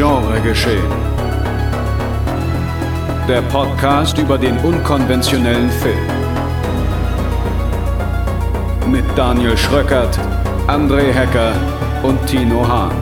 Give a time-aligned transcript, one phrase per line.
[0.00, 0.90] Genre geschehen.
[3.28, 6.06] Der Podcast über den unkonventionellen Film.
[8.90, 10.18] Mit Daniel Schröckert,
[10.68, 11.52] André Hecker
[12.02, 12.96] und Tino Hahn.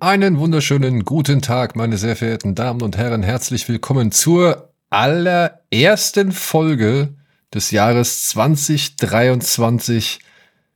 [0.00, 3.22] Einen wunderschönen guten Tag, meine sehr verehrten Damen und Herren.
[3.22, 7.14] Herzlich willkommen zur allerersten Folge
[7.54, 10.18] des Jahres 2023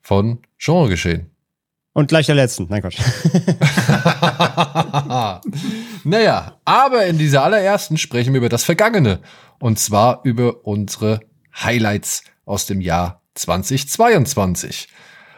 [0.01, 1.33] von Genre geschehen.
[1.95, 2.69] Und gleich der letzten.
[2.71, 2.99] Nein, Quatsch.
[6.05, 9.21] naja, aber in dieser allerersten sprechen wir über das Vergangene.
[9.59, 11.21] Und zwar über unsere
[11.55, 14.89] Highlights aus dem Jahr 2022.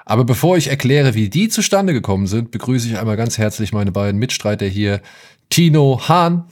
[0.05, 3.91] Aber bevor ich erkläre, wie die zustande gekommen sind, begrüße ich einmal ganz herzlich meine
[3.91, 5.01] beiden Mitstreiter hier,
[5.51, 6.45] Tino Hahn.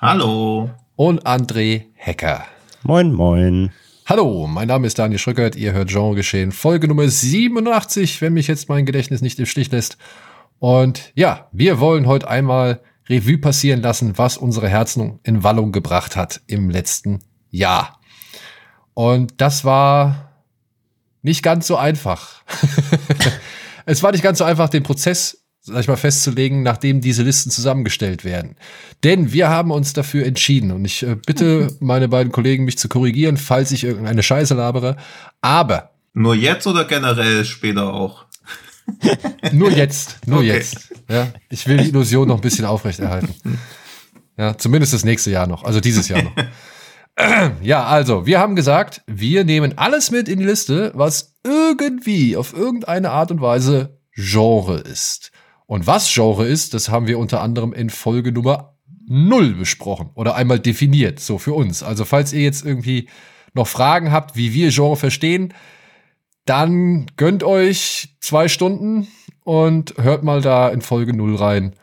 [0.00, 0.70] Hallo.
[0.96, 2.46] Und André Hecker.
[2.82, 3.70] Moin, moin.
[4.06, 8.46] Hallo, mein Name ist Daniel Schröckert, ihr hört Genre geschehen, Folge Nummer 87, wenn mich
[8.46, 9.98] jetzt mein Gedächtnis nicht im Stich lässt.
[10.58, 12.80] Und ja, wir wollen heute einmal
[13.10, 17.18] Revue passieren lassen, was unsere Herzen in Wallung gebracht hat im letzten
[17.50, 18.00] Jahr.
[18.94, 20.32] Und das war
[21.20, 22.42] nicht ganz so einfach.
[23.84, 27.50] es war nicht ganz so einfach, den Prozess, sag ich mal, festzulegen, nachdem diese Listen
[27.50, 28.56] zusammengestellt werden.
[29.02, 32.88] Denn wir haben uns dafür entschieden und ich äh, bitte meine beiden Kollegen, mich zu
[32.88, 34.96] korrigieren, falls ich irgendeine Scheiße labere.
[35.40, 35.90] Aber.
[36.14, 38.26] Nur jetzt oder generell später auch?
[39.52, 40.46] nur jetzt, nur okay.
[40.46, 40.94] jetzt.
[41.10, 43.34] Ja, ich will die Illusion noch ein bisschen aufrechterhalten.
[44.38, 46.32] Ja, zumindest das nächste Jahr noch, also dieses Jahr noch.
[47.62, 52.52] Ja, also, wir haben gesagt, wir nehmen alles mit in die Liste, was irgendwie auf
[52.52, 55.32] irgendeine Art und Weise Genre ist.
[55.66, 58.76] Und was Genre ist, das haben wir unter anderem in Folge Nummer
[59.08, 61.82] 0 besprochen oder einmal definiert, so für uns.
[61.82, 63.08] Also, falls ihr jetzt irgendwie
[63.54, 65.54] noch Fragen habt, wie wir Genre verstehen,
[66.44, 69.08] dann gönnt euch zwei Stunden
[69.44, 71.74] und hört mal da in Folge 0 rein,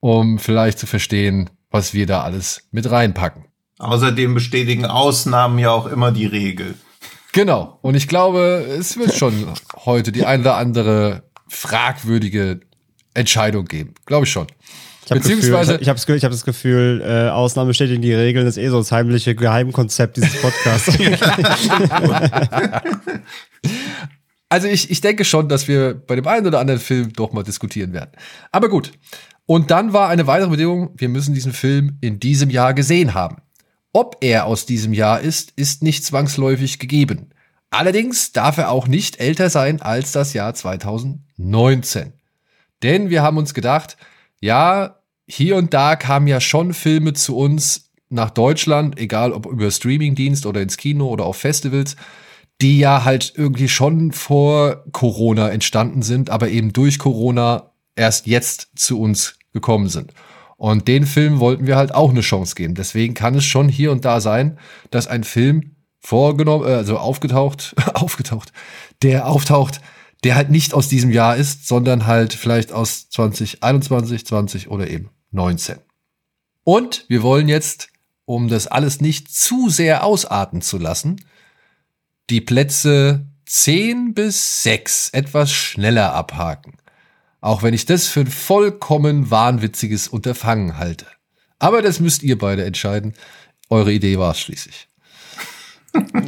[0.00, 3.44] um vielleicht zu verstehen, was wir da alles mit reinpacken.
[3.78, 6.74] Außerdem bestätigen Ausnahmen ja auch immer die Regel.
[7.32, 7.78] Genau.
[7.82, 9.46] Und ich glaube, es wird schon
[9.84, 12.60] heute die ein oder andere fragwürdige
[13.20, 13.94] Entscheidung geben.
[14.06, 14.46] Glaube ich schon.
[15.04, 15.78] Ich hab Beziehungsweise.
[15.78, 18.92] Gefühl, ich habe hab das Gefühl, äh, Ausnahmen bestätigen die Regeln ist eh so das
[18.92, 20.88] heimliche Geheimkonzept dieses Podcasts.
[24.48, 27.42] also ich, ich denke schon, dass wir bei dem einen oder anderen Film doch mal
[27.42, 28.10] diskutieren werden.
[28.52, 28.92] Aber gut.
[29.46, 33.38] Und dann war eine weitere Bedingung, wir müssen diesen Film in diesem Jahr gesehen haben.
[33.92, 37.30] Ob er aus diesem Jahr ist, ist nicht zwangsläufig gegeben.
[37.70, 42.12] Allerdings darf er auch nicht älter sein als das Jahr 2019.
[42.82, 43.96] Denn wir haben uns gedacht,
[44.40, 44.96] ja,
[45.26, 50.46] hier und da kamen ja schon Filme zu uns nach Deutschland, egal ob über Streamingdienst
[50.46, 51.96] oder ins Kino oder auf Festivals,
[52.60, 58.70] die ja halt irgendwie schon vor Corona entstanden sind, aber eben durch Corona erst jetzt
[58.74, 60.12] zu uns gekommen sind.
[60.56, 62.74] Und den Film wollten wir halt auch eine Chance geben.
[62.74, 64.58] Deswegen kann es schon hier und da sein,
[64.90, 68.52] dass ein Film vorgenommen, äh, also aufgetaucht, aufgetaucht,
[69.02, 69.80] der auftaucht,
[70.24, 75.10] der halt nicht aus diesem Jahr ist, sondern halt vielleicht aus 2021, 20 oder eben
[75.30, 75.78] 19.
[76.64, 77.88] Und wir wollen jetzt,
[78.24, 81.24] um das alles nicht zu sehr ausarten zu lassen,
[82.28, 86.76] die Plätze 10 bis 6 etwas schneller abhaken.
[87.40, 91.06] Auch wenn ich das für ein vollkommen wahnwitziges Unterfangen halte.
[91.58, 93.14] Aber das müsst ihr beide entscheiden.
[93.70, 94.89] Eure Idee war es schließlich.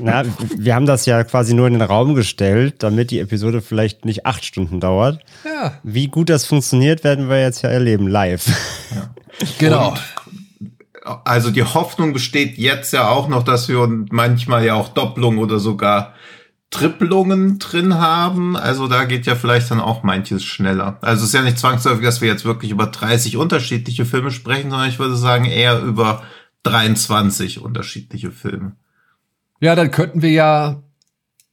[0.00, 0.24] Na,
[0.56, 4.26] wir haben das ja quasi nur in den Raum gestellt, damit die Episode vielleicht nicht
[4.26, 5.20] acht Stunden dauert.
[5.44, 5.78] Ja.
[5.82, 8.46] Wie gut das funktioniert, werden wir jetzt ja erleben, live.
[8.94, 9.10] Ja.
[9.58, 9.88] Genau.
[9.90, 10.42] Und
[11.24, 15.58] also die Hoffnung besteht jetzt ja auch noch, dass wir manchmal ja auch Doppelung oder
[15.58, 16.14] sogar
[16.70, 18.56] Triplungen drin haben.
[18.56, 20.98] Also da geht ja vielleicht dann auch manches schneller.
[21.00, 24.70] Also es ist ja nicht zwangsläufig, dass wir jetzt wirklich über 30 unterschiedliche Filme sprechen,
[24.70, 26.22] sondern ich würde sagen eher über
[26.62, 28.76] 23 unterschiedliche Filme.
[29.62, 30.82] Ja, dann könnten wir ja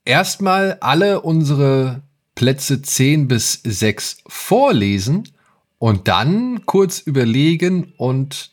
[0.03, 2.01] erstmal alle unsere
[2.33, 5.29] Plätze 10 bis 6 vorlesen
[5.77, 8.49] und dann kurz überlegen und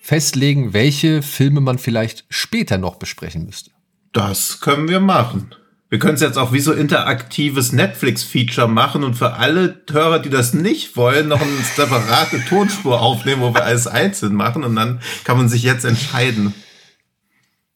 [0.00, 3.72] festlegen, welche Filme man vielleicht später noch besprechen müsste.
[4.12, 5.56] Das können wir machen.
[5.88, 10.30] Wir können es jetzt auch wie so interaktives Netflix-Feature machen und für alle Hörer, die
[10.30, 15.00] das nicht wollen, noch eine separate Tonspur aufnehmen, wo wir alles einzeln machen und dann
[15.24, 16.54] kann man sich jetzt entscheiden.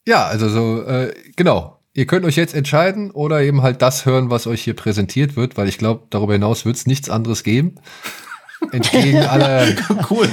[0.07, 1.79] Ja, also so, äh, genau.
[1.93, 5.55] Ihr könnt euch jetzt entscheiden oder eben halt das hören, was euch hier präsentiert wird,
[5.55, 7.75] weil ich glaube, darüber hinaus wird es nichts anderes geben.
[8.71, 9.67] Entgegen aller.
[10.09, 10.27] cool.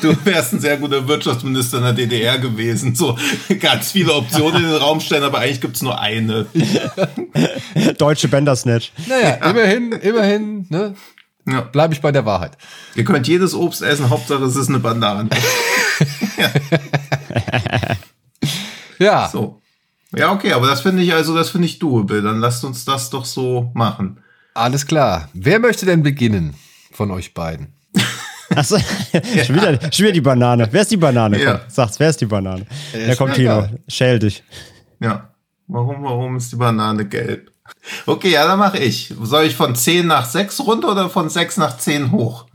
[0.00, 2.94] Du wärst ein sehr guter Wirtschaftsminister in der DDR gewesen.
[2.94, 3.18] So
[3.60, 6.46] ganz viele Optionen in den Raum stellen, aber eigentlich gibt's nur eine.
[7.98, 8.92] Deutsche Bandersnatch.
[9.06, 9.50] Naja, ja.
[9.50, 10.94] immerhin, immerhin, ne?
[11.46, 11.62] Ja.
[11.62, 12.56] Bleibe ich bei der Wahrheit.
[12.94, 15.28] Ihr könnt jedes Obst essen, Hauptsache es ist eine Banane.
[16.38, 16.50] ja.
[19.02, 19.28] Ja.
[19.28, 19.60] So.
[20.14, 22.22] Ja, okay, aber das finde ich also, das finde ich doable.
[22.22, 24.20] Dann lasst uns das doch so machen.
[24.54, 25.28] Alles klar.
[25.32, 26.54] Wer möchte denn beginnen
[26.92, 27.74] von euch beiden?
[28.54, 29.44] Achso, ja.
[29.44, 30.68] schon, wieder, schon wieder die Banane.
[30.70, 31.42] Wer ist die Banane?
[31.42, 31.52] Ja.
[31.52, 32.66] Komm, sag's, wer ist die Banane?
[32.92, 34.42] Ja, ja kommt Tino, schäl dich.
[35.00, 35.30] Ja.
[35.68, 37.50] Warum, warum ist die Banane gelb?
[38.04, 39.14] Okay, ja, dann mache ich.
[39.22, 42.46] Soll ich von 10 nach 6 runter oder von 6 nach 10 hoch?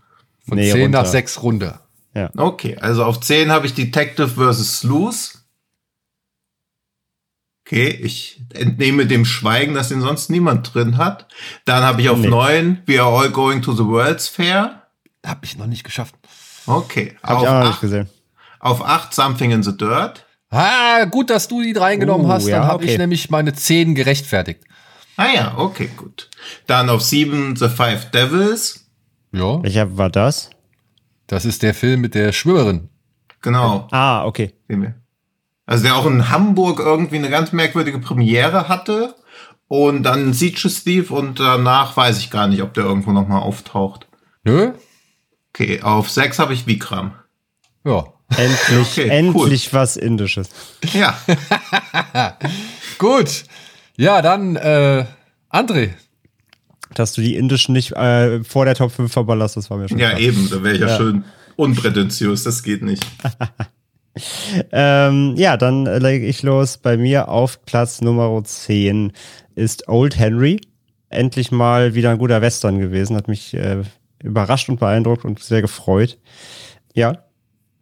[0.48, 1.02] Von nee, 10 runter.
[1.02, 1.82] nach 6 runter.
[2.14, 2.30] Ja.
[2.38, 4.80] Okay, also auf 10 habe ich Detective vs.
[4.80, 5.37] Sleuth.
[7.68, 11.28] Okay, ich entnehme dem Schweigen, dass ihn sonst niemand drin hat.
[11.66, 12.30] Dann habe ich auf nee.
[12.30, 14.84] 9 We Are All Going to the World's Fair.
[15.26, 16.16] Hab ich noch nicht geschafft.
[16.66, 17.18] Okay.
[17.22, 18.08] Hab auf ich auch noch nicht gesehen.
[18.62, 20.26] Auf 8 Something in the Dirt.
[20.50, 22.46] Ah, gut, dass du die reingenommen uh, hast.
[22.46, 22.94] Dann ja, habe okay.
[22.94, 24.64] ich nämlich meine 10 gerechtfertigt.
[25.18, 26.30] Ah ja, okay, gut.
[26.68, 28.86] Dann auf 7 The Five Devils.
[29.34, 29.62] Ja.
[29.62, 30.52] Welcher war das?
[31.28, 32.88] Das ist der Film mit der Schwimmerin.
[33.42, 33.90] Genau.
[33.92, 34.54] Ah, okay.
[35.68, 39.14] Also der auch in Hamburg irgendwie eine ganz merkwürdige Premiere hatte
[39.68, 44.08] und dann Siege Steve und danach weiß ich gar nicht, ob der irgendwo nochmal auftaucht.
[44.44, 44.72] Nö.
[45.54, 47.12] Okay, auf sechs habe ich Vikram.
[47.84, 48.06] Ja.
[48.36, 49.80] Endlich, okay, endlich cool.
[49.80, 50.50] was Indisches.
[50.94, 51.18] Ja.
[52.98, 53.44] Gut.
[53.98, 55.06] Ja, dann äh,
[55.52, 55.92] André.
[56.94, 60.00] Dass du die Indischen nicht äh, vor der Top 5 verballerst, das war mir schon
[60.00, 60.20] Ja, klar.
[60.22, 61.26] eben, da wäre ich ja, ja schön
[61.58, 63.06] unprätentiös, das geht nicht.
[64.72, 66.78] ähm, ja, dann lege ich los.
[66.78, 69.12] Bei mir auf Platz Nummer 10
[69.56, 70.60] ist Old Henry.
[71.10, 73.16] Endlich mal wieder ein guter Western gewesen.
[73.16, 73.84] Hat mich äh,
[74.22, 76.18] überrascht und beeindruckt und sehr gefreut.
[76.94, 77.24] Ja.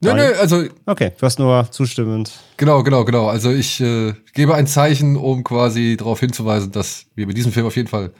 [0.01, 0.65] Nö, nö, also.
[0.85, 2.31] Okay, du hast nur zustimmend.
[2.57, 3.27] Genau, genau, genau.
[3.27, 7.65] Also ich äh, gebe ein Zeichen, um quasi darauf hinzuweisen, dass wir über diesen Film
[7.65, 8.11] auf jeden Fall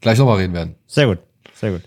[0.00, 0.74] gleich nochmal reden werden.
[0.86, 1.18] Sehr gut.
[1.60, 1.82] Sehr gut.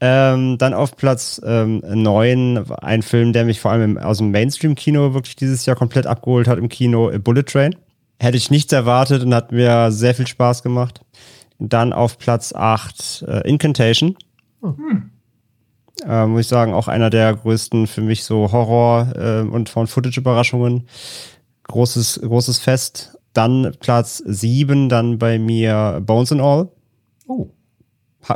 [0.00, 4.32] Ähm, dann auf Platz ähm, 9 ein Film, der mich vor allem im, aus dem
[4.32, 7.76] Mainstream-Kino wirklich dieses Jahr komplett abgeholt hat im Kino, Bullet Train.
[8.18, 11.02] Hätte ich nichts erwartet und hat mir sehr viel Spaß gemacht.
[11.60, 14.16] Dann auf Platz 8 äh, Incantation.
[14.60, 15.10] Hm.
[16.04, 20.88] Äh, muss ich sagen, auch einer der größten für mich so Horror- äh, und Found-Footage-Überraschungen.
[21.64, 23.18] Großes, großes Fest.
[23.34, 26.68] Dann Platz 7, dann bei mir Bones and All.
[27.28, 27.50] Oh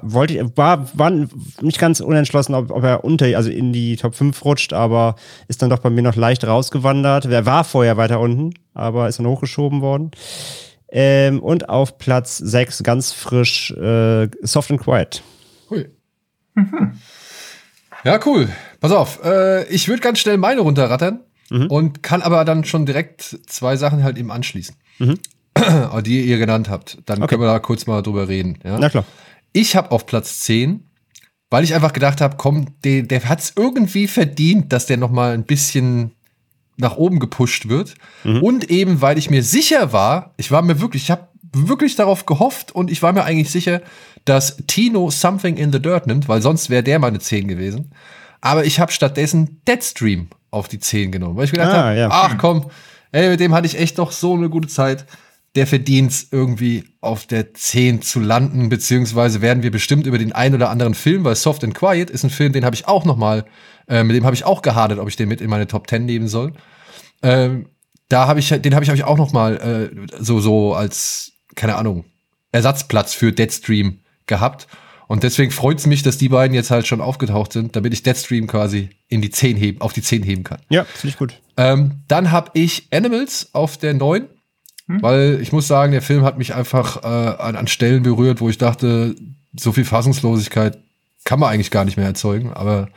[0.03, 4.15] wollte ich, war, war nicht ganz unentschlossen, ob, ob er unter, also in die Top
[4.15, 5.17] 5 rutscht, aber
[5.49, 7.27] ist dann doch bei mir noch leicht rausgewandert.
[7.27, 10.11] Er war vorher weiter unten, aber ist dann hochgeschoben worden.
[10.89, 15.23] Ähm, und auf Platz 6 ganz frisch äh, Soft and Quiet.
[15.71, 15.89] Hui.
[16.55, 16.93] Mhm.
[18.05, 18.49] Ja, cool.
[18.81, 21.67] Pass auf, äh, ich würde ganz schnell meine runterrattern mhm.
[21.67, 25.19] und kann aber dann schon direkt zwei Sachen halt eben anschließen, mhm.
[26.05, 26.99] die ihr genannt habt.
[27.07, 27.31] Dann okay.
[27.31, 28.59] können wir da kurz mal drüber reden.
[28.65, 28.79] Ja?
[28.79, 29.05] Na klar.
[29.57, 30.85] Ich habe auf Platz 10,
[31.49, 35.11] weil ich einfach gedacht habe, komm, der, der hat es irgendwie verdient, dass der noch
[35.11, 36.11] mal ein bisschen
[36.77, 37.95] nach oben gepusht wird.
[38.23, 38.43] Mhm.
[38.43, 42.27] Und eben, weil ich mir sicher war, ich war mir wirklich, ich habe wirklich darauf
[42.27, 43.81] gehofft und ich war mir eigentlich sicher,
[44.27, 47.93] dass Tino Something in the Dirt nimmt, weil sonst wäre der meine 10 gewesen.
[48.43, 52.09] Aber ich habe stattdessen Deadstream auf die 10 genommen, weil ich gedacht ah, habe, ja.
[52.11, 52.71] ach komm,
[53.11, 55.07] ey, mit dem hatte ich echt doch so eine gute Zeit
[55.57, 60.33] der verdient es irgendwie auf der 10 zu landen, beziehungsweise werden wir bestimmt über den
[60.33, 63.05] einen oder anderen Film, weil Soft and Quiet ist ein Film, den habe ich auch
[63.05, 63.47] noch mal,
[63.89, 66.05] äh, mit dem habe ich auch gehadert, ob ich den mit in meine Top 10
[66.05, 66.53] nehmen soll.
[67.23, 67.69] Ähm,
[68.09, 71.33] da habe ich, den habe ich, hab ich auch noch mal äh, so so als
[71.57, 72.05] keine Ahnung
[72.53, 74.69] Ersatzplatz für Deadstream gehabt.
[75.09, 78.03] Und deswegen freut es mich, dass die beiden jetzt halt schon aufgetaucht sind, damit ich
[78.03, 80.61] Deadstream quasi in die 10 heben, auf die 10 heben kann.
[80.69, 81.41] Ja, finde ich gut.
[81.57, 84.27] Ähm, dann habe ich Animals auf der 9.
[84.89, 85.03] Hm?
[85.03, 88.49] Weil ich muss sagen, der Film hat mich einfach äh, an, an Stellen berührt, wo
[88.49, 89.15] ich dachte,
[89.59, 90.79] so viel Fassungslosigkeit
[91.25, 92.53] kann man eigentlich gar nicht mehr erzeugen.
[92.53, 92.89] Aber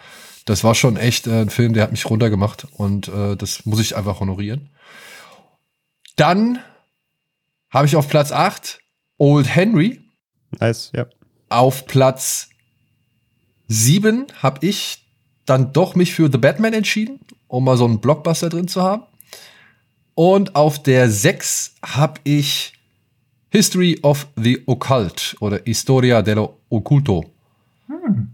[0.46, 3.80] das war schon echt äh, ein Film, der hat mich runtergemacht und äh, das muss
[3.80, 4.70] ich einfach honorieren.
[6.16, 6.60] Dann
[7.70, 8.80] habe ich auf Platz 8
[9.18, 10.02] Old Henry.
[10.60, 11.06] Nice, ja.
[11.50, 12.50] Auf Platz
[13.68, 15.06] 7 habe ich
[15.46, 19.04] dann doch mich für The Batman entschieden, um mal so einen Blockbuster drin zu haben.
[20.20, 22.74] Und auf der 6 habe ich
[23.52, 27.24] History of the Occult oder Historia dello Occulto.
[27.88, 28.28] Hm.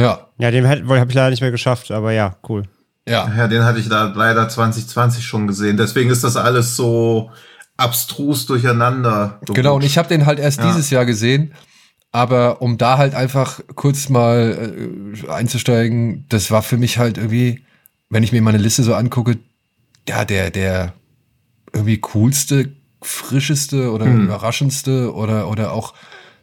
[0.00, 0.28] Ja.
[0.38, 2.62] Ja, den habe ich leider nicht mehr geschafft, aber ja, cool.
[3.06, 3.30] Ja.
[3.36, 5.76] Ja, den hatte ich da leider 2020 schon gesehen.
[5.76, 7.30] Deswegen ist das alles so
[7.76, 9.38] abstrus durcheinander.
[9.48, 10.68] Genau, und ich habe den halt erst ja.
[10.68, 11.52] dieses Jahr gesehen.
[12.10, 17.66] Aber um da halt einfach kurz mal äh, einzusteigen, das war für mich halt irgendwie,
[18.08, 19.36] wenn ich mir meine Liste so angucke,
[20.08, 20.94] ja, der, der
[21.78, 24.24] irgendwie coolste, frischeste oder Hm.
[24.24, 25.94] überraschendste oder, oder auch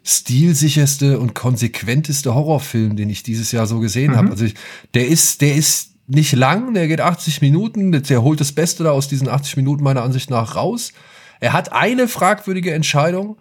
[0.03, 4.29] stilsicherste und konsequenteste Horrorfilm, den ich dieses Jahr so gesehen habe.
[4.31, 4.55] Also ich,
[4.93, 8.83] der ist, der ist nicht lang, der geht 80 Minuten, der- der holt das Beste
[8.83, 10.93] da aus diesen 80 Minuten meiner Ansicht nach raus.
[11.39, 13.37] Er hat eine fragwürdige Entscheidung,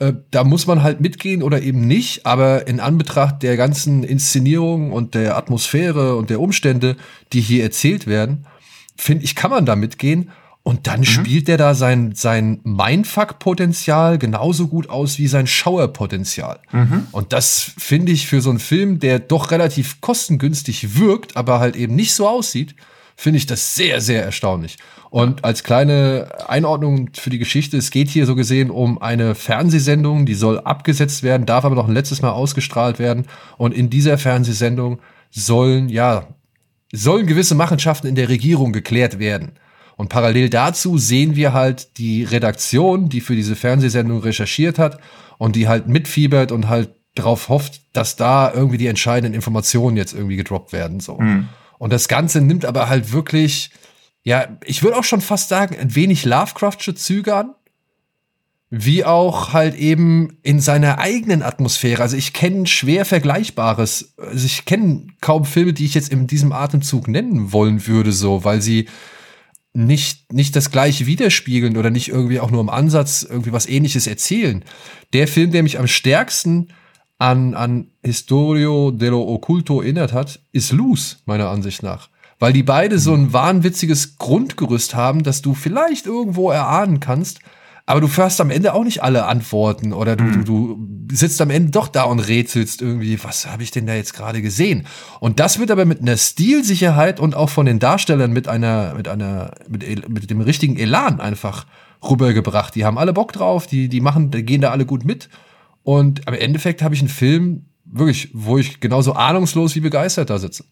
[0.00, 4.92] äh, da muss man halt mitgehen oder eben nicht, aber in Anbetracht der ganzen Inszenierung
[4.92, 6.96] und der Atmosphäre und der Umstände,
[7.32, 8.46] die hier erzählt werden,
[8.96, 10.30] finde ich, kann man da mitgehen.
[10.62, 16.60] Und dann spielt der da sein, sein Mindfuck-Potenzial genauso gut aus wie sein Schauerpotenzial.
[17.12, 21.76] Und das finde ich für so einen Film, der doch relativ kostengünstig wirkt, aber halt
[21.76, 22.74] eben nicht so aussieht,
[23.16, 24.76] finde ich das sehr, sehr erstaunlich.
[25.10, 30.24] Und als kleine Einordnung für die Geschichte, es geht hier so gesehen um eine Fernsehsendung,
[30.24, 33.26] die soll abgesetzt werden, darf aber noch ein letztes Mal ausgestrahlt werden.
[33.56, 35.00] Und in dieser Fernsehsendung
[35.30, 36.28] sollen, ja,
[36.92, 39.52] sollen gewisse Machenschaften in der Regierung geklärt werden.
[40.00, 44.98] Und parallel dazu sehen wir halt die Redaktion, die für diese Fernsehsendung recherchiert hat
[45.36, 50.14] und die halt mitfiebert und halt darauf hofft, dass da irgendwie die entscheidenden Informationen jetzt
[50.14, 51.00] irgendwie gedroppt werden.
[51.00, 51.20] So.
[51.78, 53.72] Und das Ganze nimmt aber halt wirklich,
[54.22, 57.54] ja, ich würde auch schon fast sagen, ein wenig Lovecraftsche Züge an.
[58.70, 62.00] Wie auch halt eben in seiner eigenen Atmosphäre.
[62.00, 64.14] Also ich kenne schwer Vergleichbares.
[64.16, 68.44] Also ich kenne kaum Filme, die ich jetzt in diesem Atemzug nennen wollen würde, so,
[68.44, 68.88] weil sie
[69.72, 74.06] nicht, nicht das gleiche widerspiegeln oder nicht irgendwie auch nur im Ansatz irgendwie was ähnliches
[74.06, 74.64] erzählen.
[75.12, 76.68] Der Film, der mich am stärksten
[77.18, 82.08] an, an Historio dello Occulto erinnert hat, ist Loose, meiner Ansicht nach.
[82.38, 87.40] Weil die beide so ein wahnwitziges Grundgerüst haben, dass du vielleicht irgendwo erahnen kannst,
[87.86, 91.50] aber du hast am Ende auch nicht alle Antworten oder du, du, du sitzt am
[91.50, 94.86] Ende doch da und rätselst irgendwie, was habe ich denn da jetzt gerade gesehen?
[95.18, 99.08] Und das wird aber mit einer Stilsicherheit und auch von den Darstellern mit einer, mit
[99.08, 101.66] einer, mit, mit dem richtigen Elan einfach
[102.08, 102.74] rübergebracht.
[102.74, 105.28] Die haben alle Bock drauf, die, die machen, die gehen da alle gut mit.
[105.82, 110.38] Und am Endeffekt habe ich einen Film, wirklich, wo ich genauso ahnungslos wie begeistert da
[110.38, 110.64] sitze.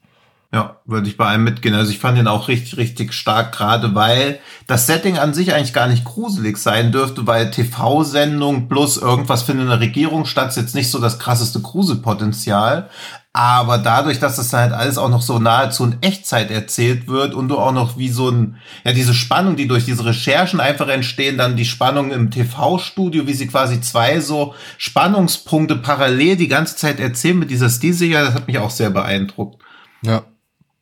[0.50, 1.74] Ja, würde ich bei einem mitgehen.
[1.74, 5.74] Also ich fand den auch richtig, richtig stark, gerade weil das Setting an sich eigentlich
[5.74, 10.56] gar nicht gruselig sein dürfte, weil TV-Sendung plus irgendwas findet in der Regierung statt, ist
[10.56, 12.88] jetzt nicht so das krasseste Gruselpotenzial.
[13.34, 17.48] Aber dadurch, dass das halt alles auch noch so nahezu in Echtzeit erzählt wird und
[17.48, 21.36] du auch noch wie so ein, ja, diese Spannung, die durch diese Recherchen einfach entstehen,
[21.36, 27.00] dann die Spannung im TV-Studio, wie sie quasi zwei so Spannungspunkte parallel die ganze Zeit
[27.00, 29.62] erzählen mit dieser Stilsicher, das hat mich auch sehr beeindruckt.
[30.02, 30.24] Ja.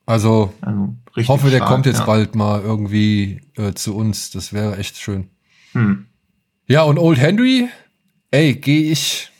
[0.07, 2.07] Also, Also, ich hoffe, der stark, kommt jetzt ja.
[2.07, 4.31] bald mal irgendwie äh, zu uns.
[4.31, 5.29] Das wäre echt schön.
[5.73, 6.07] Hm.
[6.67, 7.69] Ja, und Old Henry,
[8.31, 9.31] ey, gehe ich,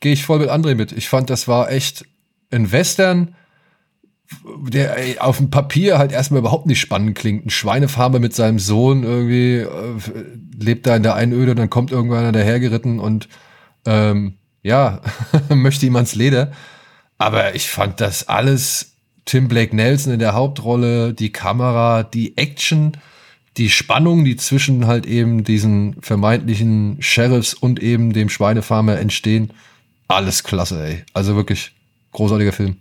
[0.00, 0.92] gehe ich voll mit André mit.
[0.92, 2.04] Ich fand, das war echt
[2.50, 3.34] ein Western,
[4.68, 7.46] der ey, auf dem Papier halt erstmal überhaupt nicht spannend klingt.
[7.46, 9.98] Ein Schweinefarmer mit seinem Sohn irgendwie äh,
[10.58, 13.28] lebt da in der Einöde und dann kommt irgendwann einer dahergeritten und
[13.86, 15.00] ähm, ja,
[15.48, 16.52] möchte ihm ans Leder.
[17.16, 18.97] Aber ich fand das alles
[19.28, 22.92] Tim Blake Nelson in der Hauptrolle, die Kamera, die Action,
[23.58, 29.52] die Spannung, die zwischen halt eben diesen vermeintlichen Sheriffs und eben dem Schweinefarmer entstehen.
[30.08, 31.04] Alles klasse, ey.
[31.12, 31.72] Also wirklich
[32.12, 32.76] großartiger Film.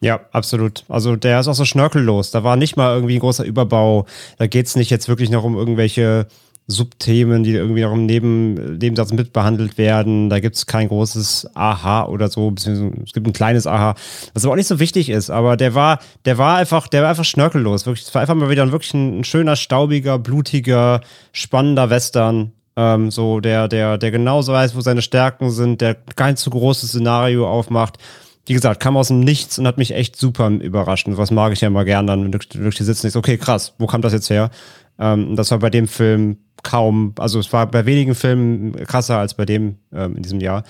[0.00, 0.82] Ja, absolut.
[0.88, 2.32] Also der ist auch so schnörkellos.
[2.32, 4.06] Da war nicht mal irgendwie ein großer Überbau.
[4.38, 6.26] Da geht's nicht jetzt wirklich noch um irgendwelche
[6.72, 10.30] Subthemen, die irgendwie noch im Neben Nebensatz mitbehandelt werden.
[10.30, 13.94] Da gibt's kein großes Aha oder so, beziehungsweise es gibt ein kleines Aha,
[14.34, 15.30] was aber auch nicht so wichtig ist.
[15.30, 17.86] Aber der war, der war einfach, der war einfach schnörkellos.
[17.86, 21.00] Wirklich, es war einfach mal wieder ein, wirklich ein, ein schöner, staubiger, blutiger,
[21.32, 22.52] spannender Western.
[22.74, 26.88] Ähm, so, der, der, der genauso weiß, wo seine Stärken sind, der kein zu großes
[26.88, 27.98] Szenario aufmacht
[28.46, 31.06] wie gesagt, kam aus dem Nichts und hat mich echt super überrascht.
[31.06, 33.16] Und was mag ich ja immer gern dann, wenn du wirklich hier sitzt und denkst,
[33.16, 34.50] okay, krass, wo kam das jetzt her?
[34.98, 39.34] Ähm, das war bei dem Film kaum, also es war bei wenigen Filmen krasser als
[39.34, 40.64] bei dem ähm, in diesem Jahr.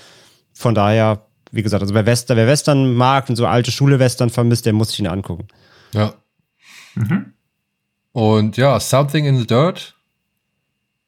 [0.53, 4.65] Von daher, wie gesagt, also wer Western, wer Western mag und so alte Schule-Western vermisst,
[4.65, 5.47] der muss sich ihn angucken.
[5.93, 6.13] Ja.
[6.95, 7.33] Mhm.
[8.11, 9.95] Und ja, Something in the Dirt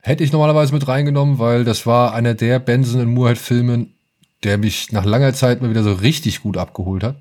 [0.02, 3.94] hätte ich normalerweise mit reingenommen, weil das war einer der Benson und Moorhead-Filmen,
[4.44, 7.18] der mich nach langer Zeit mal wieder so richtig gut abgeholt hat.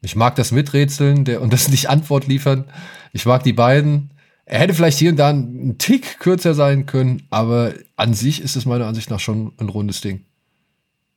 [0.00, 2.66] Ich mag das Miträtseln der, und das nicht Antwort liefern.
[3.12, 4.10] Ich mag die beiden.
[4.50, 8.56] Er hätte vielleicht hier und da einen Tick kürzer sein können, aber an sich ist
[8.56, 10.24] es meiner Ansicht nach schon ein rundes Ding.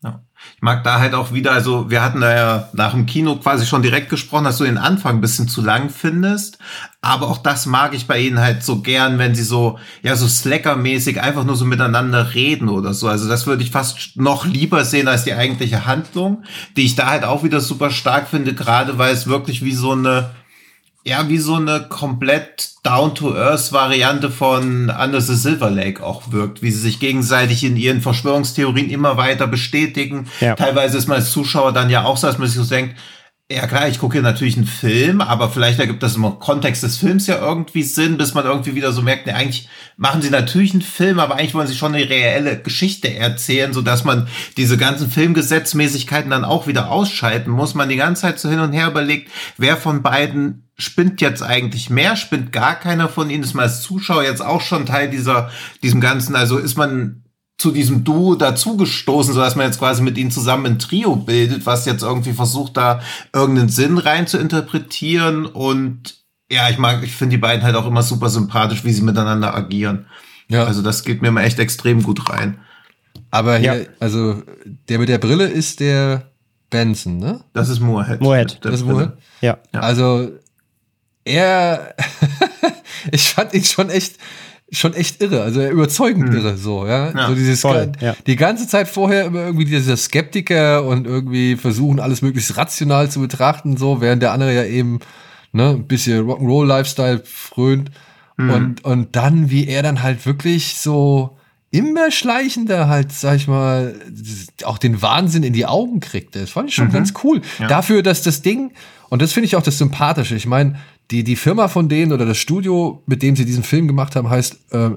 [0.04, 0.22] Ja.
[0.56, 3.66] Ich mag da halt auch wieder, also wir hatten da ja nach dem Kino quasi
[3.66, 6.58] schon direkt gesprochen, dass du den Anfang ein bisschen zu lang findest.
[7.02, 10.28] Aber auch das mag ich bei ihnen halt so gern, wenn sie so, ja, so
[10.28, 13.08] Slacker-mäßig einfach nur so miteinander reden oder so.
[13.08, 16.44] Also das würde ich fast noch lieber sehen als die eigentliche Handlung,
[16.76, 19.92] die ich da halt auch wieder super stark finde, gerade weil es wirklich wie so
[19.92, 20.32] eine,
[21.04, 26.80] ja, wie so eine komplett down-to-earth-Variante von Under the Silver Lake auch wirkt, wie sie
[26.80, 30.28] sich gegenseitig in ihren Verschwörungstheorien immer weiter bestätigen.
[30.40, 30.56] Ja.
[30.56, 32.96] Teilweise ist man als Zuschauer dann ja auch so, dass man sich so denkt,
[33.52, 36.98] ja klar, ich gucke hier natürlich einen Film, aber vielleicht ergibt das im Kontext des
[36.98, 39.68] Films ja irgendwie Sinn, bis man irgendwie wieder so merkt, ne, eigentlich
[39.98, 43.82] machen sie natürlich einen Film, aber eigentlich wollen sie schon eine reelle Geschichte erzählen, so
[43.82, 44.28] dass man
[44.58, 47.76] diese ganzen Filmgesetzmäßigkeiten dann auch wieder ausschalten muss.
[47.76, 51.90] Man die ganze Zeit so hin und her überlegt, wer von beiden spinnt jetzt eigentlich
[51.90, 55.50] mehr, spinnt gar keiner von ihnen, ist man als Zuschauer jetzt auch schon Teil dieser,
[55.84, 57.24] diesem Ganzen, also ist man
[57.58, 61.86] zu diesem Duo dazugestoßen, sodass man jetzt quasi mit ihnen zusammen ein Trio bildet, was
[61.86, 63.02] jetzt irgendwie versucht, da
[63.34, 66.22] irgendeinen Sinn rein zu interpretieren und
[66.52, 69.56] ja, ich mag, ich finde die beiden halt auch immer super sympathisch, wie sie miteinander
[69.56, 70.08] agieren.
[70.50, 70.66] Ja.
[70.66, 72.60] Also das geht mir immer echt extrem gut rein.
[73.30, 73.88] Aber hier, ja.
[74.00, 74.42] also
[74.90, 76.32] der mit der Brille ist der
[76.70, 77.42] Benson, ne?
[77.54, 78.22] Das ist Moorhead.
[78.22, 78.60] Moorhead.
[78.62, 79.14] Das ist Moorhead?
[79.40, 79.60] Ja.
[79.74, 79.80] ja.
[79.80, 80.32] Also
[81.26, 81.96] er,
[83.12, 84.16] ich fand ihn schon echt,
[84.72, 86.36] schon echt irre, also überzeugend mhm.
[86.36, 87.12] irre, so, ja.
[87.12, 88.16] ja so dieses, voll, ja.
[88.26, 93.20] die ganze Zeit vorher immer irgendwie dieser Skeptiker und irgendwie versuchen, alles möglichst rational zu
[93.20, 95.00] betrachten, so, während der andere ja eben,
[95.52, 97.92] ne, ein bisschen Rock'n'Roll-Lifestyle frönt.
[98.38, 98.50] Mhm.
[98.50, 101.38] Und, und dann, wie er dann halt wirklich so,
[101.72, 103.96] immer schleichender halt, sag ich mal,
[104.64, 106.36] auch den Wahnsinn in die Augen kriegt.
[106.36, 106.94] Das fand ich schon mhm.
[106.94, 107.42] ganz cool.
[107.60, 107.68] Ja.
[107.68, 108.74] Dafür, dass das Ding,
[109.10, 110.36] und das finde ich auch das Sympathische.
[110.36, 110.76] Ich meine,
[111.10, 114.30] die, die Firma von denen oder das Studio, mit dem sie diesen Film gemacht haben,
[114.30, 114.92] heißt äh,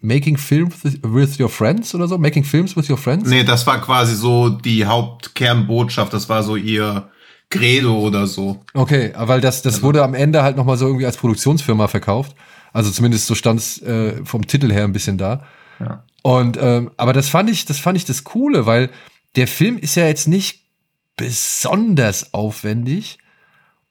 [0.00, 2.18] Making Films with Your Friends oder so?
[2.18, 3.28] Making Films with Your Friends?
[3.28, 6.12] Nee, das war quasi so die Hauptkernbotschaft.
[6.12, 7.08] Das war so ihr
[7.48, 8.60] Credo oder so.
[8.74, 9.86] Okay, weil das, das also.
[9.86, 12.36] wurde am Ende halt nochmal so irgendwie als Produktionsfirma verkauft.
[12.72, 15.44] Also zumindest so stand es äh, vom Titel her ein bisschen da.
[15.80, 16.04] Ja.
[16.22, 18.90] Und ähm, aber das fand ich, das fand ich das Coole, weil
[19.36, 20.64] der Film ist ja jetzt nicht
[21.16, 23.18] besonders aufwendig,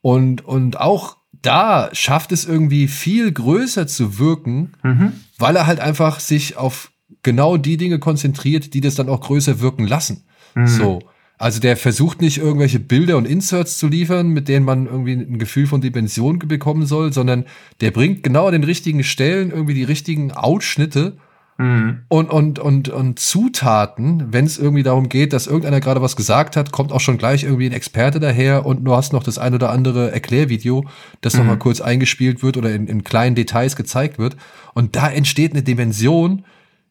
[0.03, 5.13] und, und auch da schafft es irgendwie viel größer zu wirken, mhm.
[5.37, 6.91] weil er halt einfach sich auf
[7.23, 10.25] genau die Dinge konzentriert, die das dann auch größer wirken lassen.
[10.55, 10.67] Mhm.
[10.67, 10.99] So.
[11.37, 15.39] Also der versucht nicht irgendwelche Bilder und Inserts zu liefern, mit denen man irgendwie ein
[15.39, 17.45] Gefühl von Dimension bekommen soll, sondern
[17.79, 21.17] der bringt genau an den richtigen Stellen irgendwie die richtigen Ausschnitte
[21.57, 21.99] Mhm.
[22.07, 26.55] Und, und, und, und Zutaten, wenn es irgendwie darum geht, dass irgendeiner gerade was gesagt
[26.55, 29.53] hat, kommt auch schon gleich irgendwie ein Experte daher und du hast noch das ein
[29.53, 30.85] oder andere Erklärvideo,
[31.21, 31.39] das mhm.
[31.39, 34.35] nochmal kurz eingespielt wird oder in, in kleinen Details gezeigt wird.
[34.73, 36.43] Und da entsteht eine Dimension,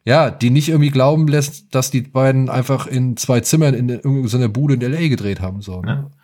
[0.05, 4.49] ja, die nicht irgendwie glauben lässt, dass die beiden einfach in zwei Zimmern in irgendeiner
[4.49, 5.07] Bude in L.A.
[5.07, 5.61] gedreht haben.
[5.61, 5.91] So, ne?
[5.91, 6.22] ja.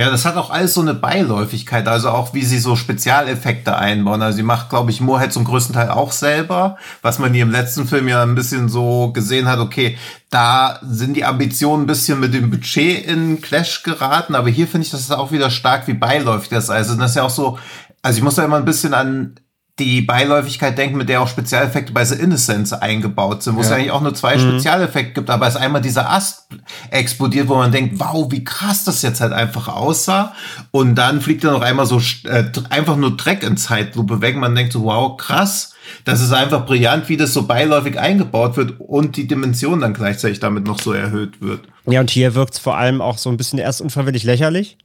[0.00, 4.22] Ja, das hat auch alles so eine Beiläufigkeit, also auch wie sie so Spezialeffekte einbauen.
[4.22, 7.50] Also sie macht, glaube ich, Moorhead zum größten Teil auch selber, was man hier im
[7.50, 9.98] letzten Film ja ein bisschen so gesehen hat, okay,
[10.30, 14.86] da sind die Ambitionen ein bisschen mit dem Budget in Clash geraten, aber hier finde
[14.86, 16.70] ich, dass es auch wieder stark wie beiläufig ist.
[16.70, 17.58] Also das ist ja auch so,
[18.00, 19.34] also ich muss da immer ein bisschen an
[19.80, 23.66] die Beiläufigkeit denken, mit der auch Spezialeffekte bei The Innocence eingebaut sind, wo ja.
[23.66, 24.40] es eigentlich auch nur zwei mhm.
[24.40, 26.46] Spezialeffekte gibt, aber es einmal dieser Ast
[26.90, 30.34] explodiert, wo man denkt, wow, wie krass das jetzt halt einfach aussah.
[30.70, 34.36] Und dann fliegt er noch einmal so äh, einfach nur Dreck in Zeitlupe weg.
[34.36, 35.74] Man denkt so, wow, krass.
[36.04, 40.38] Das ist einfach brillant, wie das so beiläufig eingebaut wird und die Dimension dann gleichzeitig
[40.38, 41.62] damit noch so erhöht wird.
[41.86, 44.76] Ja, und hier wirkt es vor allem auch so ein bisschen erst unfreiwillig lächerlich.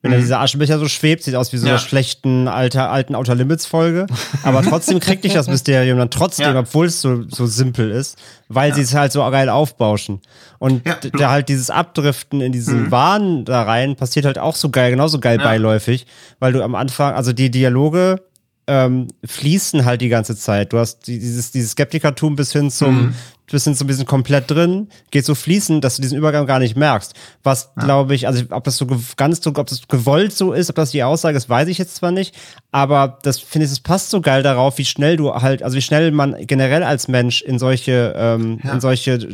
[0.00, 0.14] Wenn mhm.
[0.14, 1.72] da dieser Aschenbecher so schwebt, sieht aus wie so ja.
[1.72, 4.06] eine schlechten alter, alten Outer Limits Folge.
[4.44, 6.58] Aber trotzdem kriegt dich das Mysterium dann trotzdem, ja.
[6.58, 8.16] obwohl es so, so simpel ist,
[8.48, 8.76] weil ja.
[8.76, 10.20] sie es halt so geil aufbauschen.
[10.60, 10.82] Und
[11.12, 12.90] da halt dieses Abdriften in diesen mhm.
[12.90, 16.06] Wahn da rein passiert halt auch so geil, genauso geil beiläufig,
[16.38, 18.22] weil du am Anfang, also die Dialoge
[18.68, 20.72] ähm, fließen halt die ganze Zeit.
[20.72, 23.14] Du hast dieses, dieses Skeptikertum bis hin zum, mhm
[23.52, 26.76] bist so ein bisschen komplett drin, geht so fließend, dass du diesen Übergang gar nicht
[26.76, 27.14] merkst.
[27.42, 27.84] Was, ja.
[27.84, 30.90] glaube ich, also ob das so ganz so, ob das gewollt so ist, ob das
[30.90, 32.34] die Aussage ist, weiß ich jetzt zwar nicht,
[32.70, 35.82] aber das finde ich, es passt so geil darauf, wie schnell du halt, also wie
[35.82, 38.72] schnell man generell als Mensch in solche, ähm, ja.
[38.72, 39.28] in solche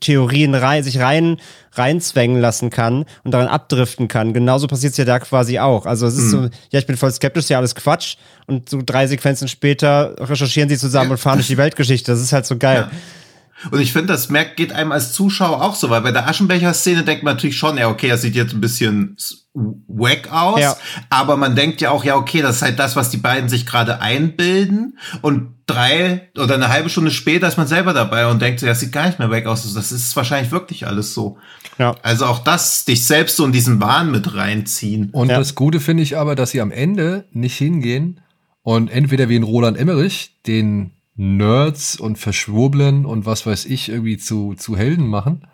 [0.00, 1.38] Theorien rein, sich rein,
[1.72, 4.34] reinzwängen lassen kann und daran abdriften kann.
[4.34, 5.86] Genauso passiert es ja da quasi auch.
[5.86, 6.30] Also es ist mhm.
[6.30, 8.16] so, ja, ich bin voll skeptisch, ja, alles Quatsch.
[8.46, 11.12] Und so drei Sequenzen später recherchieren sie zusammen ja.
[11.12, 12.10] und fahren durch die Weltgeschichte.
[12.10, 12.90] Das ist halt so geil.
[13.70, 17.02] Und ich finde, das merkt, geht einem als Zuschauer auch so, weil bei der Aschenbecher-Szene
[17.04, 19.16] denkt man natürlich schon, ja, okay, das sieht jetzt ein bisschen
[19.52, 20.76] wack aus, Ja.
[21.10, 23.66] aber man denkt ja auch, ja, okay, das ist halt das, was die beiden sich
[23.66, 28.60] gerade einbilden und drei oder eine halbe Stunde später ist man selber dabei und denkt,
[28.60, 31.36] so, ja, das sieht gar nicht mehr wack aus, das ist wahrscheinlich wirklich alles so.
[31.78, 31.96] Ja.
[32.02, 35.10] Also auch das, dich selbst so in diesen Wahn mit reinziehen.
[35.10, 35.38] Und Ja.
[35.38, 38.20] das Gute finde ich aber, dass sie am Ende nicht hingehen
[38.62, 44.16] und entweder wie in Roland Emmerich den Nerds und Verschwurblen und was weiß ich irgendwie
[44.16, 45.46] zu, zu Helden machen.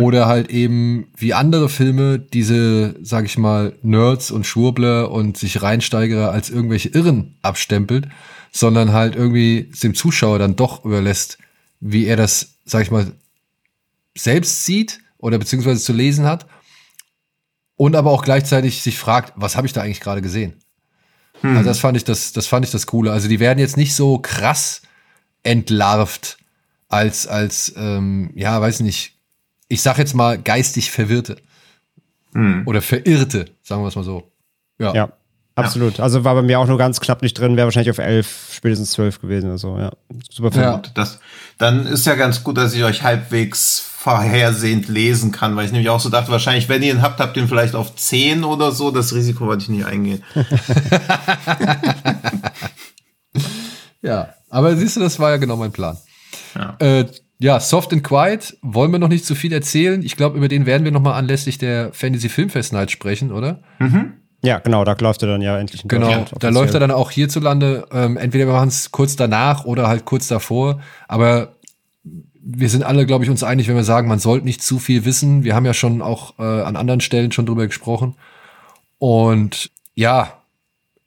[0.00, 5.62] Oder halt eben wie andere Filme diese, sag ich mal, Nerds und Schwurbler und sich
[5.62, 8.08] Reinsteigerer als irgendwelche Irren abstempelt,
[8.50, 11.38] sondern halt irgendwie dem Zuschauer dann doch überlässt,
[11.80, 13.12] wie er das, sag ich mal,
[14.16, 16.46] selbst sieht oder beziehungsweise zu lesen hat
[17.76, 20.54] und aber auch gleichzeitig sich fragt, was habe ich da eigentlich gerade gesehen?
[21.56, 23.12] Also das fand ich das, das fand ich das Coole.
[23.12, 24.82] Also die werden jetzt nicht so krass
[25.48, 26.38] entlarvt
[26.88, 29.14] als als ähm, ja weiß nicht.
[29.68, 31.36] Ich sag jetzt mal geistig Verwirrte
[32.66, 34.30] oder Verirrte, sagen wir es mal so.
[34.78, 34.94] Ja.
[34.94, 35.12] Ja,
[35.56, 35.98] absolut.
[35.98, 38.92] Also war bei mir auch nur ganz knapp nicht drin, wäre wahrscheinlich auf elf, spätestens
[38.92, 39.76] zwölf gewesen oder so.
[39.76, 39.92] Ja,
[40.30, 40.64] super Film.
[40.64, 40.76] Ja.
[40.76, 41.18] Gut, das,
[41.58, 45.90] dann ist ja ganz gut, dass ich euch halbwegs vorhersehend lesen kann, weil ich nämlich
[45.90, 48.70] auch so dachte, wahrscheinlich, wenn ihr ihn habt, habt ihr ihn vielleicht auf 10 oder
[48.70, 48.92] so.
[48.92, 50.22] Das Risiko wollte ich nicht eingehen.
[54.02, 55.96] Ja, aber siehst du, das war ja genau mein Plan.
[56.54, 56.76] Ja.
[56.78, 57.06] Äh,
[57.40, 60.02] ja, Soft and Quiet wollen wir noch nicht zu viel erzählen.
[60.02, 63.60] Ich glaube, über den werden wir noch mal anlässlich der Fantasy Filmfest Night sprechen, oder?
[64.42, 67.10] Ja, genau, da läuft er dann ja endlich in Genau, da läuft er dann auch
[67.10, 67.86] hierzulande.
[67.92, 70.80] Ähm, entweder wir machen es kurz danach oder halt kurz davor.
[71.06, 71.54] Aber
[72.40, 75.04] wir sind alle, glaube ich, uns einig, wenn wir sagen, man sollte nicht zu viel
[75.04, 75.44] wissen.
[75.44, 78.14] Wir haben ja schon auch äh, an anderen Stellen schon drüber gesprochen.
[78.98, 80.32] Und ja,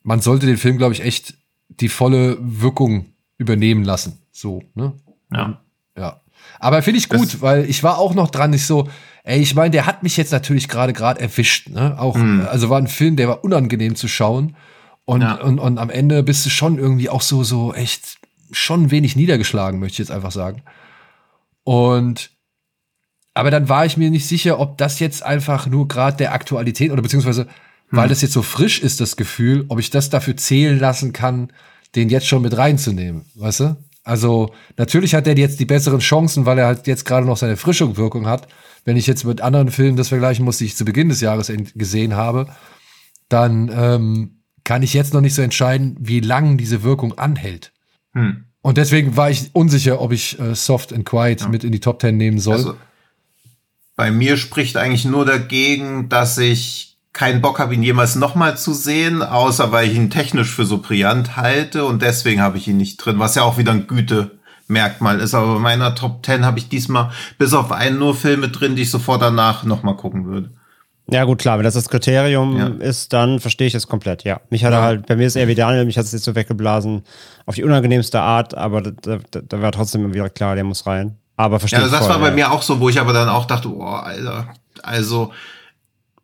[0.03, 1.35] man sollte den Film, glaube ich, echt
[1.79, 3.05] die volle Wirkung
[3.37, 4.19] übernehmen lassen.
[4.31, 4.93] So, ne?
[5.33, 5.61] Ja.
[5.97, 6.21] Ja.
[6.59, 8.89] Aber finde ich gut, Das- weil ich war auch noch dran, nicht so,
[9.23, 11.99] ey, ich meine, der hat mich jetzt natürlich gerade gerade erwischt, ne?
[11.99, 14.55] Auch, also war ein Film, der war unangenehm zu schauen.
[15.05, 15.35] Und, Ja.
[15.41, 18.17] und, und am Ende bist du schon irgendwie auch so, so echt
[18.51, 20.61] schon wenig niedergeschlagen, möchte ich jetzt einfach sagen.
[21.63, 22.31] Und
[23.33, 26.91] aber dann war ich mir nicht sicher, ob das jetzt einfach nur gerade der Aktualität
[26.91, 27.47] oder beziehungsweise,
[27.91, 31.51] weil das jetzt so frisch ist, das Gefühl, ob ich das dafür zählen lassen kann,
[31.95, 33.77] den jetzt schon mit reinzunehmen, weißt du?
[34.03, 37.57] Also natürlich hat er jetzt die besseren Chancen, weil er halt jetzt gerade noch seine
[37.57, 38.47] Frischungswirkung hat.
[38.83, 41.51] Wenn ich jetzt mit anderen Filmen das vergleichen muss, die ich zu Beginn des Jahres
[41.75, 42.47] gesehen habe,
[43.29, 47.73] dann ähm, kann ich jetzt noch nicht so entscheiden, wie lang diese Wirkung anhält.
[48.13, 48.45] Hm.
[48.61, 51.99] Und deswegen war ich unsicher, ob ich äh, Soft and Quiet mit in die Top
[51.99, 52.55] Ten nehmen soll.
[52.55, 52.77] Also,
[53.95, 58.73] bei mir spricht eigentlich nur dagegen, dass ich keinen Bock habe, ihn jemals nochmal zu
[58.73, 62.77] sehen, außer weil ich ihn technisch für so brillant halte und deswegen habe ich ihn
[62.77, 65.33] nicht drin, was ja auch wieder ein Gütemerkmal ist.
[65.33, 68.83] Aber bei meiner Top 10 habe ich diesmal bis auf einen nur Filme drin, die
[68.83, 70.51] ich sofort danach nochmal gucken würde.
[71.09, 72.67] Ja, gut, klar, wenn das das Kriterium Ja.
[72.67, 74.39] ist, dann verstehe ich das komplett, ja.
[74.49, 76.35] Mich hat er halt, bei mir ist er wie Daniel, mich hat es jetzt so
[76.35, 77.03] weggeblasen,
[77.45, 81.17] auf die unangenehmste Art, aber da, da, da war trotzdem wieder klar, der muss rein.
[81.35, 82.33] Aber verstehe Ja, ich das voll, war bei ja.
[82.35, 85.33] mir auch so, wo ich aber dann auch dachte, oh, Alter, also,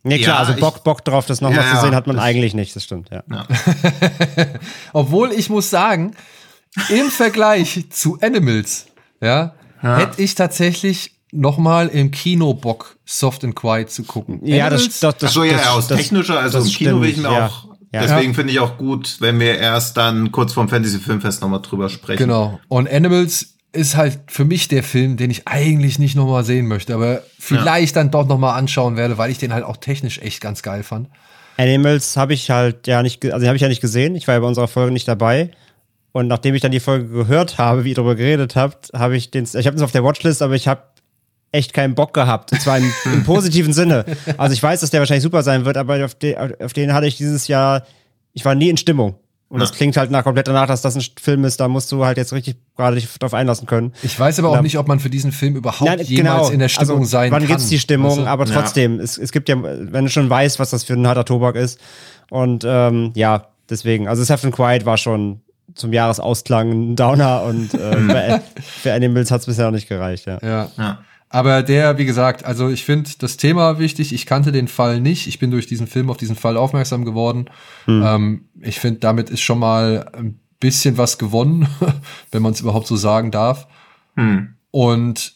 [0.03, 2.15] Nee, klar, Ja, also ich- Bock, Bock drauf, das nochmal Ja, zu sehen, hat man
[2.17, 3.23] das- eigentlich nicht, das stimmt, ja.
[4.93, 6.15] Obwohl ich muss sagen,
[6.89, 8.85] im Vergleich zu Animals,
[9.21, 9.97] ja, Ja.
[9.97, 14.39] hätte ich tatsächlich noch mal im Kino Bock, Soft and Quiet zu gucken.
[14.43, 16.67] Ja, das, Animals- das, das, Ach so, ja, das, ja, aus das, technischer, also das
[16.67, 17.47] im Kino will ich mir ja.
[17.47, 18.01] auch, Ja.
[18.01, 21.89] deswegen finde ich auch gut, wenn wir erst dann kurz vorm Fantasy Filmfest nochmal drüber
[21.89, 22.19] sprechen.
[22.19, 22.59] Genau.
[22.69, 26.67] Und Animals ist halt für mich der Film, den ich eigentlich nicht noch mal sehen
[26.67, 30.19] möchte, aber vielleicht dann doch noch mal anschauen werde, weil ich den halt auch technisch
[30.19, 31.07] echt ganz geil fand.
[31.57, 34.15] Animals habe ich halt ja nicht, also habe ich ja nicht gesehen.
[34.15, 35.51] Ich war ja bei unserer Folge nicht dabei.
[36.11, 39.31] Und nachdem ich dann die Folge gehört habe, wie ihr darüber geredet habt, habe ich
[39.31, 40.81] den, ich habe es auf der Watchlist, aber ich habe
[41.51, 42.51] echt keinen Bock gehabt.
[42.51, 44.05] Und zwar im, im positiven Sinne.
[44.37, 47.07] Also ich weiß, dass der wahrscheinlich super sein wird, aber auf den, auf den hatte
[47.07, 47.85] ich dieses Jahr,
[48.33, 49.15] ich war nie in Stimmung.
[49.49, 52.03] Und das klingt halt nach komplett danach, dass das ein Film ist, da musst du
[52.03, 53.93] halt jetzt richtig gerade dich drauf einlassen können.
[54.03, 56.59] Ich weiß aber auch Na- nicht, ob man für diesen Film überhaupt Nein, jemals in
[56.59, 57.47] der Stimmung also, sein wann kann.
[57.47, 58.17] gibt's die Stimmung?
[58.19, 58.25] du?
[58.25, 61.23] Aber trotzdem, es, es gibt ja, wenn du schon weißt, was das für ein harter
[61.23, 61.79] Tobak ist.
[62.29, 64.09] Und ähm, ja, deswegen.
[64.09, 65.41] Also and Quiet war schon
[65.75, 70.39] zum Jahresausklang ein Downer und äh, für Animals hat's bisher noch nicht gereicht, ja.
[70.41, 70.71] Ja.
[70.77, 70.97] Ja.
[71.29, 74.13] Aber der, wie gesagt, also ich finde das Thema wichtig.
[74.13, 75.27] Ich kannte den Fall nicht.
[75.27, 77.49] Ich bin durch diesen Film auf diesen Fall aufmerksam geworden.
[77.87, 81.67] Ähm, ich finde, damit ist schon mal ein bisschen was gewonnen,
[82.31, 83.67] wenn man es überhaupt so sagen darf.
[84.15, 84.55] Hm.
[84.71, 85.35] Und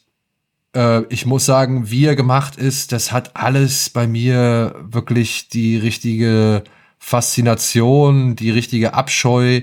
[0.75, 5.77] äh, ich muss sagen, wie er gemacht ist, das hat alles bei mir wirklich die
[5.77, 6.63] richtige
[6.99, 9.61] Faszination, die richtige Abscheu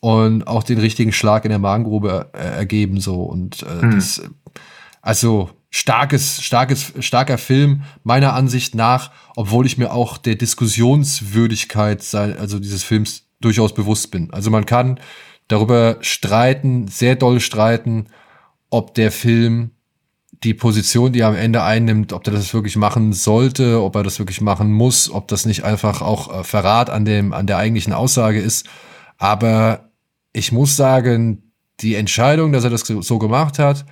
[0.00, 4.22] und auch den richtigen Schlag in der Magengrube äh, ergeben so und äh, das
[5.02, 12.58] Also starkes, starkes, starker Film meiner Ansicht nach, obwohl ich mir auch der Diskussionswürdigkeit also
[12.58, 14.32] dieses Films durchaus bewusst bin.
[14.32, 14.98] Also man kann
[15.46, 18.06] darüber streiten, sehr doll streiten,
[18.70, 19.72] ob der Film
[20.44, 24.04] die Position, die er am Ende einnimmt, ob er das wirklich machen sollte, ob er
[24.04, 27.58] das wirklich machen muss, ob das nicht einfach auch äh, Verrat an dem, an der
[27.58, 28.68] eigentlichen Aussage ist.
[29.16, 29.90] Aber
[30.32, 33.84] ich muss sagen, die Entscheidung, dass er das so gemacht hat,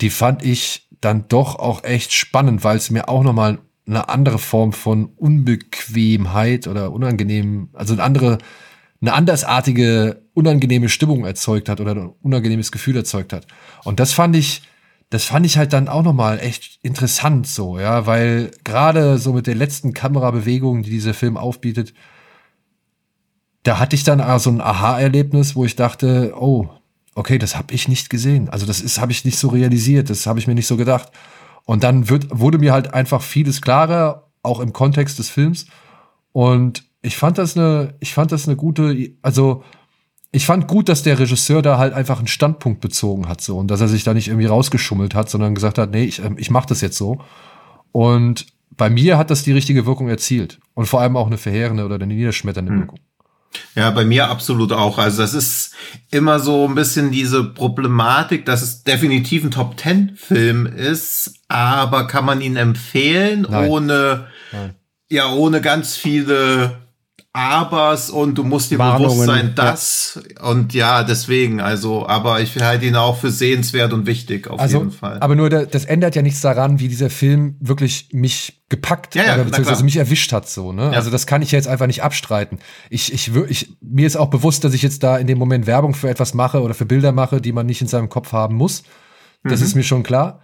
[0.00, 4.38] die fand ich dann doch auch echt spannend, weil es mir auch nochmal eine andere
[4.38, 8.38] Form von Unbequemheit oder unangenehm, also eine andere,
[9.00, 13.46] eine andersartige, unangenehme Stimmung erzeugt hat oder ein unangenehmes Gefühl erzeugt hat.
[13.84, 14.62] Und das fand ich,
[15.10, 19.46] das fand ich halt dann auch nochmal echt interessant so, ja, weil gerade so mit
[19.46, 21.92] der letzten Kamerabewegung, die dieser Film aufbietet,
[23.64, 26.68] da hatte ich dann so ein Aha-Erlebnis, wo ich dachte, oh,
[27.14, 28.48] okay, das habe ich nicht gesehen.
[28.48, 31.10] Also das ist, habe ich nicht so realisiert, das habe ich mir nicht so gedacht.
[31.64, 35.66] Und dann wird, wurde mir halt einfach vieles klarer, auch im Kontext des Films.
[36.32, 39.62] Und ich fand das eine, ich fand das eine gute, also
[40.32, 43.70] ich fand gut, dass der Regisseur da halt einfach einen Standpunkt bezogen hat so und
[43.70, 46.50] dass er sich da nicht irgendwie rausgeschummelt hat, sondern gesagt hat, nee, ich, ähm, ich
[46.50, 47.18] mach das jetzt so.
[47.92, 51.84] Und bei mir hat das die richtige Wirkung erzielt und vor allem auch eine verheerende
[51.84, 52.90] oder eine niederschmetternde hm.
[53.74, 54.98] Ja, bei mir absolut auch.
[54.98, 55.74] Also das ist
[56.10, 62.06] immer so ein bisschen diese Problematik, dass es definitiv ein Top Ten Film ist, aber
[62.06, 63.68] kann man ihn empfehlen Nein.
[63.70, 64.74] ohne Nein.
[65.10, 66.81] ja ohne ganz viele
[67.34, 70.44] Abers und du musst dir Warnungen, bewusst sein, dass ja.
[70.50, 74.78] und ja, deswegen, also, aber ich halte ihn auch für sehenswert und wichtig auf also,
[74.78, 75.18] jeden Fall.
[75.20, 79.34] Aber nur, das ändert ja nichts daran, wie dieser Film wirklich mich gepackt ja, ja,
[79.34, 80.90] oder beziehungsweise mich erwischt hat, so, ne?
[80.90, 82.58] Also, das kann ich jetzt einfach nicht abstreiten.
[82.90, 85.94] Ich, ich, ich, mir ist auch bewusst, dass ich jetzt da in dem Moment Werbung
[85.94, 88.82] für etwas mache oder für Bilder mache, die man nicht in seinem Kopf haben muss.
[89.42, 89.66] Das mhm.
[89.66, 90.40] ist mir schon klar.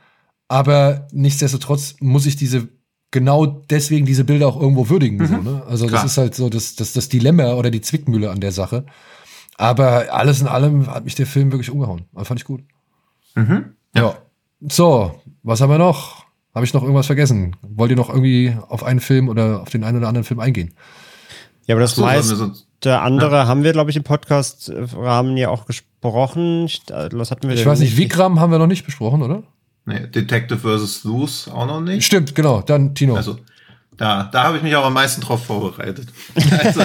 [0.49, 2.69] Aber nichtsdestotrotz muss ich diese
[3.11, 5.19] genau deswegen diese Bilder auch irgendwo würdigen.
[5.19, 5.27] Mhm.
[5.27, 5.63] So, ne?
[5.67, 6.03] Also Klar.
[6.03, 8.85] das ist halt so das, das, das Dilemma oder die Zwickmühle an der Sache.
[9.57, 12.05] Aber alles in allem hat mich der Film wirklich umgehauen.
[12.15, 12.63] Das fand ich gut.
[13.35, 13.75] Mhm.
[13.95, 14.03] Ja.
[14.03, 14.19] ja.
[14.69, 16.25] So, was haben wir noch?
[16.55, 17.57] Habe ich noch irgendwas vergessen?
[17.63, 20.75] Wollt ihr noch irgendwie auf einen Film oder auf den einen oder anderen Film eingehen?
[21.67, 22.53] Ja, aber das so, meiste
[22.85, 23.47] der andere ja.
[23.47, 26.69] haben wir, glaube ich, im Podcast-Rahmen ja auch gesprochen.
[26.91, 29.43] Äh, was hatten wir Ich weiß nicht, Vikram haben wir noch nicht besprochen, oder?
[29.89, 31.01] Nee, Detective vs.
[31.01, 32.05] Sleuth auch noch nicht.
[32.05, 32.61] Stimmt, genau.
[32.61, 33.17] Dann Tino.
[33.17, 33.39] Also,
[33.97, 36.09] da, da habe ich mich auch am meisten drauf vorbereitet.
[36.63, 36.83] Also,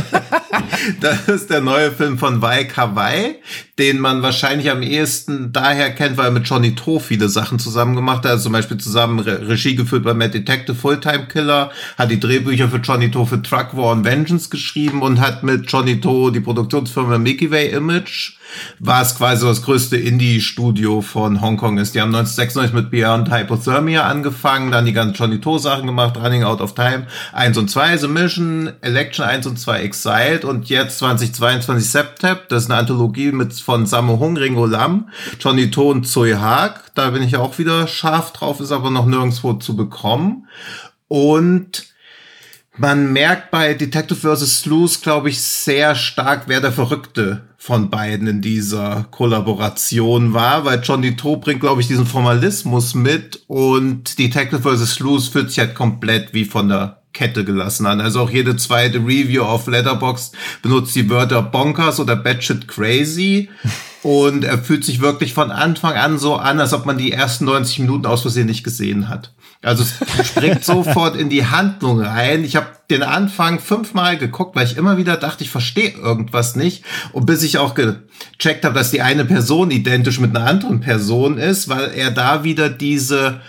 [1.02, 3.36] das ist der neue Film von Wai Kawai,
[3.80, 7.96] den man wahrscheinlich am ehesten daher kennt, weil er mit Johnny To viele Sachen zusammen
[7.96, 8.32] gemacht hat.
[8.32, 12.70] Also zum Beispiel zusammen Re Regie geführt bei Mad Detective Fulltime Killer, hat die Drehbücher
[12.70, 16.40] für Johnny To für Truck War und Vengeance geschrieben und hat mit Johnny To die
[16.40, 18.34] Produktionsfirma Mickey Way Image
[18.80, 21.96] war es quasi das größte Indie-Studio von Hongkong ist.
[21.96, 26.44] Die haben 1996 mit Beyond Hypothermia angefangen, dann die ganzen Johnny To Sachen gemacht, Running
[26.44, 31.00] Out of Time 1 und 2, The Mission, Election 1 und 2 Exiled und jetzt
[31.00, 36.08] 2022 Septep, das ist eine Anthologie mit von Sammo Hung, Ringo Lam, Johnny To und
[36.08, 36.94] Zoe Haag.
[36.96, 40.48] Da bin ich auch wieder scharf drauf, ist aber noch nirgendwo zu bekommen.
[41.08, 41.94] Und
[42.76, 44.62] man merkt bei Detective vs.
[44.62, 50.82] Sleuth, glaube ich, sehr stark, wer der Verrückte von beiden in dieser Kollaboration war, weil
[50.82, 54.96] John Dito bringt, glaube ich, diesen Formalismus mit und Detective vs.
[54.96, 58.02] Sleuth fühlt sich halt komplett wie von der Kette gelassen an.
[58.02, 63.50] Also auch jede zweite Review auf Letterboxd benutzt die Wörter bonkers oder batshit crazy.
[64.02, 67.46] Und er fühlt sich wirklich von Anfang an so an, als ob man die ersten
[67.46, 69.34] 90 Minuten aus Versehen nicht gesehen hat.
[69.62, 72.44] Also es springt sofort in die Handlung rein.
[72.44, 76.84] Ich habe den Anfang fünfmal geguckt, weil ich immer wieder dachte, ich verstehe irgendwas nicht.
[77.14, 81.38] Und bis ich auch gecheckt habe, dass die eine Person identisch mit einer anderen Person
[81.38, 83.40] ist, weil er da wieder diese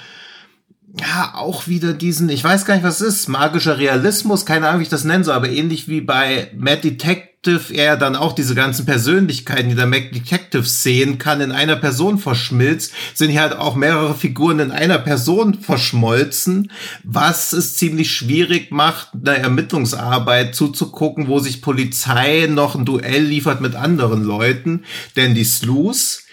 [1.00, 4.80] ja, auch wieder diesen, ich weiß gar nicht, was es ist, magischer Realismus, keine Ahnung,
[4.80, 7.35] wie ich das nennen soll, aber ähnlich wie bei Mad Detective
[7.72, 12.18] er dann auch diese ganzen Persönlichkeiten, die der Mad Detective sehen kann, in einer Person
[12.18, 16.70] verschmilzt, sind hier halt auch mehrere Figuren in einer Person verschmolzen,
[17.02, 23.61] was es ziemlich schwierig macht, einer Ermittlungsarbeit zuzugucken, wo sich Polizei noch ein Duell liefert
[23.61, 24.85] mit anderen Leuten,
[25.16, 26.23] denn die Sleuths,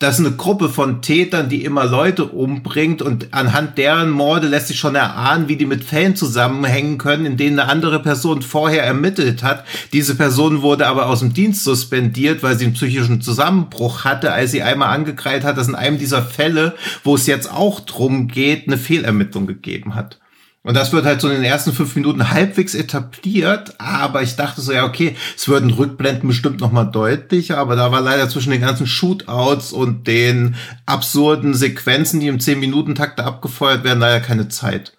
[0.00, 4.68] das ist eine Gruppe von Tätern, die immer Leute umbringt und anhand deren Morde lässt
[4.68, 8.82] sich schon erahnen, wie die mit Fällen zusammenhängen können, in denen eine andere Person vorher
[8.82, 9.66] ermittelt hat.
[9.92, 14.52] Diese Person wurde aber aus dem Dienst suspendiert, weil sie einen psychischen Zusammenbruch hatte, als
[14.52, 18.68] sie einmal angekreidet hat, dass in einem dieser Fälle, wo es jetzt auch drum geht,
[18.68, 20.19] eine Fehlermittlung gegeben hat.
[20.62, 24.60] Und das wird halt so in den ersten fünf Minuten halbwegs etabliert, aber ich dachte
[24.60, 28.60] so, ja, okay, es würden Rückblenden bestimmt nochmal deutlicher, aber da war leider zwischen den
[28.60, 34.92] ganzen Shootouts und den absurden Sequenzen, die im 10-Minuten-Takt abgefeuert werden, leider keine Zeit.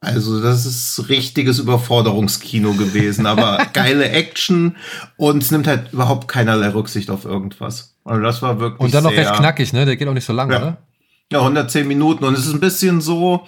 [0.00, 4.76] Also das ist richtiges Überforderungskino gewesen, aber geile Action
[5.18, 7.94] und es nimmt halt überhaupt keinerlei Rücksicht auf irgendwas.
[8.04, 9.84] Also das war wirklich Und dann noch recht knackig, ne?
[9.84, 10.58] Der geht auch nicht so lang, Ja.
[10.58, 10.78] oder?
[11.32, 13.46] Ja, 110 Minuten und es ist ein bisschen so,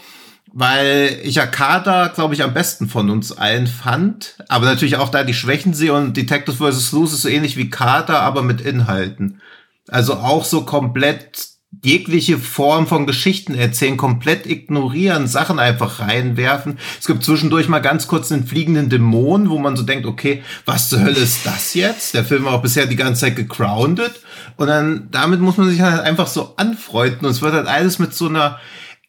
[0.52, 5.08] weil ich ja Carter, glaube ich, am besten von uns allen fand, aber natürlich auch
[5.08, 6.92] da die Schwächen sehe und Detective vs.
[6.92, 9.40] Loose ist so ähnlich wie Carter, aber mit Inhalten.
[9.88, 16.78] Also auch so komplett jegliche Form von Geschichten erzählen, komplett ignorieren, Sachen einfach reinwerfen.
[16.98, 20.88] Es gibt zwischendurch mal ganz kurz einen fliegenden Dämon, wo man so denkt, okay, was
[20.88, 22.14] zur Hölle ist das jetzt?
[22.14, 24.22] Der Film war auch bisher die ganze Zeit gegroundet.
[24.56, 27.26] Und dann, damit muss man sich halt einfach so anfreunden.
[27.26, 28.58] Und es wird halt alles mit so einer,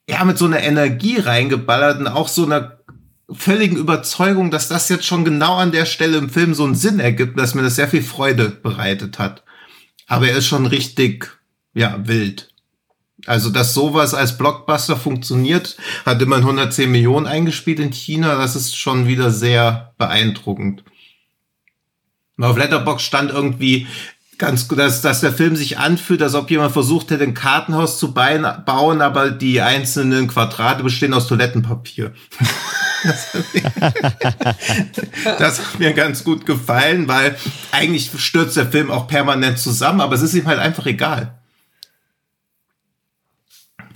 [0.10, 2.80] ja, mit so einer Energie reingeballert und auch so einer
[3.32, 7.00] völligen Überzeugung, dass das jetzt schon genau an der Stelle im Film so einen Sinn
[7.00, 9.44] ergibt, dass mir das sehr viel Freude bereitet hat.
[10.08, 11.40] Aber er ist schon richtig,
[11.76, 12.52] ja, wild.
[13.28, 18.36] Also, dass sowas als Blockbuster funktioniert, hat immerhin 110 Millionen eingespielt in China.
[18.36, 20.84] Das ist schon wieder sehr beeindruckend.
[22.40, 23.86] Auf Letterbox stand irgendwie
[24.40, 28.00] ganz gut, dass, dass der Film sich anfühlt, als ob jemand versucht hätte, ein Kartenhaus
[28.00, 32.14] zu bein- bauen, aber die einzelnen Quadrate bestehen aus Toilettenpapier.
[35.38, 37.38] Das hat mir ganz gut gefallen, weil
[37.72, 41.40] eigentlich stürzt der Film auch permanent zusammen, aber es ist ihm halt einfach egal.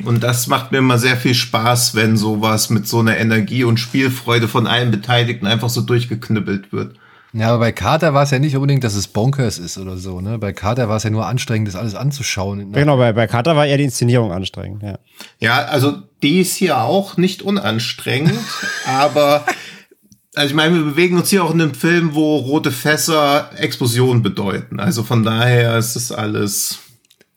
[0.06, 3.78] Und das macht mir immer sehr viel Spaß, wenn sowas mit so einer Energie und
[3.78, 6.96] Spielfreude von allen Beteiligten einfach so durchgeknüppelt wird.
[7.34, 10.22] Ja, aber bei Carter war es ja nicht unbedingt, dass es bonkers ist oder so,
[10.22, 10.38] ne?
[10.38, 12.72] Bei Carter war es ja nur anstrengend, das alles anzuschauen.
[12.72, 15.00] Ja, Genau, bei, bei Carter war eher die Inszenierung anstrengend, ja.
[15.40, 18.40] Ja, also die ist hier auch nicht unanstrengend,
[18.86, 19.46] aber
[20.36, 24.24] also ich meine, wir bewegen uns hier auch in einem Film, wo rote Fässer Explosionen
[24.24, 24.80] bedeuten.
[24.80, 26.80] Also von daher ist es alles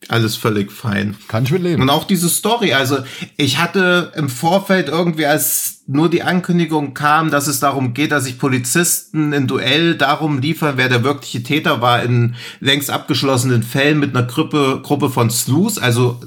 [0.09, 1.17] alles völlig fein.
[1.29, 1.83] Kann ich mitleben.
[1.83, 2.99] Und auch diese Story, also
[3.37, 8.25] ich hatte im Vorfeld irgendwie, als nur die Ankündigung kam, dass es darum geht, dass
[8.25, 13.99] sich Polizisten in Duell darum liefern, wer der wirkliche Täter war, in längst abgeschlossenen Fällen
[13.99, 16.21] mit einer Gruppe, Gruppe von Sleuths, also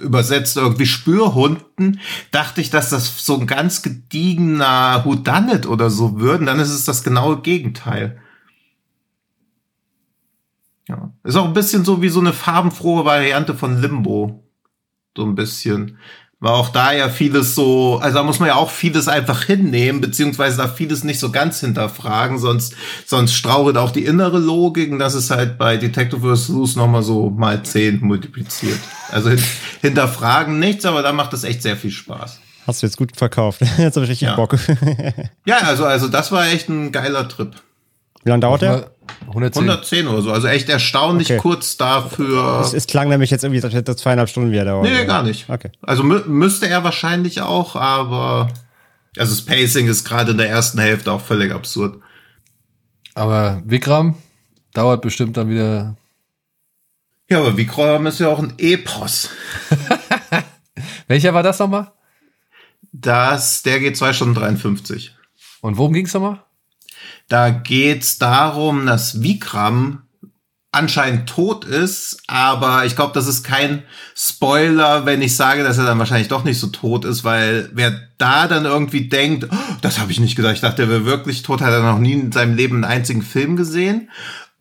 [0.00, 6.46] übersetzt irgendwie Spürhunden, dachte ich, dass das so ein ganz gediegener Whodunit oder so würden,
[6.46, 8.21] dann ist es das genaue Gegenteil.
[10.92, 11.10] Ja.
[11.24, 14.44] Ist auch ein bisschen so wie so eine farbenfrohe Variante von Limbo.
[15.16, 15.98] So ein bisschen.
[16.40, 20.00] War auch da ja vieles so, also da muss man ja auch vieles einfach hinnehmen,
[20.00, 22.74] beziehungsweise da vieles nicht so ganz hinterfragen, sonst,
[23.06, 26.48] sonst strauchelt auch die innere Logik und das ist halt bei Detective vs.
[26.48, 28.80] Loose nochmal so mal 10 multipliziert.
[29.12, 29.42] Also hin,
[29.82, 32.40] hinterfragen nichts, aber da macht es echt sehr viel Spaß.
[32.66, 33.60] Hast du jetzt gut verkauft.
[33.78, 34.34] Jetzt habe ich richtig Ja.
[34.36, 34.56] Bock.
[35.44, 37.54] Ja, also, also das war echt ein geiler Trip.
[38.24, 38.91] Wie lange dauert der?
[39.32, 39.62] 110.
[39.68, 41.38] 110 oder so, also echt erstaunlich Okay.
[41.38, 42.60] kurz dafür.
[42.60, 44.82] Es, es klang nämlich jetzt irgendwie, als hätte das zweieinhalb Stunden wieder dauern.
[44.82, 45.48] Nee, gar nicht.
[45.48, 45.70] Okay.
[45.82, 48.48] Also mü müsste er wahrscheinlich auch, aber
[49.16, 52.00] also das Pacing ist gerade in der ersten Hälfte auch völlig absurd.
[53.14, 54.14] Aber Vikram
[54.72, 55.96] dauert bestimmt dann wieder.
[57.28, 59.30] Ja, aber Vikram ist ja auch ein Epos.
[61.08, 61.92] Welcher war das nochmal?
[62.92, 65.14] Das, der geht zwei Stunden 53.
[65.60, 66.40] Und worum ging's nochmal?
[67.28, 70.02] Da geht's darum, dass Vikram
[70.72, 73.82] anscheinend tot ist, aber ich glaube, das ist kein
[74.16, 77.92] Spoiler, wenn ich sage, dass er dann wahrscheinlich doch nicht so tot ist, weil wer
[78.16, 81.42] da dann irgendwie denkt, oh, das habe ich nicht gesagt, ich dachte, er wäre wirklich
[81.42, 84.08] tot, hat er noch nie in seinem Leben einen einzigen Film gesehen.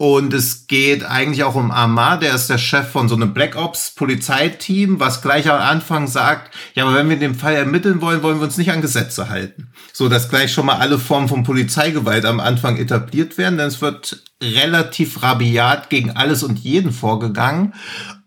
[0.01, 3.55] Und es geht eigentlich auch um Amar, der ist der Chef von so einem Black
[3.55, 8.23] Ops Polizeiteam, was gleich am Anfang sagt, ja, aber wenn wir den Fall ermitteln wollen,
[8.23, 9.67] wollen wir uns nicht an Gesetze halten.
[9.93, 13.79] So, dass gleich schon mal alle Formen von Polizeigewalt am Anfang etabliert werden, denn es
[13.83, 17.75] wird relativ rabiat gegen alles und jeden vorgegangen.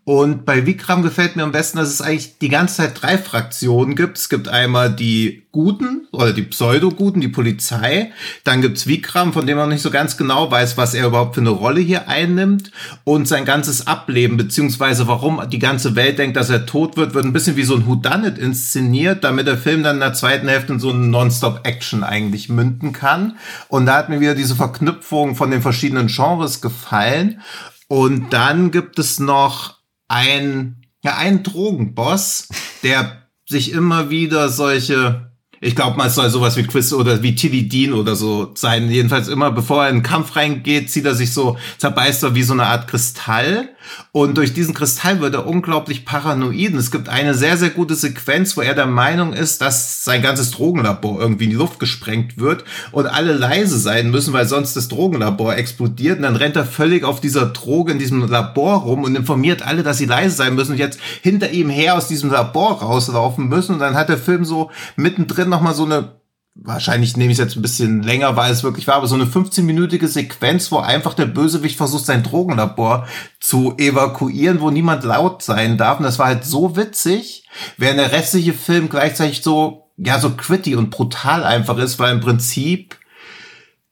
[0.07, 3.95] Und bei Vikram gefällt mir am besten, dass es eigentlich die ganze Zeit drei Fraktionen
[3.95, 4.19] gibt.
[4.19, 8.11] Es gibt einmal die Guten oder die Pseudo-Guten, die Polizei.
[8.43, 11.41] Dann gibt's Vikram, von dem man nicht so ganz genau weiß, was er überhaupt für
[11.41, 12.71] eine Rolle hier einnimmt.
[13.03, 17.25] Und sein ganzes Ableben, beziehungsweise warum die ganze Welt denkt, dass er tot wird, wird
[17.25, 20.73] ein bisschen wie so ein Whodunit inszeniert, damit der Film dann in der zweiten Hälfte
[20.73, 23.37] in so einen Non-Stop-Action eigentlich münden kann.
[23.69, 27.41] Und da hat mir wieder diese Verknüpfung von den verschiedenen Genres gefallen.
[27.87, 29.74] Und dann gibt es noch
[30.07, 32.49] ein, ja, einen Drogenboss,
[32.83, 37.35] der sich immer wieder solche, ich glaube mal, es soll sowas wie Chris oder wie
[37.35, 38.89] Tilly Dean oder so sein.
[38.89, 42.43] Jedenfalls immer, bevor er in den Kampf reingeht, zieht er sich so, zerbeißt er wie
[42.43, 43.74] so eine Art Kristall.
[44.11, 46.73] Und durch diesen Kristall wird er unglaublich paranoid.
[46.73, 50.21] Und es gibt eine sehr, sehr gute Sequenz, wo er der Meinung ist, dass sein
[50.21, 54.75] ganzes Drogenlabor irgendwie in die Luft gesprengt wird und alle leise sein müssen, weil sonst
[54.75, 56.17] das Drogenlabor explodiert.
[56.17, 59.83] Und dann rennt er völlig auf dieser Droge in diesem Labor rum und informiert alle,
[59.83, 63.73] dass sie leise sein müssen und jetzt hinter ihm her aus diesem Labor rauslaufen müssen.
[63.73, 66.15] Und dann hat der Film so mittendrin nochmal so eine
[66.55, 70.07] wahrscheinlich nehme ich jetzt ein bisschen länger, weil es wirklich war, aber so eine 15-minütige
[70.07, 73.07] Sequenz, wo einfach der Bösewicht versucht, sein Drogenlabor
[73.39, 75.99] zu evakuieren, wo niemand laut sein darf.
[75.99, 77.47] Und das war halt so witzig,
[77.77, 82.21] während der restliche Film gleichzeitig so, ja, so gritty und brutal einfach ist, weil im
[82.21, 82.97] Prinzip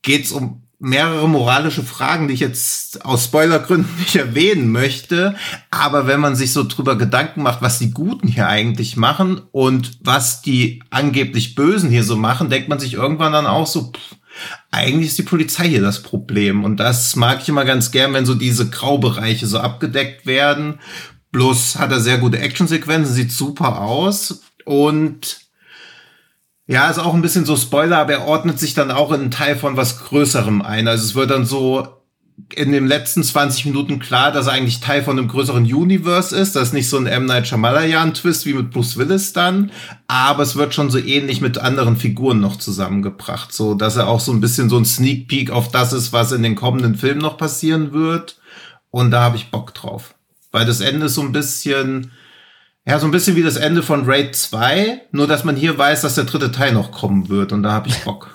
[0.01, 5.35] geht's um mehrere moralische Fragen, die ich jetzt aus Spoilergründen nicht erwähnen möchte.
[5.71, 9.97] Aber wenn man sich so drüber Gedanken macht, was die Guten hier eigentlich machen und
[10.01, 14.15] was die angeblich Bösen hier so machen, denkt man sich irgendwann dann auch so, pff,
[14.71, 16.65] eigentlich ist die Polizei hier das Problem.
[16.65, 20.79] Und das mag ich immer ganz gern, wenn so diese Graubereiche so abgedeckt werden.
[21.31, 25.42] Bloß hat er sehr gute Actionsequenzen, sieht super aus und
[26.67, 29.31] ja, ist auch ein bisschen so Spoiler, aber er ordnet sich dann auch in einen
[29.31, 30.87] Teil von was Größerem ein.
[30.87, 31.87] Also es wird dann so
[32.55, 36.55] in den letzten 20 Minuten klar, dass er eigentlich Teil von einem größeren Universe ist.
[36.55, 37.25] Das ist nicht so ein M.
[37.25, 39.71] Night Shyamalan-Twist wie mit Bruce Willis dann,
[40.07, 44.19] aber es wird schon so ähnlich mit anderen Figuren noch zusammengebracht, so dass er auch
[44.19, 47.21] so ein bisschen so ein Sneak Peek auf das ist, was in den kommenden Filmen
[47.21, 48.39] noch passieren wird.
[48.89, 50.15] Und da habe ich Bock drauf.
[50.51, 52.11] Weil das Ende ist so ein bisschen,
[52.85, 56.01] ja, so ein bisschen wie das Ende von Raid 2, nur dass man hier weiß,
[56.01, 58.29] dass der dritte Teil noch kommen wird und da habe ich Bock.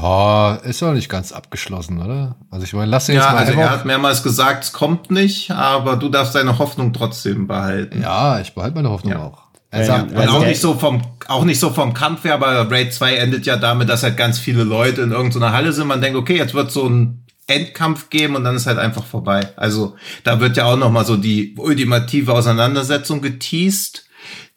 [0.00, 2.36] Oh, ist doch nicht ganz abgeschlossen, oder?
[2.50, 5.10] Also ich meine, lass den ja, jetzt mal also er hat mehrmals gesagt, es kommt
[5.10, 8.00] nicht, aber du darfst deine Hoffnung trotzdem behalten.
[8.00, 9.22] Ja, ich behalte meine Hoffnung Ja.
[9.24, 9.42] auch.
[9.70, 12.34] Er Ja, sagt, Und Also auch nicht so vom, auch nicht so vom Kampf her,
[12.34, 15.86] aber Raid 2 endet ja damit, dass halt ganz viele Leute in irgendeiner Halle sind.
[15.86, 19.52] Man denkt, okay, jetzt wird so ein Endkampf geben und dann ist halt einfach vorbei.
[19.56, 24.06] Also da wird ja auch noch mal so die ultimative Auseinandersetzung geteased,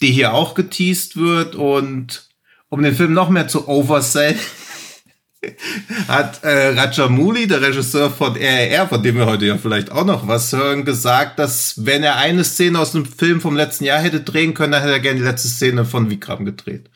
[0.02, 2.30] die hier auch geteased wird und
[2.70, 4.36] um den Film noch mehr zu oversell,
[6.08, 10.28] hat äh, Rajamouli, der Regisseur von RRR, von dem wir heute ja vielleicht auch noch
[10.28, 14.22] was hören, gesagt, dass wenn er eine Szene aus einem Film vom letzten Jahr hätte
[14.22, 16.90] drehen können, dann hätte er gerne die letzte Szene von Vikram gedreht.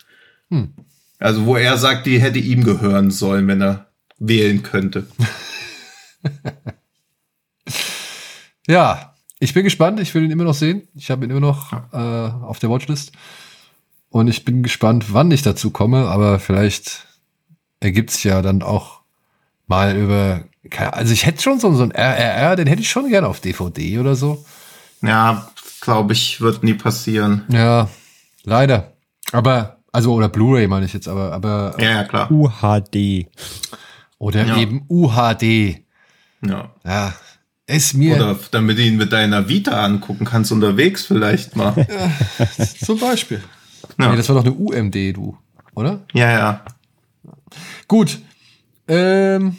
[1.19, 5.05] Also wo er sagt, die hätte ihm gehören sollen, wenn er wählen könnte.
[8.67, 9.99] ja, ich bin gespannt.
[9.99, 10.87] Ich will ihn immer noch sehen.
[10.95, 11.97] Ich habe ihn immer noch äh,
[12.45, 13.11] auf der Watchlist.
[14.09, 16.07] Und ich bin gespannt, wann ich dazu komme.
[16.07, 17.05] Aber vielleicht
[17.79, 19.01] ergibt es ja dann auch
[19.67, 20.43] mal über.
[20.91, 23.99] Also ich hätte schon so, so ein RRR, den hätte ich schon gerne auf DVD
[23.99, 24.43] oder so.
[25.01, 25.49] Ja,
[25.79, 27.45] glaube ich, wird nie passieren.
[27.49, 27.87] Ja,
[28.43, 28.93] leider.
[29.31, 32.29] Aber, also, oder Blu-ray meine ich jetzt, aber, aber, Ja, ja, klar.
[32.29, 33.27] UHD.
[34.17, 34.57] oder Ja.
[34.57, 35.85] eben UHD.
[36.45, 36.71] Ja.
[36.85, 37.13] Ja,
[37.67, 41.73] ist mir Oder damit du ihn mit deiner Vita angucken kannst unterwegs vielleicht mal.
[42.83, 43.41] zum Beispiel.
[43.99, 45.37] Ja, Nee, das war doch eine UMD, du,
[45.75, 46.01] oder?
[46.13, 46.29] ja.
[46.29, 46.65] ja.
[47.87, 48.19] Gut.
[48.87, 49.57] Ähm,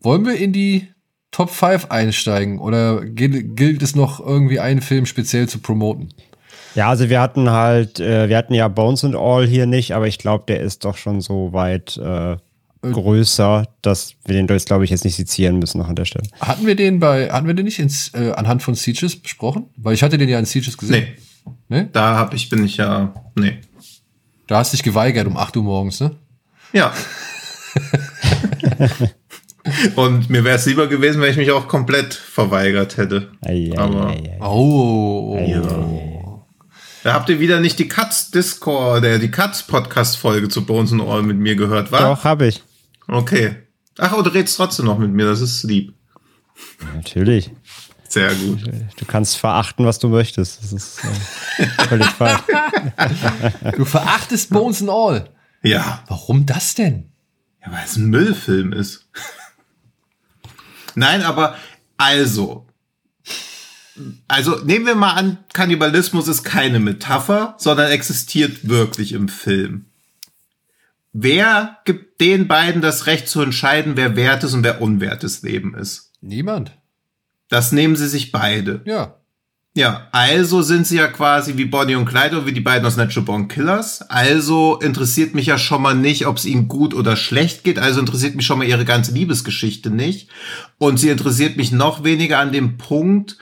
[0.00, 0.88] wollen wir in die
[1.30, 6.08] Top 5 einsteigen oder gilt, gilt es noch irgendwie einen Film speziell zu promoten?
[6.74, 10.06] Ja, also wir hatten halt, äh, wir hatten ja Bones and All hier nicht, aber
[10.06, 12.36] ich glaube, der ist doch schon so weit äh,
[12.82, 16.28] größer, dass wir den jetzt, glaube ich, jetzt nicht sezieren müssen noch an der Stelle.
[16.40, 19.66] Hatten wir den bei, hatten wir den nicht ins, äh, anhand von Sieges besprochen?
[19.76, 21.06] Weil ich hatte den ja in Sieges gesehen.
[21.68, 21.88] Nee, Nee?
[21.92, 23.58] da hab ich, bin ich ja, nee.
[24.46, 26.12] Da hast du dich geweigert um 8 Uhr morgens, ne?
[26.72, 26.92] Ja.
[29.96, 33.28] Und mir wäre es lieber gewesen, wenn ich mich auch komplett verweigert hätte.
[33.44, 34.46] Ei, ei, Aber- ei, ei.
[34.46, 36.44] Oh.
[37.04, 40.92] Da habt ihr wieder nicht die Katz Discord, der die Katz Podcast Folge zu Bones
[40.92, 42.00] and All mit mir gehört, war?
[42.00, 42.62] Doch, habe ich.
[43.08, 43.56] Okay.
[43.98, 45.94] Ach, aber du redest trotzdem noch mit mir, das ist lieb.
[46.94, 47.50] Natürlich.
[48.08, 48.60] Sehr gut.
[48.96, 50.62] Du kannst verachten, was du möchtest.
[50.62, 51.00] Das ist
[51.58, 52.40] äh, völlig falsch.
[53.76, 55.30] Du verachtest Bones and All.
[55.62, 57.10] Ja, Warum das denn?
[57.64, 59.08] ja weil es ein Müllfilm ist.
[60.94, 61.56] Nein, aber
[61.96, 62.66] also.
[64.28, 69.86] Also nehmen wir mal an, Kannibalismus ist keine Metapher, sondern existiert wirklich im Film.
[71.20, 76.12] Wer gibt den beiden das Recht zu entscheiden, wer wertes und wer unwertes Leben ist?
[76.20, 76.70] Niemand.
[77.48, 78.82] Das nehmen sie sich beide.
[78.84, 79.16] Ja.
[79.74, 82.96] Ja, also sind sie ja quasi wie Bonnie und Clyde oder wie die beiden aus
[82.96, 84.02] Natural Born Killers.
[84.02, 87.80] Also interessiert mich ja schon mal nicht, ob es ihnen gut oder schlecht geht.
[87.80, 90.30] Also interessiert mich schon mal ihre ganze Liebesgeschichte nicht.
[90.78, 93.38] Und sie interessiert mich noch weniger an dem Punkt,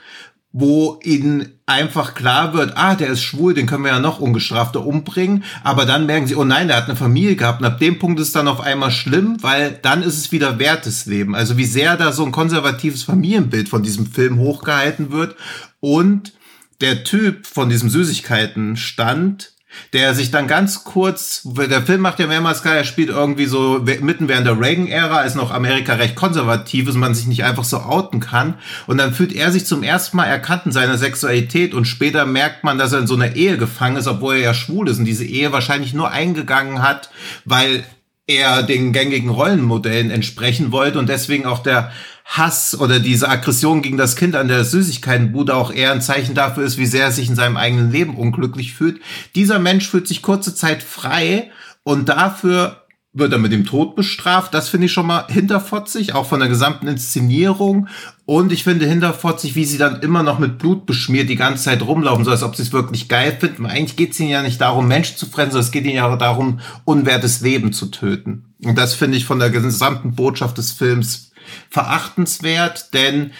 [0.51, 4.85] wo ihnen einfach klar wird, ah, der ist schwul, den können wir ja noch ungestrafter
[4.85, 5.43] umbringen.
[5.63, 7.59] Aber dann merken sie, oh nein, der hat eine Familie gehabt.
[7.59, 10.57] Und ab dem Punkt ist es dann auf einmal schlimm, weil dann ist es wieder
[10.57, 11.35] wertes Leben.
[11.35, 15.35] Also wie sehr da so ein konservatives Familienbild von diesem Film hochgehalten wird.
[15.79, 16.33] Und
[16.81, 19.53] der Typ von diesem Süßigkeitenstand,
[19.93, 23.79] der sich dann ganz kurz, der Film macht ja mehrmals klar, er spielt irgendwie so
[24.01, 27.77] mitten während der Reagan-Ära, als noch Amerika recht konservativ ist man sich nicht einfach so
[27.79, 28.55] outen kann.
[28.85, 32.63] Und dann fühlt er sich zum ersten Mal erkannt in seiner Sexualität und später merkt
[32.63, 35.05] man, dass er in so einer Ehe gefangen ist, obwohl er ja schwul ist und
[35.05, 37.09] diese Ehe wahrscheinlich nur eingegangen hat,
[37.45, 37.83] weil
[38.27, 41.91] er den gängigen Rollenmodellen entsprechen wollte und deswegen auch der
[42.25, 46.65] Hass oder diese Aggression gegen das Kind an der Süßigkeitenbude auch eher ein Zeichen dafür
[46.65, 48.99] ist, wie sehr er sich in seinem eigenen Leben unglücklich fühlt.
[49.33, 51.51] Dieser Mensch fühlt sich kurze Zeit frei
[51.83, 52.86] und dafür
[53.17, 54.53] wird er mit dem Tod bestraft.
[54.53, 57.87] Das finde ich schon mal hinterfotzig, auch von der gesamten Inszenierung.
[58.25, 61.81] Und ich finde hinterfotzig, wie sie dann immer noch mit Blut beschmiert die ganze Zeit
[61.81, 63.65] rumlaufen, so als ob sie es wirklich geil finden.
[63.65, 66.15] Eigentlich geht es ihnen ja nicht darum, Menschen zu fressen, sondern es geht ihnen ja
[66.15, 68.45] darum, unwertes Leben zu töten.
[68.63, 71.31] Und das finde ich von der gesamten Botschaft des Films
[71.69, 73.31] verachtenswert, denn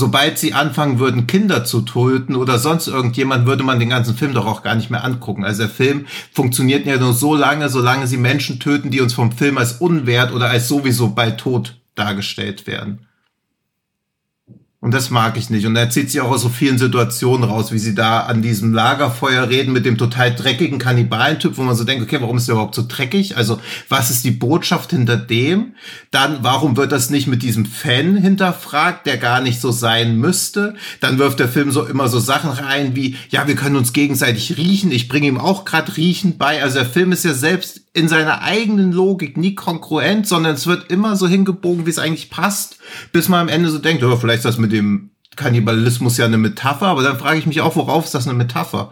[0.00, 4.34] sobald sie anfangen würden, Kinder zu töten oder sonst irgendjemand, würde man den ganzen Film
[4.34, 5.44] doch auch gar nicht mehr angucken.
[5.44, 9.30] Also der Film funktioniert ja nur so lange, solange sie Menschen töten, die uns vom
[9.30, 13.06] Film als unwert oder als sowieso bei Tod dargestellt werden.
[14.82, 15.66] Und das mag ich nicht.
[15.66, 18.72] Und er zieht sich auch aus so vielen Situationen raus, wie sie da an diesem
[18.72, 22.54] Lagerfeuer reden mit dem total dreckigen Kannibalentyp, wo man so denkt, okay, warum ist der
[22.54, 23.36] überhaupt so dreckig?
[23.36, 23.60] Also,
[23.90, 25.74] was ist die Botschaft hinter dem?
[26.10, 30.74] Dann, warum wird das nicht mit diesem Fan hinterfragt, der gar nicht so sein müsste?
[31.00, 34.56] Dann wirft der Film so immer so Sachen rein wie, ja, wir können uns gegenseitig
[34.56, 34.92] riechen.
[34.92, 36.62] Ich bringe ihm auch gerade Riechen bei.
[36.62, 40.90] Also der Film ist ja selbst in seiner eigenen Logik nie kongruent, sondern es wird
[40.90, 42.78] immer so hingebogen, wie es eigentlich passt,
[43.12, 46.38] bis man am Ende so denkt, oh, vielleicht ist das mit dem Kannibalismus ja eine
[46.38, 48.90] Metapher, aber dann frage ich mich auch, worauf ist das eine Metapher?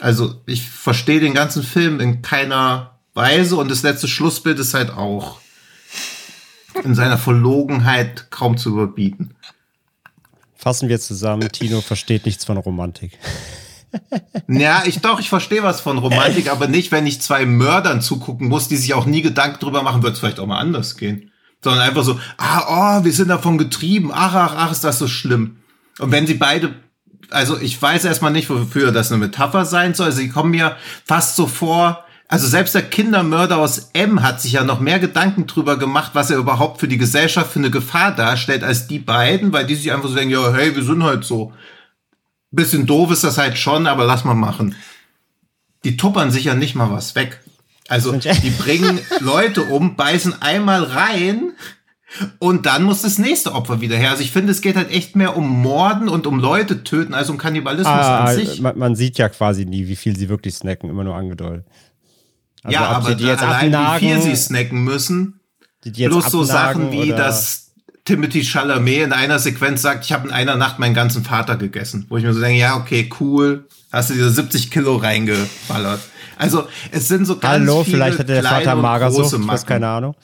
[0.00, 4.90] Also ich verstehe den ganzen Film in keiner Weise und das letzte Schlussbild ist halt
[4.90, 5.40] auch
[6.84, 9.34] in seiner Verlogenheit kaum zu überbieten.
[10.54, 13.18] Fassen wir zusammen, Tino versteht nichts von Romantik.
[14.48, 18.48] Ja, ich doch, ich verstehe was von Romantik, aber nicht, wenn ich zwei Mördern zugucken
[18.48, 21.30] muss, die sich auch nie Gedanken drüber machen, wird es vielleicht auch mal anders gehen.
[21.62, 25.08] Sondern einfach so, ah, oh, wir sind davon getrieben, ach, ach, ach, ist das so
[25.08, 25.58] schlimm.
[25.98, 26.74] Und wenn sie beide,
[27.30, 31.36] also ich weiß erstmal nicht, wofür das eine Metapher sein soll, sie kommen mir fast
[31.36, 35.76] so vor, also selbst der Kindermörder aus M hat sich ja noch mehr Gedanken drüber
[35.76, 39.66] gemacht, was er überhaupt für die Gesellschaft für eine Gefahr darstellt, als die beiden, weil
[39.66, 41.52] die sich einfach so denken, ja, hey, wir sind halt so.
[42.52, 44.76] Bisschen doof ist das halt schon, aber lass mal machen.
[45.84, 47.40] Die tuppern sich ja nicht mal was weg.
[47.88, 51.52] Also die bringen Leute um, beißen einmal rein
[52.38, 54.10] und dann muss das nächste Opfer wieder her.
[54.10, 57.30] Also ich finde, es geht halt echt mehr um Morden und um Leute töten als
[57.30, 58.60] um Kannibalismus ah, an sich.
[58.60, 61.66] Man, man, sieht ja quasi nie, wie viel sie wirklich snacken, immer nur angedeutet.
[62.62, 65.40] Also ja, aber die jetzt allein abnagen, wie viel sie snacken müssen.
[65.84, 67.61] Die, die plus so Sachen wie, dass
[68.04, 72.06] Timothy Chalamet in einer Sequenz sagt, ich habe in einer Nacht meinen ganzen Vater gegessen.
[72.08, 73.66] Wo ich mir so denke, ja, okay, cool.
[73.92, 76.00] Hast du diese 70 Kilo reingeballert.
[76.36, 79.86] Also es sind so ganz Hallo, viele vielleicht hatte der Vater Magersucht, ich weiß keine
[79.86, 80.16] Ahnung.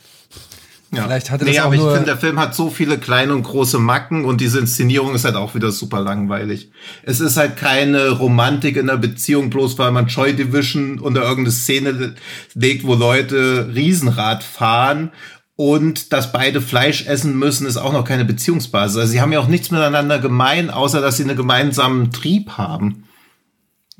[0.90, 1.04] Ja.
[1.04, 3.42] Vielleicht hatte das nee, auch aber ich finde, der Film hat so viele kleine und
[3.42, 6.70] große Macken und diese Inszenierung ist halt auch wieder super langweilig.
[7.02, 11.52] Es ist halt keine Romantik in der Beziehung, bloß weil man Joy Division unter irgendeine
[11.52, 12.14] Szene
[12.54, 15.12] legt, wo Leute Riesenrad fahren
[15.60, 18.96] und dass beide Fleisch essen müssen, ist auch noch keine Beziehungsbasis.
[18.96, 23.08] Also sie haben ja auch nichts miteinander gemein, außer dass sie einen gemeinsamen Trieb haben.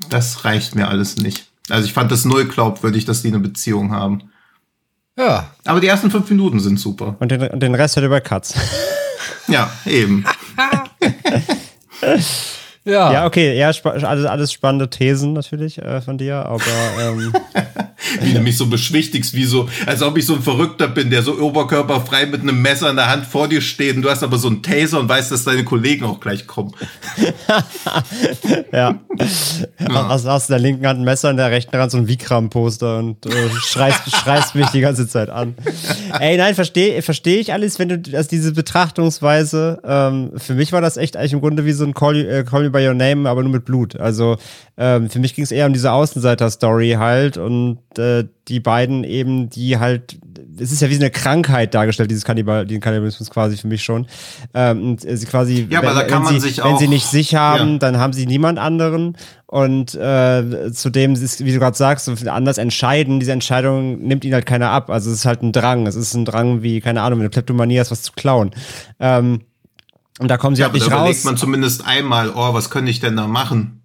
[0.09, 1.47] Das reicht mir alles nicht.
[1.69, 4.31] Also ich fand das null glaubwürdig, dass die eine Beziehung haben.
[5.17, 5.51] Ja.
[5.65, 7.17] Aber die ersten fünf Minuten sind super.
[7.19, 8.53] Und den, und den Rest hört über Katz.
[9.49, 10.23] ja, eben.
[12.89, 13.13] Ja.
[13.13, 16.63] Ja, okay, ja, alles, alles spannende Thesen natürlich äh, von dir, aber.
[16.99, 17.33] Ähm.
[18.21, 21.21] wie du mich so beschwichtigst, wie so, als ob ich so ein Verrückter bin, der
[21.21, 24.37] so oberkörperfrei mit einem Messer in der Hand vor dir steht und du hast aber
[24.37, 26.73] so einen Taser und weißt, dass deine Kollegen auch gleich kommen.
[28.71, 28.99] ja.
[29.79, 30.09] ja.
[30.09, 32.99] Hast, hast in der linken Hand ein Messer, in der rechten Hand so ein Vikram-Poster
[32.99, 35.55] und äh, schreist, schreist mich die ganze Zeit an.
[36.19, 40.81] Ey, nein, verstehe versteh ich alles, wenn du, also diese Betrachtungsweise, ähm, für mich war
[40.81, 43.29] das echt eigentlich im Grunde wie so ein Call, äh, Call Me By Your Name,
[43.29, 43.95] aber nur mit Blut.
[43.95, 44.37] Also
[44.77, 49.49] ähm, für mich ging es eher um diese Außenseiter-Story halt und äh, die beiden eben,
[49.49, 50.17] die halt,
[50.57, 54.07] es ist ja wie eine Krankheit dargestellt, dieses Kannibal, den Kannibalismus quasi für mich schon.
[54.53, 56.87] Ähm, und sie quasi, ja, wenn, aber da kann man sie, sich auch, wenn sie
[56.87, 57.77] nicht sich haben, ja.
[57.79, 59.17] dann haben sie niemand anderen.
[59.45, 63.19] Und äh, zudem ist, wie du gerade sagst, so anders entscheiden.
[63.19, 64.89] Diese Entscheidung nimmt ihnen halt keiner ab.
[64.89, 65.87] Also es ist halt ein Drang.
[65.87, 68.51] Es ist ein Drang wie, keine Ahnung, wenn du Kleptomanie hast, was zu klauen.
[68.99, 69.41] Ähm,
[70.19, 71.01] Und da kommen sie Ja, halt nicht da raus.
[71.01, 73.75] überlegt man zumindest einmal, oh, was könnte ich denn da machen?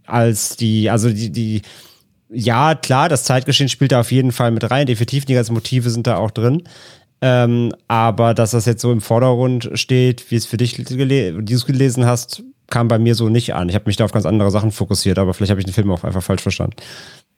[0.07, 1.61] als die, also die, die,
[2.31, 4.87] ja, klar, das Zeitgeschehen spielt da auf jeden Fall mit rein.
[4.87, 6.63] Definitiv die ganzen Motive sind da auch drin.
[7.21, 11.55] Ähm, aber dass das jetzt so im Vordergrund steht, wie es für dich, gele du
[11.55, 12.43] es gelesen hast,
[12.75, 13.69] kam bei mir so nicht an.
[13.69, 15.93] Ich habe mich da auf ganz andere Sachen fokussiert, aber vielleicht habe ich den Film
[15.93, 16.75] auch einfach falsch verstanden.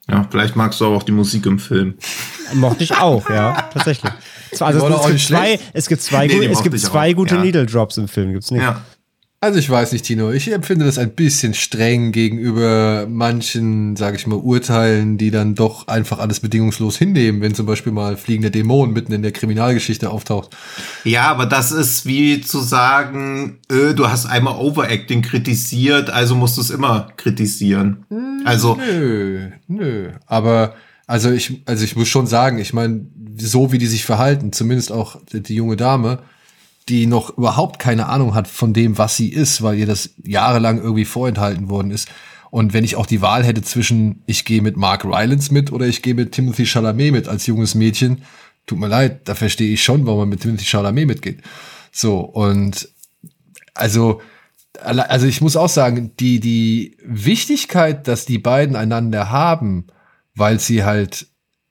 [0.09, 1.95] Ja, vielleicht magst du aber auch die Musik im Film.
[2.55, 4.11] Mochte ich auch, ja, tatsächlich.
[4.59, 7.43] Also es, es, gibt zwei, es gibt zwei, Nee, es mochte gibt zwei gute ja.
[7.43, 8.63] Needle Drops im Film, gibt's nicht.
[8.63, 8.81] Ja.
[9.39, 10.31] Also ich weiß nicht, Tino.
[10.31, 15.89] Ich empfinde das ein bisschen streng gegenüber manchen, sage ich mal, Urteilen, die dann doch
[15.89, 20.57] einfach alles bedingungslos hinnehmen, wenn zum Beispiel mal fliegender Dämon mitten in der Kriminalgeschichte auftaucht.
[21.05, 26.57] Ja, aber das ist wie zu sagen, äh, du hast einmal Overacting kritisiert, also musst
[26.57, 28.07] du es immer kritisieren.
[28.45, 30.11] Also, Nö, nö.
[30.27, 30.75] Aber
[31.07, 33.07] also ich, also ich muss schon sagen, ich meine,
[33.37, 36.21] so wie die sich verhalten, zumindest auch die junge Dame,
[36.89, 40.79] die noch überhaupt keine Ahnung hat von dem, was sie ist, weil ihr das jahrelang
[40.79, 42.09] irgendwie vorenthalten worden ist.
[42.51, 45.87] Und wenn ich auch die Wahl hätte zwischen, ich gehe mit Mark Rylance mit oder
[45.87, 48.23] ich gehe mit Timothy Chalamet mit als junges Mädchen,
[48.67, 51.43] tut mir leid, da verstehe ich schon, warum man mit Timothy Chalamet mitgeht.
[51.91, 52.89] So, und
[53.75, 54.21] also,
[54.81, 59.87] also ich muss auch sagen, die, die Wichtigkeit, dass die beiden einander haben,
[60.35, 61.27] weil sie halt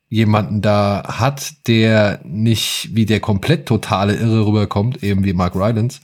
[0.09, 5.99] jemanden da hat, der nicht wie der komplett totale Irre rüberkommt, eben wie Mark Rylance,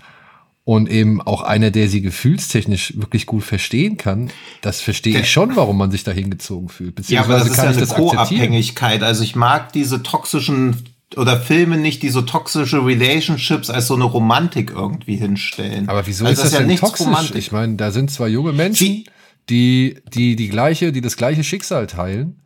[0.63, 4.29] und eben auch einer, der sie gefühlstechnisch wirklich gut verstehen kann,
[4.61, 6.99] das verstehe ich schon, warum man sich da hingezogen fühlt.
[7.09, 7.89] ja, aber das ist ja eine das.
[7.89, 9.01] Co-Abhängigkeit.
[9.01, 10.83] Also ich mag diese toxischen
[11.17, 15.89] oder Filme nicht, die so toxische Relationships als so eine Romantik irgendwie hinstellen.
[15.89, 17.07] Aber wieso also ist das, denn nichts toxisch?
[17.07, 17.35] Romantik.
[17.35, 19.03] Ich meine, da sind zwei junge Menschen,
[19.49, 22.41] die, die, die gleiche, die das gleiche Schicksal teilen.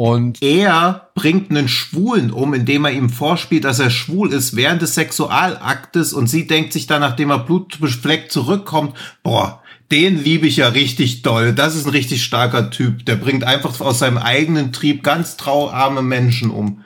[0.00, 4.80] Und er bringt einen Schwulen um, indem er ihm vorspielt, dass er schwul ist während
[4.80, 10.56] des Sexualaktes und sie denkt sich dann, nachdem er blutbefleckt zurückkommt, boah, den liebe ich
[10.56, 11.52] ja richtig doll.
[11.52, 13.04] Das ist ein richtig starker Typ.
[13.04, 16.82] Der bringt einfach aus seinem eigenen Trieb ganz trauarme Menschen um.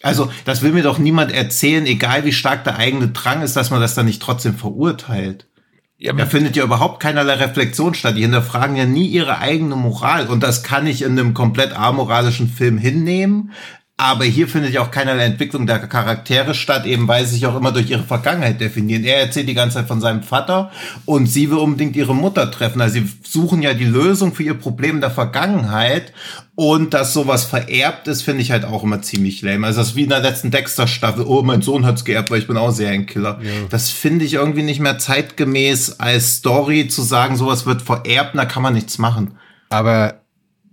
[0.00, 3.70] Also, das will mir doch niemand erzählen, egal wie stark der eigene Drang ist, dass
[3.70, 5.46] man das dann nicht trotzdem verurteilt.
[6.00, 8.16] Da findet ja überhaupt keinerlei Reflexion statt.
[8.16, 10.26] Die hinterfragen ja nie ihre eigene Moral.
[10.26, 13.52] Und das kann ich in einem komplett amoralischen Film hinnehmen.
[13.96, 17.54] Aber hier findet ja auch keinerlei Entwicklung der Charaktere statt, eben weil sie sich auch
[17.54, 19.04] immer durch ihre Vergangenheit definieren.
[19.04, 20.72] Er erzählt die ganze Zeit von seinem Vater
[21.04, 22.80] und sie will unbedingt ihre Mutter treffen.
[22.80, 26.12] Also sie suchen ja die Lösung für ihr Problem der Vergangenheit.
[26.56, 29.66] Und dass sowas vererbt ist, finde ich halt auch immer ziemlich lame.
[29.66, 31.24] Also das ist wie in der letzten Dexter-Staffel.
[31.24, 33.40] Oh, mein Sohn hat's geerbt, weil ich bin auch Serienkiller.
[33.70, 38.44] Das finde ich irgendwie nicht mehr zeitgemäß als Story zu sagen, sowas wird vererbt, da
[38.44, 39.38] kann man nichts machen.
[39.70, 40.20] Aber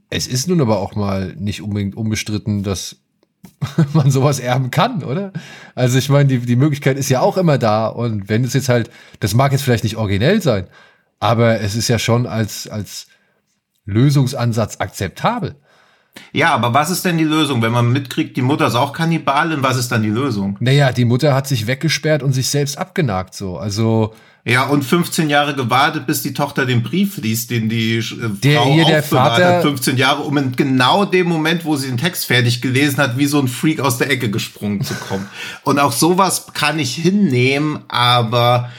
[0.09, 2.97] es ist nun aber auch mal nicht unbedingt unbestritten, dass
[3.93, 5.31] man sowas erben kann, oder?
[5.75, 7.87] Also ich meine, die, die Möglichkeit ist ja auch immer da.
[7.87, 8.89] Und wenn es jetzt halt,
[9.19, 10.67] das mag jetzt vielleicht nicht originell sein,
[11.19, 13.07] aber es ist ja schon als, als
[13.85, 15.55] Lösungsansatz akzeptabel.
[16.33, 17.61] Ja, aber was ist denn die Lösung?
[17.61, 20.57] Wenn man mitkriegt, die Mutter ist auch Kannibalin, was ist dann die Lösung?
[20.59, 23.57] Naja, die Mutter hat sich weggesperrt und sich selbst abgenagt, so.
[23.57, 24.13] Also,
[24.43, 28.03] Ja, und 15 Jahre gewartet, bis die Tochter den Brief liest, den die äh,
[28.43, 29.61] Der Frau ihr der aufbewahrt Vater- hat.
[29.61, 33.27] 15 Jahre, um in genau dem Moment, wo sie den Text fertig gelesen hat, wie
[33.27, 35.29] so ein Freak aus der Ecke gesprungen zu kommen.
[35.63, 38.71] und auch sowas kann ich hinnehmen, aber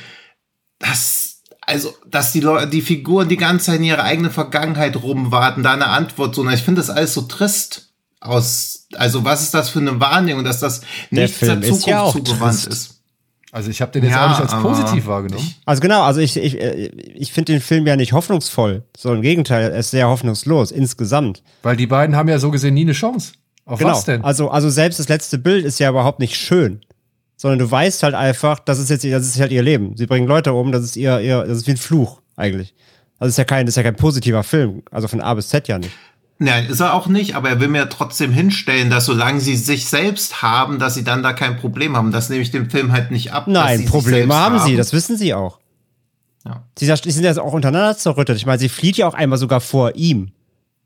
[0.80, 5.62] das, also, dass die Leute, die Figuren die ganze Zeit in ihrer eigenen Vergangenheit rumwarten,
[5.62, 7.90] da eine Antwort so, ich finde das alles so trist
[8.20, 10.80] aus, also was ist das für eine Wahrnehmung, dass das
[11.12, 12.66] Der nichts der Film ist Zukunft ja auch zugewandt trist.
[12.66, 13.01] ist.
[13.52, 15.54] Also ich habe den jetzt Ja, auch nicht als positiv wahrgenommen.
[15.66, 19.22] Also genau, also ich, ich, äh, ich finde den Film ja nicht hoffnungsvoll, sondern im
[19.22, 21.42] Gegenteil, er ist sehr hoffnungslos insgesamt.
[21.62, 23.32] Weil die beiden haben ja so gesehen nie eine Chance.
[23.66, 23.92] Auf Genau.
[23.92, 24.24] was denn?
[24.24, 26.80] Also, also selbst das letzte Bild ist ja überhaupt nicht schön.
[27.36, 29.96] Sondern du weißt halt einfach, das ist jetzt, das ist halt ihr Leben.
[29.96, 32.74] Sie bringen Leute um, das ist ihr, ihr, das ist wie ein Fluch, eigentlich.
[33.18, 34.82] Also ist ja kein, das ist ja kein positiver Film.
[34.90, 35.92] Also von A bis Z ja nicht.
[36.42, 39.88] Nein, ist er auch nicht, aber er will mir trotzdem hinstellen, dass solange sie sich
[39.88, 42.10] selbst haben, dass sie dann da kein Problem haben.
[42.10, 43.46] Das nehme ich dem Film halt nicht ab.
[43.46, 45.58] Nein, sie Probleme selbst haben sie, das wissen sie auch.
[46.44, 46.64] Ja.
[46.78, 48.36] Sie, sie sind ja auch untereinander zerrüttet.
[48.36, 50.32] Ich meine, sie flieht ja auch einmal sogar vor ihm.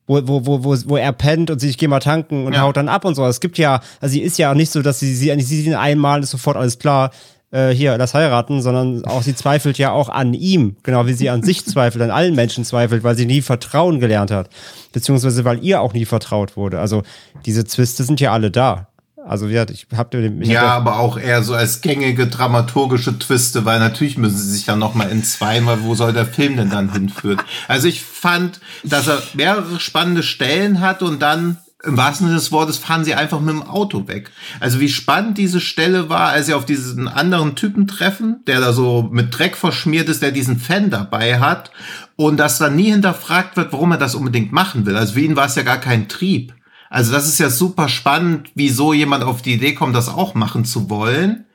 [0.07, 2.61] wo, wo, wo, wo, wo er pennt und sich, ich geh mal tanken und Ja.
[2.61, 3.24] haut dann ab und so.
[3.26, 5.66] Es gibt ja, also sie ist ja auch nicht so, dass sie, sie, sie sieht
[5.66, 7.11] ihn einmal, ist sofort alles klar,
[7.51, 11.30] äh, hier, lass heiraten, sondern auch sie zweifelt ja auch an ihm, genau wie sie
[11.30, 14.51] an sich zweifelt, an allen Menschen zweifelt, weil sie nie Vertrauen gelernt hat.
[14.92, 16.80] Beziehungsweise weil ihr auch nie vertraut wurde.
[16.80, 17.03] Also
[17.44, 18.88] diese Zwiste sind ja alle da.
[19.26, 20.40] Also ja, ich hab den.
[20.40, 24.53] Ich Ja, hab aber auch eher so als gängige dramaturgische Twiste, weil natürlich müssen sie
[24.53, 27.42] sich ja noch mal entzweien, weil wo soll der Film denn dann hinführen?
[27.66, 32.53] Also ich fand, dass er mehrere spannende Stellen hat und dann im wahrsten Sinne des
[32.53, 34.30] Wortes fahren sie einfach mit dem Auto weg.
[34.61, 38.72] Also wie spannend diese Stelle war, als sie auf diesen anderen Typen treffen, der da
[38.72, 41.70] so mit Dreck verschmiert ist, der diesen Fan dabei hat
[42.16, 44.97] und dass dann nie hinterfragt wird, warum er das unbedingt machen will.
[44.97, 46.53] Also für ihn war es ja gar kein Trieb.
[46.91, 50.64] Also das ist ja super spannend, wieso jemand auf die Idee kommt, das auch machen
[50.64, 51.45] zu wollen.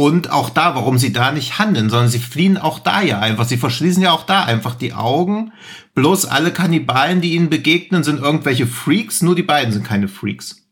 [0.00, 3.44] Und auch da, warum sie da nicht handeln, sondern sie fliehen auch da ja einfach.
[3.44, 5.52] Sie verschließen ja auch da einfach die Augen.
[5.94, 9.20] Bloß alle Kannibalen, die ihnen begegnen, sind irgendwelche Freaks.
[9.20, 10.64] Nur die beiden sind keine Freaks.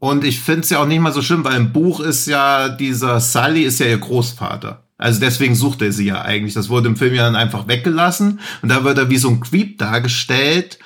[0.00, 2.70] Und ich finde es ja auch nicht mal so schlimm, weil im Buch ist ja
[2.70, 4.82] dieser Sully ist ja ihr Großvater.
[4.98, 6.54] Also deswegen sucht er sie ja eigentlich.
[6.54, 8.40] Das wurde im Film ja dann einfach weggelassen.
[8.62, 10.80] Und da wird er wie so ein Creep dargestellt.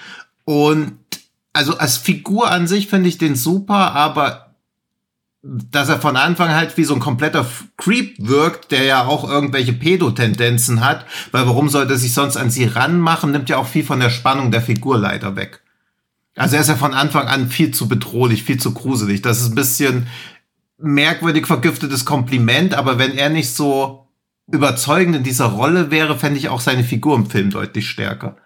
[0.44, 0.98] Und
[1.54, 4.45] also als Figur an sich finde ich den super, aber
[5.48, 9.72] dass er von Anfang halt wie so ein kompletter Creep wirkt, der ja auch irgendwelche
[9.72, 13.84] Pedo-Tendenzen hat, weil warum sollte er sich sonst an sie ranmachen, nimmt ja auch viel
[13.84, 15.62] von der Spannung der Figur leider weg.
[16.34, 19.22] Also er ist ja von Anfang an viel zu bedrohlich, viel zu gruselig.
[19.22, 20.08] Das ist ein bisschen
[20.78, 24.08] merkwürdig vergiftetes Kompliment, aber wenn er nicht so
[24.50, 28.36] überzeugend in dieser Rolle wäre, fände ich auch seine Figur im Film deutlich stärker.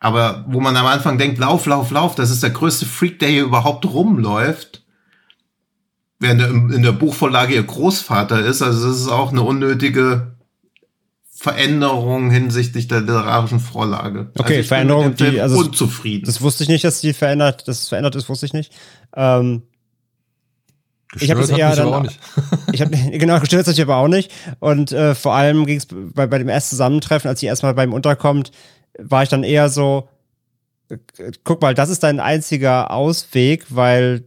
[0.00, 3.28] Aber wo man am Anfang denkt, lauf, lauf, lauf, das ist der größte Freak, der
[3.28, 4.77] hier überhaupt rumläuft,
[6.20, 10.32] während er in der Buchvorlage ihr Großvater ist, also das ist auch eine unnötige
[11.30, 14.32] Veränderung hinsichtlich der literarischen Vorlage.
[14.36, 16.24] Okay, also ich Veränderung, bin mit dem die- also- unzufrieden.
[16.26, 18.72] Das wusste ich nicht, dass die verändert, dass es verändert ist, wusste ich nicht.
[19.14, 19.62] Ähm,
[21.20, 22.18] Ich hab Gestört das eher hat mich dann- aber auch nicht.
[22.72, 24.30] ich habe genau gestört sich aber auch nicht.
[24.58, 27.84] Und äh, vor allem ging es bei, bei dem ersten Zusammentreffen, als sie erstmal bei
[27.84, 28.50] ihm unterkommt,
[28.98, 30.08] war ich dann eher so,
[30.88, 30.98] äh,
[31.44, 34.24] guck mal, das ist dein einziger Ausweg, weil,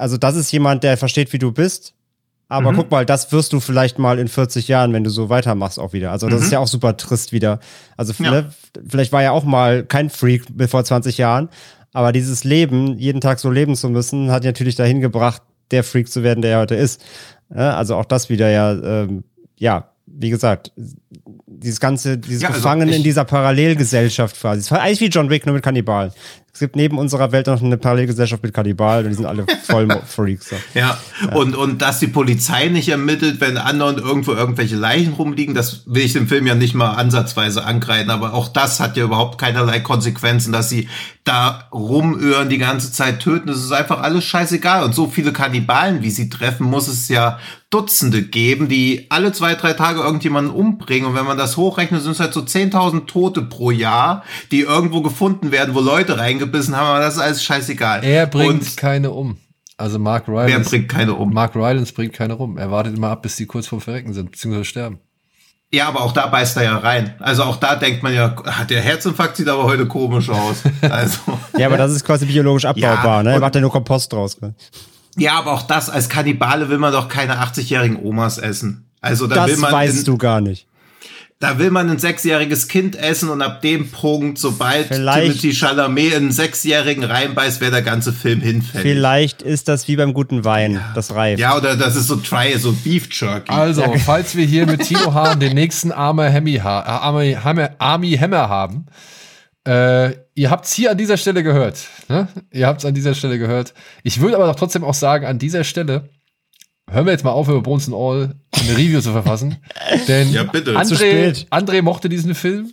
[0.00, 1.94] also das ist jemand, der versteht, wie du bist.
[2.48, 2.76] Aber Mhm.
[2.78, 5.92] guck mal, das wirst du vielleicht mal in 40 Jahren, wenn du so weitermachst, auch
[5.92, 6.10] wieder.
[6.10, 6.46] Also das Mhm.
[6.46, 7.60] ist ja auch super trist wieder.
[7.96, 8.30] Also Ja.
[8.30, 8.50] ne,
[8.88, 11.48] vielleicht war er auch mal kein Freak vor 20 Jahren,
[11.92, 16.08] aber dieses Leben, jeden Tag so leben zu müssen, hat natürlich dahin gebracht, der Freak
[16.08, 17.00] zu werden, der er heute ist.
[17.54, 19.22] Ja, also auch das wieder ja, ähm,
[19.56, 20.72] ja, wie gesagt,
[21.46, 24.74] dieses ganze, dieses Ja, also Gefangen ich- in dieser Parallelgesellschaft quasi.
[24.74, 26.10] Eigentlich wie John Wick, nur mit Kannibalen.
[26.52, 29.88] Es gibt neben unserer Welt noch eine Parallelgesellschaft mit Kannibalen und die sind alle voll
[30.06, 30.50] Freaks.
[30.50, 30.56] So.
[30.74, 30.98] Ja,
[31.32, 36.02] Und, und dass die Polizei nicht ermittelt, wenn anderen irgendwo irgendwelche Leichen rumliegen, das will
[36.02, 39.80] ich dem Film ja nicht mal ansatzweise angreifen, aber auch das hat ja überhaupt keinerlei
[39.80, 40.88] Konsequenzen, dass sie
[41.24, 43.46] da rumirren, die ganze Zeit töten.
[43.46, 44.82] Das ist einfach alles scheißegal.
[44.82, 47.38] Und so viele Kannibalen, wie sie treffen, muss es ja
[47.70, 51.08] Dutzende geben, die alle zwei, drei Tage irgendjemanden umbringen.
[51.08, 55.02] Und wenn man das hochrechnet, sind es halt so 10.000 Tote pro Jahr, die irgendwo
[55.02, 58.04] gefunden werden, wo Leute reingebissen haben, aber das ist alles scheißegal.
[58.04, 59.36] Er bringt Und keine um.
[59.76, 61.32] Also Mark wer Rylance, bringt keine um?
[61.32, 62.58] Mark Rylance bringt keine um.
[62.58, 64.98] Er wartet immer ab, bis die kurz vorm Verrecken sind, beziehungsweise sterben.
[65.72, 67.14] Ja, aber auch da beißt er ja rein.
[67.20, 70.62] Also auch da denkt man ja, ah, der Herzinfarkt sieht aber heute komisch aus.
[70.82, 71.20] Also
[71.56, 73.32] Ja, aber das ist quasi biologisch abbaubar, Ja, ne?
[73.34, 74.36] Er macht ja nur Kompost draus.
[75.20, 78.86] Ja, aber auch das als Kannibale will man doch keine 80-jährigen Omas essen.
[79.00, 80.66] Also da will Das man weißt in, du gar nicht.
[81.38, 86.08] da will man ein sechsjähriges Kind essen und ab dem Punkt, sobald Vielleicht- Timothy Chalamet
[86.12, 88.82] in einen sechsjährigen reinbeißt, wäre der ganze Film hinfällig.
[88.82, 91.40] Vielleicht ist das wie beim guten Wein, das reift.
[91.40, 93.50] Ja, oder das ist so Try, so Beef Jerky.
[93.50, 93.98] Also, Ja.
[94.04, 98.16] falls wir hier mit Tino Hahn den nächsten Armer Hemmy ha äh, Army, Hammer, Army
[98.18, 98.84] Hammer haben,
[99.66, 101.78] äh, ihr habt's hier an dieser Stelle gehört.
[102.08, 102.28] Ne?
[102.50, 103.74] Ihr habt's an dieser Stelle gehört.
[104.02, 106.08] Ich würde aber doch trotzdem auch sagen, an dieser Stelle
[106.90, 109.58] hören wir jetzt mal auf, über Bones and All eine Review zu verfassen.
[110.08, 110.72] Denn Ja, bitte.
[110.72, 111.46] Zu André, spät.
[111.50, 112.72] André mochte diesen Film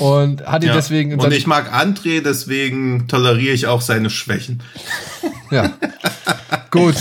[0.00, 0.74] und hat ihn Ja.
[0.74, 4.62] deswegen und ich mag André, deswegen toleriere ich auch seine Schwächen.
[5.50, 5.72] ja.
[6.70, 6.96] Gut.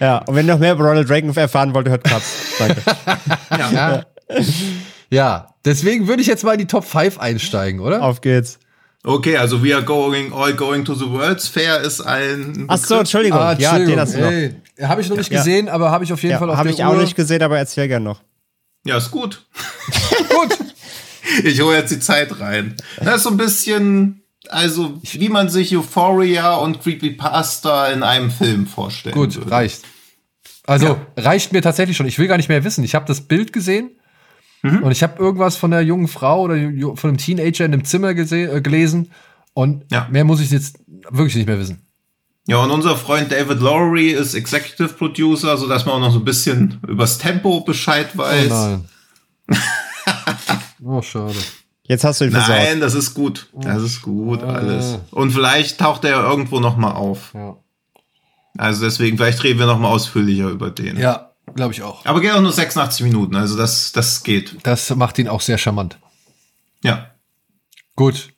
[0.00, 2.56] Ja, und wenn ihr noch mehr über Ronald Reagan erfahren wollt, hört Katz.
[2.58, 2.82] Danke.
[3.56, 3.70] Ja.
[3.70, 4.04] ja,
[5.64, 8.02] deswegen würde ich jetzt mal in die Top 5 einsteigen, oder?
[8.02, 8.58] Auf geht's.
[9.06, 12.94] Okay, also we are going, all going to the World's Fair ist ein Ach so,
[12.96, 13.38] Entschuldigung.
[13.38, 14.30] Ah, ja, den hast du noch.
[14.30, 15.38] Ey, habe ich noch nicht Ja.
[15.38, 17.02] gesehen, aber habe ich auf jeden Ja, Fall auf Habe der ich auch Uhr.
[17.02, 18.22] nicht gesehen, aber erzähl gern noch.
[18.86, 19.44] Ja, ist gut.
[20.30, 20.58] Gut.
[21.42, 22.76] Ich hole jetzt die Zeit rein.
[23.02, 28.66] Das ist so ein bisschen, also wie man sich Euphoria und Creepypasta in einem Film
[28.66, 29.14] vorstellt.
[29.14, 29.82] Gut, reicht.
[30.66, 32.06] Also reicht mir tatsächlich schon.
[32.06, 32.84] Ich will gar nicht mehr wissen.
[32.84, 33.90] Ich habe das Bild gesehen
[34.64, 34.82] Mhm.
[34.82, 36.56] und ich habe irgendwas von der jungen Frau oder
[36.96, 39.10] von einem Teenager in einem Zimmer äh, gelesen
[39.52, 40.08] Und Ja.
[40.10, 40.78] mehr muss ich jetzt
[41.10, 41.82] wirklich nicht mehr wissen.
[42.46, 46.18] Ja, und unser Freund David Lowery ist Executive Producer, so dass man auch noch so
[46.18, 48.50] ein bisschen übers Tempo Bescheid weiß.
[48.50, 48.88] Oh nein.
[50.84, 51.34] oh, schade.
[51.84, 52.48] Jetzt hast du ihn versaut.
[52.56, 53.48] Nein, das ist gut.
[53.54, 54.98] Das ist gut, alles.
[55.10, 57.32] Und vielleicht taucht er ja irgendwo noch mal auf.
[57.34, 57.56] Ja,
[58.56, 60.96] Also deswegen, vielleicht reden wir noch mal ausführlicher über den.
[60.98, 62.04] ja glaube ich auch.
[62.06, 64.56] Aber geht auch nur 86 Minuten, also das, das geht.
[64.62, 65.98] Das macht ihn auch sehr charmant.
[66.82, 67.10] Ja.
[67.96, 68.30] Gut.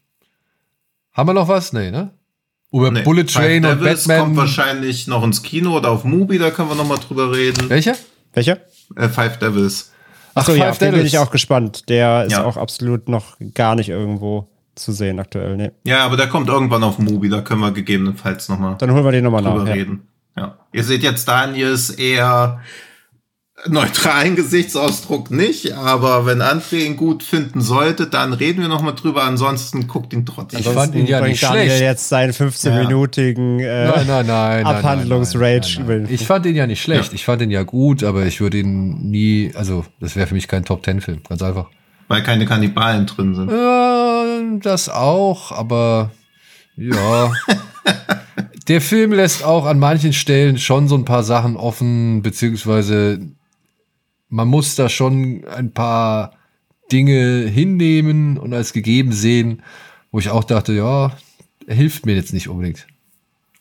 [1.12, 1.72] Haben wir noch was?
[1.72, 2.11] Nee, ne?
[2.72, 3.02] Über Nee.
[3.02, 4.36] Bullet Train Five und Devils kommt Batman.
[4.36, 7.68] wahrscheinlich noch ins Kino oder auf Mubi, da können wir noch mal drüber reden.
[7.70, 7.94] Welcher?
[8.34, 8.59] Welcher?
[8.96, 9.92] Äh, Five Devils.
[10.34, 11.88] Achso, ja, Five auf den bin ich auch gespannt.
[11.88, 12.44] Der ist Ja.
[12.44, 15.57] auch absolut noch gar nicht irgendwo zu sehen aktuell.
[15.57, 15.70] Nee.
[15.84, 19.04] Ja, aber der kommt irgendwann auf Mubi, da können wir gegebenenfalls noch mal Dann holen
[19.04, 19.68] wir den nochmal drüber nach.
[19.68, 19.72] Ja.
[19.72, 20.09] reden.
[20.36, 20.59] Ja.
[20.72, 22.61] Ihr seht jetzt Daniels eher
[23.68, 28.92] neutralen Gesichtsausdruck nicht, aber wenn André ihn gut finden sollte, dann reden wir noch mal
[28.92, 29.24] drüber.
[29.24, 30.61] Ansonsten guckt ihn trotzdem.
[30.61, 31.80] Ich fand ihn ja nicht Daniel schlecht.
[31.82, 34.62] jetzt seinen 15-minütigen äh, Nein, nein, nein.
[34.62, 37.09] nein, Abhandlungsrage Ich fand ihn ja nicht schlecht.
[37.09, 37.14] Ja.
[37.14, 40.48] Ich fand ihn ja gut, aber ich würde ihn nie, also das wäre für mich
[40.48, 41.68] kein Top-Ten-Film, ganz einfach.
[42.09, 43.50] weil keine Kannibalen drin sind.
[43.50, 46.11] Äh, das auch, aber
[46.76, 47.32] ja.
[48.68, 53.20] Der Film lässt auch an manchen Stellen schon so ein paar Sachen offen, beziehungsweise
[54.29, 56.33] man muss da schon ein paar
[56.93, 59.62] Dinge hinnehmen und als gegeben sehen,
[60.11, 61.12] wo ich auch dachte, ja,
[61.66, 62.87] er hilft mir jetzt nicht unbedingt,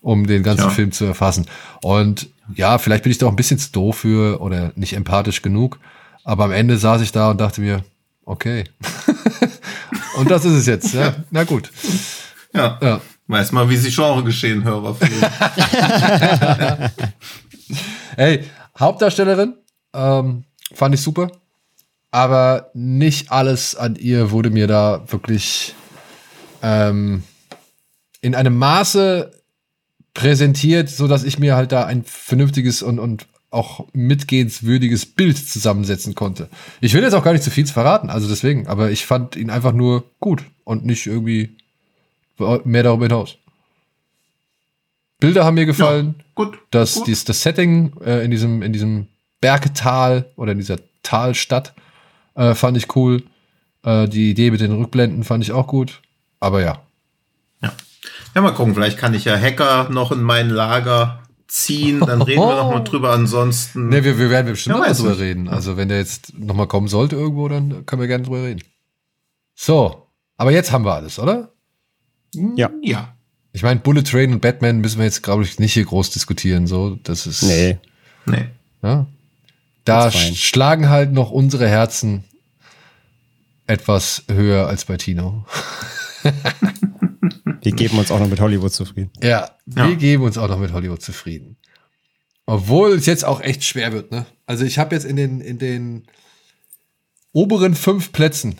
[0.01, 0.69] um den ganzen Ja.
[0.69, 1.45] Film zu erfassen.
[1.81, 5.41] Und ja, vielleicht bin ich da auch ein bisschen zu doof für oder nicht empathisch
[5.41, 5.79] genug,
[6.23, 7.83] aber am Ende saß ich da und dachte mir,
[8.25, 8.65] okay.
[10.17, 11.15] und das ist es jetzt, ja.
[11.31, 11.71] Na gut.
[12.53, 12.79] Ja.
[12.81, 13.01] Ja.
[13.27, 14.93] Weiß mal, wie sie Genre geschehen, Hörer.
[14.93, 16.91] fühlen.
[18.15, 18.43] Hey,
[18.79, 19.55] Hauptdarstellerin,
[19.93, 20.43] ähm,
[20.73, 21.31] fand ich super.
[22.11, 25.75] Aber nicht alles an ihr wurde mir da wirklich
[26.61, 27.23] ähm,
[28.21, 29.31] in einem Maße
[30.13, 36.15] präsentiert, so dass ich mir halt da ein vernünftiges und, und auch mitgehenswürdiges Bild zusammensetzen
[36.15, 36.49] konnte.
[36.81, 39.49] Ich will jetzt auch gar nicht zu viel verraten, also deswegen, aber ich fand ihn
[39.49, 41.55] einfach nur gut und nicht irgendwie
[42.63, 43.37] mehr darüber hinaus.
[45.19, 46.15] Bilder haben mir gefallen.
[46.35, 46.57] Gut.
[46.71, 47.07] Das, gut.
[47.07, 49.07] dies, das Setting äh, in diesem, in diesem
[49.45, 51.75] Bergtal oder in dieser Talstadt
[52.33, 53.21] äh, fand ich cool.
[53.83, 56.01] Äh, die Idee mit den Rückblenden fand ich auch gut.
[56.39, 56.81] Aber ja.
[57.61, 57.71] Ja.
[58.33, 58.73] ja, mal gucken.
[58.73, 61.99] Vielleicht kann ich ja Hacker noch in mein Lager ziehen.
[61.99, 63.11] Dann reden wir noch mal drüber.
[63.11, 63.89] Ansonsten.
[63.89, 65.19] Ne, wir, wir werden bestimmt Ja, noch mal drüber nicht.
[65.19, 65.47] reden.
[65.47, 68.63] Also, wenn der jetzt noch mal kommen sollte irgendwo, dann können wir gerne drüber reden.
[69.53, 70.07] So.
[70.37, 71.51] Aber jetzt haben wir alles, oder?
[72.33, 72.71] Ja.
[72.81, 73.13] Ja.
[73.53, 76.65] Ich meine, Bullet Train und Batman müssen wir jetzt, glaube ich, nicht hier groß diskutieren.
[76.65, 77.43] So, das ist.
[77.43, 77.77] Nee.
[78.25, 78.47] Nee.
[78.81, 79.05] Ja?
[79.85, 82.23] Da schlagen halt noch unsere Herzen
[83.67, 85.45] etwas höher als bei Tino.
[87.61, 89.11] Wir geben uns auch noch mit Hollywood zufrieden.
[89.23, 89.87] Ja, Ja.
[89.87, 91.57] wir geben uns auch noch mit Hollywood zufrieden.
[92.45, 94.27] Obwohl es jetzt auch echt schwer wird, ne?
[94.45, 96.03] Also ich habe jetzt in den, in den
[97.31, 98.55] oberen fünf Plätzen,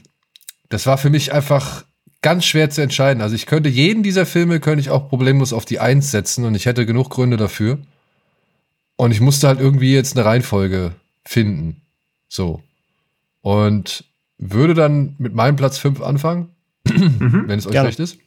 [0.70, 1.86] das war für mich einfach
[2.24, 3.22] ganz schwer zu entscheiden.
[3.22, 6.56] Also ich könnte jeden dieser Filme, könnte ich auch problemlos auf die Eins setzen und
[6.56, 7.78] ich hätte genug Gründe dafür.
[8.96, 10.96] Und ich musste halt irgendwie jetzt eine Reihenfolge
[11.26, 11.82] finden.
[12.28, 12.62] So.
[13.42, 14.06] Und
[14.38, 16.50] würde dann mit meinem Platz fünf anfangen,
[16.84, 17.90] wenn es euch Gerne.
[17.90, 18.18] recht ist.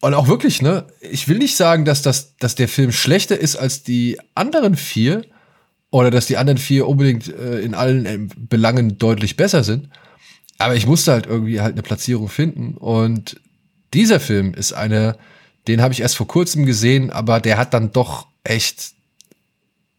[0.00, 0.86] Und auch wirklich, ne?
[1.00, 5.24] Ich will nicht sagen, dass, das, dass der Film schlechter ist als die anderen vier
[5.90, 9.88] oder dass die anderen vier unbedingt äh, in allen ähm, Belangen deutlich besser sind.
[10.58, 12.74] Aber ich musste halt irgendwie halt eine Platzierung finden.
[12.74, 13.40] Und
[13.94, 15.16] dieser Film ist eine,
[15.68, 18.92] den habe ich erst vor kurzem gesehen, aber der hat dann doch echt,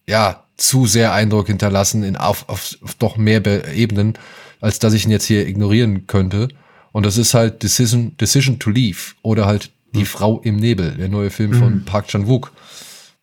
[0.08, 4.14] ja, zu sehr Eindruck hinterlassen in, auf, auf, auf doch mehr Be Ebenen,
[4.62, 6.48] als dass ich ihn jetzt hier ignorieren könnte.
[6.92, 11.08] Und das ist halt Decision, Decision to Leave oder halt Die Frau im Nebel, der
[11.08, 12.52] neue Film von Park Chan-wook.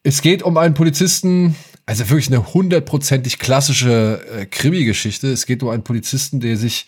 [0.02, 1.54] Es geht um einen Polizisten,
[1.86, 5.30] also wirklich eine hundertprozentig klassische äh, Krimi-Geschichte.
[5.30, 6.86] Es geht um einen Polizisten, der sich,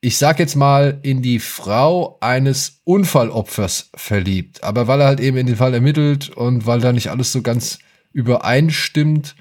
[0.00, 4.62] ich sag jetzt mal, in die Frau eines Unfallopfers verliebt.
[4.64, 7.42] Aber weil er halt eben in den Fall ermittelt und weil da nicht alles so
[7.42, 7.78] ganz
[8.14, 9.36] übereinstimmt,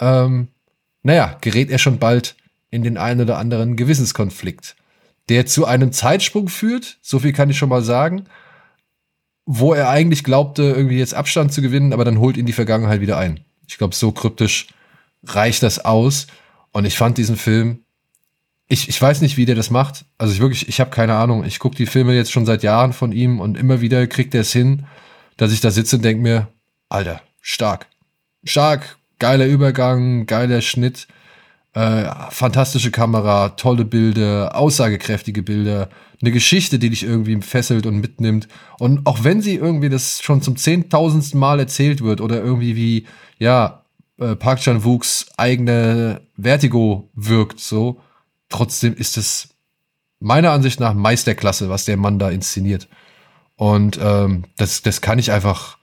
[0.00, 0.48] ähm,
[1.04, 2.34] naja, gerät er schon bald
[2.70, 4.74] in den einen oder anderen Gewissenskonflikt,
[5.28, 8.24] der zu einem Zeitsprung führt, so viel kann ich schon mal sagen,
[9.46, 13.00] wo er eigentlich glaubte, irgendwie jetzt Abstand zu gewinnen, aber dann holt ihn die Vergangenheit
[13.00, 13.40] wieder ein.
[13.68, 14.68] Ich glaube, so kryptisch
[15.22, 16.26] reicht das aus.
[16.72, 17.84] Und ich fand diesen Film,
[18.66, 20.06] ich, ich weiß nicht, wie der das macht.
[20.18, 21.44] Also ich wirklich, ich habe keine Ahnung.
[21.44, 24.40] Ich gucke die Filme jetzt schon seit Jahren von ihm und immer wieder kriegt er
[24.40, 24.86] es hin,
[25.36, 26.48] dass ich da sitze und denke mir,
[26.88, 27.86] Alter, stark.
[28.44, 31.06] Stark, geiler Übergang, geiler Schnitt.
[31.74, 35.88] Äh, fantastische Kamera, tolle Bilder, aussagekräftige Bilder,
[36.20, 38.46] eine Geschichte, die dich irgendwie fesselt und mitnimmt.
[38.78, 43.06] Und auch wenn sie irgendwie das schon zum zehntausendsten Mal erzählt wird oder irgendwie wie,
[43.38, 43.82] ja,
[44.18, 48.00] äh, Park Chan-wooks eigene Vertigo wirkt, so,
[48.48, 49.48] trotzdem ist es
[50.20, 52.88] meiner Ansicht nach Meisterklasse, was der Mann da inszeniert.
[53.56, 55.78] Und ähm, das, das kann ich einfach,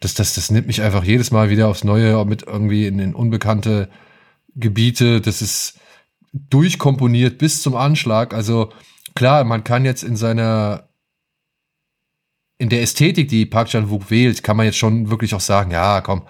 [0.00, 3.14] das, das, das nimmt mich einfach jedes Mal wieder aufs Neue mit irgendwie in, in
[3.14, 3.88] unbekannte
[4.54, 5.20] Gebiete.
[5.20, 5.78] Das ist
[6.32, 8.34] durchkomponiert bis zum Anschlag.
[8.34, 8.72] Also
[9.14, 10.88] klar, man kann jetzt in seiner
[12.58, 16.00] in der Ästhetik, die Park Chan-wook wählt, kann man jetzt schon wirklich auch sagen, ja,
[16.00, 16.22] komm,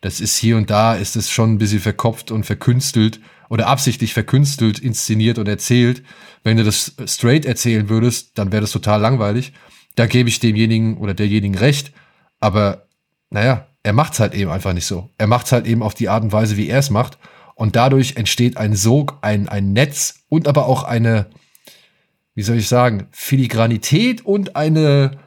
[0.00, 4.14] das ist hier und da, ist es schon ein bisschen verkopft und verkünstelt oder absichtlich
[4.14, 6.02] verkünstelt, inszeniert und erzählt.
[6.44, 9.52] Wenn du das straight erzählen würdest, dann wäre das total langweilig.
[9.94, 11.92] Da gebe ich demjenigen oder derjenigen recht.
[12.40, 12.88] Aber
[13.32, 15.10] naja, er macht's halt eben einfach nicht so.
[15.18, 17.18] Er macht's halt eben auf die Art und Weise, wie er es macht.
[17.54, 21.26] Und dadurch entsteht ein Sog, ein, ein Netz und aber auch eine,
[22.34, 25.18] wie soll ich sagen, Filigranität und eine,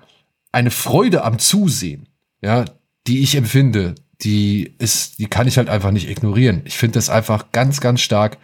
[0.51, 2.08] eine Freude am Zusehen,
[2.41, 2.66] ja,
[3.08, 6.62] die ich empfinde, die ist, die kann ich halt einfach nicht ignorieren.
[6.66, 8.38] Ich finde das einfach ganz, ganz stark,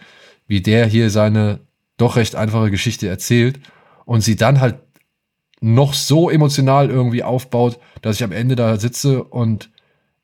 [0.46, 1.60] wie der hier seine
[1.96, 3.60] doch recht einfache Geschichte erzählt
[4.04, 4.76] und sie dann halt
[5.62, 9.70] noch so emotional irgendwie aufbaut, dass ich am Ende da sitze und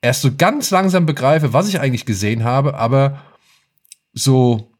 [0.01, 3.21] erst so ganz langsam begreife, was ich eigentlich gesehen habe, aber
[4.13, 4.71] so,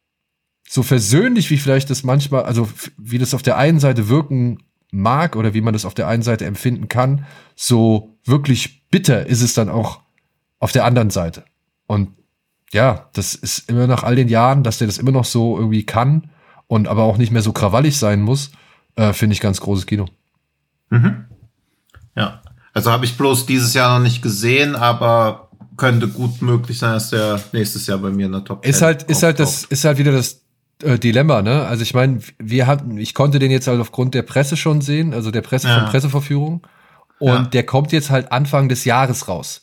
[0.68, 4.60] so versöhnlich wie vielleicht das manchmal, also wie das auf der einen Seite wirken
[4.91, 9.41] mag oder wie man das auf der einen Seite empfinden kann, so wirklich bitter ist
[9.41, 10.01] es dann auch
[10.60, 11.45] auf der anderen Seite.
[11.88, 12.10] Und
[12.74, 15.86] ja, das ist immer nach all den Jahren, dass der das immer noch so irgendwie
[15.86, 16.32] kann
[16.68, 18.51] und aber auch nicht mehr so krawallig sein muss,
[18.95, 20.05] äh, finde ich ganz großes Kino.
[20.90, 21.26] Mhm.
[22.16, 22.42] Ja,
[22.74, 27.10] also habe ich bloß dieses Jahr noch nicht gesehen, aber könnte gut möglich sein, dass
[27.12, 29.86] der nächstes Jahr bei mir in der Top 10 ist halt ist halt das ist
[29.86, 30.42] halt wieder das
[30.84, 31.66] äh, Dilemma, ne?
[31.66, 35.14] Also ich meine, wir hatten, ich konnte den jetzt halt aufgrund der Presse schon sehen,
[35.14, 35.80] also der Presse Ja.
[35.82, 36.68] von Presseverführung.
[37.20, 37.42] Und Ja.
[37.44, 39.62] der kommt jetzt halt Anfang des Jahres raus.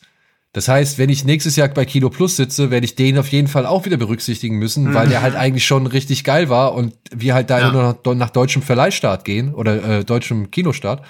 [0.53, 3.47] Das heißt, wenn ich nächstes Jahr bei Kino Plus sitze, werde ich den auf jeden
[3.47, 7.33] Fall auch wieder berücksichtigen müssen, weil der halt eigentlich schon richtig geil war und wir
[7.35, 7.71] halt da Ja.
[7.71, 11.03] nur nach, nach deutschem Verleihstart gehen oder äh, deutschem Kinostart.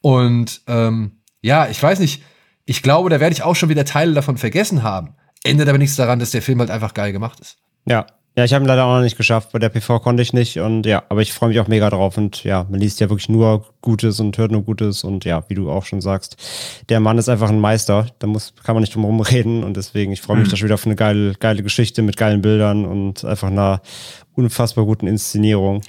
[0.00, 2.22] Und ähm, ja, ich weiß nicht,
[2.64, 5.14] ich glaube, da werde ich auch schon wieder Teile davon vergessen haben.
[5.44, 7.58] Ändert aber nichts daran, dass der Film halt einfach geil gemacht ist.
[7.86, 8.06] Ja.
[8.34, 9.50] Ja, ich habe ihn leider auch noch nicht geschafft.
[9.52, 12.16] Bei der PV konnte ich nicht und ja, aber ich freue mich auch mega drauf
[12.16, 15.54] und ja, man liest ja wirklich nur Gutes und hört nur Gutes und ja, wie
[15.54, 16.36] du auch schon sagst,
[16.88, 18.06] der Mann ist einfach ein Meister.
[18.20, 20.64] Da muss, kann man nicht drum herum reden und deswegen, ich freue mich da schon
[20.64, 23.82] wieder auf eine geile, geile Geschichte mit geilen Bildern und einfach einer
[24.34, 25.82] unfassbar guten Inszenierung.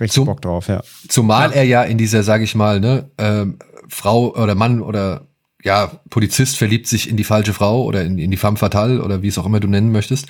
[0.00, 0.80] Richtig Zum- Bock drauf, ja.
[1.08, 5.26] Zumal er ja in dieser, sag ich mal, ne, ähm, Frau oder Mann oder
[5.62, 9.20] ja, Polizist verliebt sich in die falsche Frau oder in, in die femme fatale oder
[9.20, 10.26] wie es auch immer du nennen möchtest.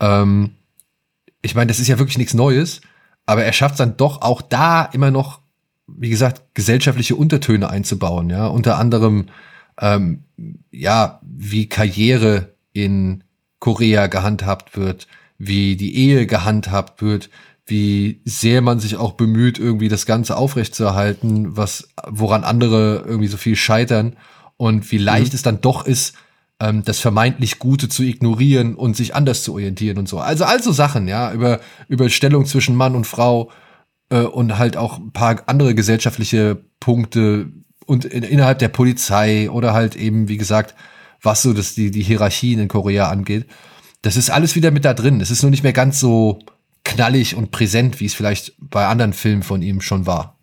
[0.00, 0.52] Ähm,
[1.42, 2.80] ich meine, das ist ja wirklich nichts Neues,
[3.26, 5.40] aber er schafft es dann doch auch da immer noch,
[5.86, 9.26] wie gesagt, gesellschaftliche Untertöne einzubauen, ja, unter anderem,
[9.80, 10.24] ähm,
[10.70, 13.24] ja, wie Karriere in
[13.58, 15.06] Korea gehandhabt wird,
[15.38, 17.30] wie die Ehe gehandhabt wird,
[17.66, 23.36] wie sehr man sich auch bemüht, irgendwie das Ganze aufrechtzuerhalten, was, woran andere irgendwie so
[23.36, 24.16] viel scheitern
[24.56, 26.14] und wie leicht es dann doch ist,
[26.62, 30.20] ähm, das vermeintlich Gute zu ignorieren und sich anders zu orientieren und so.
[30.20, 33.50] Also also Sachen, ja, über, über Stellung zwischen Mann und Frau
[34.10, 37.50] äh, und halt auch ein paar andere gesellschaftliche Punkte
[37.84, 40.76] und in, innerhalb der Polizei oder halt eben, wie gesagt,
[41.20, 43.46] was so das, die, die Hierarchien in Korea angeht.
[44.02, 45.20] Das ist alles wieder mit da drin.
[45.20, 46.38] Es ist nur nicht mehr ganz so
[46.84, 50.38] knallig und präsent, wie es vielleicht bei anderen Filmen von ihm schon war.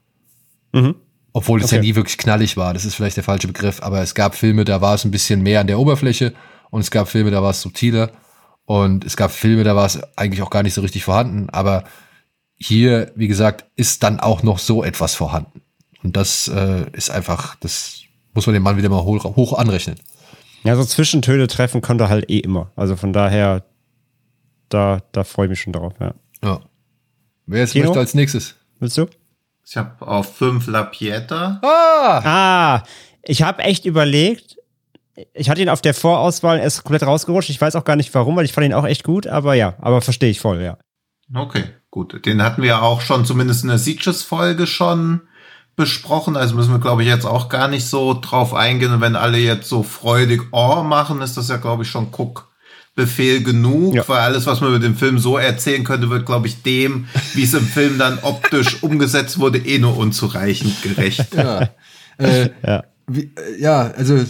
[0.74, 0.95] Mhm.
[1.34, 1.88] Obwohl es ja Okay.
[1.88, 2.73] nie wirklich knallig war.
[2.73, 3.82] Das ist vielleicht der falsche Begriff.
[3.82, 6.34] Aber es gab Filme, da war es ein bisschen mehr an der Oberfläche.
[6.71, 8.11] Und es gab Filme, da war es subtiler.
[8.65, 11.49] Und es gab Filme, da war es eigentlich auch gar nicht so richtig vorhanden.
[11.49, 11.84] Aber
[12.55, 15.61] hier, wie gesagt, ist dann auch noch so etwas vorhanden.
[16.03, 18.01] Und das äh, ist einfach, das
[18.34, 19.95] muss man dem Mann wieder mal hoch, hoch anrechnen.
[20.63, 22.71] Ja, so Zwischentöne treffen konnte er halt eh immer.
[22.75, 23.63] Also von daher,
[24.69, 26.13] da, da freue ich mich schon drauf, ja.
[26.43, 26.59] Ja.
[27.45, 27.86] Wer jetzt Kino?
[27.86, 28.55] möchte als nächstes?
[28.80, 29.07] Willst du?
[29.70, 31.59] Ich habe auf 5 La Pieta.
[31.61, 32.22] Ah!
[32.24, 32.84] Ah,
[33.22, 34.57] ich habe echt überlegt.
[35.36, 37.51] Ich hatte ihn auf der Vorauswahl erst komplett rausgerutscht.
[37.51, 39.76] Ich weiß auch gar nicht warum, weil ich fand ihn auch echt gut, aber ja,
[39.80, 40.80] aber verstehe ich voll, ja.
[41.36, 42.26] Okay, gut.
[42.26, 45.22] Den hatten wir auch schon zumindest in der Sieges-Folge schon
[45.76, 46.36] besprochen.
[46.36, 48.91] Also müssen wir, glaube ich, jetzt auch gar nicht so drauf eingehen.
[48.91, 52.09] Und wenn alle jetzt so freudig Oh machen, ist das ja, glaube ich, schon
[53.00, 53.95] Guckbefehl genug.
[53.95, 54.08] Ja.
[54.08, 57.43] Weil alles, was man über den Film so erzählen könnte, wird, glaube ich, dem, wie
[57.43, 61.34] es im Film dann optisch umgesetzt wurde, eh nur unzureichend gerecht.
[61.34, 61.70] Ja.
[62.18, 62.84] äh, Ja.
[63.08, 64.24] wie, äh, ja, also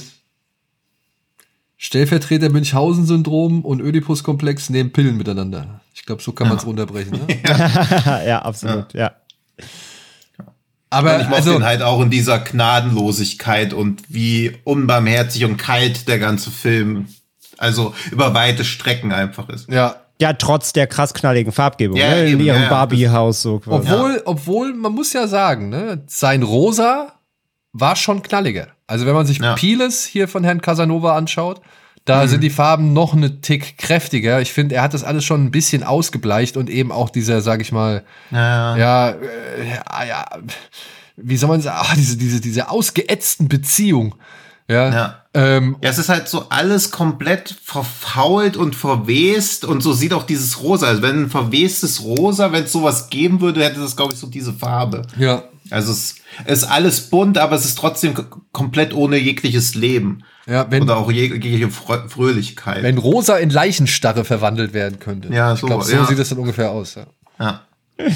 [1.78, 5.80] Stellvertreter Münchhausen-Syndrom und Oedipus-Komplex nehmen Pillen miteinander.
[5.93, 7.13] Ich glaube, so kann man es runterbrechen.
[7.13, 7.39] Ne?
[8.28, 9.13] ja, absolut, ja.
[10.89, 15.57] Aber Und ich mochte also, ihn halt auch in dieser Gnadenlosigkeit und wie unbarmherzig und
[15.57, 17.07] kalt der ganze Film,
[17.60, 19.70] also über weite Strecken einfach ist.
[19.70, 22.22] ja, Ja, trotz der krass knalligen Farbgebung, Ja, ne?
[22.26, 22.70] in eben, ihrem ja.
[22.70, 23.89] Barbie-Haus so quasi.
[23.91, 27.14] obwohl, obwohl, man muss ja sagen, ne, sein Rosa
[27.74, 28.68] war schon knalliger.
[28.88, 29.53] Also wenn man sich Ja.
[29.55, 31.62] Piles hier von Herrn Casanova anschaut,
[32.05, 34.41] da sind die Farben noch eine Tick kräftiger.
[34.41, 37.62] Ich finde, er hat das alles schon ein bisschen ausgebleicht und eben auch dieser, sag
[37.62, 39.16] ich mal, Ja, ja, äh,
[39.70, 40.26] ja, ja,
[41.16, 44.16] wie soll man sagen, diese, diese, diese ausgeätzten Beziehung.
[44.70, 44.93] Ja.
[44.93, 45.15] Ja.
[45.34, 50.24] Ähm, Ja, es ist halt so alles komplett verfault und verwest und so sieht auch
[50.24, 50.88] dieses Rosa.
[50.88, 54.28] Also wenn ein verwestes Rosa, wenn es sowas geben würde, hätte das, glaube ich, so
[54.28, 55.01] diese Farbe.
[55.17, 55.43] ja.
[55.72, 56.15] Also es
[56.47, 58.15] ist alles bunt, aber es ist trotzdem
[58.51, 60.24] komplett ohne jegliches Leben.
[60.47, 62.82] Ja, wenn, Oder auch jegliche Frö- Fröhlichkeit.
[62.82, 65.32] wenn Rosa in Leichenstarre verwandelt werden könnte.
[65.32, 66.05] Ja, ich so, glaube, so ja.
[66.07, 66.95] sieht das dann ungefähr aus.
[66.95, 67.05] Ja.
[67.39, 67.61] ja.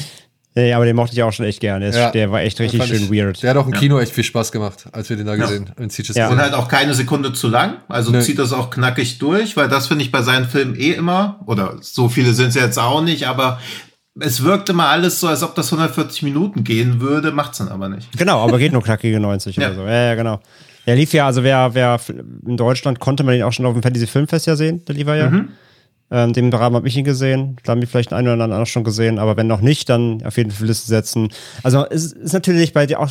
[0.55, 1.89] Ja, ja, aber den mochte ich auch schon echt gerne.
[1.89, 2.11] Ja.
[2.11, 3.41] der war echt richtig schön ich- weird.
[3.41, 5.89] Der hat auch im Kino echt viel Spaß gemacht, als wir den da gesehen in
[5.89, 6.29] Sitges Ja.
[6.29, 7.77] Und halt auch keine Sekunde zu lang.
[7.87, 8.21] Also Nee.
[8.21, 11.77] zieht das auch knackig durch, weil das finde ich bei seinen Filmen eh immer, oder
[11.81, 13.59] so viele sind es jetzt auch nicht, aber
[14.19, 17.89] es wirkt immer alles so, als ob das 140 Minuten gehen würde, macht's dann aber
[17.89, 18.15] nicht.
[18.15, 19.67] Genau, aber geht nur knackige 90 Ja.
[19.69, 19.81] oder so.
[19.85, 20.39] Ja, ja, genau.
[20.85, 21.99] Der lief ja, also wer, wer
[22.45, 25.07] in Deutschland konnte man ihn auch schon auf dem Fantasy Filmfest ja sehen, der lief
[25.07, 25.29] er ja.
[25.31, 25.47] Mhm.
[26.15, 27.55] Ähm, dem Rahmen habe ich ihn gesehen.
[27.63, 30.21] Da haben wir vielleicht einen oder anderen auch schon gesehen, aber wenn noch nicht, dann
[30.23, 31.29] auf jeden Fall Liste setzen.
[31.63, 33.09] Also es ist natürlich bei dir auch.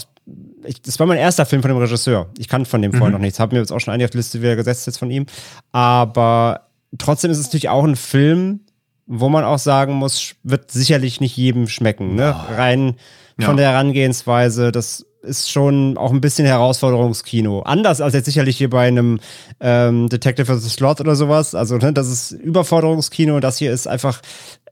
[0.65, 2.31] Ich, das war mein erster Film von dem Regisseur.
[2.39, 3.41] Ich kannte von dem vorher noch nichts.
[3.41, 5.27] Habe mir jetzt auch schon einige auf die Liste wieder gesetzt jetzt von ihm.
[5.73, 8.61] Aber trotzdem ist es natürlich auch ein Film,
[9.07, 12.15] wo man auch sagen muss, wird sicherlich nicht jedem schmecken.
[12.15, 12.37] Ne?
[12.57, 12.95] Rein
[13.39, 13.47] Ja.
[13.47, 17.61] von der Herangehensweise, das ist schon auch ein bisschen Herausforderungskino.
[17.63, 19.21] Anders als jetzt sicherlich hier bei einem
[19.61, 20.75] ähm, Detective vs.
[20.75, 21.55] Slot oder sowas.
[21.55, 23.41] Also, ne, das ist Überforderungskino.
[23.41, 24.21] Das hier ist einfach,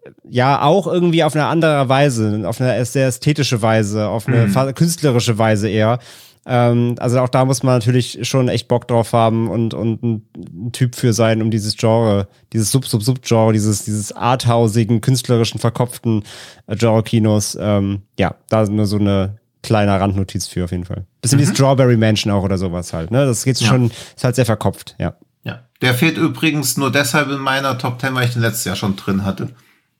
[0.04, 4.48] äh, ja, auch irgendwie auf eine andere Weise, auf eine sehr ästhetische Weise, auf eine
[4.48, 5.98] fa- künstlerische Weise eher.
[6.46, 10.22] Ähm, also auch da muss man natürlich schon echt Bock drauf haben und, und ein,
[10.34, 16.24] ein Typ für sein, um dieses Genre, dieses Sub-Sub-Sub-Genre, dieses, dieses arthausigen, künstlerischen, verkopften
[16.66, 17.58] äh, Genre-Kinos.
[17.60, 21.04] Ähm, ja, da nur so eine kleine Randnotiz für auf jeden Fall.
[21.22, 23.10] Bisschen wie Strawberry Mansion auch oder sowas halt.
[23.10, 23.26] Ne?
[23.26, 23.66] Das geht Ja.
[23.68, 25.14] schon, ist halt sehr verkopft, ja.
[25.42, 25.60] Ja.
[25.82, 28.96] Der fehlt übrigens nur deshalb in meiner Top 10, weil ich den letztes Jahr schon
[28.96, 29.50] drin hatte.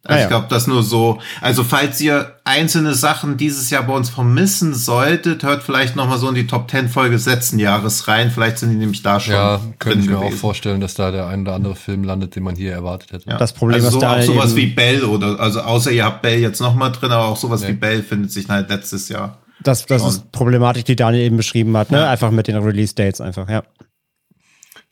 [0.02, 0.22] Also Ah, ja.
[0.22, 1.18] ich glaube, das nur so.
[1.42, 6.16] Also falls ihr einzelne Sachen dieses Jahr bei uns vermissen solltet, hört vielleicht noch mal
[6.16, 8.30] so in die Top 10 Folge des letzten Jahres rein.
[8.30, 10.38] Vielleicht sind die nämlich da schon Ja, könnte ich mir auch gewesen.
[10.38, 13.28] vorstellen, dass da der ein oder andere Film landet, den man hier erwartet hätte.
[13.28, 13.36] Ja.
[13.36, 16.22] Das Problem, also was so, da auch sowas wie Bell oder also außer ihr habt
[16.22, 17.68] Bell jetzt noch mal drin, aber auch sowas Nee.
[17.68, 19.36] wie Bell findet sich halt letztes Jahr.
[19.62, 20.10] Das, das Schon.
[20.10, 21.98] ist Problematik, die Daniel eben beschrieben hat, ne?
[21.98, 22.10] Ja.
[22.10, 23.62] Einfach mit den Release-Dates einfach, ja.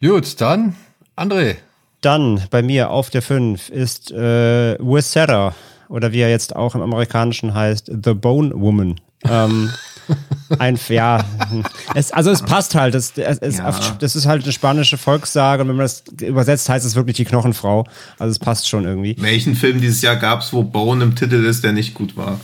[0.01, 0.77] Gut, dann
[1.17, 1.57] André.
[2.01, 5.55] Dann bei mir auf der 5 ist äh, Wissera
[5.89, 9.01] oder wie er jetzt auch im Amerikanischen heißt, The Bone Woman.
[9.29, 9.71] ähm,
[10.59, 11.23] ein, ja,
[11.95, 12.95] es, also es passt halt.
[12.95, 13.69] Es, es, es, Ja.
[13.69, 17.17] auf, das ist halt eine spanische Volkssage und wenn man das übersetzt, heißt es wirklich
[17.17, 17.85] die Knochenfrau.
[18.19, 19.17] Also es passt schon irgendwie.
[19.19, 22.39] Welchen Film dieses Jahr gab's, wo Bone im Titel ist, der nicht gut war?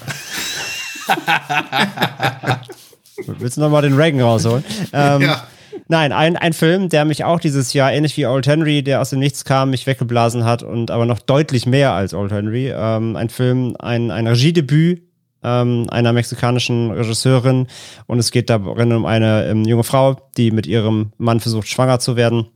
[3.38, 4.64] Willst du nochmal den Reagan rausholen?
[4.92, 5.46] Ähm, Ja.
[5.86, 9.10] Nein, ein, ein Film, der mich auch dieses Jahr, ähnlich wie Old Henry, der aus
[9.10, 12.72] dem Nichts kam, mich weggeblasen hat und aber noch deutlich mehr als Old Henry.
[12.74, 15.02] Ähm, ein Film, ein, ein Regiedebüt
[15.44, 17.68] ähm, einer mexikanischen Regisseurin
[18.06, 22.00] und es geht darin um eine ähm, junge Frau, die mit ihrem Mann versucht, schwanger
[22.00, 22.46] zu werden.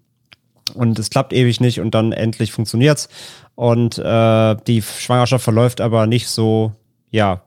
[0.75, 3.09] Und es klappt ewig nicht und dann endlich funktioniert's.
[3.55, 6.73] Und äh, die Schwangerschaft verläuft aber nicht so,
[7.11, 7.43] ja,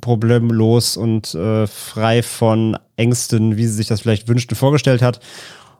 [0.00, 5.20] problemlos und äh, frei von Ängsten, wie sie sich das vielleicht wünscht und vorgestellt hat.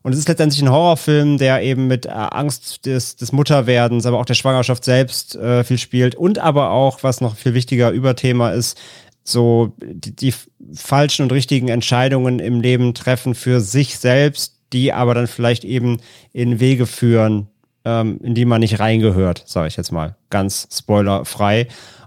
[0.03, 4.19] Und es ist letztendlich ein Horrorfilm, der eben mit äh, Angst des, des Mutterwerdens, aber
[4.19, 8.51] auch der Schwangerschaft selbst äh, viel spielt und aber auch, was noch viel wichtiger Überthema
[8.51, 8.79] ist,
[9.25, 10.35] so die, die
[10.73, 15.99] falschen und richtigen Entscheidungen im Leben treffen für sich selbst, die aber dann vielleicht eben
[16.33, 17.49] in Wege führen,
[17.85, 21.67] ähm, in die man nicht reingehört, sage ich jetzt mal, ganz spoilerfrei.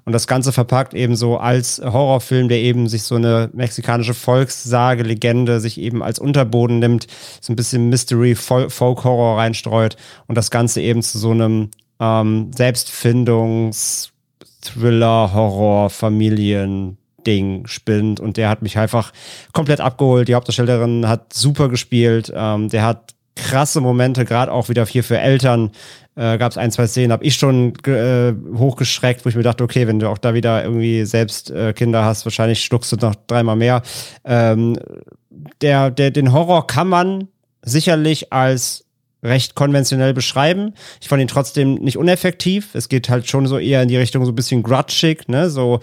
[0.09, 5.03] Und das Ganze verpackt eben so als Horrorfilm, der eben sich so eine mexikanische Volkssage,
[5.03, 7.05] Legende sich eben als Unterboden nimmt,
[7.41, 12.49] so ein bisschen Mystery, Fol- Folk-Horror reinstreut und das Ganze eben zu so einem ähm,
[12.57, 14.09] Selbstfindungs-,
[14.61, 16.97] Thriller, Horror, Familien,
[17.27, 19.13] Ding spinnt und der hat mich einfach
[19.53, 20.27] komplett abgeholt.
[20.27, 22.33] Die Hauptdarstellerin hat super gespielt.
[22.35, 25.71] Ähm, der hat krasse Momente, gerade auch wieder hier für Eltern.
[26.15, 29.63] Äh, Gab es ein, zwei Szenen, habe ich schon äh, hochgeschreckt, wo ich mir dachte,
[29.63, 33.15] okay, wenn du auch da wieder irgendwie selbst äh, Kinder hast, wahrscheinlich schluckst du noch
[33.27, 33.81] dreimal mehr.
[34.25, 34.77] Ähm,
[35.61, 37.27] der, der, den Horror kann man
[37.61, 38.85] sicherlich als
[39.23, 40.73] recht konventionell beschreiben.
[41.01, 42.73] Ich fand ihn trotzdem nicht uneffektiv.
[42.73, 45.79] Es geht halt schon so eher in die Richtung so ein bisschen grutschig, ne, so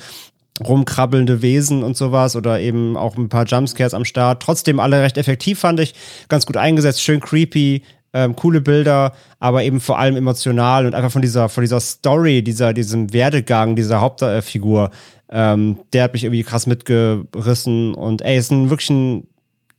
[0.64, 4.42] rumkrabbelnde Wesen und sowas oder eben auch ein paar Jumpscares am Start.
[4.42, 5.94] Trotzdem alle recht effektiv fand ich,
[6.28, 11.10] ganz gut eingesetzt, schön creepy, ähm, coole Bilder, aber eben vor allem emotional und einfach
[11.10, 14.90] von dieser, von dieser Story, dieser, diesem Werdegang dieser Hauptfigur,
[15.30, 19.26] ähm, der hat mich irgendwie krass mitgerissen und ey, ist ein wirklich ein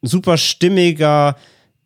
[0.02, 1.36] super stimmiger,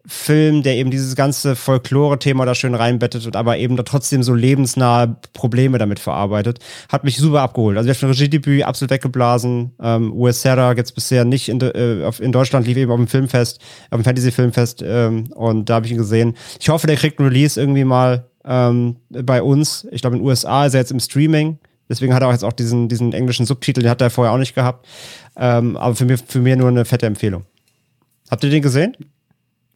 [0.05, 4.33] Film, der eben dieses ganze Folklore-Thema da schön reinbettet und aber eben da trotzdem so
[4.33, 6.59] lebensnahe Probleme damit verarbeitet,
[6.89, 7.77] hat mich super abgeholt.
[7.77, 9.71] Also, wir haben Regiedebüt absolut weggeblasen.
[9.81, 13.59] Ähm, US Sarah gibt's bisher nicht in, äh, in Deutschland, lief eben auf dem Filmfest,
[13.89, 16.35] auf dem Fantasy-Filmfest ähm, und da habe ich ihn gesehen.
[16.59, 19.87] Ich hoffe, der kriegt ein Release irgendwie mal ähm, bei uns.
[19.91, 21.59] Ich glaube, in den USA ist er jetzt im Streaming.
[21.89, 24.37] Deswegen hat er auch jetzt auch diesen, diesen englischen Subtitel, den hat er vorher auch
[24.37, 24.87] nicht gehabt.
[25.35, 27.43] Ähm, aber für mich, für mich nur eine fette Empfehlung.
[28.29, 28.95] Habt ihr den gesehen?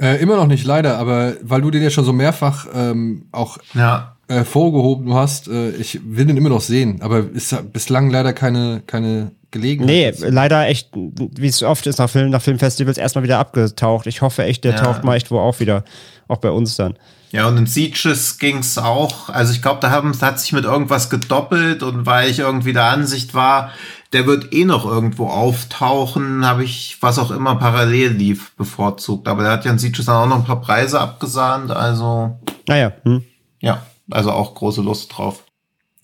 [0.02, 3.58] Äh, immer noch nicht, leider, aber weil du den ja schon so mehrfach ähm, auch
[3.74, 4.16] Ja.
[4.28, 8.82] äh, vorgehoben hast, äh, ich will den immer noch sehen, aber ist bislang leider keine,
[8.88, 9.88] keine Gelegenheit.
[9.96, 10.26] Nee, dazu.
[10.30, 14.06] leider echt, wie es oft ist nach Film, nach Filmfestivals erstmal wieder abgetaucht.
[14.08, 14.82] Ich hoffe echt, der Ja.
[14.82, 15.86] taucht mal echt wo auf wieder.
[16.28, 16.96] Auch bei uns dann.
[17.32, 19.30] Ja, und in Sieges ging's auch.
[19.30, 22.74] Also ich glaube, da haben, da hat sich mit irgendwas gedoppelt und weil ich irgendwie
[22.74, 23.72] der Ansicht war,
[24.16, 29.28] der wird eh noch irgendwo auftauchen, habe ich was auch immer parallel lief bevorzugt.
[29.28, 31.70] Aber der hat ja in Sieges dann auch noch ein paar Preise abgesahnt.
[31.72, 33.24] Also Naja, hm.
[33.60, 35.44] ja, also auch große Lust drauf.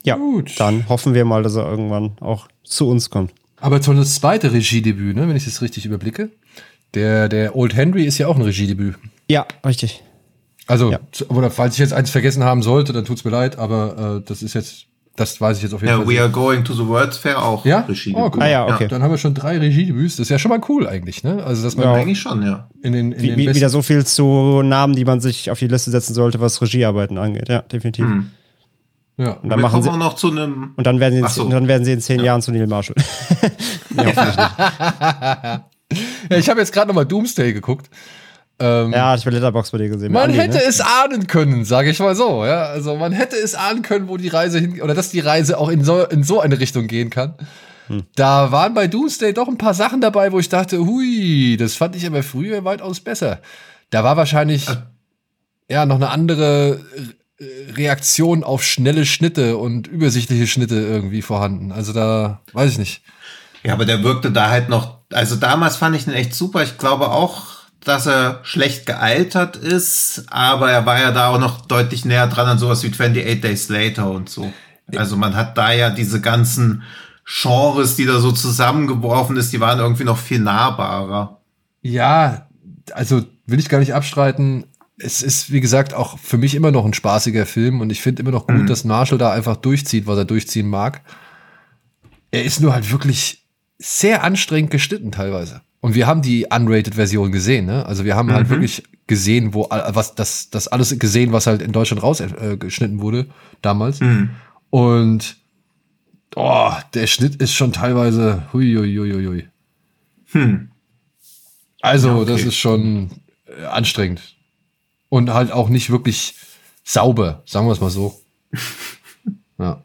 [0.04, 0.60] ja, Gut.
[0.60, 3.32] dann hoffen wir mal, dass er irgendwann auch zu uns kommt.
[3.60, 6.30] Aber schon das zweite Regiedebüt, ne, wenn ich das richtig überblicke.
[6.94, 8.96] Der, der Old Henry ist ja auch ein Regiedebüt.
[9.30, 10.04] Ja, richtig.
[10.68, 11.00] Also, Ja.
[11.30, 14.42] oder falls ich jetzt eins vergessen haben sollte, dann tut's mir leid, aber äh, das
[14.44, 14.86] ist jetzt,
[15.22, 16.08] das weiß ich jetzt auf jeden Ja, Fall.
[16.08, 16.20] We.
[16.20, 17.66] Are Going to the World's Fair auch.
[17.66, 17.82] Ja?
[17.82, 18.88] Regie Oh, guck Ah ja, okay.
[18.88, 20.18] Dann haben wir schon drei Regiedebüts.
[20.18, 21.44] Das ist ja schon mal cool eigentlich, ne?
[21.44, 21.94] Also, dass man Ja.
[21.94, 22.70] Eigentlich schon, ja.
[22.82, 25.60] in den, in Wie, den wie, wieder so viel zu Namen, die man sich auf
[25.60, 27.50] die Liste setzen sollte, was Regiearbeiten angeht.
[27.50, 28.06] Ja, definitiv.
[28.06, 28.32] Hm.
[29.18, 29.34] ja.
[29.34, 30.74] Und dann wir machen kommen sie, auch noch zu einem.
[30.76, 31.44] und dann werden sie, in, so.
[31.44, 32.96] und dann werden sie in zehn Jahren zu Neil Marshall.
[33.96, 34.38] ja, hoffentlich nicht.
[36.32, 37.90] ja, ich habe jetzt gerade nochmal Doomsday geguckt.
[38.62, 40.12] Ähm, ja, ich habe Letterbox bei dir gesehen.
[40.12, 40.64] Man Andi, hätte ne?
[40.64, 42.46] es ahnen können, sage ich mal so.
[42.46, 45.58] Ja, also man hätte es ahnen können, wo die Reise hin oder dass die Reise
[45.58, 47.34] auch in so, in so eine Richtung gehen kann.
[47.88, 48.04] Hm.
[48.16, 51.96] Da waren bei Doomsday doch ein paar Sachen dabei, wo ich dachte, hui, das fand
[51.96, 53.40] ich aber früher weitaus besser.
[53.90, 54.68] Da war wahrscheinlich
[55.68, 56.80] ja noch eine andere
[57.76, 61.72] Reaktion auf schnelle Schnitte und übersichtliche Schnitte irgendwie vorhanden.
[61.72, 63.02] Also da weiß ich nicht.
[63.64, 65.00] Ja, aber der wirkte da halt noch.
[65.12, 66.62] Also damals fand ich ihn echt super.
[66.64, 71.66] Ich glaube auch, dass er schlecht gealtert ist, aber er war ja da auch noch
[71.66, 74.52] deutlich näher dran an sowas wie 28 Days Later und so.
[74.96, 76.84] Also man hat da ja diese ganzen
[77.26, 81.42] Genres, die da so zusammengeworfen ist, die waren irgendwie noch viel nahbarer.
[81.82, 82.48] Ja,
[82.94, 84.66] also will ich gar nicht abstreiten.
[84.98, 88.22] Es ist, wie gesagt, auch für mich immer noch ein spaßiger Film und ich finde
[88.22, 88.68] immer noch gut, Mhm.
[88.68, 91.02] dass Marshall da einfach durchzieht, was er durchziehen mag.
[92.32, 93.48] Er ist nur halt wirklich
[93.80, 95.62] sehr anstrengend geschnitten teilweise.
[95.82, 97.86] Und wir haben die unrated-Version gesehen, ne?
[97.86, 98.52] Also wir haben halt Mhm.
[98.52, 103.28] wirklich gesehen, wo was das das alles gesehen, was halt in Deutschland rausgeschnitten äh, wurde
[103.62, 104.00] damals.
[104.00, 104.30] Mhm.
[104.70, 105.38] Und
[106.36, 109.48] oh, der Schnitt ist schon teilweise hui, hui, hui, hui.
[110.32, 110.72] Hm.
[111.82, 112.32] Also, Ja, okay.
[112.32, 113.10] das ist schon
[113.48, 114.22] äh, anstrengend.
[115.10, 116.36] Und halt auch nicht wirklich
[116.84, 118.22] sauber, sagen wir es mal so.
[119.58, 119.84] ja.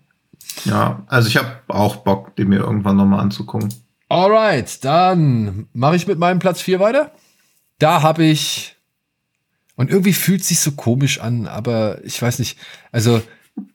[0.64, 3.72] Ja, also ich habe auch Bock, den mir irgendwann nochmal anzugucken.
[4.08, 7.12] Alright, dann mache ich mit meinem Platz 4 weiter.
[7.78, 8.76] Da habe ich.
[9.74, 12.58] Und irgendwie fühlt sich so komisch an, aber ich weiß nicht.
[12.92, 13.20] Also,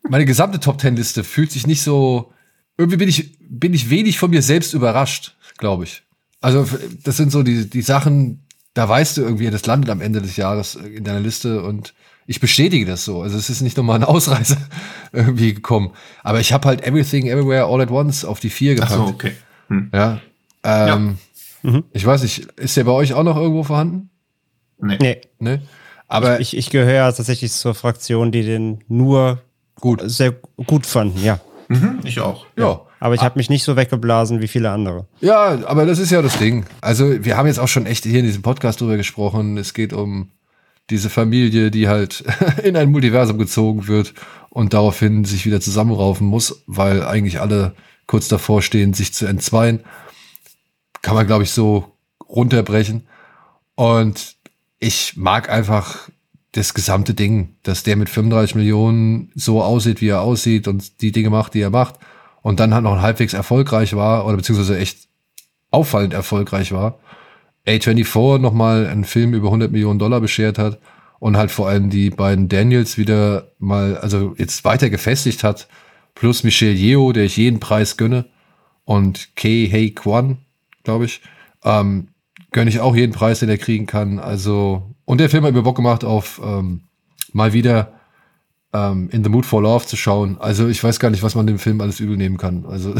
[0.09, 2.33] meine gesamte Top Ten Liste fühlt sich nicht so.
[2.77, 6.03] Irgendwie bin ich, bin ich wenig von mir selbst überrascht, glaube ich.
[6.39, 6.67] Also,
[7.03, 10.37] das sind so die, die Sachen, da weißt du irgendwie, das landet am Ende des
[10.37, 11.93] Jahres in deiner Liste und
[12.25, 13.21] ich bestätige das so.
[13.21, 14.57] Also, es ist nicht nochmal ein Ausreißer
[15.11, 15.91] irgendwie gekommen.
[16.23, 18.93] Aber ich habe halt Everything Everywhere All at Once auf die 4 Ach gepackt.
[18.93, 19.33] so, okay.
[19.71, 19.89] Hm.
[19.93, 20.19] Ja.
[20.63, 21.17] Ähm,
[21.63, 21.83] Mhm.
[21.93, 24.09] Ich weiß nicht, ist der bei euch auch noch irgendwo vorhanden?
[24.79, 24.97] Nee.
[24.99, 25.61] Nee, Ne?
[26.07, 29.41] Aber ich, ich gehöre tatsächlich zur Fraktion, die den nur
[29.79, 30.01] gut.
[30.05, 30.33] sehr
[30.65, 31.39] gut fanden, ja.
[31.69, 32.47] Mhm, ich auch.
[32.57, 32.81] Ja.
[32.99, 35.07] Aber ich habe mich nicht so weggeblasen wie viele andere.
[35.21, 36.65] Ja, aber das ist ja das Ding.
[36.81, 39.57] Also, wir haben jetzt auch schon echt hier in diesem Podcast drüber gesprochen.
[39.57, 40.31] Es geht um
[40.89, 42.25] diese Familie, die halt
[42.63, 44.13] in ein Multiversum gezogen wird
[44.49, 47.73] und daraufhin sich wieder zusammenraufen muss, weil eigentlich alle
[48.07, 49.81] kurz davor stehen, sich zu entzweien.
[51.01, 51.97] Kann man, glaube ich, so
[52.27, 53.07] runterbrechen.
[53.75, 54.35] Und
[54.79, 56.09] ich mag einfach
[56.51, 61.11] das gesamte Ding, dass der mit 35 Millionen so aussieht, wie er aussieht und die
[61.11, 61.95] Dinge macht, die er macht.
[62.41, 65.07] Und dann halt noch halbwegs erfolgreich war oder beziehungsweise echt
[65.69, 66.99] auffallend erfolgreich war.
[67.67, 70.79] A24 nochmal einen Film über 100 Millionen Dollar beschert hat
[71.19, 75.67] und halt vor allem die beiden Daniels wieder mal, also jetzt weiter gefestigt hat,
[76.15, 78.25] plus Michelle Yeo, der ich jeden Preis gönne,
[78.85, 80.39] und Kei Hei Kwan,
[80.83, 81.21] glaube ich,
[81.63, 82.09] ähm,
[82.51, 84.19] gönne ich auch jeden Preis, den er kriegen kann.
[84.19, 86.81] Also, und der Film hat mir Bock gemacht auf ähm,
[87.33, 87.93] mal wieder
[88.73, 90.37] ähm, In the Mood for Love zu schauen.
[90.39, 92.65] Also ich weiß gar nicht, was man dem Film alles übel nehmen kann.
[92.65, 92.93] Also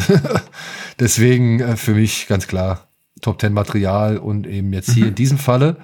[0.99, 2.87] deswegen äh, für mich ganz klar
[3.21, 5.77] Top 10 Material und eben jetzt hier in diesem Falle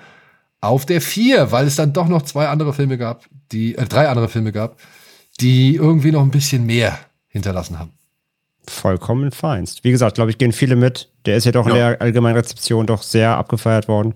[0.60, 4.10] auf der 4, weil es dann doch noch zwei andere Filme gab, die, äh, drei
[4.10, 4.78] andere Filme gab,
[5.40, 6.98] die irgendwie noch ein bisschen mehr
[7.38, 7.92] hinterlassen haben.
[8.68, 9.84] Vollkommen feinst.
[9.86, 11.10] Wie gesagt, glaube ich, gehen viele mit.
[11.26, 11.72] Der ist ja doch Ja.
[11.72, 14.14] in der allgemeinen Rezeption doch sehr abgefeiert worden.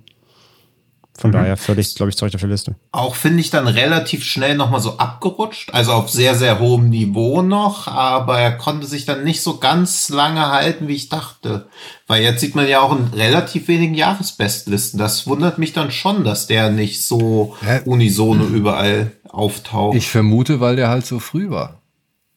[1.18, 1.36] Von Mhm.
[1.36, 2.76] daher völlig, glaube ich, zu Recht auf der Liste.
[2.92, 7.42] Auch finde ich dann relativ schnell nochmal so abgerutscht, also auf sehr, sehr hohem Niveau
[7.42, 11.68] noch, aber er konnte sich dann nicht so ganz lange halten, wie ich dachte.
[12.08, 14.98] Weil jetzt sieht man ja auch in relativ wenigen Jahresbestlisten.
[14.98, 17.82] Das wundert mich dann schon, dass der nicht so Hä?
[17.86, 19.96] unisono überall auftaucht.
[19.98, 21.81] Ich vermute, weil der halt so früh war.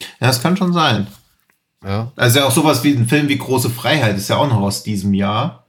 [0.01, 1.07] Ja, das kann schon sein.
[1.85, 2.13] Ja.
[2.17, 4.83] Also ja auch sowas wie ein Film wie Große Freiheit ist ja auch noch aus
[4.83, 5.67] diesem Jahr.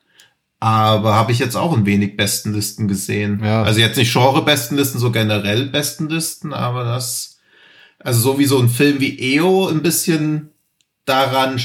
[0.60, 3.42] Aber habe ich jetzt auch ein wenig Bestenlisten gesehen.
[3.44, 3.64] Ja.
[3.64, 7.38] Also jetzt nicht Genre-Bestenlisten, so generell Bestenlisten, aber das,
[8.00, 10.52] also so wie so ein Film wie EO ein bisschen
[11.04, 11.62] daran,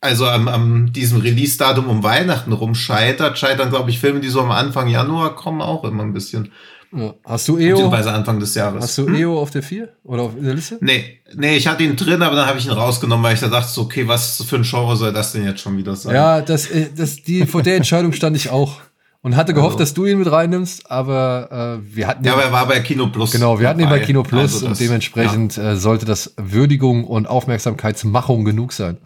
[0.00, 4.50] also am, am diesem Release-Datum um Weihnachten rumscheitert, scheitern, glaube ich, Filme, die so am
[4.50, 6.52] Anfang Januar kommen, auch immer ein bisschen.
[6.94, 7.14] Ja.
[7.24, 7.70] Hast du EO?
[7.76, 8.82] Beziehungsweise Anfang des Jahres.
[8.84, 9.88] Hast du EO auf der 4?
[10.04, 10.78] Oder auf der Liste?
[10.80, 13.48] Nee, nee, ich hatte ihn drin, aber dann habe ich ihn rausgenommen, weil ich da
[13.48, 16.14] dachte, so, okay, was für ein Genre soll das denn jetzt schon wieder sein?
[16.14, 18.76] Ja, das, äh, das, die, vor der Entscheidung stand ich auch.
[19.24, 19.84] Und hatte gehofft, Also.
[19.84, 23.06] dass du ihn mit reinnimmst, aber äh, wir hatten Ja, aber er war bei Kino
[23.06, 23.30] Plus.
[23.30, 24.00] Genau, wir hatten ihn bei.
[24.00, 28.98] Kino Plus Also und das- dementsprechend äh, sollte das Würdigung und Aufmerksamkeitsmachung genug sein.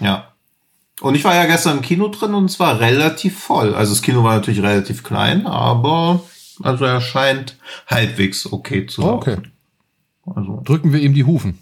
[0.00, 0.24] Ja, ja.
[1.00, 3.74] Und ich war ja gestern im Kino drin und es war relativ voll.
[3.74, 6.22] Also das Kino war natürlich relativ klein, aber
[6.62, 7.56] also er scheint
[7.86, 9.36] halbwegs okay zu Oh, okay.
[10.26, 11.58] Also, Drücken wir ihm die Hufen.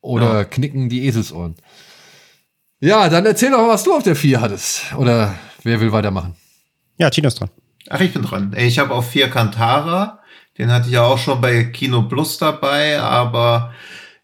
[0.00, 0.44] Oder Ja.
[0.44, 1.56] knicken die Eselsohren.
[2.80, 4.94] Ja, dann erzähl doch mal, was du auf der 4 hattest.
[4.96, 6.34] Oder wer will weitermachen?
[6.96, 7.50] Ja, Tino ist dran.
[7.88, 8.54] ach, ich bin dran.
[8.56, 10.20] Ich habe auf vier Kantara.
[10.58, 13.72] Den hatte ich ja auch schon bei Kino Plus dabei, aber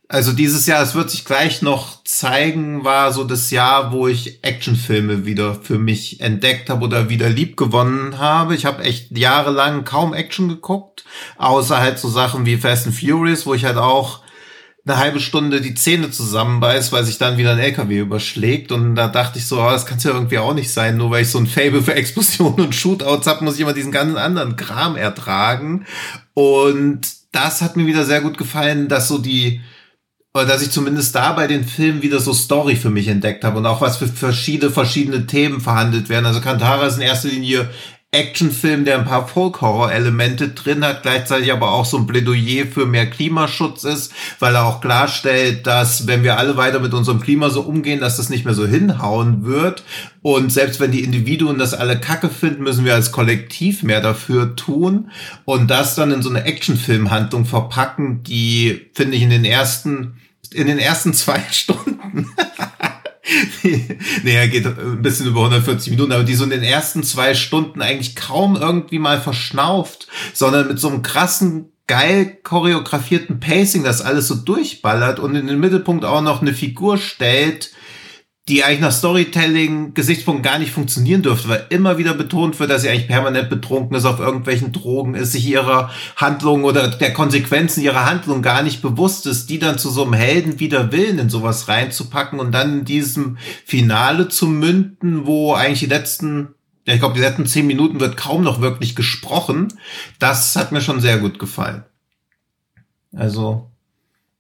[0.09, 4.45] also dieses Jahr, es wird sich gleich noch zeigen, war so das Jahr, wo ich
[4.45, 8.55] Actionfilme wieder für mich entdeckt habe oder wieder lieb gewonnen habe.
[8.55, 11.05] Ich habe echt jahrelang kaum Action geguckt,
[11.39, 14.21] außer halt so Sachen wie Fast and Furious, wo ich halt auch
[14.87, 18.71] eine halbe Stunde die Zähne zusammenbeißt, weil sich dann wieder ein LKW überschlägt.
[18.71, 20.97] Und da dachte ich so, oh, das kann ja irgendwie auch nicht sein.
[20.97, 23.91] Nur weil ich so ein Fable für Explosionen und Shootouts habe, muss ich immer diesen
[23.91, 25.87] ganzen anderen Kram ertragen.
[26.35, 27.01] Und
[27.33, 29.61] das hat mir wieder sehr gut gefallen, dass so die,
[30.37, 33.59] oder dass ich zumindest da bei den Filmen wieder so Story für mich entdeckt habe
[33.59, 36.27] und auch was für verschiedene, verschiedene Themen verhandelt werden.
[36.27, 37.71] Also Kantara ist in erster Linie
[38.13, 43.11] Actionfilm, der ein paar Folk-Horror-Elemente drin hat, gleichzeitig aber auch so ein Plädoyer für mehr
[43.11, 47.63] Klimaschutz ist, weil er auch klarstellt, dass wenn wir alle weiter mit unserem Klima so
[47.63, 49.83] umgehen, dass das nicht mehr so hinhauen wird.
[50.23, 54.57] Und selbst wenn die Individuen das alle kacke finden, müssen wir als Kollektiv mehr dafür
[54.57, 55.11] tun
[55.45, 60.15] und das dann in so eine Actionfilmhandlung verpacken, die, finde ich, in den ersten,
[60.55, 62.31] in den ersten zwei Stunden.
[64.25, 67.83] Er geht ein bisschen über 140 Minuten, aber die so in den ersten zwei Stunden
[67.83, 74.29] eigentlich kaum irgendwie mal verschnauft, sondern mit so einem krassen, geil choreografierten Pacing das alles
[74.29, 77.71] so durchballert und in den Mittelpunkt auch noch eine Figur stellt,
[78.49, 82.89] die eigentlich nach Storytelling-Gesichtspunkten gar nicht funktionieren dürfte, weil immer wieder betont wird, dass sie
[82.89, 88.07] eigentlich permanent betrunken ist, auf irgendwelchen Drogen ist, sich ihrer Handlung oder der Konsequenzen ihrer
[88.07, 91.67] Handlung gar nicht bewusst ist, die dann zu so einem Helden wider Willen in sowas
[91.67, 96.55] reinzupacken und dann in diesem Finale zu münden, wo eigentlich die letzten,
[96.87, 99.73] ja, ich glaube, die letzten zehn Minuten wird kaum noch wirklich gesprochen.
[100.21, 101.83] Das hat mir schon sehr gut gefallen.
[103.13, 103.73] Also,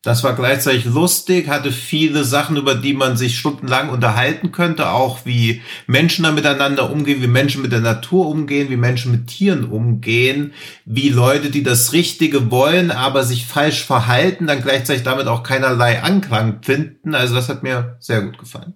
[0.06, 5.26] das war gleichzeitig lustig, hatte viele Sachen, über die man sich stundenlang unterhalten könnte, auch
[5.26, 9.64] wie Menschen da miteinander umgehen, wie Menschen mit der Natur umgehen, wie Menschen mit Tieren
[9.64, 10.52] umgehen,
[10.84, 16.00] wie Leute, die das Richtige wollen, aber sich falsch verhalten, dann gleichzeitig damit auch keinerlei
[16.00, 17.16] Anklang finden.
[17.16, 18.74] Also das hat mir sehr gut gefallen.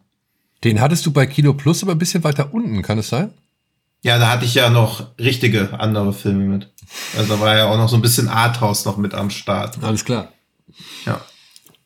[0.65, 3.33] Den hattest du bei Kino Plus aber ein bisschen weiter unten, kann es sein?
[4.03, 6.71] Ja, da hatte ich ja noch richtige andere Filme mit.
[7.17, 9.79] Also da war ja auch noch so ein bisschen Arthouse noch mit am Start.
[9.81, 10.33] Alles klar.
[11.07, 11.21] Ja.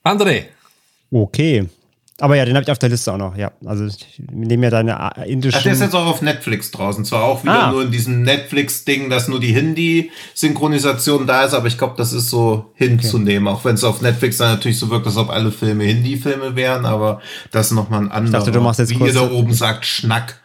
[0.05, 0.45] André.
[1.11, 1.67] Okay.
[2.21, 3.51] Aber ja, den habe ich auf der Liste auch noch, ja.
[3.65, 5.61] Also ich nehme ja deine Ach, indischen.
[5.65, 7.05] der ist jetzt auch auf Netflix draußen.
[7.05, 7.71] Zwar auch wieder Ah.
[7.73, 12.31] nur in diesem Netflix-Ding, dass nur die Hindi-Synchronisation da ist, aber ich glaube, das ist
[12.31, 13.49] so hinzunehmen.
[13.49, 16.87] Auch wenn es auf Netflix dann natürlich so wirkt, als ob alle Filme Hindi-Filme wären,
[16.87, 17.21] aber
[17.51, 18.39] das ist nochmal ein anderer.
[18.39, 20.41] dachte, du machst jetzt wie kurz- ihr da oben sagt, Schnack.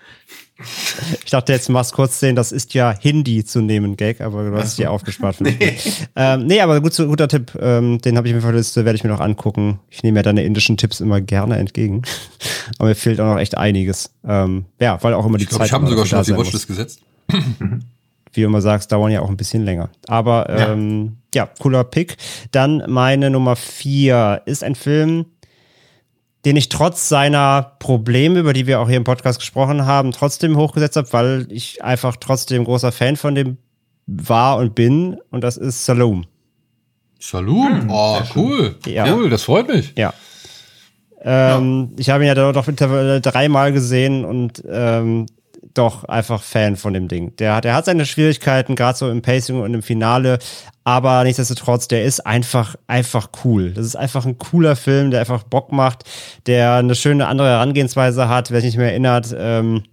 [1.23, 4.57] Ich dachte, jetzt machst kurz sehen, das ist ja Hindi zu nehmen, Gag, aber du
[4.57, 5.37] hast es dir aufgespart.
[5.49, 5.77] Nee.
[6.15, 7.57] Ähm, nee, aber gut, guter Tipp.
[7.59, 9.79] Ähm, den habe ich mir auf der Liste, werde ich mir noch angucken.
[9.89, 12.01] Ich nehme ja deine indischen Tipps immer gerne entgegen.
[12.77, 14.11] aber mir fehlt auch noch echt einiges.
[14.27, 15.67] Ähm, ja, weil auch immer die ich glaub, Zeit.
[15.67, 17.01] Ich habe sogar schon auf die Watchlist gesetzt.
[18.33, 19.89] Wie du immer sagst, dauern ja auch ein bisschen länger.
[20.07, 21.45] Aber ähm, ja.
[21.45, 22.17] ja, cooler Pick.
[22.51, 25.25] Dann meine Nummer vier ist ein Film,
[26.45, 30.55] den ich trotz seiner Probleme, über die wir auch hier im Podcast gesprochen haben, trotzdem
[30.55, 33.57] hochgesetzt habe, weil ich einfach trotzdem großer Fan von dem
[34.07, 35.17] war und bin.
[35.31, 36.25] Und das ist Saloon.
[37.19, 37.81] Saloon?
[37.81, 38.75] Hm, oh, cool.
[38.85, 39.13] Ja.
[39.13, 39.93] Cool, das freut mich.
[39.97, 40.13] Ja.
[41.21, 41.99] Ähm, ja.
[41.99, 45.25] Ich habe ihn ja doch mittlerweile dreimal gesehen und ähm,
[45.73, 47.35] doch einfach Fan von dem Ding.
[47.37, 50.39] Der, der hat seine Schwierigkeiten, gerade so im Pacing und im Finale,
[50.83, 53.71] aber nichtsdestotrotz, der ist einfach, einfach cool.
[53.73, 56.03] Das ist einfach ein cooler Film, der einfach Bock macht,
[56.47, 59.35] der eine schöne andere Herangehensweise hat, wer sich nicht mehr erinnert.
[59.37, 59.83] Ähm,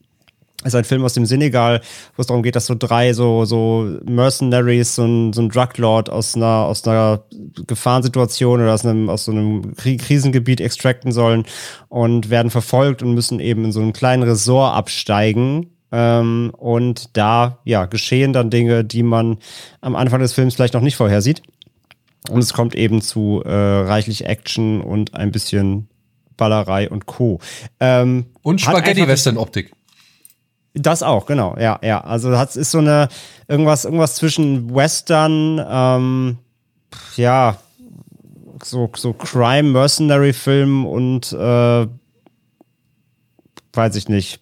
[0.67, 1.81] ist ein Film aus dem Senegal,
[2.17, 6.11] wo es darum geht, dass so drei so, so Mercenaries, so ein, so ein Druglord
[6.11, 7.25] aus einer, aus einer
[7.67, 11.45] Gefahrensituation oder aus einem, aus so einem Krisengebiet extracten sollen
[11.89, 17.59] und werden verfolgt und müssen eben in so einem kleinen Resort absteigen, ähm, und da,
[17.65, 19.39] ja, geschehen dann Dinge, die man
[19.81, 21.43] am Anfang des Films vielleicht noch nicht vorhersieht.
[22.29, 25.89] Und es kommt eben zu äh, reichlich Action und ein bisschen
[26.37, 27.41] Ballerei und Co.
[27.81, 29.73] Ähm, und Spaghetti-Western-Optik.
[30.79, 32.03] Das auch, genau, ja, ja.
[32.03, 33.09] Also hat ist so eine
[33.49, 36.39] irgendwas, irgendwas zwischen Western, ähm,
[37.17, 37.57] ja,
[38.63, 41.87] so, so Crime-Mercenary-Film und äh,
[43.73, 44.41] weiß ich nicht,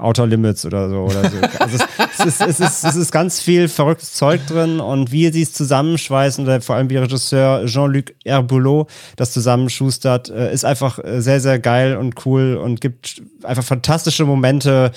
[0.00, 0.96] Outer Limits oder so.
[1.02, 1.36] Oder so.
[1.60, 5.30] Also es, es, ist, es, ist, es ist ganz viel verrücktes Zeug drin und wie
[5.30, 10.98] sie es zusammenschweißen, oder vor allem wie Regisseur Jean-Luc Herbulot das zusammenschustert, äh, ist einfach
[10.98, 14.92] äh, sehr, sehr geil und cool und gibt einfach fantastische Momente,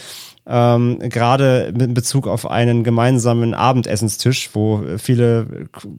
[0.45, 5.47] ähm, gerade mit Bezug auf einen gemeinsamen Abendessenstisch, wo viele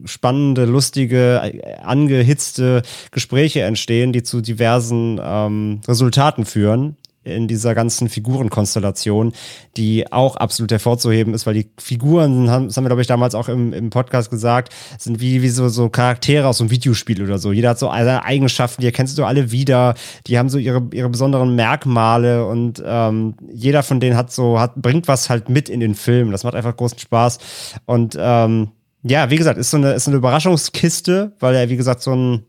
[0.05, 1.41] spannende, lustige,
[1.83, 6.95] angehitzte Gespräche entstehen, die zu diversen ähm, Resultaten führen
[7.25, 9.33] in dieser ganzen Figurenkonstellation,
[9.77, 13.49] die auch absolut hervorzuheben ist, weil die Figuren, das haben wir, glaube ich, damals auch
[13.49, 17.51] im, im Podcast gesagt, sind wie, wie so, so Charaktere aus einem Videospiel oder so.
[17.51, 19.95] Jeder hat so seine Eigenschaften, die erkennst du alle wieder,
[20.27, 24.75] die haben so ihre, ihre besonderen Merkmale und ähm, jeder von denen hat so, hat,
[24.75, 26.31] bringt was halt mit in den Film.
[26.31, 27.39] Das macht einfach großen Spaß.
[27.85, 28.69] Und ähm,
[29.03, 32.45] ja, wie gesagt, ist so eine, ist eine Überraschungskiste, weil er, wie gesagt, so ein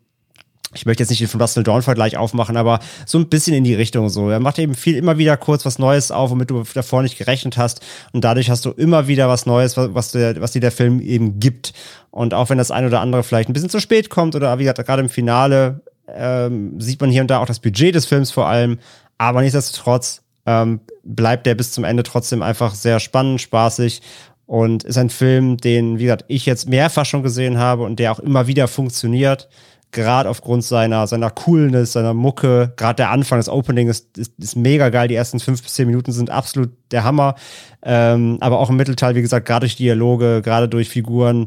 [0.76, 3.64] ich möchte jetzt nicht den von Russell Dawn Vergleich aufmachen, aber so ein bisschen in
[3.64, 4.28] die Richtung so.
[4.28, 7.56] Er macht eben viel immer wieder kurz was Neues auf, womit du davor nicht gerechnet
[7.56, 7.80] hast.
[8.12, 11.00] Und dadurch hast du immer wieder was Neues, was, was, der, was dir der Film
[11.00, 11.72] eben gibt.
[12.10, 14.64] Und auch wenn das ein oder andere vielleicht ein bisschen zu spät kommt oder wie
[14.64, 18.30] gesagt, gerade im Finale ähm, sieht man hier und da auch das Budget des Films
[18.30, 18.78] vor allem.
[19.18, 24.02] Aber nichtsdestotrotz ähm, bleibt der bis zum Ende trotzdem einfach sehr spannend, spaßig
[24.46, 28.12] und ist ein Film, den, wie gesagt, ich jetzt mehrfach schon gesehen habe und der
[28.12, 29.48] auch immer wieder funktioniert
[29.92, 34.56] gerade aufgrund seiner, seiner Coolness, seiner Mucke, gerade der Anfang, das Opening ist, ist, ist,
[34.56, 35.08] mega geil.
[35.08, 37.34] Die ersten fünf bis zehn Minuten sind absolut der Hammer.
[37.82, 41.46] Ähm, aber auch im Mittelteil, wie gesagt, gerade durch Dialoge, gerade durch Figuren,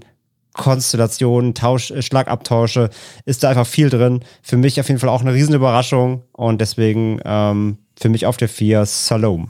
[0.53, 2.89] Konstellationen, Tausch, äh, Schlagabtausche,
[3.25, 4.21] ist da einfach viel drin.
[4.41, 8.37] Für mich auf jeden Fall auch eine riesen Überraschung und deswegen ähm, für mich auf
[8.37, 9.47] der vier Salome.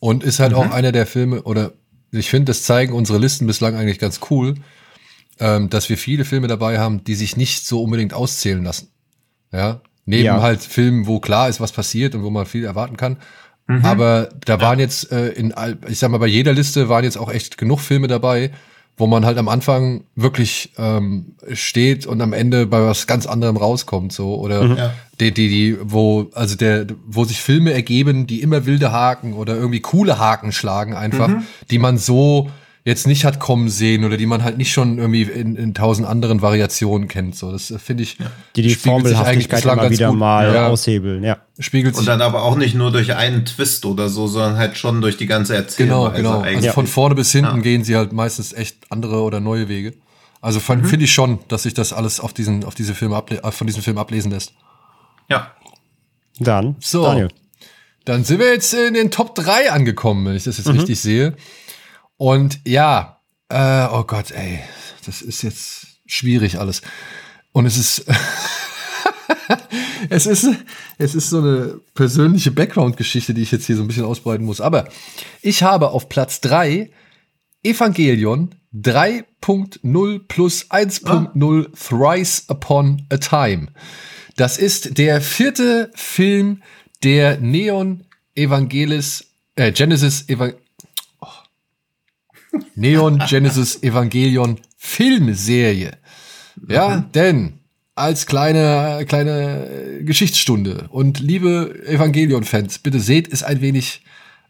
[0.00, 0.58] Und ist halt mhm.
[0.58, 1.72] auch einer der Filme, oder
[2.10, 4.54] ich finde, das zeigen unsere Listen bislang eigentlich ganz cool
[5.40, 8.88] ähm, dass wir viele Filme dabei haben, die sich nicht so unbedingt auszählen lassen.
[9.52, 10.42] Ja, neben ja.
[10.42, 13.16] halt Filmen, wo klar ist, was passiert und wo man viel erwarten kann.
[13.66, 13.84] Mhm.
[13.84, 15.54] Aber da waren jetzt äh, in,
[15.88, 18.50] ich sag mal, bei jeder Liste waren jetzt auch echt genug Filme dabei,
[18.96, 23.56] wo man halt am Anfang wirklich ähm, steht und am Ende bei was ganz anderem
[23.56, 24.78] rauskommt, so oder mhm.
[25.20, 29.56] die, die, die, wo also der, wo sich Filme ergeben, die immer wilde Haken oder
[29.56, 31.44] irgendwie coole Haken schlagen einfach, mhm.
[31.70, 32.50] die man so
[32.84, 36.08] jetzt nicht hat kommen sehen oder die man halt nicht schon irgendwie in, in tausend
[36.08, 37.36] anderen Variationen kennt.
[37.36, 38.16] So, das äh, finde ich.
[38.56, 40.18] Die die Formelhaftigkeit immer wieder gut.
[40.18, 40.68] mal ja.
[40.68, 41.38] aushebeln, ja.
[41.58, 42.00] Spiegelt sich.
[42.00, 45.16] Und dann aber auch nicht nur durch einen Twist oder so, sondern halt schon durch
[45.16, 46.12] die ganze Erzählung.
[46.12, 46.40] Genau, genau.
[46.40, 47.62] Also von vorne bis hinten ja.
[47.62, 49.94] gehen sie halt meistens echt andere oder neue Wege.
[50.40, 50.84] Also mhm.
[50.84, 53.82] finde ich schon, dass sich das alles auf diesen, auf diese Filme äh, von diesem
[53.82, 54.54] Film ablesen lässt.
[55.28, 55.52] Ja.
[56.38, 57.04] Dann, so.
[57.04, 57.28] Daniel.
[58.06, 60.78] Dann sind wir jetzt in den Top 3 angekommen, wenn ich das jetzt mhm.
[60.78, 61.36] richtig sehe.
[62.20, 63.18] Und ja,
[63.48, 64.60] äh, oh Gott, ey,
[65.06, 66.82] das ist jetzt schwierig alles.
[67.52, 68.04] Und es ist,
[70.10, 70.46] es ist,
[70.98, 74.60] es ist so eine persönliche Background-Geschichte, die ich jetzt hier so ein bisschen ausbreiten muss.
[74.60, 74.90] Aber
[75.40, 76.90] ich habe auf Platz drei
[77.62, 81.70] Evangelion 3.0 plus 1.0 ah.
[81.74, 83.68] Thrice Upon a Time.
[84.36, 86.62] Das ist der vierte Film
[87.02, 90.69] der Neon Evangelis äh, Genesis Eva oh.
[92.74, 95.92] Neon Genesis Evangelion Filmserie.
[96.68, 97.12] Ja, mhm.
[97.12, 97.52] denn
[97.94, 104.02] als kleine, kleine Geschichtsstunde und liebe Evangelion-Fans, bitte seht es ein wenig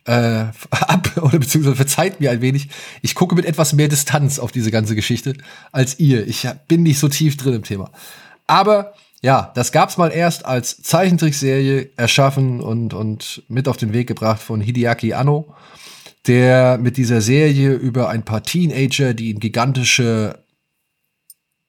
[0.04, 0.12] äh,
[0.70, 2.68] ab oder beziehungsweise verzeiht mir ein wenig.
[3.02, 5.34] Ich gucke mit etwas mehr Distanz auf diese ganze Geschichte
[5.72, 6.26] als ihr.
[6.26, 7.90] Ich bin nicht so tief drin im Thema.
[8.46, 14.06] Aber ja, das gab's mal erst als Zeichentrickserie erschaffen und, und mit auf den Weg
[14.06, 15.54] gebracht von Hideaki Anno,
[16.26, 20.44] der mit dieser Serie über ein paar Teenager, die in gigantische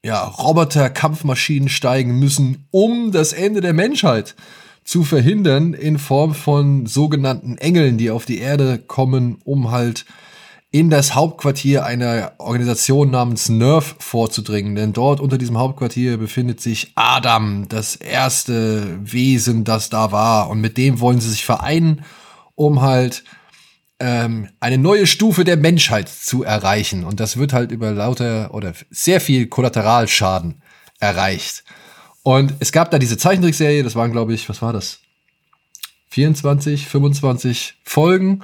[0.04, 4.36] ja, Roboter-Kampfmaschinen steigen müssen, um das Ende der Menschheit
[4.84, 10.06] zu verhindern, in Form von sogenannten Engeln, die auf die Erde kommen, um halt
[10.72, 14.76] in das Hauptquartier einer Organisation namens Nerf vorzudringen.
[14.76, 20.50] Denn dort unter diesem Hauptquartier befindet sich Adam, das erste Wesen, das da war.
[20.50, 22.04] Und mit dem wollen sie sich vereinen,
[22.56, 23.24] um halt
[24.02, 27.04] ähm, eine neue Stufe der Menschheit zu erreichen.
[27.04, 30.62] Und das wird halt über lauter oder sehr viel Kollateralschaden
[31.00, 31.64] erreicht.
[32.24, 35.00] Und es gab da diese Zeichentrickserie, das waren, glaube ich, was war das?
[36.10, 38.44] 24, 25 Folgen.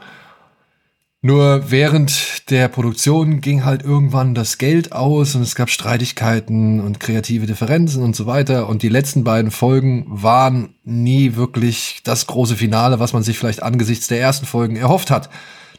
[1.28, 7.02] Nur während der Produktion ging halt irgendwann das Geld aus und es gab Streitigkeiten und
[7.02, 8.70] kreative Differenzen und so weiter.
[8.70, 13.62] Und die letzten beiden Folgen waren nie wirklich das große Finale, was man sich vielleicht
[13.62, 15.30] angesichts der ersten Folgen erhofft hat.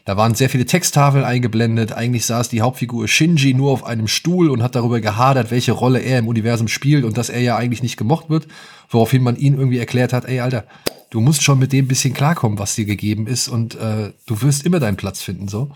[0.05, 1.93] Da waren sehr viele Texttafeln eingeblendet.
[1.93, 5.97] Eigentlich saß die Hauptfigur Shinji nur auf einem Stuhl und hat darüber gehadert, welche Rolle
[5.97, 8.45] er im Universum spielt und dass er ja eigentlich nicht gemocht wird.
[8.87, 10.65] Woraufhin man ihn irgendwie erklärt hat, ey Alter,
[11.09, 14.65] du musst schon mit dem bisschen klarkommen, was dir gegeben ist und äh, du wirst
[14.65, 15.47] immer deinen Platz finden.
[15.47, 15.71] so.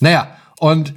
[0.00, 0.94] Naja, und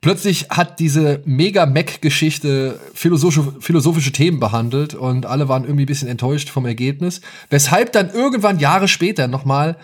[0.00, 6.50] plötzlich hat diese Mega-Mac-Geschichte philosophische, philosophische Themen behandelt und alle waren irgendwie ein bisschen enttäuscht
[6.50, 7.20] vom Ergebnis.
[7.50, 9.76] Weshalb dann irgendwann Jahre später nochmal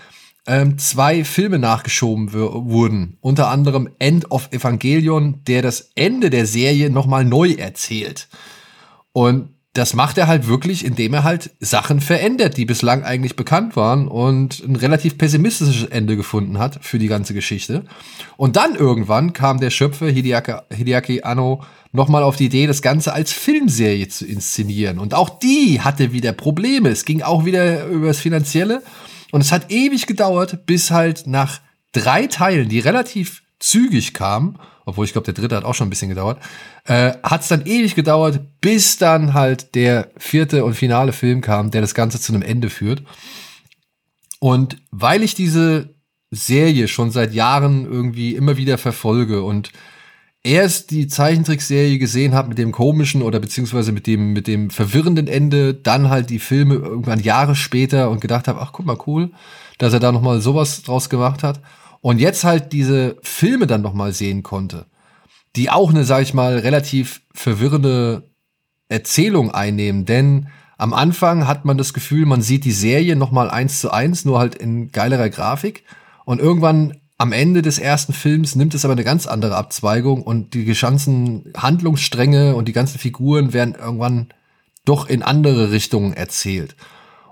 [0.47, 3.19] ähm, zwei Filme nachgeschoben wurden.
[3.21, 8.29] Unter anderem End of Evangelion, der das Ende der Serie nochmal neu erzählt.
[9.13, 9.51] Und
[9.81, 14.09] das macht er halt wirklich, indem er halt Sachen verändert, die bislang eigentlich bekannt waren
[14.09, 17.87] und ein relativ pessimistisches Ende gefunden hat für die ganze Geschichte.
[18.37, 21.63] Und dann irgendwann kam der Schöpfer Hideaki, Hideaki Anno
[21.93, 24.99] nochmal auf die Idee, das Ganze als Filmserie zu inszenieren.
[24.99, 26.91] Und auch die hatte wieder Probleme.
[26.91, 28.83] Es ging auch wieder über das Finanzielle.
[29.33, 31.63] Und es hat ewig gedauert, bis halt nach
[31.93, 35.91] drei Teilen, die relativ zügig kamen, obwohl ich glaube, der dritte hat auch schon ein
[35.91, 36.43] bisschen gedauert,
[36.85, 41.71] äh, hat es dann ewig gedauert, bis dann halt der vierte und finale Film kam,
[41.71, 43.03] der das Ganze zu einem Ende führt.
[44.41, 45.95] Und weil ich diese
[46.31, 49.71] Serie schon seit Jahren irgendwie immer wieder verfolge und
[50.43, 55.29] erst die Zeichentrickserie gesehen habe mit dem komischen oder beziehungsweise mit dem mit dem verwirrenden
[55.29, 59.33] Ende, dann halt die Filme irgendwann Jahre später und gedacht habe, ach guck mal cool,
[59.77, 61.61] dass er da noch mal sowas draus gemacht hat
[62.01, 64.87] und jetzt halt diese Filme dann noch mal sehen konnte,
[65.57, 68.31] die auch eine, sag ich mal, relativ verwirrende
[68.89, 70.49] Erzählung einnehmen, denn
[70.79, 74.25] am Anfang hat man das Gefühl, man sieht die Serie noch mal eins zu eins,
[74.25, 75.85] nur halt in geilerer Grafik
[76.25, 80.55] und irgendwann am Ende des ersten Films nimmt es aber eine ganz andere Abzweigung und
[80.55, 84.29] die ganzen Handlungsstränge und die ganzen Figuren werden irgendwann
[84.87, 86.77] doch in andere Richtungen erzählt.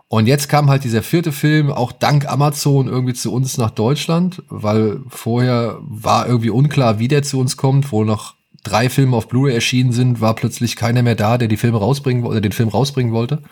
[0.08, 4.42] Und jetzt kam halt dieser vierte Film auch dank Amazon irgendwie zu uns nach Deutschland,
[4.48, 9.28] weil vorher war irgendwie unklar, wie der zu uns kommt, wo noch drei Filme auf
[9.28, 12.70] Blu-ray erschienen sind, war plötzlich keiner mehr da, der die Filme rausbringen oder den Film
[12.70, 13.42] rausbringen wollte.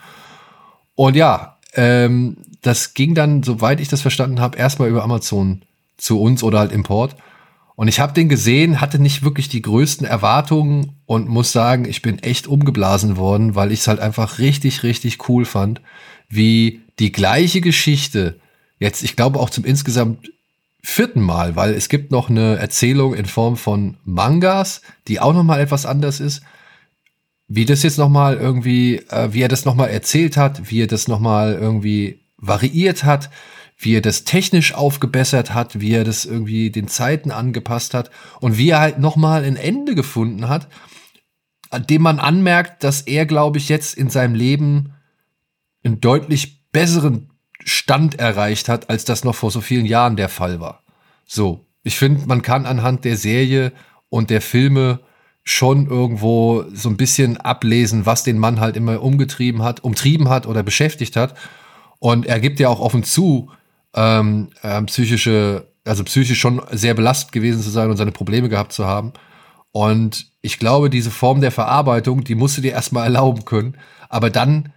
[0.95, 5.63] Und ja, ähm, das ging dann, soweit ich das verstanden habe, erstmal über Amazon
[5.99, 7.17] zu uns oder halt Import.
[7.77, 12.01] Und ich habe den gesehen, hatte nicht wirklich die größten Erwartungen und muss sagen, ich
[12.01, 15.83] bin echt umgeblasen worden, weil ich es halt einfach richtig, richtig cool fand,
[16.29, 18.41] wie die gleiche Geschichte
[18.79, 20.31] jetzt, ich glaube auch zum insgesamt
[20.83, 25.43] vierten Mal, weil es gibt noch eine Erzählung in Form von Mangas, die auch noch
[25.43, 26.43] mal etwas anders ist.
[27.49, 30.83] Wie das jetzt noch mal irgendwie, äh, wie er das noch mal erzählt hat, wie
[30.83, 33.31] er das noch mal irgendwie variiert hat,
[33.79, 38.57] wie er das technisch aufgebessert hat, wie er das irgendwie den Zeiten angepasst hat und
[38.57, 40.69] wie er halt nochmal ein Ende gefunden hat,
[41.71, 44.96] an dem man anmerkt, dass er, glaube ich, jetzt in seinem Leben
[45.87, 47.31] einen deutlich besseren
[47.65, 50.83] Stand erreicht hat, als das noch vor so vielen Jahren der Fall war.
[51.25, 53.73] So, ich finde, man kann anhand der Serie
[54.09, 55.01] und der Filme
[55.43, 60.47] schon irgendwo so ein bisschen ablesen, was den Mann halt immer umgetrieben hat, umtrieben hat
[60.47, 61.35] oder beschäftigt hat.
[61.99, 63.51] Und er gibt ja auch offen zu,
[63.95, 68.73] ähm, äh, psychische, also psychisch schon sehr belastet gewesen zu sein und seine Probleme gehabt
[68.73, 69.13] zu haben.
[69.71, 73.77] Und ich glaube, diese Form der Verarbeitung, die musst du dir erstmal erlauben können.
[74.09, 74.73] Aber dann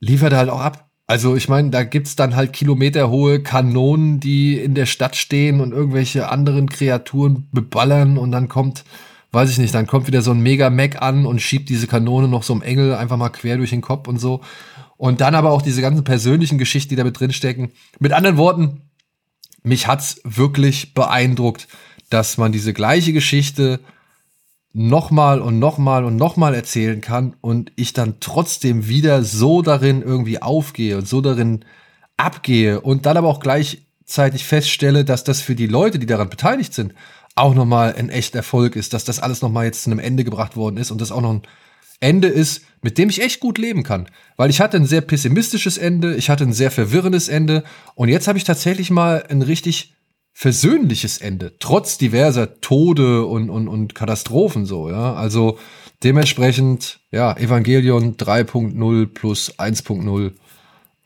[0.00, 0.88] liefert er halt auch ab.
[1.06, 5.72] Also ich meine, da gibt's dann halt kilometerhohe Kanonen, die in der Stadt stehen und
[5.72, 8.84] irgendwelche anderen Kreaturen beballern und dann kommt,
[9.30, 12.42] weiß ich nicht, dann kommt wieder so ein Mega-Mac an und schiebt diese Kanone noch
[12.42, 14.40] so einem Engel einfach mal quer durch den Kopf und so.
[14.96, 17.70] Und dann aber auch diese ganzen persönlichen Geschichten, die da mit drinstecken.
[18.00, 18.82] Mit anderen Worten,
[19.62, 21.68] mich hat's wirklich beeindruckt,
[22.10, 23.80] dass man diese gleiche Geschichte
[24.78, 30.42] nochmal und nochmal und nochmal erzählen kann und ich dann trotzdem wieder so darin irgendwie
[30.42, 31.64] aufgehe und so darin
[32.18, 36.74] abgehe und dann aber auch gleichzeitig feststelle, dass das für die Leute, die daran beteiligt
[36.74, 36.92] sind,
[37.34, 40.56] auch nochmal ein echter Erfolg ist, dass das alles nochmal jetzt zu einem Ende gebracht
[40.56, 41.42] worden ist und das auch noch ein
[42.00, 44.10] Ende ist, mit dem ich echt gut leben kann.
[44.36, 48.28] Weil ich hatte ein sehr pessimistisches Ende, ich hatte ein sehr verwirrendes Ende und jetzt
[48.28, 49.95] habe ich tatsächlich mal ein richtig
[50.38, 55.14] versöhnliches Ende, trotz diverser Tode und, und, und Katastrophen so, ja.
[55.14, 55.58] Also
[56.04, 60.32] dementsprechend, ja, Evangelion 3.0 plus 1.0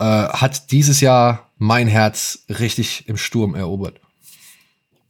[0.01, 4.01] äh, hat dieses Jahr mein Herz richtig im Sturm erobert.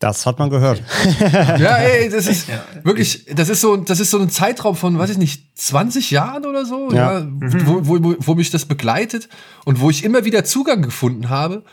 [0.00, 0.82] Das hat man gehört.
[1.58, 2.62] ja, ey, das ist ja.
[2.82, 6.44] wirklich, das ist so, das ist so ein Zeitraum von, weiß ich nicht, 20 Jahren
[6.44, 7.20] oder so, ja.
[7.20, 9.30] ja wo, wo, wo mich das begleitet
[9.64, 11.64] und wo ich immer wieder Zugang gefunden habe.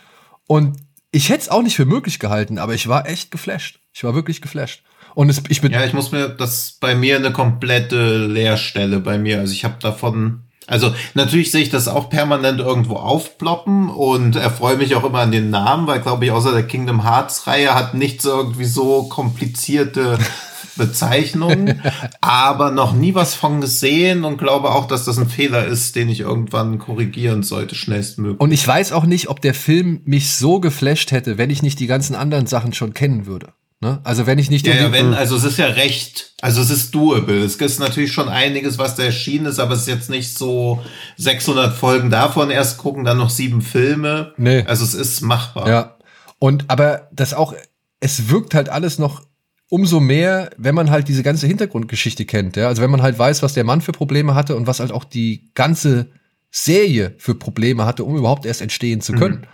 [0.48, 3.80] Und ich hätte es auch nicht für möglich gehalten, aber ich war echt geflasht.
[3.94, 4.84] Ich war wirklich geflasht.
[5.16, 9.18] Und es, ich bin ja, ich muss mir das bei mir eine komplette Leerstelle bei
[9.18, 9.40] mir.
[9.40, 14.78] Also ich habe davon, also natürlich sehe ich das auch permanent irgendwo aufploppen und erfreue
[14.78, 17.96] mich auch immer an den Namen, weil glaube ich außer der Kingdom Hearts Reihe hat
[17.96, 20.20] nichts irgendwie so komplizierte
[20.78, 21.76] Bezeichnung,
[22.22, 26.10] aber noch nie was von gesehen und glaube auch, dass das ein Fehler ist, den
[26.10, 28.40] ich irgendwann korrigieren sollte, schnellstmöglich.
[28.40, 31.80] Und ich weiß auch nicht, ob der Film mich so geflasht hätte, wenn ich nicht
[31.80, 33.54] die ganzen anderen Sachen schon kennen würde.
[33.80, 33.99] Ne?
[34.04, 36.95] Also wenn ich nicht ja, ja, wenn, also es ist ja recht, also es ist
[36.95, 37.44] doable.
[37.44, 40.82] Es ist natürlich schon einiges, was da erschienen ist, aber es ist jetzt nicht so
[41.18, 44.34] 600 Folgen davon erst gucken, dann noch sieben Filme.
[44.38, 44.64] Nee.
[44.66, 45.70] Also es ist machbar.
[45.70, 45.98] Ja.
[46.40, 47.54] Und aber das auch,
[47.99, 49.27] es wirkt halt alles noch
[49.69, 52.56] umso mehr, wenn man halt diese ganze Hintergrundgeschichte kennt.
[52.56, 52.68] Ja?
[52.68, 55.03] Also wenn man halt weiß, was der Mann für Probleme hatte und was halt auch
[55.03, 56.07] die ganze
[56.52, 59.41] Serie für Probleme hatte, um überhaupt erst entstehen zu können.
[59.41, 59.48] Mhm.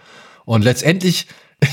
[0.45, 1.27] Und letztendlich,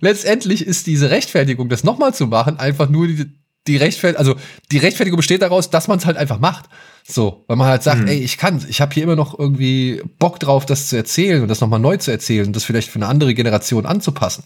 [0.00, 3.26] letztendlich ist diese Rechtfertigung, das nochmal zu machen, einfach nur die,
[3.66, 4.40] die Rechtfertigung, also
[4.72, 6.66] die Rechtfertigung besteht daraus, dass man es halt einfach macht.
[7.06, 8.08] So, weil man halt sagt, mhm.
[8.08, 11.48] ey, ich kann, ich habe hier immer noch irgendwie Bock drauf, das zu erzählen und
[11.48, 14.44] das nochmal neu zu erzählen und das vielleicht für eine andere Generation anzupassen.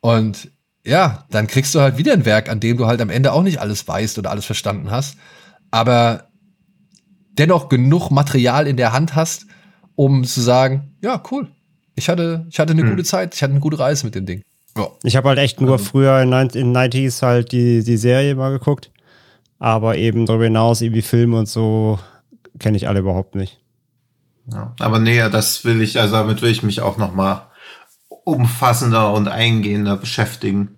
[0.00, 0.50] Und
[0.86, 3.42] ja, dann kriegst du halt wieder ein Werk, an dem du halt am Ende auch
[3.42, 5.16] nicht alles weißt oder alles verstanden hast,
[5.70, 6.28] aber
[7.38, 9.46] dennoch genug Material in der Hand hast,
[9.96, 11.48] um zu sagen, ja, cool.
[11.96, 12.90] Ich hatte, ich hatte eine hm.
[12.90, 14.42] gute Zeit, ich hatte eine gute Reise mit dem Ding.
[14.76, 14.88] Ja.
[15.02, 18.90] Ich habe halt echt nur früher in, in 90s halt die, die Serie mal geguckt,
[19.58, 21.98] aber eben darüber hinaus irgendwie Filme und so
[22.58, 23.60] kenne ich alle überhaupt nicht.
[24.52, 27.48] Ja, aber näher, das will ich, also damit will ich mich auch noch mal
[28.24, 30.75] umfassender und eingehender beschäftigen.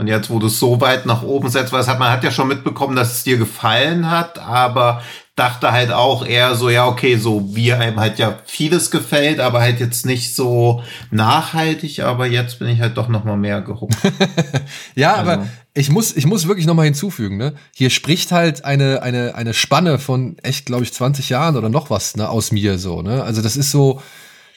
[0.00, 2.24] Und jetzt, wo du es so weit nach oben setzt, weil es hat, man hat
[2.24, 5.02] ja schon mitbekommen, dass es dir gefallen hat, aber
[5.36, 9.60] dachte halt auch eher so, ja, okay, so wie einem halt ja vieles gefällt, aber
[9.60, 13.94] halt jetzt nicht so nachhaltig, aber jetzt bin ich halt doch noch mal mehr gehuckt.
[14.94, 15.30] ja, also.
[15.32, 17.52] aber ich muss, ich muss wirklich noch mal hinzufügen, ne?
[17.74, 21.90] Hier spricht halt eine, eine, eine Spanne von echt, glaube ich, 20 Jahren oder noch
[21.90, 23.22] was, ne, aus mir so, ne?
[23.22, 24.00] Also das ist so.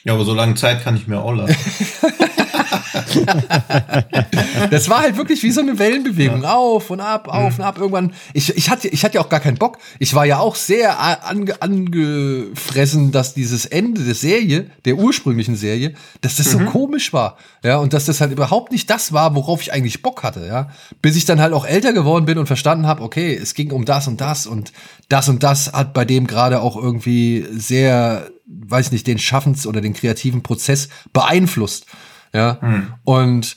[0.04, 1.54] Ja, aber so lange Zeit kann ich mir auch lassen.
[4.70, 6.42] das war halt wirklich wie so eine Wellenbewegung.
[6.42, 6.54] Ja.
[6.54, 7.60] Auf und ab, auf mhm.
[7.60, 7.78] und ab.
[7.78, 9.78] Irgendwann, ich, ich, hatte, ich hatte ja auch gar keinen Bock.
[9.98, 15.94] Ich war ja auch sehr ange, angefressen, dass dieses Ende der Serie, der ursprünglichen Serie,
[16.20, 16.66] dass das mhm.
[16.66, 17.36] so komisch war.
[17.62, 20.46] Ja, und dass das halt überhaupt nicht das war, worauf ich eigentlich Bock hatte.
[20.46, 20.68] Ja,
[21.02, 23.84] bis ich dann halt auch älter geworden bin und verstanden habe, okay, es ging um
[23.84, 24.72] das und das und
[25.08, 29.80] das und das hat bei dem gerade auch irgendwie sehr weiß nicht, den Schaffens- oder
[29.80, 31.86] den kreativen Prozess beeinflusst.
[32.34, 32.60] Ja.
[32.60, 32.94] Hm.
[33.04, 33.56] Und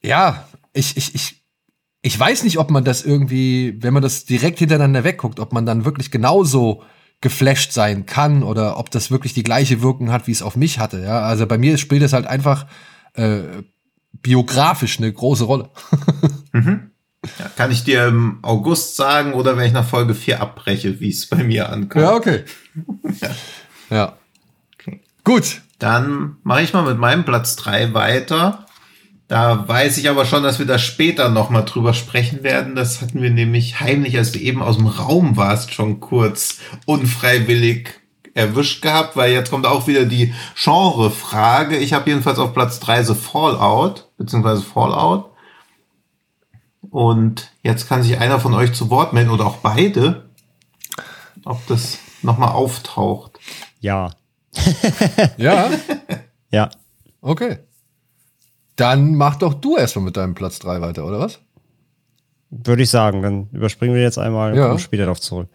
[0.00, 1.42] ja, ich, ich, ich,
[2.00, 5.66] ich weiß nicht, ob man das irgendwie, wenn man das direkt hintereinander wegguckt, ob man
[5.66, 6.84] dann wirklich genauso
[7.20, 10.78] geflasht sein kann oder ob das wirklich die gleiche Wirkung hat, wie es auf mich
[10.78, 11.02] hatte.
[11.02, 12.66] Ja, also bei mir spielt es halt einfach
[13.14, 13.40] äh,
[14.12, 15.70] biografisch eine große Rolle.
[16.52, 16.90] mhm.
[17.38, 21.10] ja, kann ich dir im August sagen oder wenn ich nach Folge 4 abbreche, wie
[21.10, 22.04] es bei mir ankommt.
[22.04, 22.44] Ja, okay.
[23.20, 23.30] ja.
[23.90, 24.16] ja.
[24.74, 25.00] Okay.
[25.24, 28.66] Gut, dann mache ich mal mit meinem Platz drei weiter.
[29.28, 32.76] Da weiß ich aber schon, dass wir da später nochmal drüber sprechen werden.
[32.76, 37.88] Das hatten wir nämlich heimlich, als du eben aus dem Raum warst, schon kurz unfreiwillig
[38.34, 41.78] erwischt gehabt, weil jetzt kommt auch wieder die Genre-Frage.
[41.78, 45.30] Ich habe jedenfalls auf Platz drei The Fallout, beziehungsweise Fallout.
[46.90, 50.30] Und jetzt kann sich einer von euch zu Wort melden oder auch beide,
[51.44, 53.38] ob das nochmal auftaucht.
[53.80, 54.10] Ja,
[55.36, 55.70] Ja,
[56.50, 56.70] Ja.
[57.20, 57.58] okay.
[58.76, 61.38] Dann mach doch du erstmal mit deinem Platz 3 weiter, oder was?
[62.50, 63.22] Würde ich sagen.
[63.22, 64.66] Dann überspringen wir jetzt einmal und Ja.
[64.68, 65.48] kommen später darauf zurück.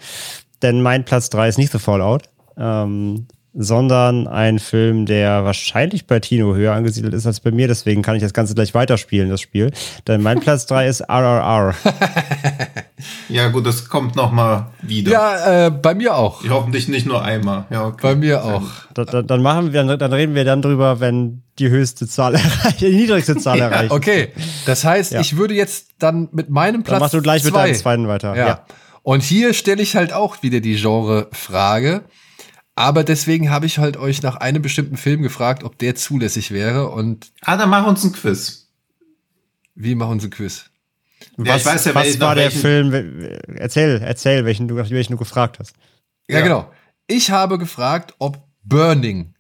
[0.61, 2.23] Denn mein Platz 3 ist nicht The Fallout,
[2.57, 7.68] ähm, sondern ein Film, der wahrscheinlich bei Tino höher angesiedelt ist als bei mir.
[7.68, 9.72] Deswegen kann ich das Ganze gleich weiterspielen, das Spiel.
[10.07, 11.76] Denn mein Platz 3 ist RRR.
[13.30, 15.11] Ja, gut, das kommt noch mal wieder.
[15.11, 16.44] Ja, äh, bei mir auch.
[16.49, 17.65] Hoffentlich nicht nur einmal.
[17.72, 17.99] Ja, okay.
[18.02, 18.64] Bei mir auch.
[18.94, 22.82] Da, da, dann machen wir, dann, reden wir dann drüber, wenn die höchste Zahl erreicht,
[22.82, 23.91] die niedrigste Zahl erreicht.
[23.91, 24.30] Okay,
[24.65, 25.22] das heißt, Ja.
[25.22, 27.64] ich würde jetzt dann mit meinem Platz Dann machst du gleich mit zwei.
[27.68, 28.36] deinem zweiten weiter.
[28.36, 28.48] Ja.
[28.48, 28.65] Ja.
[29.02, 32.03] Und hier stelle ich halt auch wieder die Genre-Frage.
[32.76, 36.89] Aber deswegen habe ich halt euch nach einem bestimmten Film gefragt, ob der zulässig wäre.
[36.89, 38.69] Und Ah, dann mach uns ein Quiz.
[39.76, 40.65] wie machen Sie Quiz?
[41.38, 42.93] Ja, ich weiß ja, was war der Film?
[43.56, 45.76] Erzähl, erzähl, welchen du, welchen du gefragt hast.
[46.27, 46.43] Ja, Ja.
[46.43, 46.72] genau.
[47.07, 49.34] Ich habe gefragt, ob Burning,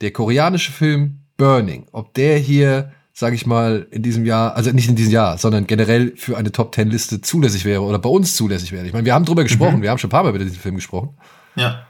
[0.00, 4.88] der koreanische Film Burning, ob der hier, sage ich mal, in diesem Jahr, also nicht
[4.88, 8.34] in diesem Jahr, sondern generell für eine Top Ten Liste zulässig wäre oder bei uns
[8.36, 8.86] zulässig wäre.
[8.86, 9.82] Ich meine, wir haben drüber gesprochen, Mhm.
[9.82, 11.16] wir haben schon ein paar Mal über diesen Film gesprochen.
[11.56, 11.86] Ja.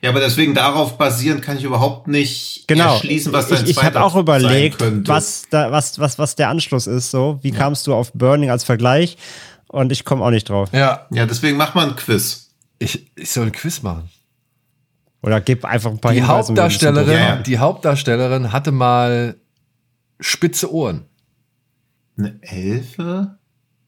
[0.00, 2.94] Ja, aber deswegen darauf basierend kann ich überhaupt nicht Genau.
[2.94, 5.08] erschließen, was dein ich ich habe auch überlegt, sein könnte.
[5.10, 7.10] was, da, was, was, was der Anschluss ist.
[7.10, 9.16] So, wie kamst du auf Burning als Vergleich?
[9.68, 10.68] Und ich komme auch nicht drauf.
[10.72, 11.06] Ja.
[11.10, 12.50] Ja, deswegen mach mal ein Quiz.
[12.78, 14.08] Ich, ich soll ein Quiz machen.
[15.22, 17.36] Oder gib einfach ein paar Die Hinweise, Hauptdarstellerin, Ja, ja.
[17.36, 19.34] die Hauptdarstellerin hatte mal
[20.20, 21.06] spitze Ohren.
[22.16, 23.36] Eine Elfe?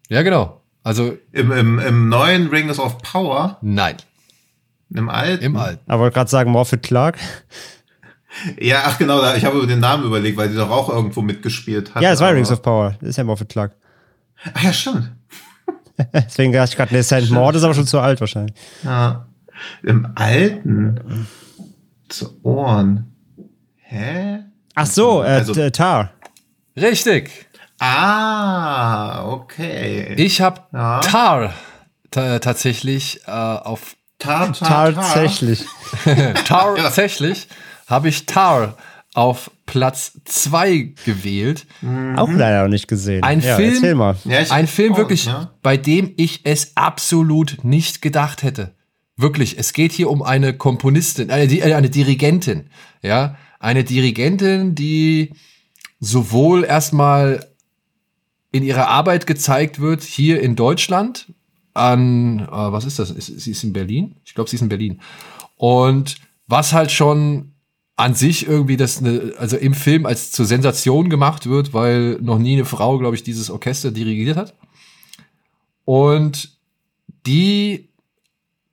[0.09, 0.61] Ja, genau.
[0.83, 3.59] Also Im, im, im neuen Rings of Power?
[3.63, 3.97] nein,
[4.95, 5.45] Im alten?
[5.45, 5.83] im Alten.
[5.91, 7.19] Aber wollte gerade sagen, Morphet Clark.
[8.61, 11.95] Ja, ach genau, ich habe über den Namen überlegt, weil die doch auch irgendwo mitgespielt
[11.95, 12.03] hat.
[12.03, 12.95] Ja, es war Rings of Power.
[13.01, 13.73] Das ist ja Morphet Clark.
[14.55, 15.11] Ach ja, stimmt.
[16.13, 18.55] Deswegen dachte ich gerade, ne, Saint Maud ist aber schon zu alt wahrscheinlich.
[18.85, 19.27] Ja.
[19.83, 21.27] Im alten
[22.09, 23.13] zu Ohren.
[23.79, 24.41] Hä?
[24.75, 26.13] Ach so, äh, Also- T- Tar.
[26.77, 27.47] Richtig.
[27.81, 30.15] Ah, okay.
[30.17, 31.01] Ich habe Ja.
[31.01, 31.53] Tar
[32.13, 34.95] ta- tatsächlich äh, auf Tar, tar, tar.
[34.95, 35.65] Tatsächlich.
[36.45, 37.47] Tatsächlich
[37.87, 38.77] habe ich Tar
[39.15, 41.67] auf Platz 2 gewählt.
[42.17, 43.23] Auch leider noch nicht gesehen.
[43.23, 44.17] Ein ja, Film- Erzähl mal.
[44.25, 45.51] Ja, ich- Ein Film oh, wirklich, ja.
[45.63, 48.75] bei dem ich es absolut nicht gedacht hätte.
[49.17, 52.71] Wirklich, es geht hier um eine Komponistin, eine, Di- äh, eine Dirigentin,
[53.03, 55.33] ja, eine Dirigentin, die
[55.99, 57.45] sowohl erstmal
[58.53, 61.33] in ihrer Arbeit gezeigt wird hier in Deutschland
[61.79, 63.11] an, äh, was ist das?
[63.11, 64.17] Ist, sie ist in Berlin?
[64.25, 65.01] Ich glaube, sie ist in Berlin.
[65.57, 67.53] Und was halt schon
[67.97, 72.39] an sich irgendwie das, ne, also im Film als zur Sensation gemacht wird, weil noch
[72.39, 74.55] nie eine Frau, glaube ich, dieses Orchester dirigiert hat.
[75.85, 76.57] Und
[77.27, 77.89] die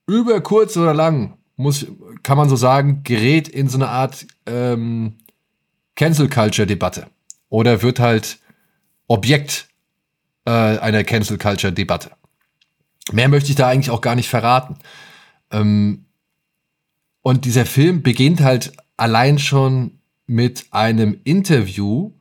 [0.06, 1.88] über kurz oder lang, muss,
[2.22, 5.16] kann man so sagen, gerät in so eine Art ähm,
[5.96, 7.08] Cancel Culture Debatte.
[7.50, 8.40] Oder wird halt
[9.08, 9.70] Objekt
[10.46, 12.12] äh, einer Cancel Culture Debatte.
[13.12, 14.78] Mehr möchte ich da eigentlich auch gar nicht verraten.
[15.52, 16.06] Ähm,
[17.22, 22.12] und dieser Film beginnt halt allein schon mit einem Interview,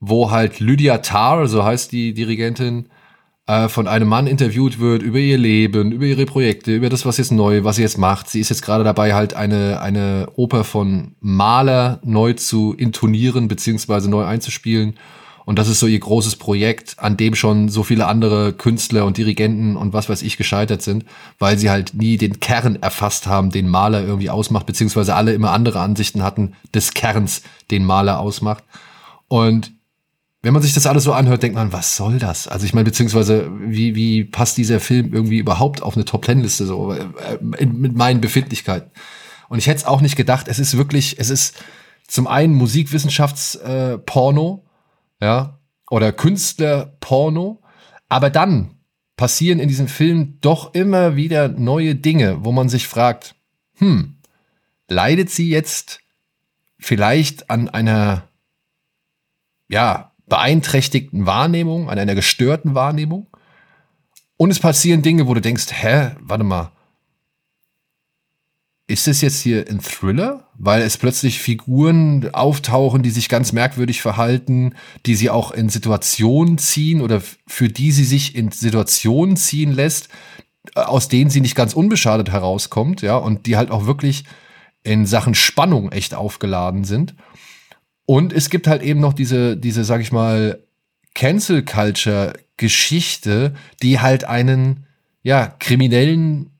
[0.00, 2.88] wo halt Lydia Tarr, so heißt die Dirigentin,
[3.46, 7.18] äh, von einem Mann interviewt wird über ihr Leben, über ihre Projekte, über das, was
[7.18, 8.28] jetzt neu, was sie jetzt macht.
[8.28, 14.10] Sie ist jetzt gerade dabei, halt eine, eine Oper von Mahler neu zu intonieren, beziehungsweise
[14.10, 14.94] neu einzuspielen.
[15.46, 19.16] Und das ist so ihr großes Projekt, an dem schon so viele andere Künstler und
[19.16, 21.04] Dirigenten und was weiß ich gescheitert sind,
[21.38, 25.52] weil sie halt nie den Kern erfasst haben, den Maler irgendwie ausmacht, beziehungsweise alle immer
[25.52, 28.64] andere Ansichten hatten des Kerns, den Maler ausmacht.
[29.28, 29.70] Und
[30.42, 32.48] wenn man sich das alles so anhört, denkt man, was soll das?
[32.48, 36.92] Also ich meine, beziehungsweise wie, wie passt dieser Film irgendwie überhaupt auf eine Top-Ten-Liste so
[36.92, 37.06] äh,
[37.40, 38.90] mit meinen Befindlichkeiten?
[39.48, 41.54] Und ich hätte es auch nicht gedacht, es ist wirklich, es ist
[42.08, 44.65] zum einen Musikwissenschafts-Porno, äh,
[45.20, 45.58] ja,
[45.90, 47.62] oder Künstler-Porno,
[48.08, 48.76] aber dann
[49.16, 53.34] passieren in diesem Film doch immer wieder neue Dinge, wo man sich fragt,
[53.74, 54.16] hm,
[54.88, 56.00] leidet sie jetzt
[56.78, 58.28] vielleicht an einer
[59.68, 63.28] ja, beeinträchtigten Wahrnehmung, an einer gestörten Wahrnehmung.
[64.36, 66.72] Und es passieren Dinge, wo du denkst, hä, warte mal,
[68.88, 70.48] ist es jetzt hier ein Thriller?
[70.58, 74.74] Weil es plötzlich Figuren auftauchen, die sich ganz merkwürdig verhalten,
[75.06, 80.08] die sie auch in Situationen ziehen oder für die sie sich in Situationen ziehen lässt,
[80.74, 84.24] äh, aus denen sie nicht ganz unbeschadet herauskommt, ja, und die halt auch wirklich
[84.84, 87.16] in Sachen Spannung echt aufgeladen sind.
[88.06, 90.62] Und es gibt halt eben noch diese, diese, sag ich mal,
[91.14, 94.86] Cancel Culture Geschichte, die halt einen,
[95.22, 96.55] ja, kriminellen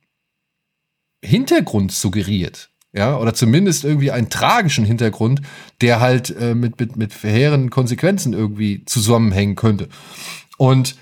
[1.27, 2.71] Hintergrund suggeriert.
[2.93, 5.43] ja, oder zumindest irgendwie einen tragischen Hintergrund,
[5.83, 9.89] der halt äh, mit, mit, mit verheerenden Konsequenzen irgendwie zusammenhängen könnte.
[10.57, 10.97] Und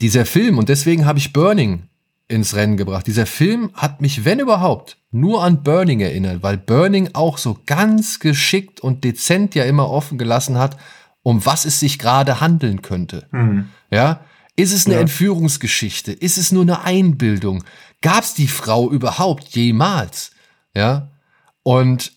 [0.00, 1.84] dieser Film, und deswegen habe ich Burning
[2.28, 3.06] ins Rennen gebracht.
[3.06, 8.20] Dieser Film hat mich, wenn überhaupt, nur an Burning erinnert, weil Burning auch so ganz
[8.20, 10.76] geschickt und dezent ja immer offen gelassen hat,
[11.22, 13.26] um was es sich gerade handeln könnte.
[13.32, 13.66] Mhm.
[13.90, 14.20] Ja,
[14.56, 15.00] ist es eine ja.
[15.00, 16.12] Entführungsgeschichte?
[16.12, 17.64] Ist es nur eine Einbildung?
[18.02, 20.32] Gab es die Frau überhaupt jemals?
[20.74, 21.10] Ja,
[21.62, 22.12] und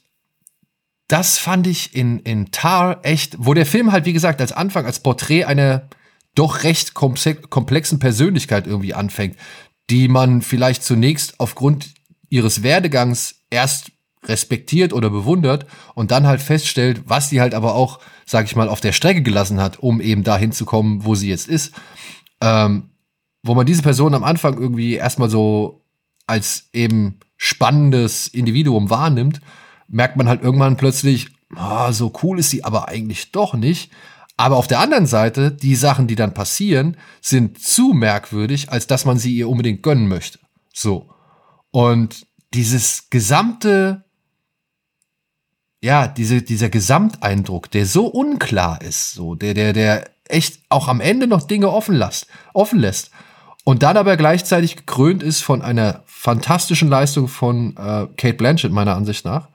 [1.07, 4.85] das fand ich in, in Tar echt, wo der Film halt, wie gesagt, als Anfang,
[4.85, 5.87] als Porträt einer
[6.35, 9.37] doch recht komplexen Persönlichkeit irgendwie anfängt,
[9.89, 11.93] die man vielleicht zunächst aufgrund
[12.29, 13.91] ihres Werdegangs erst
[14.25, 18.69] respektiert oder bewundert und dann halt feststellt, was sie halt aber auch, sag ich mal,
[18.69, 21.73] auf der Strecke gelassen hat, um eben dahin zu kommen, wo sie jetzt ist.
[22.41, 22.89] Ähm,
[23.43, 25.85] wo man diese Person am Anfang irgendwie erstmal so
[26.25, 29.41] als eben spannendes Individuum wahrnimmt,
[29.89, 33.91] merkt man halt irgendwann plötzlich, oh, so cool ist sie aber eigentlich doch nicht.
[34.37, 39.05] Aber auf der anderen Seite, die Sachen, die dann passieren, sind zu merkwürdig, als dass
[39.05, 40.39] man sie ihr unbedingt gönnen möchte.
[40.73, 41.09] So.
[41.69, 44.05] Und dieses gesamte,
[45.83, 51.01] ja, diese, dieser Gesamteindruck, der so unklar ist, so, der, der, der echt auch am
[51.01, 53.11] Ende noch Dinge offen lässt, offen lässt.
[53.63, 58.95] Und dann aber gleichzeitig gekrönt ist von einer fantastischen Leistung von äh, Kate Blanchett, meiner
[58.95, 59.49] Ansicht nach.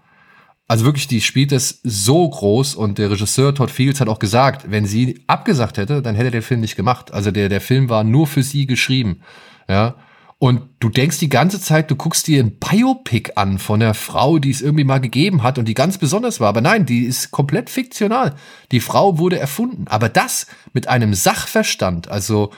[0.67, 4.71] Also wirklich, die spielt es so groß und der Regisseur Todd Fields hat auch gesagt,
[4.71, 7.13] wenn sie abgesagt hätte, dann hätte er den Film nicht gemacht.
[7.13, 9.23] Also der, der Film war nur für sie geschrieben.
[9.67, 9.95] Ja.
[10.41, 14.39] Und du denkst die ganze Zeit, du guckst dir ein Biopic an von einer Frau,
[14.39, 16.51] die es irgendwie mal gegeben hat und die ganz besonders war.
[16.51, 18.35] Aber nein, die ist komplett fiktional.
[18.71, 19.87] Die Frau wurde erfunden.
[19.89, 22.53] Aber das mit einem Sachverstand, also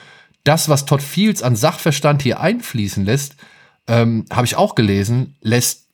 [0.45, 3.37] das, was Todd Fields an Sachverstand hier einfließen lässt,
[3.87, 5.89] ähm, habe ich auch gelesen, lässt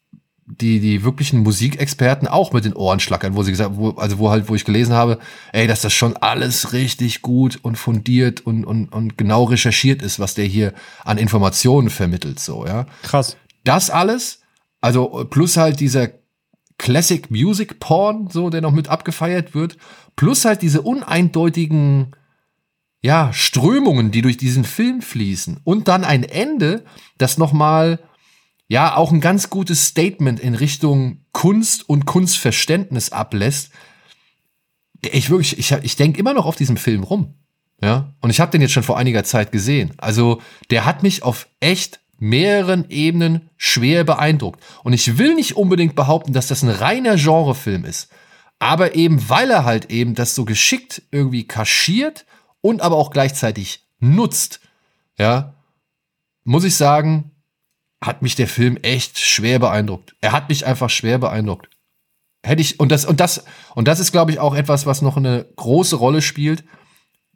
[0.47, 4.31] die, die wirklichen Musikexperten auch mit den Ohren schlackern, wo sie gesagt, wo, also wo
[4.31, 5.19] halt, wo ich gelesen habe,
[5.53, 10.21] ey, dass das schon alles richtig gut und fundiert und, und, und genau recherchiert ist,
[10.21, 10.73] was der hier
[11.05, 12.87] an Informationen vermittelt, so, ja.
[13.03, 13.37] Krass.
[13.65, 14.41] Das alles,
[14.81, 16.11] also plus halt dieser
[16.79, 19.77] Classic Music Porn, so, der noch mit abgefeiert wird,
[20.15, 22.13] plus halt diese uneindeutigen,
[23.07, 26.85] ja, Strömungen, die durch diesen Film fließen und dann ein Ende,
[27.19, 28.01] das nochmal
[28.67, 33.71] ja auch ein ganz gutes Statement in Richtung Kunst und Kunstverständnis ablässt.
[35.03, 37.35] Ich wirklich, ich, ich denke immer noch auf diesem Film rum.
[37.81, 39.93] Ja, und ich habe den jetzt schon vor einiger Zeit gesehen.
[39.99, 44.61] Also, der hat mich auf echt mehreren Ebenen schwer beeindruckt.
[44.83, 48.09] Und ich will nicht unbedingt behaupten, dass das ein reiner Genrefilm ist.
[48.59, 52.27] Aber eben, weil er halt eben das so geschickt irgendwie kaschiert
[52.67, 54.61] und aber auch gleichzeitig nutzt,
[55.19, 55.55] ja,
[56.45, 57.31] muss ich sagen,
[58.03, 60.15] hat mich der Film echt schwer beeindruckt.
[60.21, 61.69] Er hat mich einfach schwer beeindruckt.
[62.43, 63.45] Hätte ich, und das, und das,
[63.75, 66.65] und das ist, glaube ich, auch etwas, was noch eine große Rolle spielt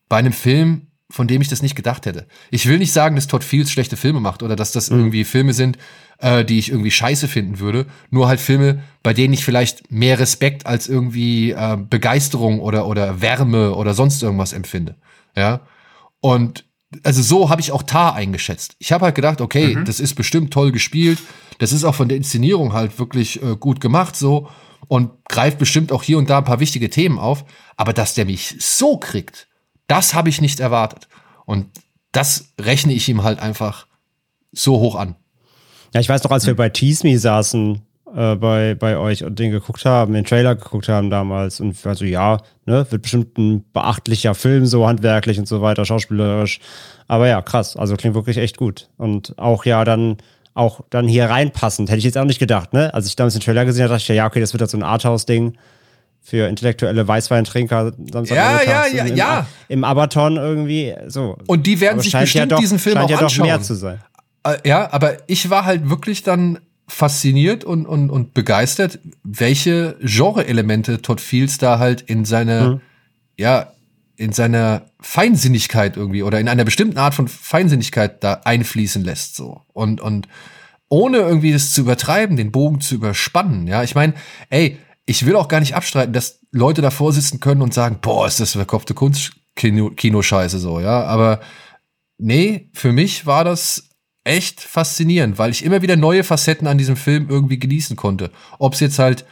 [0.08, 2.26] bei einem Film, von dem ich das nicht gedacht hätte.
[2.50, 4.98] Ich will nicht sagen, dass Todd Fields schlechte Filme macht oder dass das mhm.
[4.98, 5.78] irgendwie Filme sind,
[6.18, 7.86] äh, die ich irgendwie scheiße finden würde.
[8.10, 13.20] Nur halt Filme, bei denen ich vielleicht mehr Respekt als irgendwie äh, Begeisterung oder, oder
[13.20, 14.96] Wärme oder sonst irgendwas empfinde.
[15.36, 15.60] Ja.
[16.20, 16.64] Und
[17.04, 18.76] also so habe ich auch Tar eingeschätzt.
[18.78, 19.84] Ich habe halt gedacht, okay, mhm.
[19.84, 21.18] das ist bestimmt toll gespielt.
[21.58, 24.48] Das ist auch von der Inszenierung halt wirklich äh, gut gemacht so
[24.88, 27.44] und greift bestimmt auch hier und da ein paar wichtige Themen auf.
[27.76, 29.46] Aber dass der mich so kriegt,
[29.86, 31.08] das habe ich nicht erwartet.
[31.46, 31.66] Und
[32.12, 33.86] das rechne ich ihm halt einfach
[34.52, 35.16] so hoch an.
[35.94, 37.82] Ja, ich weiß doch, als wir bei Tease Me saßen,
[38.14, 42.04] äh, bei, bei euch und den geguckt haben, den Trailer geguckt haben damals und also
[42.04, 46.60] ja, ne, wird bestimmt ein beachtlicher Film, so handwerklich und so weiter, schauspielerisch.
[47.08, 48.88] Aber ja, krass, also klingt wirklich echt gut.
[48.96, 50.18] Und auch ja dann
[50.54, 52.92] auch dann hier reinpassend, hätte ich jetzt auch nicht gedacht, ne?
[52.92, 54.76] Als ich damals den Trailer gesehen habe, dachte ich ja, okay, das wird halt so
[54.76, 55.56] ein Arthouse-Ding
[56.20, 59.46] für intellektuelle Weißweintrinker Samstag ja, ja, ja, im, ja.
[59.68, 61.38] Im Abaton irgendwie so.
[61.46, 63.48] Und die werden sich bestimmt ja doch, diesen Film auch ja anschauen.
[63.48, 64.00] Doch mehr zu sein.
[64.44, 66.58] Äh, ja, aber ich war halt wirklich dann
[66.90, 72.80] fasziniert und, und, und begeistert, welche Genre-Elemente Todd Fields da halt in seine, mhm.
[73.38, 73.72] ja,
[74.16, 79.62] in seiner Feinsinnigkeit irgendwie oder in einer bestimmten Art von Feinsinnigkeit da einfließen lässt, so.
[79.72, 80.26] Und, und
[80.88, 83.84] ohne irgendwie das zu übertreiben, den Bogen zu überspannen, ja.
[83.84, 84.14] Ich meine,
[84.50, 84.76] ey,
[85.06, 88.40] ich will auch gar nicht abstreiten, dass Leute davor sitzen können und sagen, boah, ist
[88.40, 91.04] das verkopfte Kunst-Kino-Scheiße so, ja.
[91.04, 91.40] Aber
[92.18, 93.89] nee, für mich war das
[94.24, 98.30] echt faszinierend, weil ich immer wieder neue Facetten an diesem Film irgendwie genießen konnte.
[98.58, 99.24] Ob es jetzt halt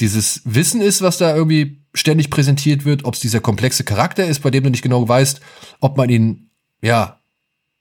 [0.00, 4.40] dieses Wissen ist, was da irgendwie ständig präsentiert wird, ob es dieser komplexe Charakter ist,
[4.42, 5.40] bei dem du nicht genau weißt,
[5.80, 6.50] ob man ihn,
[6.82, 7.20] ja,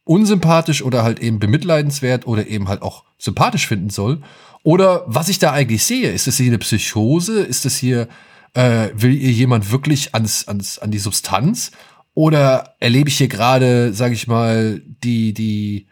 [0.04, 4.22] unsympathisch oder halt eben bemitleidenswert oder eben halt auch sympathisch finden soll.
[4.64, 7.42] Oder was ich da eigentlich sehe, ist das hier eine Psychose?
[7.42, 8.08] Ist das hier,
[8.54, 11.72] äh, will ihr jemand wirklich ans, ans, an die Substanz?
[12.14, 15.88] Oder erlebe ich hier gerade, sage ich mal, die, die,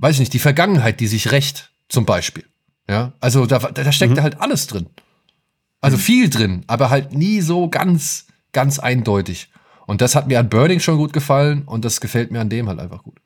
[0.00, 2.44] weiß ich nicht, die Vergangenheit, die sich rächt, zum Beispiel.
[2.88, 4.22] Ja, also da, da steckt Mhm.
[4.22, 4.86] halt alles drin.
[5.80, 9.48] Also viel drin, aber halt nie so ganz, ganz eindeutig.
[9.86, 12.68] Und das hat mir an Burning schon gut gefallen und das gefällt mir an dem
[12.68, 13.18] halt einfach gut.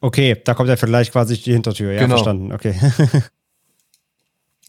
[0.00, 1.92] Okay, da kommt der Vergleich quasi durch die Hintertür.
[1.92, 2.16] Ja, Genau.
[2.16, 2.52] verstanden.
[2.52, 2.74] Okay.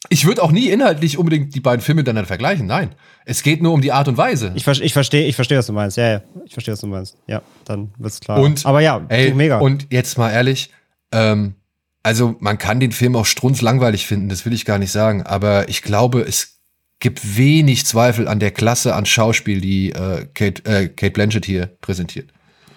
[0.10, 2.66] Ich würde auch nie inhaltlich unbedingt die beiden Filme miteinander vergleichen.
[2.68, 2.92] Nein,
[3.26, 4.54] es geht nur um die Art und Weise.
[4.56, 5.98] Ich, ich verstehe, ich verstehe, was du meinst.
[5.98, 7.18] Ja, ja, ich verstehe, was du meinst.
[7.28, 8.40] Ja, dann wird's klar.
[8.40, 9.58] Und, aber ja, ey, mega.
[9.60, 10.70] Und jetzt mal ehrlich,
[11.12, 11.56] ähm,
[12.04, 15.68] also man kann den Film auch strunzlangweilig finden, das will ich gar nicht sagen, aber
[15.70, 16.58] ich glaube, es
[17.00, 21.68] gibt wenig Zweifel an der Klasse an Schauspiel, die äh, Kate, äh, Kate Blanchett hier
[21.82, 22.32] präsentiert.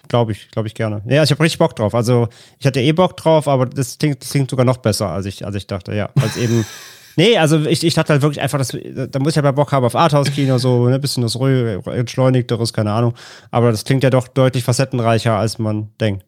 [0.08, 1.02] Glaube ich, glaube ich gerne.
[1.06, 1.94] Ja, ich habe richtig Bock drauf.
[1.94, 2.28] Also
[2.58, 5.46] ich hatte eh Bock drauf, aber das klingt, das klingt sogar noch besser, als ich,
[5.46, 6.10] als ich dachte, ja.
[6.20, 6.64] Als eben.
[7.16, 9.84] Nee, also ich, ich dachte halt wirklich einfach, dass, da muss ich aber Bock haben
[9.84, 13.14] auf Arthouse-Kino, so ein ne, bisschen das ruhig, entschleunigteres, keine Ahnung.
[13.50, 16.24] Aber das klingt ja doch deutlich facettenreicher, als man denkt.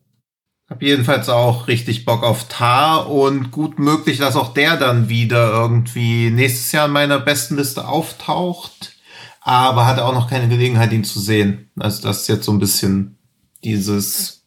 [0.72, 5.52] Hab jedenfalls auch richtig Bock auf Tar und gut möglich, dass auch der dann wieder
[5.52, 8.96] irgendwie nächstes Jahr in meiner besten Liste auftaucht.
[9.42, 11.70] Aber hatte auch noch keine Gelegenheit, ihn zu sehen.
[11.78, 13.18] Also das ist jetzt so ein bisschen
[13.62, 14.46] dieses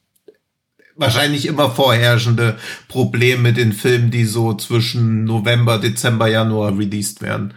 [0.95, 2.57] wahrscheinlich immer vorherrschende
[2.87, 7.53] Problem mit den Filmen, die so zwischen November, Dezember, Januar released werden.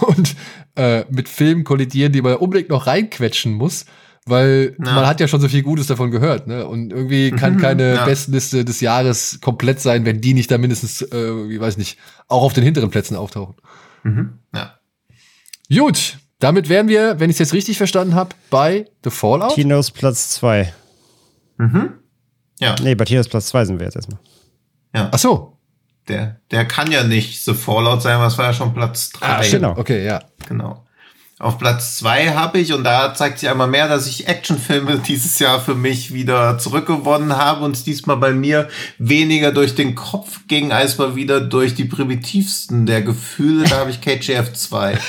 [0.00, 0.36] Und
[0.74, 3.84] äh, mit Filmen kollidieren, die man unbedingt noch reinquetschen muss,
[4.26, 4.92] weil Ja.
[4.92, 6.46] man hat ja schon so viel Gutes davon gehört.
[6.46, 6.66] Ne?
[6.66, 8.04] Und irgendwie kann Mhm, keine ja.
[8.04, 11.98] Bestenliste des Jahres komplett sein, wenn die nicht da mindestens, äh, ich weiß nicht,
[12.28, 13.54] auch auf den hinteren Plätzen auftauchen.
[14.02, 14.38] Mhm.
[14.54, 14.74] Ja.
[15.74, 19.54] Gut, damit wären wir, wenn ich es jetzt richtig verstanden habe, bei The Fallout.
[19.54, 20.72] Tinos Platz 2.
[21.58, 21.90] Mhm.
[22.60, 24.18] Ja, Nee, bei Tinos Platz 2 sind wir jetzt erstmal.
[24.94, 25.08] ja.
[25.12, 25.52] Ach so.
[26.08, 29.26] Der, der kann ja nicht The Fallout sein, was war ja schon Platz drei.
[29.26, 29.76] Ah, genau.
[29.76, 30.22] Okay, ja.
[30.48, 30.85] Genau.
[31.38, 35.38] Auf Platz zwei habe ich, und da zeigt sich einmal mehr, dass ich Actionfilme dieses
[35.38, 40.40] Jahr für mich wieder zurückgewonnen habe und es diesmal bei mir weniger durch den Kopf
[40.48, 43.68] ging, als mal wieder durch die primitivsten der Gefühle.
[43.68, 44.98] Da habe ich KGF 2.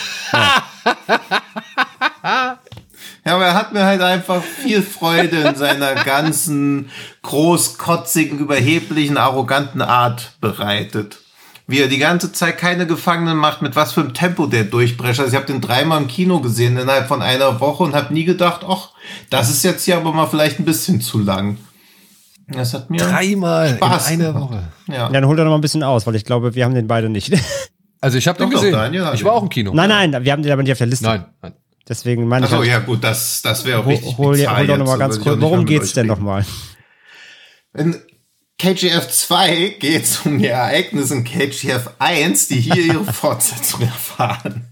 [3.26, 6.90] Ja, aber er hat mir halt einfach viel Freude in seiner ganzen
[7.24, 11.20] großkotzigen, überheblichen, arroganten Art bereitet.
[11.70, 15.20] Wie er die ganze Zeit keine Gefangenen macht, mit was für einem Tempo der durchbrecht.
[15.20, 18.24] Also ich habe den dreimal im Kino gesehen innerhalb von einer Woche und habe nie
[18.24, 18.92] gedacht, ach,
[19.30, 21.58] das ist jetzt hier aber mal vielleicht ein bisschen zu lang.
[22.48, 24.52] Das hat mir Dreimal Spaß in einer gemacht.
[24.52, 24.64] Woche.
[24.88, 25.10] Ja.
[25.10, 27.10] Dann holt er noch mal ein bisschen aus, weil ich glaube, wir haben den beide
[27.10, 27.34] nicht.
[28.00, 28.74] Also ich habe den gesehen.
[28.74, 29.74] Daniel ich war auch im Kino.
[29.74, 31.04] nein, nein, wir haben den aber nicht auf der Liste.
[31.04, 31.54] Nein, nein.
[31.90, 32.52] Deswegen meine ich.
[32.52, 34.80] Achso, halt, ja gut, das, das wäre auch hol, richtig hol, bizarr hol doch jetzt,
[34.80, 35.36] noch mal da ganz auch kurz.
[35.36, 36.24] nicht Worum geht's denn reden.
[38.60, 44.66] KGF 2 geht es um die Ereignisse in KGF 1, die hier ihre Fortsetzung erfahren.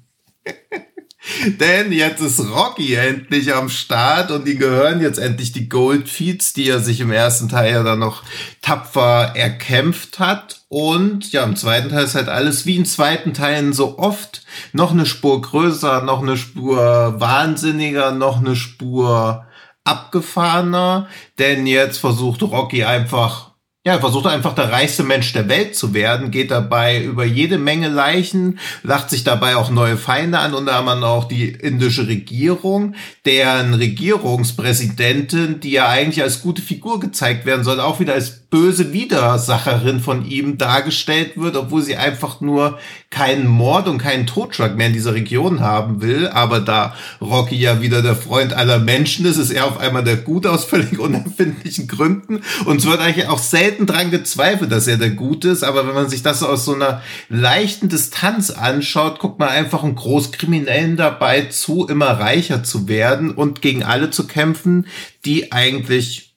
[1.60, 6.68] Denn jetzt ist Rocky endlich am Start und die gehören jetzt endlich die Goldfeeds, die
[6.70, 8.24] er sich im ersten Teil ja dann noch
[8.62, 10.62] tapfer erkämpft hat.
[10.68, 14.92] Und ja, im zweiten Teil ist halt alles wie in zweiten Teilen so oft noch
[14.92, 19.46] eine Spur größer, noch eine Spur wahnsinniger, noch eine Spur
[19.84, 21.08] abgefahrener.
[21.38, 23.55] Denn jetzt versucht Rocky einfach
[23.86, 27.60] ja, er versucht einfach der reichste Mensch der Welt zu werden, geht dabei über jede
[27.60, 32.96] Menge Leichen, lacht sich dabei auch neue Feinde an, unter anderem auch die indische Regierung,
[33.26, 38.94] deren Regierungspräsidentin, die ja eigentlich als gute Figur gezeigt werden soll, auch wieder als böse
[38.94, 42.80] Widersacherin von ihm dargestellt wird, obwohl sie einfach nur
[43.10, 46.30] keinen Mord und keinen Totschlag mehr in dieser Region haben will.
[46.30, 50.16] Aber da Rocky ja wieder der Freund aller Menschen ist, ist er auf einmal der
[50.16, 52.44] Gute aus völlig unerfindlichen Gründen.
[52.64, 55.66] Und es wird eigentlich auch selten dran gezweifelt, dass er der Gute ist.
[55.66, 59.96] Aber wenn man sich das aus so einer leichten Distanz anschaut, guckt man einfach einen
[59.96, 64.88] Großkriminellen dabei zu, immer reicher zu werden und gegen alle zu kämpfen,
[65.26, 66.35] die eigentlich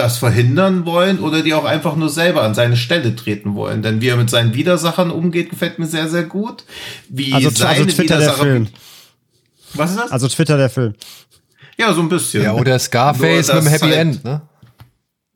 [0.00, 3.82] das verhindern wollen oder die auch einfach nur selber an seine Stelle treten wollen.
[3.82, 6.64] Denn wie er mit seinen Widersachern umgeht, gefällt mir sehr, sehr gut.
[7.08, 8.68] Wie Also, seine also Twitter der Film.
[9.74, 10.10] Was ist das?
[10.10, 10.94] Also Twitter der Film.
[11.78, 12.42] ja, so ein bisschen.
[12.42, 14.40] Ja, oder Scarface Nur, mit dem dass Happy halt- End, ne?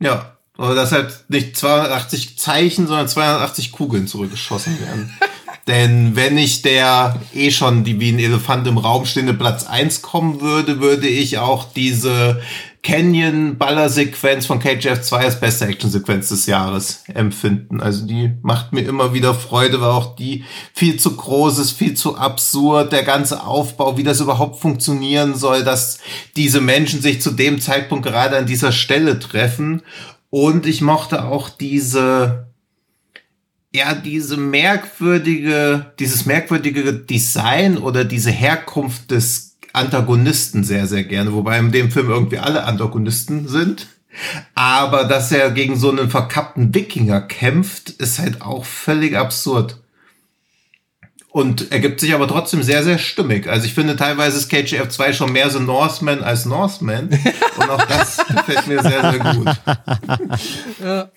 [0.01, 0.31] Ja.
[0.57, 5.13] Oder dass halt nicht 280 Zeichen, sondern 280 Kugeln zurückgeschossen werden.
[5.67, 10.03] Denn wenn ich der eh schon die wie ein Elefant im Raum stehende Platz 1
[10.03, 12.41] kommen würde, würde ich auch diese
[12.85, 17.81] Canyon-Baller-Sequenz von KGF 2 als beste Actionsequenz des Jahres empfinden.
[17.81, 20.45] Also die macht mir immer wieder Freude, weil auch die
[20.75, 25.65] viel zu groß ist, viel zu absurd, der ganze Aufbau, wie das überhaupt funktionieren soll,
[25.65, 25.99] dass
[26.37, 29.83] diese Menschen sich zu dem Zeitpunkt gerade an dieser Stelle treffen.
[30.29, 32.49] Und ich mochte auch diese
[33.75, 41.59] ja diese merkwürdige, dieses merkwürdige Design oder diese Herkunft des Antagonisten sehr, sehr gerne, wobei
[41.59, 43.89] in dem Film irgendwie alle Antagonisten sind.
[44.55, 49.79] Aber dass er gegen so einen verkappten Wikinger kämpft, ist halt auch völlig absurd.
[51.29, 53.49] Und ergibt sich aber trotzdem sehr, sehr stimmig.
[53.49, 57.09] Also ich finde teilweise ist KGF 2 schon mehr so Norseman als Norseman.
[57.57, 59.57] Und auch das gefällt mir sehr, sehr gut.
[60.81, 61.11] Ja.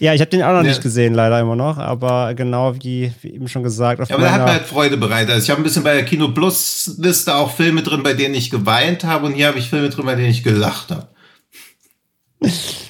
[0.00, 0.68] Ja, ich habe den auch noch Ja.
[0.68, 4.24] nicht gesehen, leider immer noch, aber genau wie, wie eben schon gesagt, auf Ja, aber
[4.24, 5.30] der hat mir halt Freude bereitet.
[5.30, 8.34] Also ich habe ein bisschen bei der Kino Plus Liste auch Filme drin, bei denen
[8.34, 9.26] ich geweint habe.
[9.26, 11.08] Und hier habe ich Filme drin, bei denen ich gelacht habe.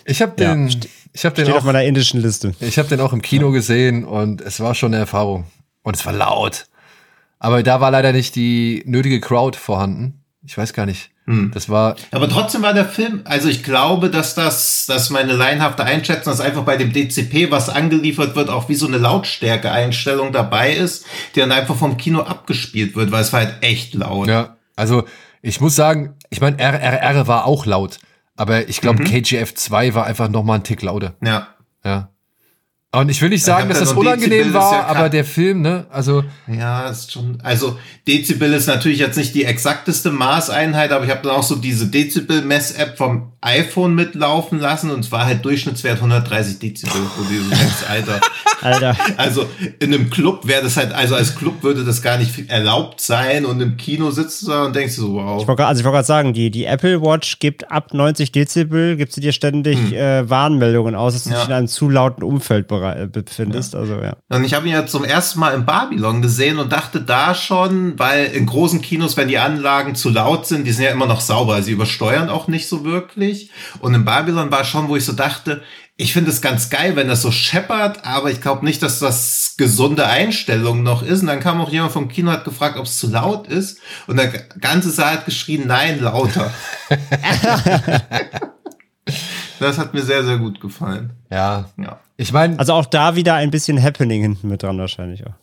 [0.05, 0.69] Ich habe Ja, den,
[1.13, 2.55] ich habe den steht auf auch, meiner indischen Liste.
[2.61, 5.47] ich habe den auch im Kino gesehen und es war schon eine Erfahrung
[5.83, 6.67] und es war laut.
[7.39, 10.23] Aber da war leider nicht die nötige Crowd vorhanden.
[10.47, 11.11] Ich weiß gar nicht.
[11.27, 11.51] Hm.
[11.55, 15.83] Das war Aber trotzdem war der Film, also ich glaube, dass das, dass meine laienhafte
[15.85, 20.75] Einschätzung, dass einfach bei dem DCP, was angeliefert wird, auch wie so eine Lautstärke-Einstellung dabei
[20.75, 24.29] ist, die dann einfach vom Kino abgespielt wird, weil es war halt echt laut.
[24.29, 25.05] ja, also
[25.41, 27.99] ich muss sagen, ich meine RRR war auch laut,
[28.37, 31.15] aber ich glaube KGF 2 war einfach noch mal ein Tick lauter.
[31.23, 31.49] ja.
[31.85, 32.09] Ja.
[33.01, 35.25] Und ich will nicht sagen, dass da das Dezibel, unangenehm ist war, ja aber der
[35.25, 37.39] Film, ne, also Ja, ist schon.
[37.43, 41.57] Also Dezibel ist natürlich jetzt nicht die exakteste Maßeinheit, aber ich habe dann auch so
[41.57, 47.29] diese Dezibel-Mess-App vom iPhone mitlaufen lassen und es war halt Durchschnittswert 130 Dezibel, wo du
[47.51, 48.21] denkst, Alter.
[48.63, 48.97] Alter.
[49.19, 49.47] Also
[49.81, 53.45] in einem Club wäre das halt, also als Club würde das gar nicht erlaubt sein
[53.45, 55.47] und im Kino sitzt du da und denkst du so, Ich wow.
[55.47, 58.97] wollte grad- also ich wollte gerade sagen, die, die Apple Watch gibt ab 90 Dezibel,
[58.97, 61.35] gibt sie dir ständig äh, Warnmeldungen aus, dass du Hm.
[61.35, 61.41] Ja.
[61.41, 63.75] dich in einem zu lauten Umfeld äh, befindest.
[63.75, 64.17] Also ja.
[64.31, 67.99] Und ich habe ihn ja zum ersten Mal in Babylon gesehen und dachte da schon,
[67.99, 71.21] weil in großen Kinos, wenn die Anlagen zu laut sind, die sind ja immer noch
[71.21, 73.34] sauber, sie übersteuern auch nicht so wirklich.
[73.81, 75.63] Und in Babylon war schon, wo ich so dachte,
[75.97, 79.55] ich finde es ganz geil, wenn das so scheppert, aber ich glaube nicht, dass das
[79.57, 81.21] gesunde Einstellung noch ist.
[81.21, 83.79] Und dann kam auch jemand vom Kino, hat gefragt, ob es zu laut ist.
[84.09, 84.29] Und der
[84.61, 86.53] ganze Saal hat geschrien, nein, lauter.
[89.61, 91.13] das hat mir sehr, sehr gut gefallen.
[91.31, 91.67] ja.
[91.77, 92.01] Ja.
[92.17, 95.35] Ich meine, Also auch da wieder ein bisschen Happening hinten mit dran wahrscheinlich auch.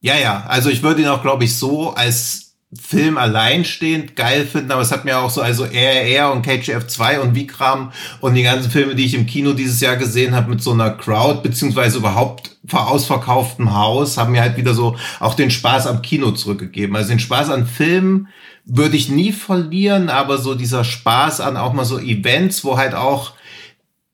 [0.00, 4.70] Ja, ja, also ich würde ihn auch, glaube ich, so als Film alleinstehend geil finden,
[4.70, 7.90] aber es hat mir auch so, also RR und KGF 2 und Vikram
[8.20, 10.90] und die ganzen Filme, die ich im Kino dieses Jahr gesehen habe, mit so einer
[10.90, 16.00] Crowd, beziehungsweise überhaupt vor ausverkauftem Haus, haben mir halt wieder so auch den Spaß am
[16.00, 16.94] Kino zurückgegeben.
[16.94, 18.28] Also den Spaß an Filmen
[18.64, 22.94] würde ich nie verlieren, aber so dieser Spaß an auch mal so Events, wo halt
[22.94, 23.32] auch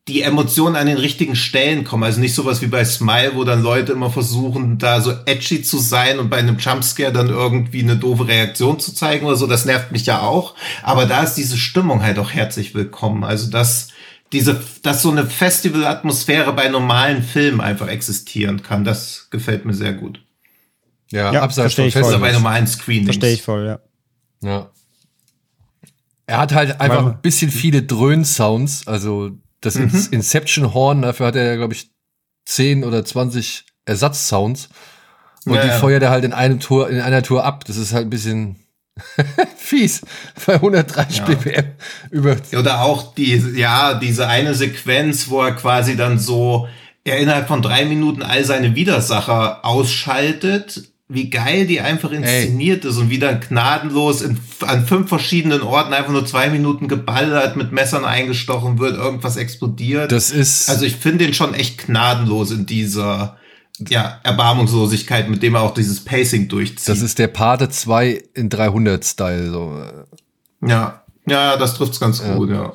[0.08, 2.04] die Emotionen an den richtigen Stellen kommen.
[2.04, 5.78] Also nicht sowas wie bei Smile, wo dann Leute immer versuchen, da so edgy zu
[5.78, 9.48] sein und bei einem Jumpscare dann irgendwie eine doofe Reaktion zu zeigen oder so.
[9.48, 10.54] Das nervt mich ja auch.
[10.82, 13.24] Aber da ist diese Stimmung halt auch herzlich willkommen.
[13.24, 13.88] Also dass
[14.32, 19.92] diese, dass so eine Festivalatmosphäre bei normalen Filmen einfach existieren kann, das gefällt mir sehr
[19.92, 20.20] gut.
[21.10, 22.02] ja, Ja, abseits von ich voll.
[22.02, 22.32] Oder Festivals.
[22.32, 23.06] bei normalen Screenings.
[23.06, 23.80] Verstehe ich voll, ja.
[24.42, 24.70] Ja.
[26.26, 29.30] Er hat halt einfach ein bisschen viele Dröhn-Sounds, also
[29.66, 30.08] das Mhm.
[30.12, 31.90] Inception-Horn, dafür hat er, glaube ich,
[32.46, 34.68] 10 oder 20 Ersatzsounds.
[35.44, 35.78] Und Ja, die ja.
[35.78, 37.64] feuert er halt in einem Tour, in einer Tour ab.
[37.66, 38.56] Das ist halt ein bisschen
[39.56, 40.02] fies.
[40.46, 41.24] Bei 130 Ja.
[41.24, 41.66] BPM
[42.10, 42.36] über.
[42.58, 46.66] Oder auch die, ja, diese eine Sequenz, wo er quasi dann so,
[47.04, 50.88] er innerhalb von drei Minuten all seine Widersacher ausschaltet.
[51.08, 55.92] Wie geil die einfach inszeniert ist und wie dann gnadenlos in, an fünf verschiedenen Orten
[55.92, 60.10] einfach nur zwei Minuten geballert, mit Messern eingestochen wird, irgendwas explodiert.
[60.10, 60.68] Das ist.
[60.68, 63.36] also ich finde ihn schon echt gnadenlos in dieser,
[63.88, 66.88] ja, Erbarmungslosigkeit, mit dem er auch dieses Pacing durchzieht.
[66.88, 69.50] das ist der Pate 2 in 300-Style.
[69.50, 69.84] So.
[70.66, 72.72] ja, ja, das trifft's ganz gut, ja.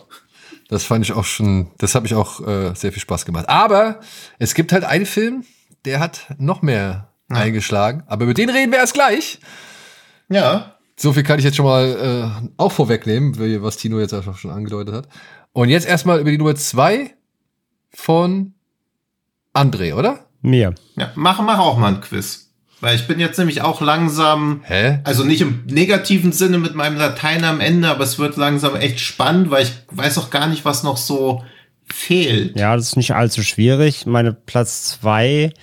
[0.69, 3.49] Das fand ich auch schon, das habe ich auch äh, sehr viel Spaß gemacht.
[3.49, 3.99] Aber
[4.39, 5.43] es gibt halt einen Film,
[5.83, 8.03] der hat noch mehr eingeschlagen.
[8.07, 9.39] Aber über den reden wir erst gleich.
[10.29, 14.37] Ja, So viel kann ich jetzt schon mal äh, auch vorwegnehmen, was Tino jetzt einfach
[14.37, 15.07] schon angedeutet hat.
[15.53, 17.13] Und jetzt erstmal über die Nummer zwei
[17.93, 18.53] von
[19.53, 20.25] André, oder?
[20.41, 20.73] Mir.
[20.95, 22.47] Ja, mach, mach auch mal ein Quiz.
[22.79, 24.99] Weil ich bin jetzt nämlich auch langsam, Hä?
[25.03, 28.99] also nicht im negativen Sinne mit meinem Latein am Ende, aber es wird langsam echt
[28.99, 31.43] spannend, weil ich weiß auch gar nicht, was noch so
[31.85, 32.57] fehlt.
[32.57, 34.07] Ja, das ist nicht allzu schwierig.
[34.07, 35.53] Meine Platz zwei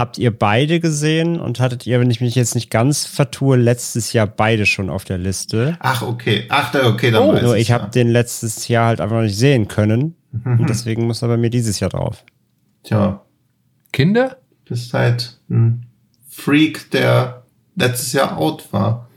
[0.00, 4.12] habt ihr beide gesehen und hattet ihr, wenn ich mich jetzt nicht ganz vertue, letztes
[4.12, 5.76] Jahr beide schon auf der Liste.
[5.78, 6.46] Ach, okay.
[6.48, 7.90] Ach, da, okay, dann Oh, weiß nur ich habe ja.
[7.90, 10.16] den letztes Jahr halt einfach noch nicht sehen können.
[10.44, 12.24] Und deswegen muss er bei mir dieses Jahr drauf.
[12.84, 13.22] Tja,
[13.92, 14.36] Kinder?
[14.64, 15.86] bist halt ein
[16.28, 17.42] Freak, der
[17.74, 19.08] letztes Jahr out war.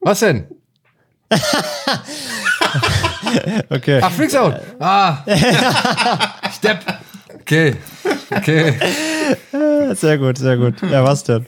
[0.00, 0.46] Was denn?
[3.70, 4.00] Okay.
[4.02, 4.60] Ach, Freaks Out.
[4.78, 5.24] Ah.
[6.54, 6.80] Stepp.
[7.52, 7.74] Okay.
[8.30, 8.74] Okay.
[9.94, 10.74] Sehr gut, sehr gut.
[10.90, 11.44] Ja, was denn?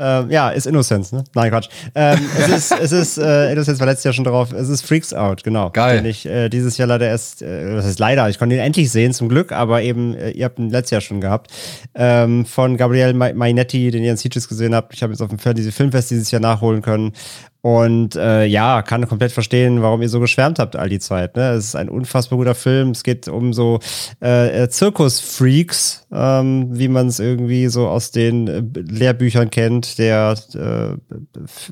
[0.00, 1.22] Ähm, ja, ist Innocence, ne?
[1.34, 1.68] Nein, Quatsch.
[1.94, 4.52] Ähm, es ist, es ist, äh, Innocence war letztes Jahr schon drauf.
[4.52, 5.70] Es ist Freaks Out, genau.
[5.70, 5.98] Geil.
[5.98, 8.90] Den ich äh, dieses Jahr leider erst, äh, das heißt leider, ich konnte ihn endlich
[8.90, 11.50] sehen, zum Glück, aber eben, äh, ihr habt ihn letztes Jahr schon gehabt.
[11.94, 14.92] Ähm, von Gabriele Ma- Mainetti, den ihr in Sieges gesehen habt.
[14.94, 17.12] Ich habe jetzt auf dem Fantasy Filmfest dieses Jahr nachholen können.
[17.60, 21.36] Und äh, ja, kann komplett verstehen, warum ihr so geschwärmt habt all die Zeit.
[21.36, 21.50] Ne?
[21.50, 22.90] Es ist ein unfassbar guter Film.
[22.90, 23.80] Es geht um so
[24.22, 29.98] äh, äh, Zirkusfreaks, ähm, wie man es irgendwie so aus den äh, Lehrbüchern kennt.
[29.98, 30.96] Der äh,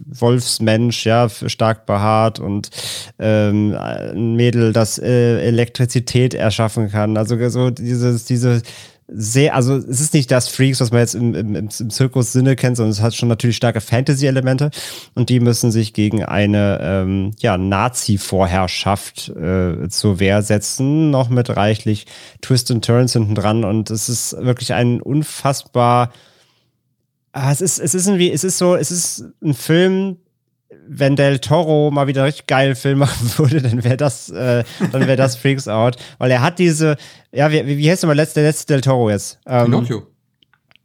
[0.07, 2.71] Wolfsmensch, ja, stark behaart und
[3.21, 7.17] ähm, ein Mädel, das äh, Elektrizität erschaffen kann.
[7.17, 8.63] Also so dieses, diese
[9.09, 12.77] sehr, also es ist nicht das Freaks, was man jetzt im, im, im Zirkus-Sinne kennt,
[12.77, 14.71] sondern es hat schon natürlich starke Fantasy-Elemente
[15.15, 21.57] und die müssen sich gegen eine ähm, ja, Nazi-Vorherrschaft äh, zur Wehr setzen, noch mit
[21.57, 22.07] reichlich
[22.41, 26.11] Twist and Turns hinten dran und es ist wirklich ein unfassbar
[27.39, 30.17] Ah, es ist, es ist irgendwie, es ist so, es ist ein Film,
[30.89, 35.07] wenn Del Toro mal wieder richtig geilen Film machen würde, dann wäre das, äh, dann
[35.07, 36.97] wäre das Freaks Out, weil er hat diese,
[37.33, 39.39] ja, wie, wie heißt der letzte, der letzte Del Toro jetzt?
[39.47, 40.07] Ähm, Pinocchio.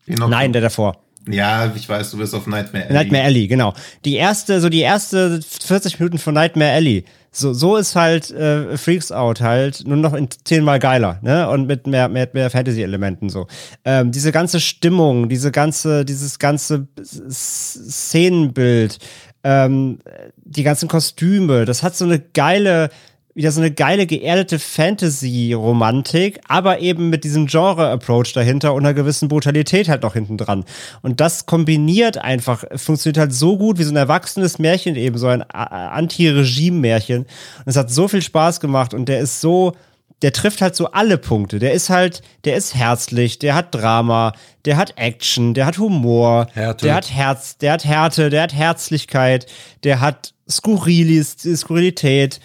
[0.05, 0.27] Pinocchio.
[0.29, 0.97] Nein, der davor.
[1.29, 2.93] Ja, ich weiß, du bist auf Nightmare Alley.
[2.93, 3.73] Nightmare Alley, genau.
[4.05, 7.05] Die erste, so die erste 40 Minuten von Nightmare Alley.
[7.33, 11.47] So, so ist halt äh, Freaks Out halt nur noch in zehnmal geiler, ne?
[11.47, 13.47] Und mit mehr, mehr, mehr Fantasy-Elementen so.
[13.85, 18.97] Ähm, diese ganze Stimmung, diese ganze, dieses ganze Szenenbild,
[19.43, 19.99] ähm,
[20.37, 22.89] die ganzen Kostüme, das hat so eine geile,
[23.33, 29.29] wieder so eine geile geerdete Fantasy-Romantik, aber eben mit diesem Genre-Approach dahinter und einer gewissen
[29.29, 30.65] Brutalität halt noch hinten dran.
[31.01, 35.27] Und das kombiniert einfach, funktioniert halt so gut wie so ein erwachsenes Märchen eben, so
[35.27, 37.19] ein Anti-Regime-Märchen.
[37.19, 37.27] Und
[37.65, 39.73] es hat so viel Spaß gemacht und der ist so,
[40.21, 41.59] der trifft halt so alle Punkte.
[41.59, 44.33] Der ist halt, der ist herzlich, der hat Drama,
[44.65, 46.85] der hat Action, der hat Humor, Härte.
[46.85, 49.47] der hat Herz, der hat Härte, der hat Herzlichkeit,
[49.83, 52.39] der hat Skurrilis, Skurrilität,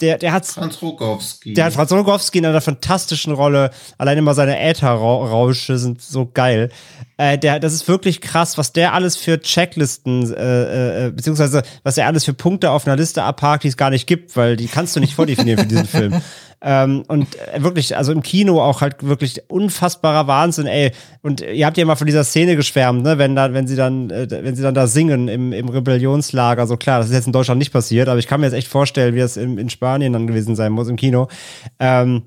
[0.00, 1.54] der, der hat Franz Rogowski.
[1.54, 3.70] der hat Franz Rogowski in einer fantastischen Rolle.
[3.96, 6.70] Alleine mal seine Ätherrausche sind so geil.
[7.18, 11.98] Äh, der, das ist wirklich krass, was der alles für Checklisten, äh, äh, beziehungsweise was
[11.98, 14.68] er alles für Punkte auf einer Liste abhakt, die es gar nicht gibt, weil die
[14.68, 16.22] kannst du nicht vordefinieren für diesen Film.
[16.60, 20.90] Ähm, und äh, wirklich, also im Kino auch halt wirklich unfassbarer Wahnsinn, ey.
[21.22, 24.10] Und ihr habt ja mal von dieser Szene geschwärmt, ne, wenn da, wenn sie dann,
[24.10, 26.66] äh, wenn sie dann da singen im, im Rebellionslager.
[26.66, 28.66] So klar, das ist jetzt in Deutschland nicht passiert, aber ich kann mir jetzt echt
[28.66, 31.28] vorstellen, wie das in, in Spanien dann gewesen sein muss im Kino.
[31.78, 32.24] Ähm,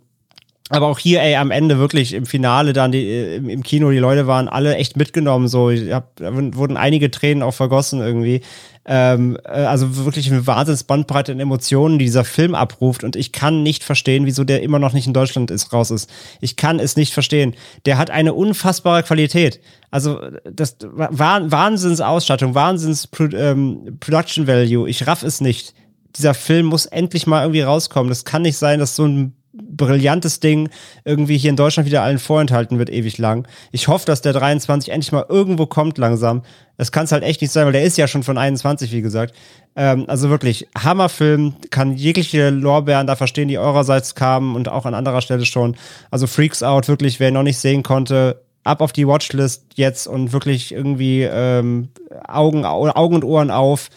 [0.71, 3.97] aber auch hier, ey, am Ende wirklich im Finale dann die, äh, im, Kino, die
[3.97, 5.49] Leute waren alle echt mitgenommen.
[5.49, 8.39] So, ich hab, da wurden einige Tränen auch vergossen irgendwie.
[8.85, 13.03] Ähm, äh, also wirklich eine Wahnsinnsbandbreite an Emotionen, die dieser Film abruft.
[13.03, 16.09] Und ich kann nicht verstehen, wieso der immer noch nicht in Deutschland ist, raus ist.
[16.39, 17.53] Ich kann es nicht verstehen.
[17.85, 19.59] Der hat eine unfassbare Qualität.
[19.91, 24.89] Also das war Wahnsinnsausstattung, Wahnsinns Pro, ähm, Production Value.
[24.89, 25.73] Ich raff es nicht.
[26.15, 28.07] Dieser Film muss endlich mal irgendwie rauskommen.
[28.07, 29.33] Das kann nicht sein, dass so ein
[29.69, 30.69] brillantes Ding
[31.05, 33.47] irgendwie hier in Deutschland wieder allen vorenthalten wird, ewig lang.
[33.71, 36.43] Ich hoffe, dass der 23 endlich mal irgendwo kommt langsam.
[36.77, 39.01] Das kann es halt echt nicht sein, weil der ist ja schon von 21, wie
[39.01, 39.35] gesagt.
[39.75, 44.93] Ähm, also wirklich, Hammerfilm, kann jegliche Lorbeeren da verstehen, die eurerseits kamen und auch an
[44.93, 45.75] anderer Stelle schon.
[46.09, 50.33] Also Freaks Out, wirklich, wer noch nicht sehen konnte, ab auf die Watchlist jetzt und
[50.33, 51.89] wirklich irgendwie ähm,
[52.27, 53.89] Augen, Augen und Ohren auf,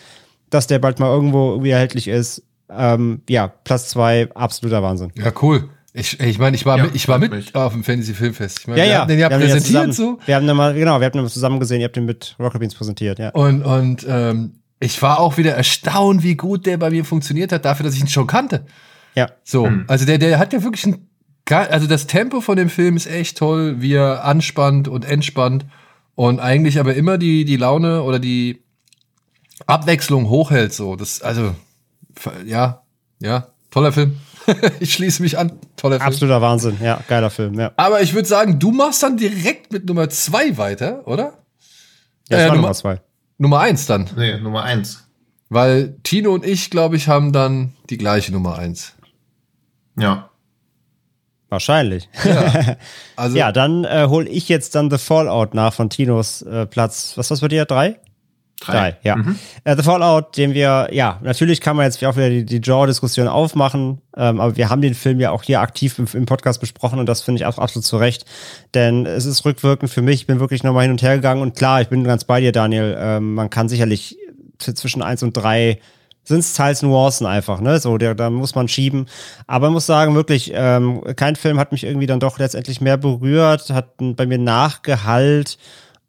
[0.50, 2.42] dass der bald mal irgendwo irgendwie erhältlich ist.
[2.68, 5.12] Ähm, ja, Platz zwei, absoluter Wahnsinn.
[5.16, 5.68] Ja, cool.
[5.92, 7.54] Ich, ich meine, ich war Ja, mit, ich war mit mich.
[7.54, 8.60] auf dem Fantasy Filmfest.
[8.60, 9.00] Ich meine, Ja, wir ja.
[9.00, 10.18] haben den ja Wir haben den präsentiert zusammen, so.
[10.26, 12.34] Wir haben den mal, genau, wir haben den mal zusammen gesehen, ihr habt den mit
[12.40, 13.30] Rocket Beans präsentiert, ja.
[13.30, 17.64] Und, und ähm, ich war auch wieder erstaunt, wie gut der bei mir funktioniert hat,
[17.64, 18.66] dafür, dass ich ihn schon kannte.
[19.14, 19.28] Ja.
[19.44, 19.84] So, Hm.
[19.86, 21.06] also der, der hat ja wirklich ein,
[21.48, 25.64] also das Tempo von dem Film ist echt toll, wie er anspannt und entspannt
[26.16, 28.64] und eigentlich aber immer die, die Laune oder die
[29.66, 30.96] Abwechslung hochhält, so.
[30.96, 31.54] Das, also,
[32.46, 32.82] ja,
[33.20, 34.18] ja, toller Film.
[34.80, 35.52] ich schließe mich an.
[35.76, 36.06] Toller Film.
[36.06, 37.72] Absoluter Wahnsinn, ja, geiler Film, ja.
[37.76, 41.38] Aber ich würde sagen, du machst dann direkt mit Nummer zwei weiter, oder?
[42.28, 43.00] Ja, das Äh, war Nummer- Nummer zwei.
[43.38, 44.08] Nummer eins dann.
[44.16, 45.08] Nee, Nummer eins.
[45.48, 48.92] Weil Tino und ich, glaube ich, haben dann die gleiche Nummer eins.
[49.98, 50.30] Ja.
[51.48, 52.08] Wahrscheinlich.
[53.16, 57.12] Also, Ja, dann äh, hole ich jetzt dann The Fallout nach von Tinos äh, Platz.
[57.16, 57.64] Was war's bei dir?
[57.64, 58.00] Drei?
[58.60, 59.18] Drei, ja.
[59.64, 63.28] Äh, The Fallout, den wir, ja, natürlich kann man jetzt auch wieder die, die Genre-Diskussion
[63.28, 66.98] aufmachen, ähm, aber wir haben den Film ja auch hier aktiv im, im Podcast besprochen
[66.98, 68.24] und das finde ich auch absolut zu Recht.
[68.72, 71.56] Denn es ist rückwirkend für mich, ich bin wirklich nochmal hin und her gegangen und
[71.56, 72.96] klar, ich bin ganz bei dir, Daniel.
[72.98, 74.18] Ähm, man kann sicherlich
[74.58, 75.80] zwischen eins und drei
[76.26, 77.78] sind es teils Nuancen einfach, ne?
[77.80, 79.06] So, der, da muss man schieben.
[79.46, 82.96] Aber ich muss sagen, wirklich, ähm, kein Film hat mich irgendwie dann doch letztendlich mehr
[82.96, 85.58] berührt, hat bei mir nachgehalt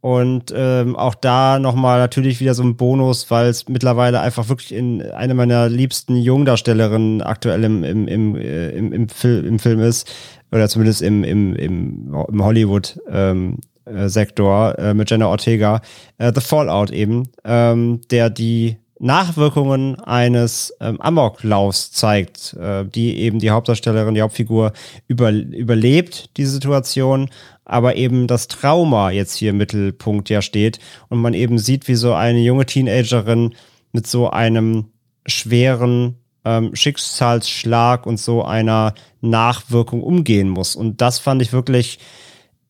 [0.06, 4.72] und ähm, auch da nochmal natürlich wieder so ein Bonus, weil es mittlerweile einfach wirklich
[4.72, 9.80] in eine meiner liebsten Jungdarstellerinnen aktuell im, im, im, äh, im, im, Fil im Film
[9.80, 10.08] ist,
[10.52, 13.02] oder zumindest im, im, im, im Hollywood.
[13.10, 15.82] Ähm, äh, Sektor äh, mit Jenna Ortega,
[16.20, 23.40] äh, The Fallout eben, ähm, der die Nachwirkungen eines ähm, Amoklaufs zeigt, äh, die eben
[23.40, 24.72] die Hauptdarstellerin, die Hauptfigur
[25.08, 27.30] über, überlebt, die Situation,
[27.66, 31.96] aber eben das Trauma jetzt hier im Mittelpunkt ja steht und man eben sieht, wie
[31.96, 33.56] so eine junge Teenagerin
[33.92, 34.86] mit so einem
[35.26, 36.16] schweren
[36.46, 40.76] ähm, Schicksalsschlag und so einer Nachwirkung umgehen muss.
[40.76, 42.00] Und das fand ich wirklich,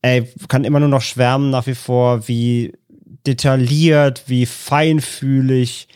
[0.02, 2.74] ey, kann immer nur noch schwärmen nach wie vor, wie
[3.28, 5.88] detailliert, wie feinfühlig,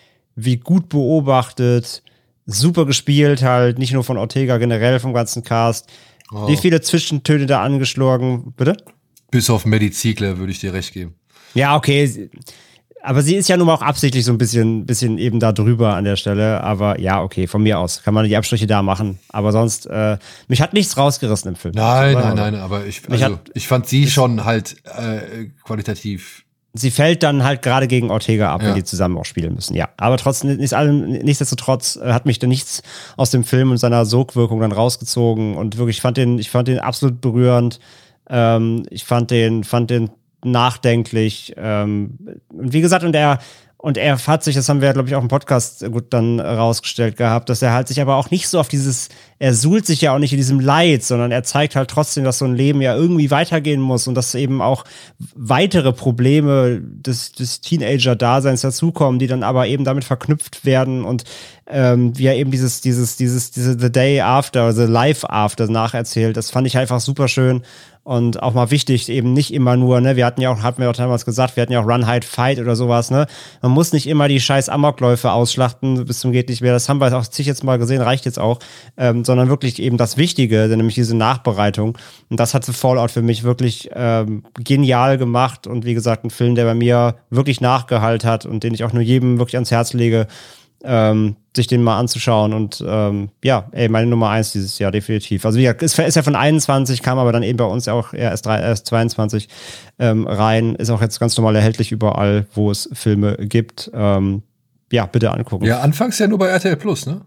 [0.46, 2.04] wie gut beobachtet,
[2.46, 5.88] super gespielt halt, nicht nur von Ortega, generell vom ganzen Cast.
[6.32, 6.48] Oh.
[6.48, 8.78] Wie viele Zwischentöne da angeschlagen, bitte?
[9.32, 11.16] Bis auf Maddie Ziegler würde ich dir recht geben.
[11.54, 12.30] Ja, okay.
[13.02, 15.96] Aber sie ist ja nun mal auch absichtlich so ein bisschen, bisschen eben da drüber
[15.96, 16.62] an der Stelle.
[16.62, 19.20] Aber ja, okay, von mir aus kann man die Abstriche da machen.
[19.30, 20.18] Aber sonst, äh,
[20.48, 21.74] mich hat nichts rausgerissen im Film.
[21.76, 26.44] Nein, nein, nein, aber ich, also, hat, ich fand sie schon halt äh, qualitativ
[26.74, 28.70] sie fällt dann halt gerade gegen Ortega ab, ja.
[28.70, 29.76] wenn die zusammen auch spielen müssen.
[29.76, 32.84] Ja, aber trotzdem ist allem nichtsdestotrotz äh, hat mich da nichts
[33.18, 36.68] aus dem Film und seiner Sogwirkung dann rausgezogen und wirklich ich fand den ich fand
[36.68, 37.80] den absolut berührend.
[38.30, 40.12] Ähm, ich fand den fand den
[40.44, 42.18] nachdenklich ähm,
[42.54, 43.40] und wie gesagt und er
[43.82, 47.16] und er hat sich, das haben wir, glaube ich, auch im Podcast gut dann rausgestellt
[47.16, 49.08] gehabt, dass er halt sich aber auch nicht so auf dieses,
[49.40, 52.40] er suhlt sich ja auch nicht in diesem Leid, sondern er zeigt halt trotzdem, dass
[52.40, 54.84] so ein Leben ja irgendwie weitergehen muss und dass eben auch
[55.34, 61.24] weitere Probleme des, des Teenager-Daseins dazukommen, die dann aber eben damit verknüpft werden und
[61.66, 66.36] ähm, wie er eben dieses, dieses, dieses, diese The Day After, The Life After nacherzählt.
[66.36, 67.62] Das fand ich einfach super schön
[68.10, 70.90] und auch mal wichtig, eben nicht immer nur, ne, wir hatten ja auch, hatten wir
[70.90, 73.28] auch damals gesagt, wir hatten ja auch Run, Hide, Fight oder sowas, ne.
[73.62, 76.74] Man muss nicht immer die scheiß Amokläufe ausschlachten, bis zum geht nicht mehr.
[76.74, 78.58] Das haben wir auch zig jetzt mal gesehen, reicht jetzt auch,
[78.98, 82.00] ähm, sondern wirklich eben das Wichtige, nämlich diese Nachbereitung.
[82.32, 86.32] Und das hat The Fallout für mich wirklich ähm, genial gemacht und wie gesagt, ein
[86.32, 89.70] Film, der bei mir wirklich nachgehalt hat und den ich auch nur jedem wirklich ans
[89.70, 90.26] Herz lege,
[90.84, 92.54] ähm, sich den mal anzuschauen.
[92.54, 95.46] Und ähm, ja, ey, meine Nummer eins dieses Jahr, definitiv.
[95.46, 98.14] Also wie gesagt, ist, ist ja von 21, kam aber dann eben bei uns auch
[98.14, 99.50] erst, erst 22
[100.00, 100.76] ähm, rein.
[100.76, 103.92] Ist auch jetzt ganz normal erhältlich überall, wo es Filme gibt.
[103.94, 104.44] Ähm,
[104.92, 105.66] ja, bitte angucken.
[105.66, 107.22] Ja, anfangs ja nur bei RTL Plus, ne?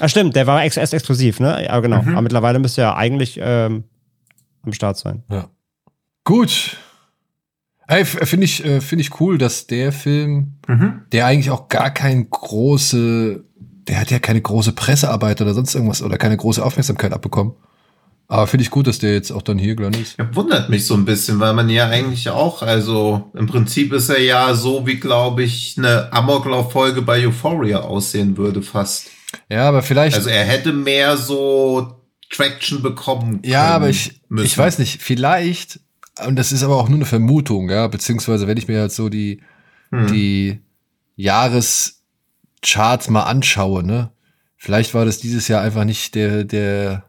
[0.00, 1.64] Ah, stimmt, der war ex erst exklusiv, ne?
[1.64, 2.02] Ja, genau.
[2.02, 2.12] Mhm.
[2.12, 3.84] Aber mittlerweile müsste er eigentlich ähm,
[4.62, 5.22] am Start sein.
[5.30, 5.48] Ja.
[6.24, 6.76] Gut.
[7.88, 11.02] Ey, finde ich, äh, finde ich cool, dass der Film, mhm.
[11.12, 13.44] der eigentlich auch gar kein große,
[13.88, 17.54] der hat ja keine große Pressearbeit oder sonst irgendwas oder keine große Aufmerksamkeit abbekommen.
[18.28, 20.18] Aber finde ich gut, dass der jetzt auch dann hier gelandet ist.
[20.18, 24.08] Ja, wundert mich so ein bisschen, weil man ja eigentlich auch, also im Prinzip ist
[24.08, 29.10] er ja so, wie glaube ich, eine Amoklauf-Folge bei Euphoria aussehen würde fast.
[29.50, 30.16] Ja, aber vielleicht.
[30.16, 31.98] Also er hätte mehr so
[32.30, 33.40] Traction bekommen.
[33.44, 34.46] Ja, aber ich, müssen.
[34.46, 35.80] ich weiß nicht, vielleicht
[36.26, 39.08] und das ist aber auch nur eine Vermutung, ja, beziehungsweise wenn ich mir jetzt so
[39.08, 39.40] die,
[39.90, 40.06] hm.
[40.08, 40.60] die
[41.16, 44.10] Jahrescharts mal anschaue, ne,
[44.56, 47.04] vielleicht war das dieses Jahr einfach nicht der, der,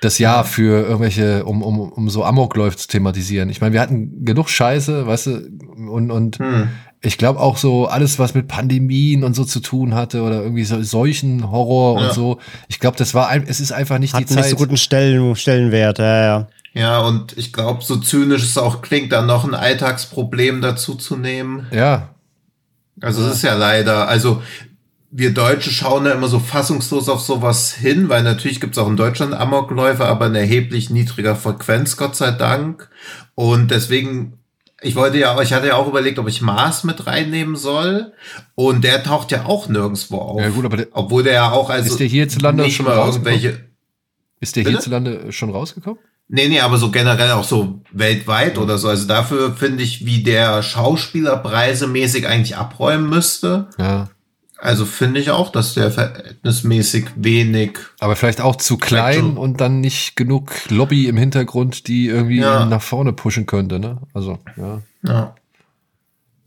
[0.00, 3.48] das Jahr für irgendwelche, um, um, um so Amokläufe zu thematisieren.
[3.50, 5.50] Ich meine, wir hatten genug Scheiße, weißt du,
[5.90, 6.68] und, und hm.
[7.00, 10.64] ich glaube auch so alles, was mit Pandemien und so zu tun hatte oder irgendwie
[10.64, 12.06] so Seuchenhorror ja.
[12.06, 12.38] und so.
[12.68, 14.36] Ich glaube, das war, es ist einfach nicht Hat die Zeit.
[14.36, 16.48] Hat nicht so guten Stellen, Stellenwert, ja, ja.
[16.74, 21.16] Ja, und ich glaube, so zynisch es auch klingt, da noch ein Alltagsproblem dazu zu
[21.16, 21.66] nehmen.
[21.70, 22.14] Ja.
[23.00, 23.32] Also es ja.
[23.32, 24.42] ist ja leider, also
[25.16, 28.88] wir Deutsche schauen da immer so fassungslos auf sowas hin, weil natürlich gibt es auch
[28.88, 32.90] in Deutschland Amokläufe, aber in erheblich niedriger Frequenz, Gott sei Dank.
[33.36, 34.40] Und deswegen,
[34.82, 38.12] ich wollte ja, ich hatte ja auch überlegt, ob ich Mars mit reinnehmen soll.
[38.56, 40.40] Und der taucht ja auch nirgendwo auf.
[40.40, 43.60] Ja, gut, aber der, obwohl der ja auch, also ist der hierzulande schon rausgekommen?
[44.40, 46.00] Ist der hierzulande schon rausgekommen?
[46.34, 48.88] Nee, nee, aber so generell auch so weltweit oder so.
[48.88, 53.68] Also dafür finde ich, wie der Schauspieler preisemäßig eigentlich abräumen müsste.
[53.78, 54.08] Ja.
[54.58, 57.78] Also finde ich auch, dass der verhältnismäßig wenig.
[58.00, 62.66] Aber vielleicht auch zu klein und dann nicht genug Lobby im Hintergrund, die irgendwie ja.
[62.66, 63.98] nach vorne pushen könnte, ne?
[64.12, 64.82] Also, ja.
[65.06, 65.36] Ja.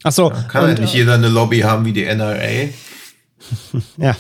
[0.04, 0.32] Ach so.
[0.32, 2.68] Ja, kann halt nicht jeder eine Lobby haben wie die NRA.
[3.98, 4.16] ja,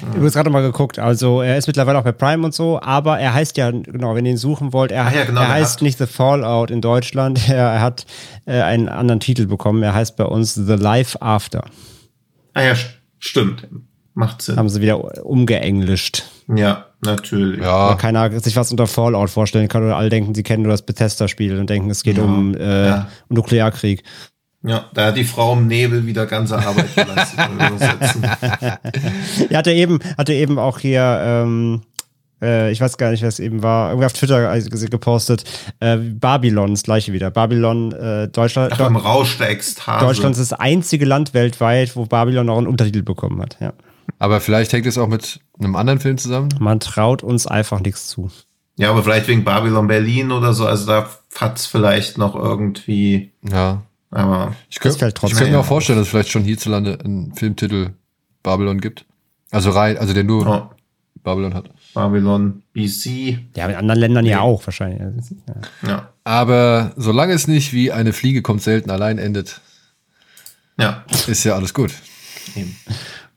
[0.00, 0.98] ich habe gerade mal geguckt.
[0.98, 4.26] Also er ist mittlerweile auch bei Prime und so, aber er heißt ja, genau, wenn
[4.26, 7.48] ihr ihn suchen wollt, er, ja, genau, er heißt nicht The Fallout in Deutschland.
[7.48, 8.06] Er, er hat
[8.44, 9.82] äh, einen anderen Titel bekommen.
[9.82, 11.64] Er heißt bei uns The Life After.
[12.54, 12.74] Ah ja,
[13.18, 13.68] stimmt.
[14.14, 14.56] Macht Sinn.
[14.56, 16.24] Haben sie wieder umgeenglischt.
[16.48, 17.60] Ja, natürlich.
[17.60, 20.72] Weil Ja, keiner sich was unter Fallout vorstellen kann oder alle denken, sie kennen nur
[20.72, 22.24] das Bethesda-Spiel und denken, es geht Ja.
[22.24, 23.08] um, äh, Ja.
[23.28, 24.02] um Nuklearkrieg.
[24.66, 27.36] Ja, da hat die Frau im Nebel wieder ganze Arbeit geleistet.
[27.36, 28.22] beim Übersetzen.
[29.48, 31.82] Er eben, hatte eben auch hier, ähm,
[32.42, 35.44] äh, ich weiß gar nicht, wer es eben war, irgendwie auf Twitter äh, gepostet,
[35.78, 37.30] äh, Babylon, das gleiche wieder.
[37.30, 40.04] Babylon, äh, Deutschland, Ach, im Rausch der Ekstase.
[40.04, 43.56] Deutschland ist das einzige Land weltweit, wo Babylon noch einen Untertitel bekommen hat.
[43.60, 43.72] Ja.
[44.18, 46.48] aber vielleicht hängt es auch mit einem anderen Film zusammen.
[46.58, 48.30] Man traut uns einfach nichts zu.
[48.78, 50.66] Ja, aber vielleicht wegen Babylon Berlin oder so.
[50.66, 53.32] Also da hat's vielleicht noch irgendwie.
[53.48, 53.82] Ja.
[54.16, 57.34] Aber Ich könnte ich trotzdem könnte mir auch vorstellen, dass es vielleicht schon hierzulande einen
[57.34, 57.90] Filmtitel
[58.42, 59.04] Babylon gibt.
[59.50, 60.74] Also rein, also der nur oh,
[61.22, 61.68] Babylon hat.
[61.92, 63.38] Babylon BC.
[63.56, 65.00] Ja, in anderen Ländern ja auch wahrscheinlich.
[65.82, 65.88] Ja.
[65.88, 66.08] Ja.
[66.24, 69.60] Aber solange es nicht wie eine Fliege kommt selten allein endet,
[70.78, 71.04] Ja.
[71.26, 71.92] ist ja alles gut.
[72.54, 72.74] Eben.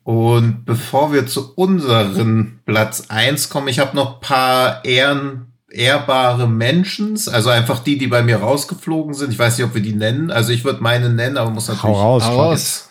[0.04, 6.48] Und bevor wir zu unseren Platz eins kommen, ich habe noch ein paar Ehren, ehrbare
[6.48, 9.32] Mentions, also einfach die, die bei mir rausgeflogen sind.
[9.32, 10.32] Ich weiß nicht, ob wir die nennen.
[10.32, 11.84] Also ich würde meine nennen, aber muss natürlich.
[11.84, 12.24] Hau raus.
[12.24, 12.90] Hau raus.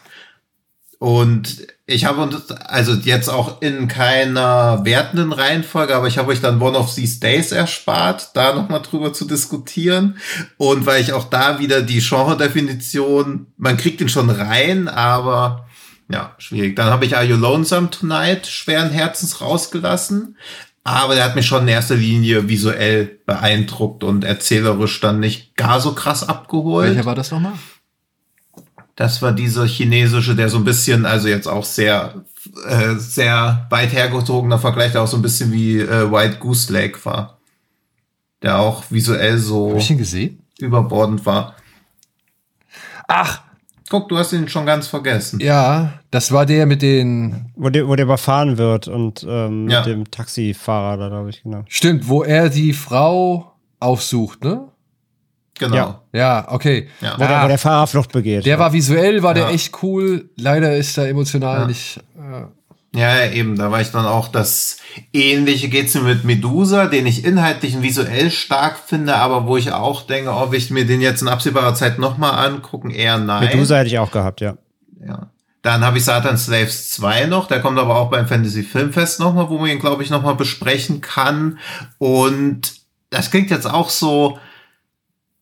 [1.01, 6.41] Und ich habe uns, also jetzt auch in keiner wertenden Reihenfolge, aber ich habe euch
[6.41, 10.19] dann One of These Days erspart, da nochmal drüber zu diskutieren.
[10.57, 15.69] Und weil ich auch da wieder die Genre-Definition, man kriegt ihn schon rein, aber
[16.11, 16.75] ja, schwierig.
[16.75, 20.37] Dann habe ich Are You Lonesome Tonight schweren Herzens rausgelassen.
[20.89, 25.81] Aber der hat mich schon in erster Linie visuell beeindruckt und erzählerisch dann nicht gar
[25.81, 26.89] so krass abgeholt.
[26.89, 27.52] Welcher war das nochmal?
[28.97, 32.24] Das war dieser chinesische, der so ein bisschen, also jetzt auch sehr,
[32.66, 37.05] äh, sehr weit hergezogener Vergleich, der auch so ein bisschen wie äh, White Goose Lake
[37.05, 37.39] war.
[38.43, 39.78] Der auch visuell so
[40.59, 41.55] überbordend war.
[43.06, 43.43] Ach,
[43.90, 45.40] Guck, du hast ihn schon ganz vergessen.
[45.40, 47.52] ja, das war der mit den.
[47.56, 49.81] Wo, der, wo der überfahren wird und ähm, Ja.
[49.81, 51.65] mit dem Taxifahrer da, glaube ich, genau.
[51.69, 54.69] Stimmt, wo er die Frau aufsucht, ne?
[55.59, 55.74] Genau.
[55.77, 56.02] Ja.
[56.12, 56.89] Ja, okay.
[57.01, 57.15] Ja.
[57.19, 58.47] Wo, der, wo der Fahrer Flucht begeht.
[58.47, 59.44] Der war visuell, war Ja.
[59.47, 60.31] der echt cool.
[60.36, 61.66] Leider ist er emotional Ja.
[61.66, 61.98] nicht.
[62.16, 62.44] Äh,
[62.99, 64.79] Ja, eben, da war ich dann auch das
[65.12, 69.70] ähnliche geht's mir mit Medusa, den ich inhaltlich und visuell stark finde, aber wo ich
[69.70, 72.91] auch denke, will ich mir den jetzt in absehbarer Zeit nochmal angucken?
[72.91, 73.51] Eher nein.
[73.51, 74.57] Medusa hätte ich auch gehabt, ja.
[75.07, 75.31] Ja.
[75.62, 79.49] Dann habe ich Satan Slaves 2 noch, der kommt aber auch beim Fantasy Filmfest nochmal,
[79.49, 81.61] wo man ihn, glaube ich, nochmal besprechen kann.
[81.99, 82.73] Und
[83.11, 84.41] das klingt jetzt auch so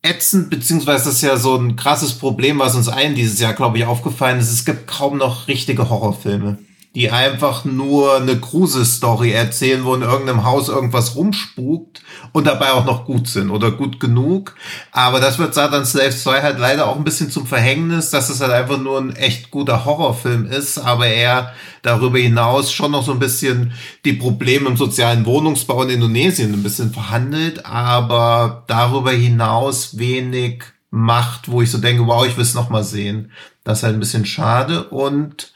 [0.03, 3.79] ätzend, beziehungsweise das ist ja so ein krasses Problem, was uns allen dieses Jahr, glaube
[3.79, 4.51] ich, aufgefallen ist.
[4.51, 6.59] Es gibt kaum noch richtige Horrorfilme,
[6.97, 12.01] die einfach nur eine Gruselstory erzählen, wo in irgendeinem Haus irgendwas rumspukt
[12.31, 14.55] und dabei auch noch gut sind oder gut genug.
[14.91, 18.41] Aber das wird Satan Slaves 2 halt leider auch ein bisschen zum Verhängnis, dass es
[18.41, 21.53] halt einfach nur ein echt guter Horrorfilm ist, aber er
[21.83, 26.63] darüber hinaus schon noch so ein bisschen die Probleme im sozialen Wohnungsbau in Indonesien ein
[26.63, 32.55] bisschen verhandelt, aber darüber hinaus wenig macht, wo ich so denke, wow, ich will es
[32.55, 33.31] noch mal sehen.
[33.63, 35.53] Das ist halt ein bisschen schade und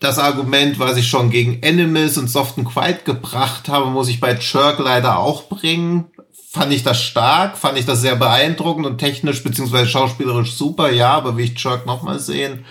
[0.00, 4.20] das Argument, was ich schon gegen Animals und Soft and Quiet gebracht habe, muss ich
[4.20, 6.06] bei Chirk leider auch bringen.
[6.50, 11.12] Fand ich das stark, fand ich das sehr beeindruckend und technisch beziehungsweise schauspielerisch super, ja,
[11.12, 12.64] aber will ich Chirk nochmal sehen?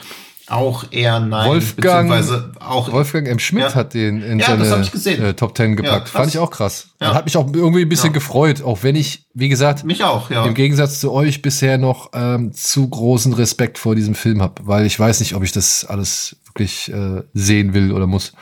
[0.47, 1.49] Auch eher nein.
[1.49, 3.39] Wolfgang- beziehungsweise auch Wolfgang M.
[3.39, 3.75] Schmidt Ja.
[3.75, 4.85] hat den in Ja, seine
[5.29, 6.07] äh, Top Ten gepackt.
[6.07, 6.11] krass.
[6.11, 6.89] Fand ich auch krass.
[7.01, 7.13] Ja.
[7.13, 8.13] Hat mich auch irgendwie ein bisschen Ja.
[8.13, 10.45] gefreut, auch wenn ich, wie gesagt, mich auch, ja.
[10.45, 14.85] im Gegensatz zu euch bisher noch ähm, zu großen Respekt vor diesem Film habe, weil
[14.85, 18.33] ich weiß nicht, ob ich das alles wirklich äh, sehen will oder muss.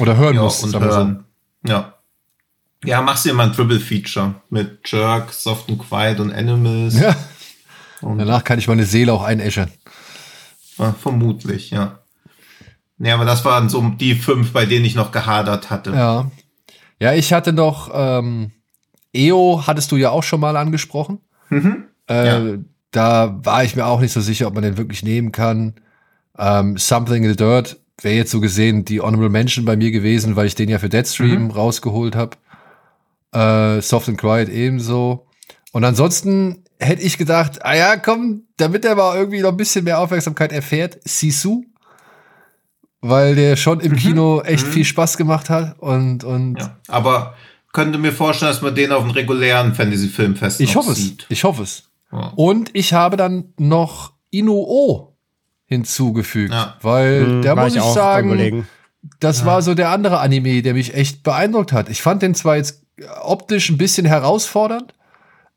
[0.00, 0.62] Oder hören ja, muss.
[0.62, 0.80] und so.
[0.80, 1.24] hören.
[1.66, 1.94] Ja.
[2.84, 6.98] Ja, machst dir mal ein Triple Feature mit Jerk, Soft and Quiet und Animals.
[6.98, 7.14] Ja.
[8.02, 9.70] Danach kann ich meine Seele auch einäschern.
[10.76, 12.00] Ja, vermutlich, ja.
[12.98, 15.90] Ja, aber das waren so die fünf, bei denen ich noch gehadert hatte.
[15.92, 16.30] Ja.
[17.00, 18.50] Ja, ich hatte noch, ähm,
[19.14, 21.20] EO hattest du ja auch schon mal angesprochen.
[21.48, 21.84] Mhm.
[22.08, 22.58] Äh, Ja.
[22.90, 25.74] Da war ich mir auch nicht so sicher, ob man den wirklich nehmen kann.
[26.38, 30.36] Ähm, Something in the Dirt wäre jetzt so gesehen die Honorable Mention bei mir gewesen,
[30.36, 31.50] weil ich den ja für Deadstream Mhm.
[31.52, 32.36] rausgeholt habe.
[33.32, 35.26] Äh, Soft and Quiet ebenso.
[35.72, 39.84] Und ansonsten hätte ich gedacht, ah ja, komm, damit er mal irgendwie noch ein bisschen
[39.84, 41.64] mehr Aufmerksamkeit erfährt, Sisu.
[43.00, 43.96] Weil der schon im Mhm.
[43.96, 44.70] Kino echt Mhm.
[44.70, 46.76] viel Spaß gemacht hat und, und Ja.
[46.88, 47.34] Aber
[47.72, 51.12] könnte mir vorstellen, dass man den auf einem regulären Fantasy-Filmfest ich hoffe es.
[51.28, 51.90] Ich hoffe es.
[52.12, 52.32] Ja.
[52.36, 55.13] Und ich habe dann noch Inuo
[55.66, 56.76] hinzugefügt, Ja.
[56.82, 58.66] weil Hm, da war muss ich, am sagen,
[59.20, 61.88] das war so der andere Anime, der mich echt beeindruckt hat.
[61.88, 62.82] Ich fand den zwar jetzt
[63.22, 64.94] optisch ein bisschen herausfordernd,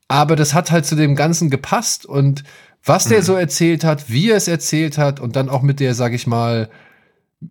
[0.07, 2.43] aber das hat halt zu dem Ganzen gepasst und
[2.83, 3.09] was Mhm.
[3.09, 6.13] der so erzählt hat, wie er es erzählt hat und dann auch mit der, sag
[6.13, 6.69] ich mal,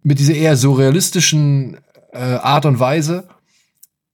[0.02, 1.78] mit dieser eher surrealistischen
[2.12, 3.28] äh, Art und Weise,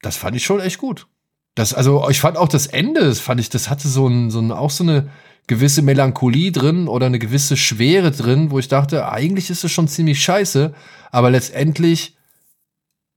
[0.02, 1.06] das fand ich schon echt gut.
[1.54, 4.40] Das, also, ich fand auch das Ende, das fand ich, das hatte so ein, so
[4.40, 5.08] ein, auch so eine
[5.46, 9.88] gewisse Melancholie drin oder eine gewisse Schwere drin, wo ich dachte, eigentlich ist es schon
[9.88, 10.72] ziemlich scheiße,
[11.10, 12.16] aber letztendlich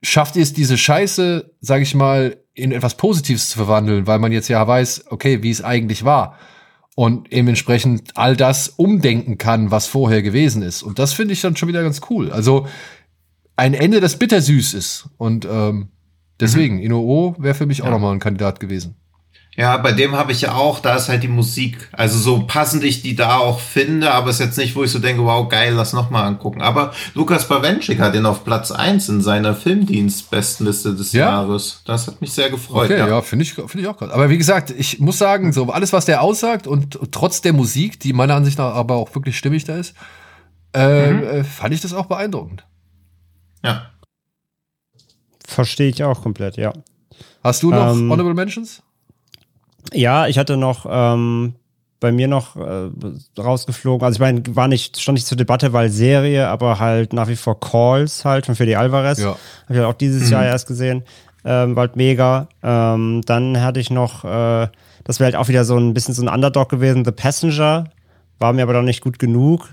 [0.01, 4.31] schafft ihr es, diese Scheiße, sag ich mal, in etwas Positives zu verwandeln, weil man
[4.31, 6.37] jetzt ja weiß, okay, wie es eigentlich war.
[6.95, 10.81] Und dementsprechend all das umdenken kann, was vorher gewesen ist.
[10.81, 12.31] Und das finde ich dann schon wieder ganz cool.
[12.31, 12.67] Also
[13.57, 15.09] ein Ende, das bittersüß ist.
[15.17, 15.89] Und ähm,
[16.39, 16.83] deswegen, mhm.
[16.83, 17.85] Inoo wäre für mich ja.
[17.85, 18.95] auch nochmal ein Kandidat gewesen.
[19.57, 21.87] Ja, bei dem habe ich ja auch, da ist halt die Musik.
[21.93, 24.99] Also so passend ich die da auch finde, aber ist jetzt nicht, wo ich so
[24.99, 26.61] denke, wow, geil, lass noch mal angucken.
[26.61, 31.27] Aber Lukas Bawenschik hat den auf Platz eins in seiner Filmdienst-Bestenliste des ja?
[31.27, 31.83] Jahres.
[31.85, 32.85] Das hat mich sehr gefreut.
[32.85, 34.11] Okay, ja, ja finde ich, finde ich auch krass.
[34.11, 37.97] Aber wie gesagt, ich muss sagen, so alles, was der aussagt und trotz der Musik,
[38.01, 39.95] die meiner Ansicht nach aber auch wirklich stimmig da ist,
[40.73, 41.23] äh, mhm.
[41.23, 42.65] äh, fand ich das auch beeindruckend.
[43.63, 43.89] Ja.
[45.47, 46.73] Verstehe ich auch komplett, ja.
[47.41, 48.81] Hast du noch ähm, Honorable Mentions?
[49.93, 51.55] Ja, ich hatte noch ähm,
[51.99, 52.89] bei mir noch äh,
[53.37, 54.05] rausgeflogen.
[54.05, 57.35] Also ich meine, war nicht, stand nicht zur Debatte, weil Serie, aber halt nach wie
[57.35, 59.19] vor Calls halt von Fede Alvarez.
[59.19, 59.29] Ja.
[59.29, 59.39] Habe
[59.69, 60.33] ich halt auch dieses mhm.
[60.33, 61.03] Jahr erst gesehen.
[61.43, 62.47] Ähm, war halt mega.
[62.63, 64.67] Ähm, dann hatte ich noch, äh,
[65.03, 67.85] das wäre halt auch wieder so ein bisschen so ein Underdog gewesen, The Passenger.
[68.39, 69.69] War mir aber noch nicht gut genug.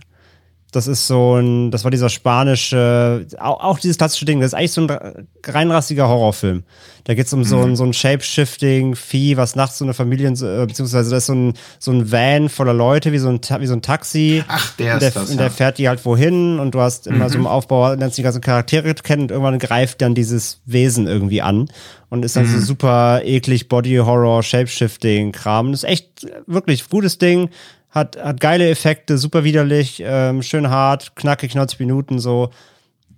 [0.73, 4.55] Das ist so ein, das war dieser spanische, auch, auch dieses klassische Ding, das ist
[4.55, 6.65] eigentlich so ein reinrassiger Horrorfilm.
[7.05, 7.44] Da geht es um mhm.
[7.44, 11.35] so ein, so ein Shape-Shifting-Vieh, was nachts so eine Familie, äh, beziehungsweise da ist so
[11.35, 14.44] ein, so ein Van voller Leute, wie so ein, wie so ein Taxi.
[14.49, 17.27] Ach, der ist der, das, Und der fährt die halt wohin und du hast immer
[17.27, 17.32] mhm.
[17.32, 21.43] so im Aufbau, lernst die ganzen Charaktere kennen und irgendwann greift dann dieses Wesen irgendwie
[21.43, 21.69] an
[22.09, 22.61] und ist dann mhm.
[22.61, 25.73] so super eklig Body-Horror, Shape-Shifting-Kram.
[25.73, 27.51] Das ist echt wirklich gutes Ding
[27.93, 32.51] hat, hat geile Effekte, super widerlich, ähm, schön hart, knackig, 90 Minuten so.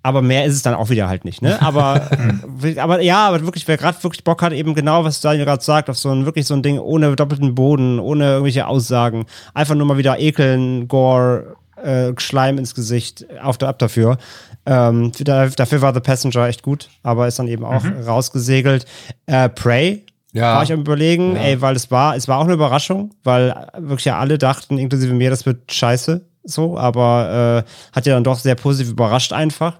[0.02, 1.62] Aber mehr ist es dann auch wieder halt nicht, ne?
[1.62, 2.10] Aber,
[2.76, 5.88] aber ja, aber wirklich, wer gerade wirklich Bock hat, eben genau, was Daniel gerade sagt,
[5.88, 9.24] auf so ein wirklich so ein Ding ohne doppelten Boden, ohne irgendwelche Aussagen,
[9.54, 14.18] einfach nur mal wieder ekeln, Gore, äh, Schleim ins Gesicht, auf der ab dafür.
[14.66, 18.00] Ähm, dafür war The Passenger echt gut, aber ist dann eben auch mhm.
[18.06, 18.86] rausgesegelt.
[19.26, 20.03] Äh, Prey
[20.34, 20.56] ja.
[20.56, 21.42] War ich am überlegen, ja.
[21.42, 25.14] ey, weil es war, es war auch eine Überraschung, weil wirklich ja alle dachten, inklusive
[25.14, 29.78] mir, das wird scheiße, so, aber äh, hat ja dann doch sehr positiv überrascht einfach.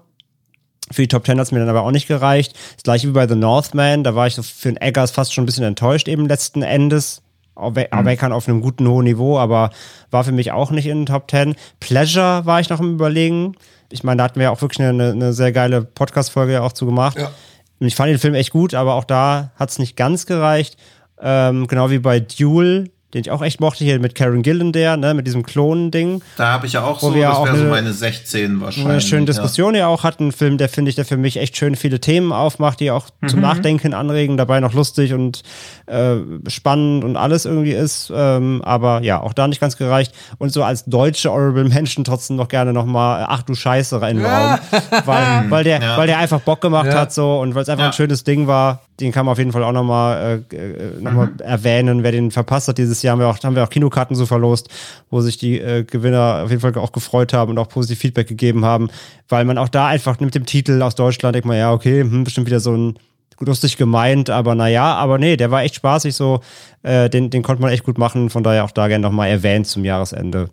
[0.91, 2.55] Für die Top Ten hat es mir dann aber auch nicht gereicht.
[2.75, 5.43] Das gleiche wie bei The Northman, da war ich so für den Eggers fast schon
[5.43, 7.21] ein bisschen enttäuscht eben letzten Endes.
[7.55, 8.33] Awaken mhm.
[8.33, 9.71] auf einem guten hohen Niveau, aber
[10.11, 11.55] war für mich auch nicht in den Top Ten.
[11.79, 13.55] Pleasure war ich noch im Überlegen.
[13.89, 17.17] Ich meine, da hatten wir auch wirklich eine, eine sehr geile Podcast-Folge auch zu gemacht.
[17.17, 17.31] Ja.
[17.79, 20.77] Ich fand den Film echt gut, aber auch da hat es nicht ganz gereicht.
[21.19, 24.97] Ähm, genau wie bei Duel den ich auch echt mochte, hier mit Karen Gillan der,
[24.97, 26.21] ne, mit diesem Klonen-Ding.
[26.35, 28.91] Da habe ich ja auch so, das wäre so meine 16 wahrscheinlich.
[28.91, 30.27] Eine schöne Diskussion ja, ja auch hatten.
[30.27, 33.07] Ein Film, der finde ich, der für mich echt schön viele Themen aufmacht, die auch
[33.21, 33.29] mhm.
[33.29, 35.43] zum Nachdenken anregen, dabei noch lustig und
[35.85, 36.15] äh,
[36.49, 38.11] spannend und alles irgendwie ist.
[38.13, 40.13] Ähm, aber ja, auch da nicht ganz gereicht.
[40.37, 44.25] Und so als deutsche Honorable Menschen trotzdem noch gerne nochmal, ach du Scheiße, in den
[44.25, 44.59] Raum.
[45.05, 45.97] weil, weil, der, ja.
[45.97, 48.81] weil der einfach Bock gemacht hat so und weil es einfach ein schönes Ding war
[48.99, 51.39] den kann man auf jeden Fall auch nochmal äh, äh, noch mhm.
[51.39, 52.03] erwähnen.
[52.03, 54.69] Wer den verpasst hat dieses Jahr, haben wir auch, haben wir auch Kinokarten so verlost,
[55.09, 58.27] wo sich die äh, Gewinner auf jeden Fall auch gefreut haben und auch positiv Feedback
[58.27, 58.89] gegeben haben,
[59.29, 62.23] weil man auch da einfach mit dem Titel aus Deutschland denkt man, ja, okay, hm,
[62.23, 62.99] bestimmt wieder so ein
[63.39, 66.41] lustig gemeint, aber naja, aber nee, der war echt spaßig so,
[66.83, 69.67] äh, den, den konnte man echt gut machen, von daher auch da gerne nochmal erwähnt
[69.67, 70.49] zum Jahresende.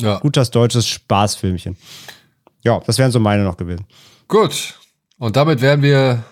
[0.00, 0.18] Ja.
[0.18, 1.76] Gutes deutsches Spaßfilmchen.
[2.64, 3.86] Ja, das wären so meine noch gewesen.
[4.26, 4.74] Gut.
[5.18, 6.24] Und damit wären wir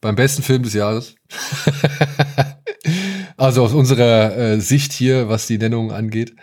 [0.00, 1.14] beim besten Film des Jahres.
[3.38, 6.34] also aus unserer äh, Sicht hier, was die Nennung angeht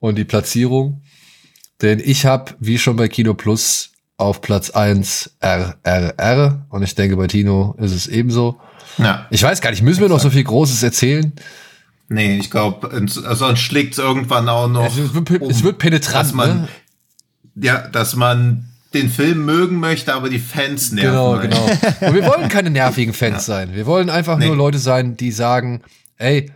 [0.00, 1.02] und die Platzierung.
[1.80, 7.16] Denn ich habe, wie schon bei Kino Plus, auf Platz 1 RRR und ich denke,
[7.16, 8.58] bei Tino ist es ebenso.
[8.98, 9.26] Ja.
[9.30, 11.32] Ich weiß gar nicht, müssen wir noch so viel Großes erzählen?
[12.08, 14.86] Nee, ich glaube, sonst schlägt es irgendwann auch noch.
[14.86, 16.68] Es wird, um, es wird penetrant, dass man, ne?
[17.54, 21.10] Ja, dass man den Film mögen möchte, aber die Fans nerven.
[21.10, 22.08] Genau, genau.
[22.08, 23.54] Und wir wollen keine nervigen Fans ja.
[23.54, 23.74] sein.
[23.74, 24.46] Wir wollen einfach nee.
[24.46, 25.82] nur Leute sein, die sagen,
[26.18, 26.52] ey,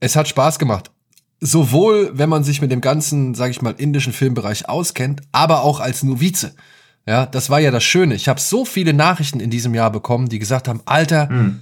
[0.00, 0.90] es hat Spaß gemacht.
[1.40, 5.80] Sowohl, wenn man sich mit dem ganzen, sag ich mal, indischen Filmbereich auskennt, aber auch
[5.80, 6.54] als Novize.
[7.06, 8.14] Ja, das war ja das Schöne.
[8.14, 11.60] Ich habe so viele Nachrichten in diesem Jahr bekommen, die gesagt haben, Alter, mhm.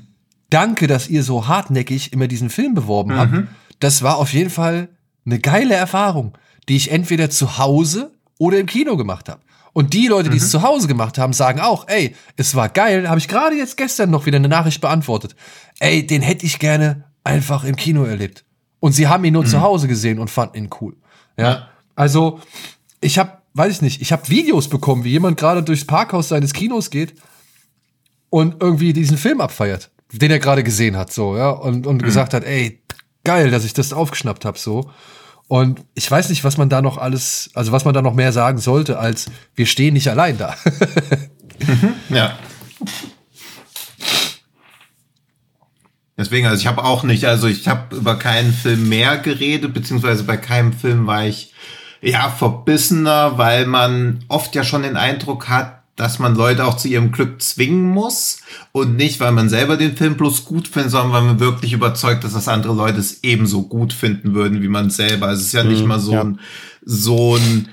[0.50, 3.18] danke, dass ihr so hartnäckig immer diesen Film beworben mhm.
[3.18, 3.34] habt.
[3.78, 4.88] Das war auf jeden Fall
[5.24, 6.36] eine geile Erfahrung,
[6.68, 9.40] die ich entweder zu Hause oder im Kino gemacht habe.
[9.72, 10.42] Und die Leute, die mhm.
[10.42, 13.76] es zu Hause gemacht haben, sagen auch, ey, es war geil, habe ich gerade jetzt
[13.76, 15.36] gestern noch wieder eine Nachricht beantwortet.
[15.78, 18.44] Ey, den hätte ich gerne einfach im Kino erlebt.
[18.80, 19.48] Und sie haben ihn nur mhm.
[19.48, 20.96] zu Hause gesehen und fanden ihn cool.
[21.36, 21.68] Ja.
[21.94, 22.40] Also,
[23.00, 26.52] ich habe weiß ich nicht, ich habe Videos bekommen, wie jemand gerade durchs Parkhaus seines
[26.52, 27.14] Kinos geht
[28.30, 32.04] und irgendwie diesen Film abfeiert, den er gerade gesehen hat, so, ja, und, und mhm.
[32.04, 32.82] gesagt hat, ey,
[33.24, 34.90] geil, dass ich das aufgeschnappt habe, so.
[35.48, 38.32] Und ich weiß nicht, was man da noch alles, also was man da noch mehr
[38.32, 40.54] sagen sollte, als wir stehen nicht allein da.
[41.66, 42.38] mhm, ja.
[46.18, 50.24] Deswegen, also ich habe auch nicht, also ich habe über keinen Film mehr geredet, beziehungsweise
[50.24, 51.54] bei keinem Film war ich
[52.02, 56.88] ja verbissener, weil man oft ja schon den Eindruck hat, dass man Leute auch zu
[56.88, 58.42] ihrem Glück zwingen muss
[58.72, 62.24] und nicht, weil man selber den Film bloß gut findet, sondern weil man wirklich überzeugt
[62.24, 65.26] ist, dass andere Leute es ebenso gut finden würden wie man selber.
[65.26, 66.20] Also es ist ja nicht mhm, mal so ja.
[66.22, 66.40] ein
[66.84, 67.68] so ein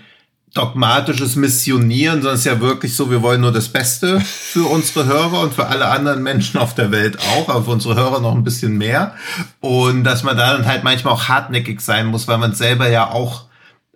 [0.56, 5.06] dogmatisches Missionieren, sondern es ist ja wirklich so, wir wollen nur das Beste für unsere
[5.06, 8.34] Hörer und für alle anderen Menschen auf der Welt auch, aber für unsere Hörer noch
[8.34, 9.16] ein bisschen mehr.
[9.60, 13.12] Und dass man da dann halt manchmal auch hartnäckig sein muss, weil man selber ja
[13.12, 13.46] auch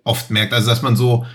[0.04, 1.26] oft merkt, also dass man so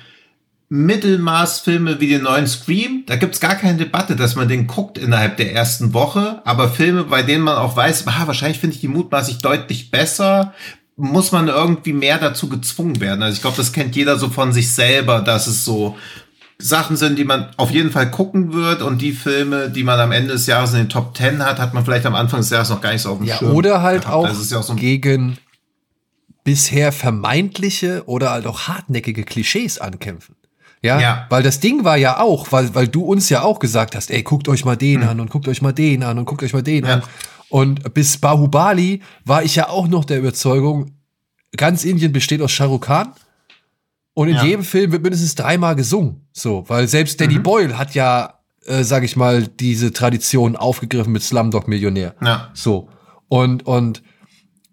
[0.69, 5.37] Mittelmaßfilme wie den neuen Scream, da gibt's gar keine Debatte, dass man den guckt innerhalb
[5.37, 6.43] der ersten Woche.
[6.45, 10.53] Aber Filme, bei denen man auch weiß, ah, wahrscheinlich finde ich die mutmaßlich deutlich besser,
[10.97, 13.23] muss man irgendwie mehr dazu gezwungen werden.
[13.23, 15.97] Also ich glaube, das kennt jeder so von sich selber, dass es so
[16.59, 20.13] Sachen sind, die man auf jeden Fall gucken wird und die Filme, die man am
[20.13, 22.71] Ende des Jahres in den Top Ten hat, hat man vielleicht am Anfang des Jahres
[22.71, 23.53] noch gar nicht so auf dem ja, Schirm.
[23.53, 25.39] Oder halt auch, ja auch so gegen
[26.45, 30.37] bisher vermeintliche oder halt auch hartnäckige Klischees ankämpfen.
[30.83, 33.97] Ja, ja, weil das Ding war ja auch, weil, weil du uns ja auch gesagt
[33.97, 35.09] hast, ey, guckt euch mal den hm.
[35.09, 36.95] an und guckt euch mal den an und guckt euch mal den ja.
[36.95, 37.03] an.
[37.49, 40.93] Und bis Bahubali war ich ja auch noch der Überzeugung,
[41.57, 43.13] ganz Indien besteht aus Shah Rukh Khan.
[44.15, 44.45] Und in ja.
[44.45, 46.27] jedem Film wird mindestens dreimal gesungen.
[46.33, 47.43] So, weil selbst Danny mhm.
[47.43, 52.15] Boyle hat ja, äh, sag ich mal, diese Tradition aufgegriffen mit Slumdog Millionär.
[52.23, 52.51] Ja.
[52.55, 52.89] So.
[53.29, 54.03] Und, und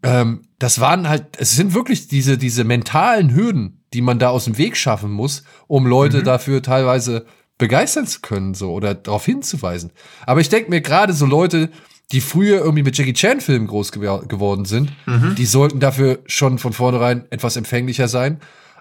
[0.04, 4.46] ähm, das waren halt, es sind wirklich diese, diese mentalen Hürden, die man da aus
[4.46, 6.24] dem Weg schaffen muss, um Leute mhm.
[6.24, 7.26] dafür teilweise
[7.58, 9.92] begeistern zu können, so oder darauf hinzuweisen.
[10.26, 11.70] Aber ich denke mir gerade so Leute,
[12.12, 15.36] die früher irgendwie mit Jackie Chan Filmen groß gew geworden sind, mhm.
[15.36, 18.40] die sollten dafür schon von vornherein etwas empfänglicher sein.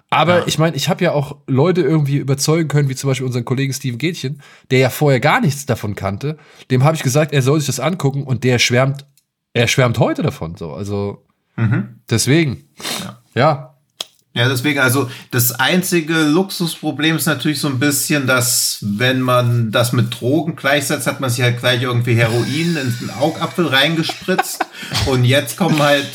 [0.09, 0.47] Aber ja.
[0.47, 3.71] ich meine, ich habe ja auch Leute irgendwie überzeugen können, wie zum Beispiel unseren Kollegen
[3.71, 6.37] Steven Gätchen, der ja vorher gar nichts davon kannte.
[6.69, 9.05] Dem habe ich gesagt, er soll sich das angucken und der schwärmt,
[9.53, 10.57] er schwärmt heute davon.
[10.57, 11.23] So, also
[11.55, 12.01] mhm.
[12.09, 12.65] deswegen,
[13.03, 13.21] ja.
[13.35, 13.70] ja.
[14.33, 19.91] Ja, deswegen, also das einzige Luxusproblem ist natürlich so ein bisschen, dass wenn man das
[19.91, 24.65] mit Drogen gleichsetzt, hat man sich halt gleich irgendwie Heroin in den Augapfel reingespritzt.
[25.07, 26.07] Und jetzt kommen halt,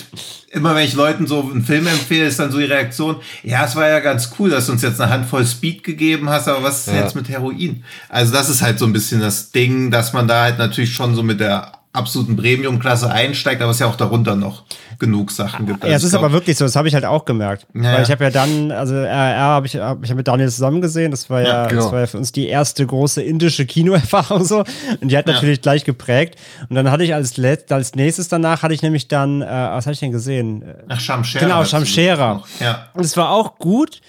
[0.51, 3.77] immer wenn ich Leuten so einen Film empfehle, ist dann so die Reaktion, ja, es
[3.77, 6.87] war ja ganz cool, dass du uns jetzt eine Handvoll Speed gegeben hast, aber was
[6.87, 7.03] ist ja.
[7.03, 7.85] jetzt mit Heroin?
[8.09, 11.15] Also das ist halt so ein bisschen das Ding, dass man da halt natürlich schon
[11.15, 14.65] so mit der absoluten Premium-Klasse einsteigt, aber es ja auch darunter noch
[14.99, 15.85] genug Sachen gibt.
[15.85, 17.67] Ja, es ist glaub, aber wirklich so, das habe ich halt auch gemerkt.
[17.75, 20.81] Ja, Weil ich habe ja dann, also RR habe ich, hab ich mit Daniel zusammen
[20.81, 21.83] gesehen, das war ja, ja genau.
[21.83, 24.65] das war ja für uns die erste große indische Kinoerfahrung so
[25.01, 26.37] und die hat natürlich gleich geprägt.
[26.69, 29.87] Und dann hatte ich als, Let als nächstes danach hatte ich nämlich dann, äh, was
[29.87, 30.65] habe ich denn gesehen?
[30.89, 31.45] Ach, Shamshera.
[31.45, 32.43] Genau, Shamshera.
[32.61, 32.89] Ja.
[32.95, 34.01] Und es war auch gut,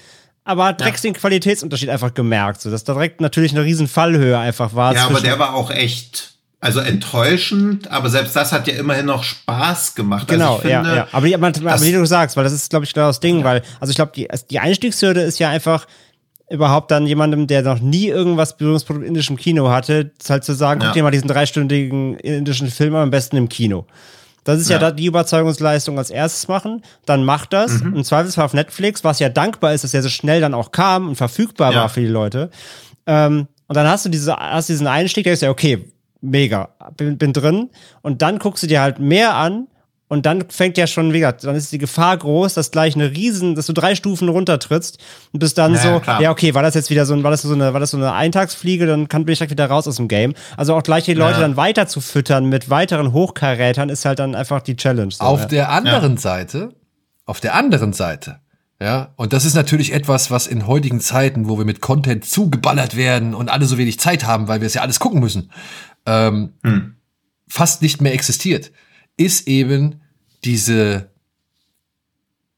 [0.44, 1.12] aber hat direkt ja.
[1.12, 4.96] den Qualitätsunterschied einfach gemerkt, so dass da direkt natürlich eine riesen Fallhöhe einfach war.
[4.96, 9.24] Ja, aber der war auch echt also enttäuschend, aber selbst das hat ja immerhin noch
[9.24, 10.30] Spaß gemacht.
[10.30, 11.08] Also genau, also finde, ja, ja.
[11.12, 13.46] Aber, aber, aber wie du sagst, weil das ist, glaube ich, genau das Ding, ja.
[13.46, 15.86] weil, also ich glaube, die, die Einstiegshürde ist ja einfach
[16.50, 20.82] überhaupt dann jemandem, der noch nie irgendwas Berührungspunkt mit indischem Kino hatte, halt zu sagen,
[20.84, 23.86] guck dir mal diesen dreistündigen indischen Film am besten im Kino.
[24.44, 26.82] Das ist ja, ja die Überzeugungsleistung als erstes machen.
[27.06, 27.84] Dann macht das.
[27.84, 27.98] Mhm.
[27.98, 31.10] Im Zweifelsfall auf Netflix, was ja dankbar ist, dass er so schnell dann auch kam
[31.10, 31.82] und verfügbar ja.
[31.82, 32.50] war für die Leute.
[33.06, 35.86] Ähm, und dann hast du diese, hast diesen Einstieg, der ist ja, okay,
[36.22, 37.70] mega, bin, bin drin.
[38.02, 39.68] Und dann guckst du dir halt mehr an
[40.10, 43.12] und dann fängt ja schon, wie gesagt, dann ist die Gefahr groß, dass gleich eine
[43.12, 45.00] Riesen, dass du drei Stufen runtertrittst
[45.34, 46.22] und bist dann ja, so, klar.
[46.22, 48.14] ja, okay, war das jetzt wieder so, war das so eine, war das so eine
[48.14, 50.34] Eintagsfliege, dann kann bin ich direkt wieder raus aus dem Game.
[50.56, 51.42] Also auch gleich die Leute ja.
[51.42, 55.12] dann weiter zu füttern mit weiteren Hochkarätern ist halt dann einfach die Challenge.
[55.12, 55.48] So, auf ja.
[55.48, 56.70] der anderen Seite,
[57.26, 58.40] auf der anderen Seite,
[58.80, 62.96] ja, und das ist natürlich etwas, was in heutigen Zeiten, wo wir mit Content zugeballert
[62.96, 65.50] werden und alle so wenig Zeit haben, weil wir es ja alles gucken müssen,
[66.08, 66.96] ähm, hm.
[67.48, 68.72] fast nicht mehr existiert,
[69.18, 70.02] ist eben
[70.44, 71.12] diese,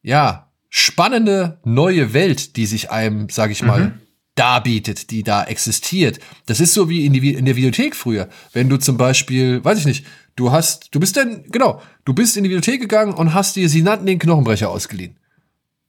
[0.02, 3.94] ja, spannende neue Welt, die sich einem, sag ich mal, mhm.
[4.36, 6.20] darbietet, die da existiert.
[6.46, 8.30] Das ist so wie in, die, in der Videothek früher.
[8.54, 10.06] Wenn du zum Beispiel, weiß ich nicht,
[10.36, 13.68] du hast, du bist dann, genau, du bist in die Videothek gegangen und hast dir,
[13.68, 15.18] sie nannten den Knochenbrecher ausgeliehen.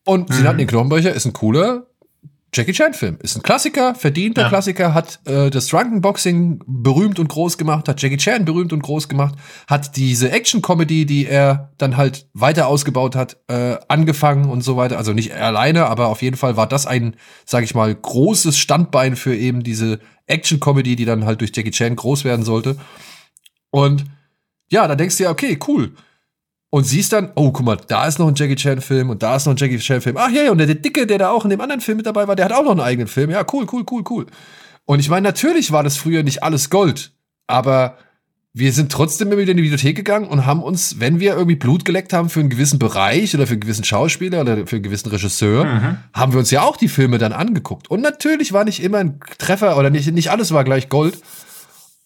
[0.05, 0.34] Und mhm.
[0.34, 1.89] sie nannten den Knochenbrecher, ist ein cooler
[2.52, 3.18] Jackie Chan-Film.
[3.22, 4.48] Ist ein Klassiker, verdienter Ja.
[4.48, 8.82] Klassiker, hat äh, das Drunken Boxing berühmt und groß gemacht, hat Jackie Chan berühmt und
[8.82, 9.36] groß gemacht,
[9.68, 14.98] hat diese Action-Comedy, die er dann halt weiter ausgebaut hat, äh, angefangen und so weiter.
[14.98, 19.14] Also nicht alleine, aber auf jeden Fall war das ein, sag ich mal, großes Standbein
[19.14, 22.76] für eben diese Action-Comedy, die dann halt durch Jackie Chan groß werden sollte.
[23.70, 24.04] Und
[24.70, 25.94] ja, da denkst du ja, okay, cool.
[26.73, 29.47] Und siehst dann, oh, guck mal, da ist noch ein Jackie Chan-Film und da ist
[29.47, 30.16] noch ein Jackie Chan-Film.
[30.16, 32.28] Ach ja, und der, der Dicke, der da auch in dem anderen Film mit dabei
[32.28, 33.31] war, der hat auch noch einen eigenen Film.
[33.31, 34.26] Ja, cool, cool, cool, cool.
[34.84, 37.12] Und ich meine, natürlich war das früher nicht alles Gold,
[37.49, 37.97] aber
[38.52, 41.57] wir sind trotzdem immer wieder in die Bibliothek gegangen und haben uns, wenn wir irgendwie
[41.57, 44.82] Blut geleckt haben für einen gewissen Bereich oder für einen gewissen Schauspieler oder für einen
[44.82, 47.89] gewissen Regisseur, haben wir uns ja auch die Filme dann angeguckt.
[47.89, 51.18] Und natürlich war nicht immer ein Treffer oder nicht, nicht alles war gleich Gold,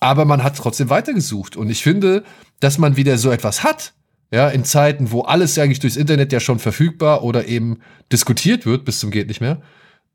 [0.01, 1.57] aber man hat trotzdem weitergesucht.
[1.57, 2.25] Und ich finde,
[2.61, 3.95] dass man wieder so etwas hat,
[4.35, 7.79] ja, in Zeiten, wo alles eigentlich durchs Internet ja schon verfügbar oder eben
[8.11, 9.63] diskutiert wird, bis zum geht nicht mehr,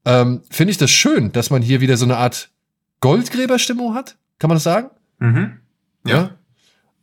[0.03, 2.49] ähm, finde ich das schön, dass man hier wieder so eine Art
[2.99, 4.17] Goldgräberstimmung hat.
[4.37, 4.89] Kann man das sagen?
[5.19, 5.59] Mhm.
[6.05, 6.31] Ja.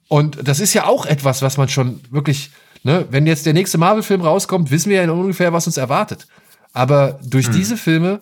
[0.09, 2.51] Und das ist ja auch etwas, was man schon wirklich,
[2.83, 6.27] ne, wenn jetzt der nächste Marvel-Film rauskommt, wissen wir ja ungefähr, was uns erwartet.
[6.75, 8.21] Aber durch diese Filme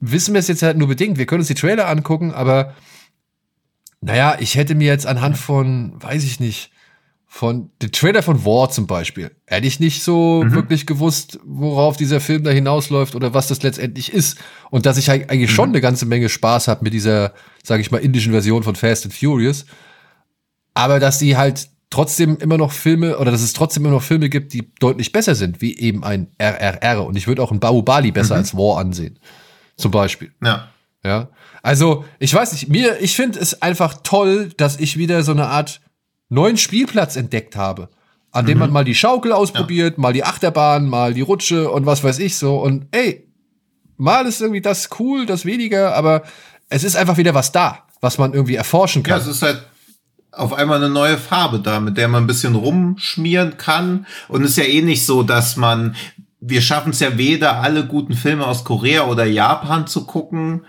[0.00, 1.18] wissen wir es jetzt halt nur bedingt.
[1.18, 2.74] Wir können uns die Trailer angucken, aber
[4.00, 6.71] naja, ich hätte mir jetzt anhand von, weiß ich nicht,
[7.34, 12.20] von dem Trailer von War zum Beispiel, hätte ich nicht so wirklich gewusst, worauf dieser
[12.20, 14.36] Film da hinausläuft oder was das letztendlich ist.
[14.70, 17.90] Und dass ich halt eigentlich schon eine ganze Menge Spaß habe mit dieser, sage ich
[17.90, 19.64] mal, indischen Version von Fast and Furious.
[20.74, 24.28] Aber dass die halt trotzdem immer noch Filme oder dass es trotzdem immer noch Filme
[24.28, 27.06] gibt, die deutlich besser sind, wie eben ein RRR.
[27.06, 29.18] Und ich würde auch ein Bahubali besser als War ansehen.
[29.78, 30.32] Zum Beispiel.
[30.44, 30.68] Ja.
[31.02, 31.30] Ja.
[31.62, 35.46] Also, ich weiß nicht, mir, ich finde es einfach toll, dass ich wieder so eine
[35.46, 35.80] Art
[36.32, 37.88] neuen Spielplatz entdeckt habe.
[38.34, 42.02] An dem man mal die Schaukel ausprobiert, mal die Achterbahn, mal die Rutsche und was
[42.02, 42.56] weiß ich so.
[42.56, 43.28] Und ey,
[43.98, 46.22] mal ist irgendwie das cool, das weniger, aber
[46.70, 49.20] es ist einfach wieder was da, was man irgendwie erforschen Ja, kann.
[49.20, 49.62] es ist halt
[50.30, 54.06] auf einmal eine neue Farbe da, mit der man ein bisschen rumschmieren kann.
[54.28, 55.94] Und es ist ja eh nicht so, dass man,
[56.40, 60.64] wir schaffen es ja weder alle guten Filme aus Korea oder Japan zu gucken.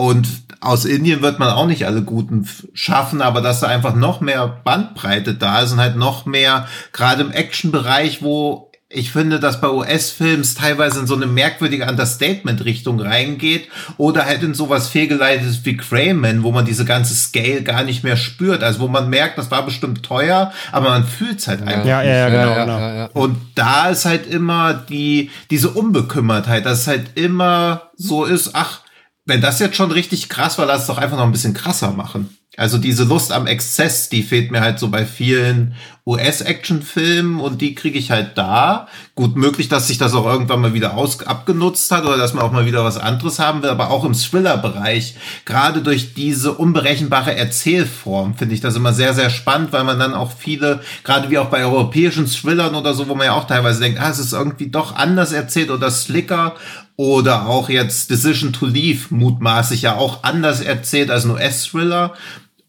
[0.00, 0.28] Und
[0.60, 4.46] aus Indien wird man auch nicht alle guten schaffen, aber dass da einfach noch mehr
[4.62, 9.68] Bandbreite da ist und halt noch mehr, gerade im Action-Bereich, wo ich finde, dass bei
[9.68, 16.44] US-Films teilweise in so eine merkwürdige Understatement-Richtung reingeht oder halt in sowas fehlgeleitetes wie Crayman,
[16.44, 18.62] wo man diese ganze Scale gar nicht mehr spürt.
[18.62, 21.84] Also wo man merkt, das war bestimmt teuer, aber man fühlt's halt einfach.
[21.84, 22.78] Ja, ja, ja, genau, ja, genau.
[22.78, 23.10] ja, ja.
[23.14, 28.82] Und da ist halt immer die, diese Unbekümmertheit, dass es halt immer so ist, ach,
[29.28, 31.92] wenn das jetzt schon richtig krass war, lass es doch einfach noch ein bisschen krasser
[31.92, 32.34] machen.
[32.56, 35.74] Also diese Lust am Exzess, die fehlt mir halt so bei vielen
[36.04, 38.88] US-Action-Filmen und die kriege ich halt da.
[39.14, 42.42] Gut möglich, dass sich das auch irgendwann mal wieder aus abgenutzt hat oder dass man
[42.42, 47.36] auch mal wieder was anderes haben will, aber auch im Thriller-Bereich, gerade durch diese unberechenbare
[47.36, 51.38] Erzählform, finde ich das immer sehr, sehr spannend, weil man dann auch viele, gerade wie
[51.38, 54.32] auch bei europäischen Thrillern oder so, wo man ja auch teilweise denkt, ah, es ist
[54.32, 56.56] irgendwie doch anders erzählt oder slicker
[56.98, 62.14] oder auch jetzt Decision to Leave mutmaßlich ja auch anders erzählt als ein US-Thriller.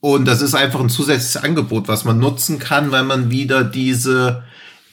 [0.01, 4.43] Und das ist einfach ein zusätzliches Angebot, was man nutzen kann, weil man wieder diese,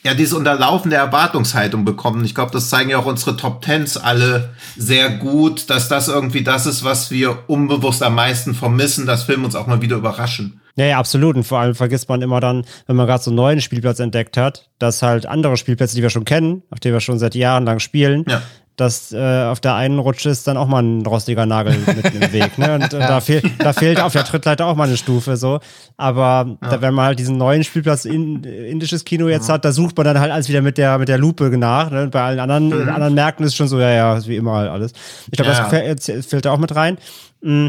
[0.03, 2.17] ja, diese unterlaufende Erwartungshaltung bekommt.
[2.17, 6.07] Und ich glaube, das zeigen ja auch unsere Top Tens alle sehr gut, dass das
[6.07, 9.97] irgendwie das ist, was wir unbewusst am meisten vermissen, dass Filme uns auch mal wieder
[9.97, 10.61] überraschen.
[10.77, 11.35] Ja, ja, absolut.
[11.35, 14.35] Und vor allem vergisst man immer dann, wenn man gerade so einen neuen Spielplatz entdeckt
[14.35, 17.65] hat, dass halt andere Spielplätze, die wir schon kennen, auf denen wir schon seit Jahren
[17.65, 18.41] lang spielen, Ja.
[18.77, 22.31] Dass äh, auf der einen Rutsche ist dann auch mal ein rostiger Nagel mitten im
[22.31, 22.57] Weg.
[22.57, 22.75] Ne?
[22.75, 25.59] Und äh, da, fehl, da fehlt auf der Trittleiter auch mal eine Stufe so.
[25.97, 29.97] Aber da, wenn man halt diesen neuen Spielplatz in, indisches Kino jetzt hat, da sucht
[29.97, 31.89] man dann halt alles wieder mit der mit der Lupe nach.
[31.91, 32.03] Ne?
[32.03, 34.93] Und Bei allen anderen, anderen Märkten ist schon so, ja, ja, wie immer halt alles.
[35.31, 35.59] Ich glaube, Ja.
[35.59, 35.69] das
[36.05, 36.97] fällt, fällt da auch mit rein.
[37.41, 37.67] Mm.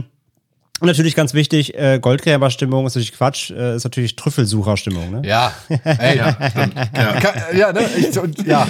[0.81, 5.11] Und natürlich ganz wichtig, äh, Goldgräberstimmung ist natürlich Quatsch, äh, ist natürlich Trüffelsucherstimmung.
[5.11, 5.23] Ne?
[5.25, 6.37] Ja, ey, ja,
[6.95, 7.33] Ja.
[7.57, 8.67] ja, ne, ich, und, ja,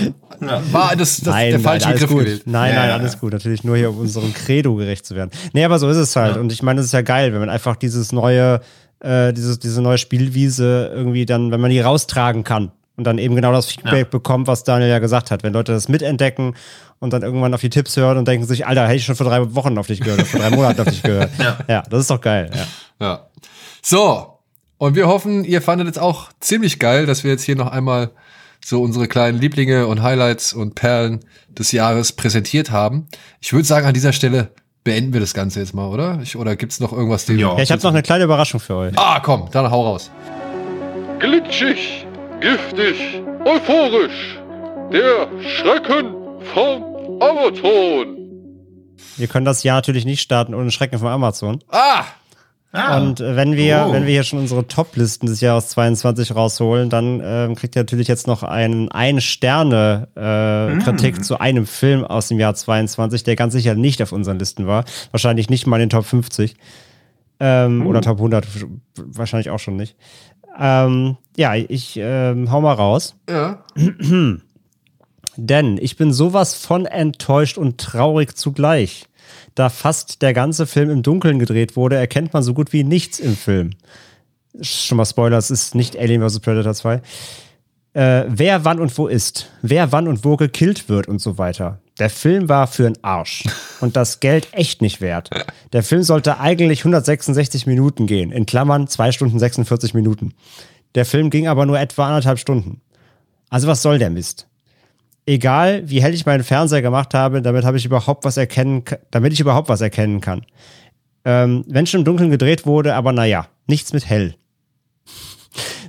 [0.73, 2.25] war das, das nein, der nein, falsche alles Begriff gut.
[2.25, 2.43] gewählt.
[2.47, 3.33] Nein, Ja, nein, ja, alles gut.
[3.33, 5.31] Natürlich nur hier, um unserem Credo gerecht zu werden.
[5.53, 6.37] Nee, aber so ist es halt.
[6.37, 8.61] Und ich meine, es ist ja geil, wenn man einfach dieses neue,
[9.01, 13.37] äh, dieses, diese neue Spielwiese irgendwie dann, wenn man die raustragen kann und dann eben
[13.37, 15.45] genau das Feedback bekommt, was Daniel ja gesagt hat.
[15.45, 16.57] Wenn Leute das mitentdecken
[16.99, 19.27] und dann irgendwann auf die Tipps hören und denken sich, Alter, hätte ich schon vor
[19.27, 21.31] drei Wochen auf dich gehört, oder vor drei Monaten auf dich gehört.
[21.39, 21.59] Ja.
[21.69, 22.51] ja, das ist doch geil.
[22.53, 23.07] Ja.
[23.07, 23.27] Ja.
[23.81, 24.41] So,
[24.79, 28.11] und wir hoffen, ihr fandet es auch ziemlich geil, dass wir jetzt hier noch einmal
[28.65, 33.07] so unsere kleinen Lieblinge und Highlights und Perlen des Jahres präsentiert haben.
[33.41, 34.51] Ich würde sagen, an dieser Stelle
[34.83, 36.19] beenden wir das Ganze jetzt mal, oder?
[36.23, 37.57] Ich, oder gibt's noch irgendwas, dem Ja.
[37.57, 38.99] Ja, ich habe noch eine kleine Überraschung für euch.
[38.99, 40.11] Ah, komm, dann hau raus.
[41.21, 42.07] Glitschig,
[42.41, 44.39] giftig, euphorisch.
[44.93, 46.15] Der Schrecken
[46.55, 46.83] vom
[47.21, 48.17] Amazon.
[49.17, 51.59] Wir können das Jahr natürlich nicht starten ohne Schrecken von Amazon.
[51.69, 52.05] Ah!
[52.71, 53.93] Ah, Und äh, wenn wir, Oh.
[53.93, 58.09] wenn wir hier schon unsere Top-Listen des Jahres 22 rausholen, dann ähm, kriegt ihr natürlich
[58.09, 61.23] jetzt noch einen Ein-Sterne-Kritik Mm.
[61.23, 64.85] zu einem Film aus dem Jahr 22, der ganz sicher nicht auf unseren Listen war.
[65.13, 66.57] Wahrscheinlich nicht mal in den Top 50.
[67.41, 67.91] Ähm, Oh.
[67.91, 68.47] Oder Top 100,
[68.97, 69.97] wahrscheinlich auch schon nicht.
[70.59, 73.15] Ähm, ja, ich ähm, hau mal raus.
[73.29, 73.65] Ja.
[75.37, 79.07] Denn ich bin sowas von enttäuscht und traurig zugleich.
[79.55, 83.21] Da fast der ganze Film im Dunkeln gedreht wurde, erkennt man so gut wie nichts
[83.21, 83.71] im Film.
[84.61, 86.41] Schon mal Spoiler, es ist nicht Alien vs.
[86.41, 87.03] Predator 2.
[87.93, 91.81] Äh, wer wann und wo ist, wer wann und wo gekillt wird und so weiter.
[91.99, 93.45] Der Film war für den Arsch.
[93.81, 95.31] Und das Geld echt nicht wert.
[95.73, 98.33] Der Film sollte eigentlich 166 Minuten gehen.
[98.33, 100.35] In Klammern 2 Stunden 46 Minuten.
[100.95, 102.81] Der Film ging aber nur etwa anderthalb Stunden.
[103.51, 104.49] Also was soll der Mist?
[105.29, 109.33] egal wie hell ich meinen Fernseher gemacht habe, damit habe ich überhaupt was erkennen, damit
[109.33, 110.45] ich überhaupt was erkennen kann.
[111.25, 114.35] Ähm, wenn schon im Dunkeln gedreht wurde, aber naja, nichts mit hell.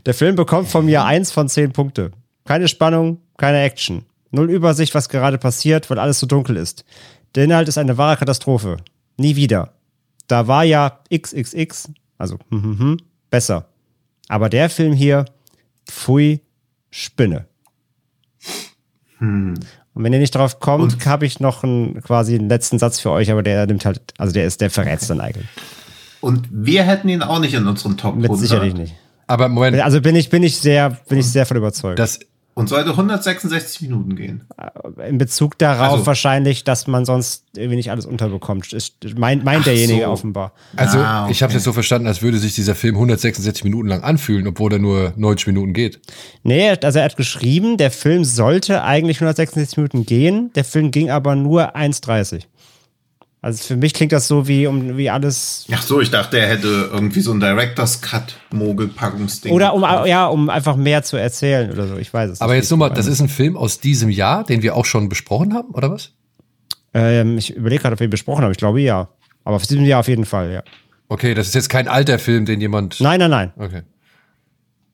[0.05, 2.11] Der Film bekommt von mir eins von zehn Punkte.
[2.45, 4.05] Keine Spannung, keine Action.
[4.31, 6.85] Null Übersicht, was gerade passiert, weil alles so dunkel ist.
[7.35, 8.77] Der Inhalt ist eine wahre Katastrophe.
[9.17, 9.73] Nie wieder.
[10.27, 12.97] Da war ja XXX, also hm, hm, hm,
[13.31, 13.65] besser.
[14.27, 15.25] Aber der Film hier,
[15.87, 16.41] pfui,
[16.91, 17.47] Spinne.
[19.19, 19.57] Und
[19.95, 23.31] wenn ihr nicht drauf kommt, habe ich noch einen, quasi einen letzten Satz für euch,
[23.31, 25.47] aber der nimmt halt, also der ist, der verrät dann eigentlich.
[26.21, 28.39] Und wir hätten ihn auch nicht in unseren Top Mit 100.
[28.41, 28.95] sicherlich nicht.
[29.27, 31.99] Aber Moment, Also bin ich, bin ich sehr, bin ich sehr von überzeugt.
[31.99, 32.19] das,
[32.55, 34.43] Und sollte 166 Minuten gehen.
[35.07, 38.73] In Bezug darauf Also- wahrscheinlich, dass man sonst irgendwie nicht alles unterbekommt.
[38.73, 40.07] Ist, meint, meint derjenige so.
[40.09, 40.51] offenbar.
[40.75, 41.31] also Ah, okay.
[41.31, 44.45] ich habe es jetzt so verstanden, als würde sich dieser Film 166 Minuten lang anfühlen,
[44.47, 46.01] obwohl er nur 90 Minuten geht.
[46.43, 51.09] Nee, also er hat geschrieben, der Film sollte eigentlich 166 Minuten gehen, der Film ging
[51.11, 52.43] aber nur 1,30.
[53.41, 56.49] Also für mich klingt das so wie um wie alles Ach so, ich dachte, er
[56.49, 59.53] hätte irgendwie so ein Director's Cut Mogelpackungsding.
[59.53, 62.69] oder um ja, um einfach mehr zu erzählen oder so, ich weiß es Aber jetzt
[62.69, 65.69] nur mal, das ist ein Film aus diesem Jahr, den wir auch schon besprochen haben,
[65.69, 66.11] oder was?
[66.93, 69.07] ähm, ich überlege gerade, ob wir ihn besprochen haben, ich glaube ja.
[69.43, 70.63] Aber auf diesem Jahr auf jeden Fall, ja.
[71.07, 72.99] Okay, das ist jetzt kein alter Film, den jemand.
[72.99, 73.53] Nein, nein, nein.
[73.57, 73.81] Okay.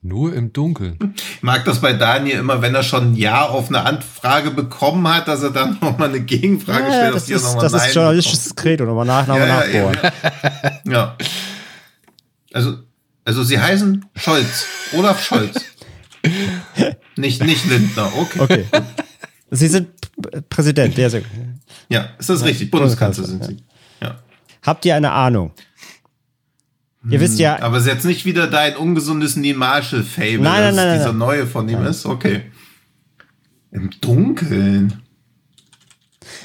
[0.05, 1.15] Nur im Dunkeln.
[1.15, 5.07] Ich mag das bei Daniel immer, wenn er schon ein Ja auf eine Anfrage bekommen
[5.07, 7.63] hat, dass er dann nochmal eine Gegenfrage Ja, stellt, das auf die er ist, nochmal
[7.63, 9.97] das Nein ist journalistisches Credo, nochmal nach, nochmal ja, nachbohren.
[10.85, 11.17] ja, ja.
[12.53, 12.77] Also,
[13.25, 14.67] also sie heißen Scholz.
[14.93, 15.65] Olaf Scholz.
[17.15, 18.11] nicht, nicht Lindner.
[18.15, 18.39] Okay.
[18.39, 18.65] Okay.
[19.49, 19.87] Sie sind
[20.49, 21.31] Präsident, der sehr gut.
[21.89, 22.69] Ja, ist das richtig?
[22.69, 23.57] Bundeskanzler sind sie.
[24.03, 24.19] Ja.
[24.61, 25.51] Habt ihr eine Ahnung?
[27.09, 30.85] Ihr wisst ja, Aber ist jetzt nicht wieder dein ungesundes Neil Marshall-Fable, Nein, nein, dass
[30.85, 32.05] nein, dieser neue von ihm ist?
[32.05, 32.41] Okay.
[33.71, 35.01] Im Dunkeln.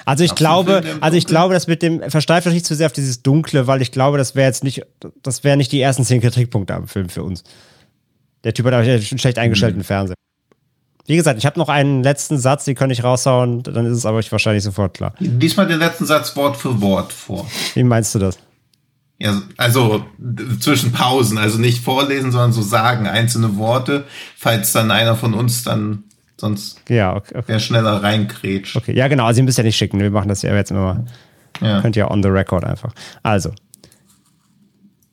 [0.05, 2.87] also ich Absolut glaube, also ich glaube, das mit dem versteift euch nicht zu sehr
[2.87, 4.83] auf dieses Dunkle, weil ich glaube, das wäre jetzt nicht,
[5.23, 7.45] das wären nicht die ersten zehn Kritikpunkte am Film für uns.
[8.45, 9.43] Der Typ hat aber einen schlecht Mhm.
[9.43, 10.15] eingestellten Fernseher.
[11.07, 14.07] Wie gesagt, ich habe noch einen letzten Satz, den kann ich raushauen, dann ist es
[14.07, 15.15] aber wahrscheinlich sofort klar.
[15.19, 17.49] Diesmal den letzten Satz Wort für Wort vor.
[17.75, 18.39] Wie meinst du das?
[19.21, 20.07] Ja, also
[20.61, 25.63] zwischen Pausen, also nicht vorlesen, sondern so sagen, einzelne Worte, falls dann einer von uns
[25.63, 26.05] dann
[26.39, 27.37] sonst Ja, okay.
[27.37, 27.61] okay.
[27.61, 28.77] schneller reinkrätscht.
[28.77, 28.97] okay.
[28.97, 31.05] Ja, genau, also ihr müsst ja nicht schicken, wir machen das ja jetzt immer mal.
[31.61, 31.83] Ja.
[31.83, 32.95] Könnt ihr on the record einfach.
[33.23, 33.53] Also.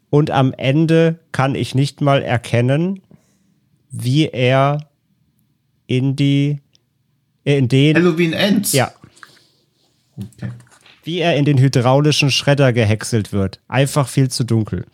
[0.10, 3.02] Und am Ende kann ich nicht mal erkennen,
[3.92, 4.88] wie er
[5.86, 6.62] in die,
[7.44, 8.72] äh, in den, Halloween Ends.
[8.72, 8.92] ja,
[10.18, 10.52] Okay.
[11.08, 13.62] Wie er in den hydraulischen Schredder gehäckselt wird.
[13.68, 14.86] Einfach viel zu dunkel.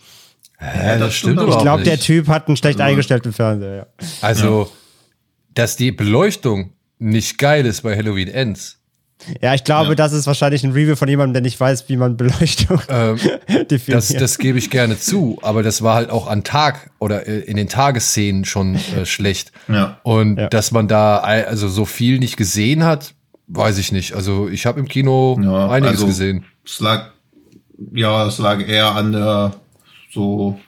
[0.59, 1.51] Hä, das, stimmt stimmt aber.
[1.58, 2.00] Ich glaube, der.
[2.00, 3.75] Typ hat einen schlecht eingestellten Fernseher.
[3.75, 4.08] Ja.
[4.22, 4.72] Also,
[5.53, 8.80] dass die Beleuchtung nicht geil ist bei Halloween Ends.
[9.42, 12.17] Ja, ich glaube, das ist wahrscheinlich ein Review von jemandem, der nicht weiß, wie man
[12.17, 13.17] Beleuchtung Ähm,
[13.72, 13.90] definiert.
[13.90, 17.40] Das, das gebe ich gerne zu, aber das war halt auch an Tag oder äh,
[17.40, 19.51] in den Tagesszenen schon äh, schlecht.
[19.69, 20.00] Ja.
[20.03, 20.50] Und Ja.
[20.50, 23.14] dass man da also so viel nicht gesehen hat,
[23.47, 24.13] weiß ich nicht.
[24.13, 26.45] Also ich habe im Kino Ja, einiges also- gesehen.
[26.65, 27.09] Es lag,
[27.93, 29.53] ja, es lag eher an der
[30.11, 30.59] so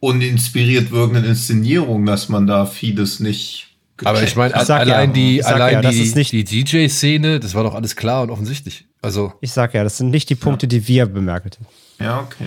[0.00, 3.68] uninspiriert wirkenden Inszenierung, dass man da vieles nicht
[4.04, 7.38] Aber ich meine, sag ja, allein die, allein ja, das die, ist nicht- die DJ-Szene,
[7.40, 8.86] das war doch alles klar und offensichtlich.
[9.02, 11.66] Also ich sag ja, das sind nicht die Punkte, die wir bemerkt haben.
[12.04, 12.46] Ja, okay.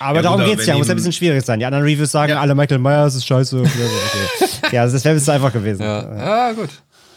[0.00, 1.60] Aber Ja, darum gut, geht's ja, muss ja ein bisschen schwierig sein.
[1.60, 2.40] Die anderen Reviews sagen Ja.
[2.40, 3.60] alle, Michael Myers ist scheiße.
[3.60, 3.70] Okay.
[4.72, 5.82] ja, das wäre jetzt einfach gewesen.
[5.82, 6.48] ja, Ja.
[6.48, 6.70] ja gut.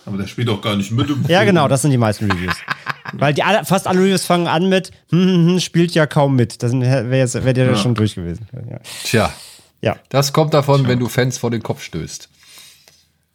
[0.08, 2.56] Aber der spielt doch gar nicht mit im Ja, genau, das sind die meisten Reviews.
[3.12, 6.36] Weil die alle, fast alle Reviews fangen an mit, hm, hm, hm, spielt ja kaum
[6.36, 6.64] mit.
[6.64, 8.48] Das wäre jetzt wär der schon durch gewesen.
[8.70, 8.80] Ja.
[9.04, 9.34] Tja,
[9.82, 12.30] Ja, das kommt davon, wenn du Fans vor den Kopf stößt.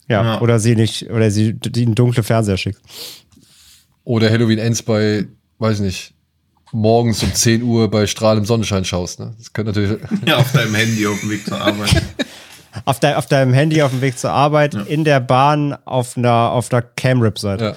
[0.09, 0.23] ja.
[0.25, 0.41] Ja.
[0.41, 2.81] Oder sie nicht, oder sie die einen dunkle Fernseher schickt.
[4.05, 5.27] Oder Halloween Ends bei,
[5.59, 6.15] weiß nicht,
[6.73, 9.21] morgens um 10 Uhr bei strahlendem Sonnenschein schaust.
[9.21, 9.35] Ne?
[9.37, 10.01] Das könnte natürlich.
[10.27, 12.03] Ja, auf deinem Handy auf dem Weg zur Arbeit.
[12.85, 16.51] Auf, de, auf deinem Handy auf dem Weg zur Arbeit, in der Bahn, auf einer,
[16.53, 17.77] auf einer Cam-Rip-Seite.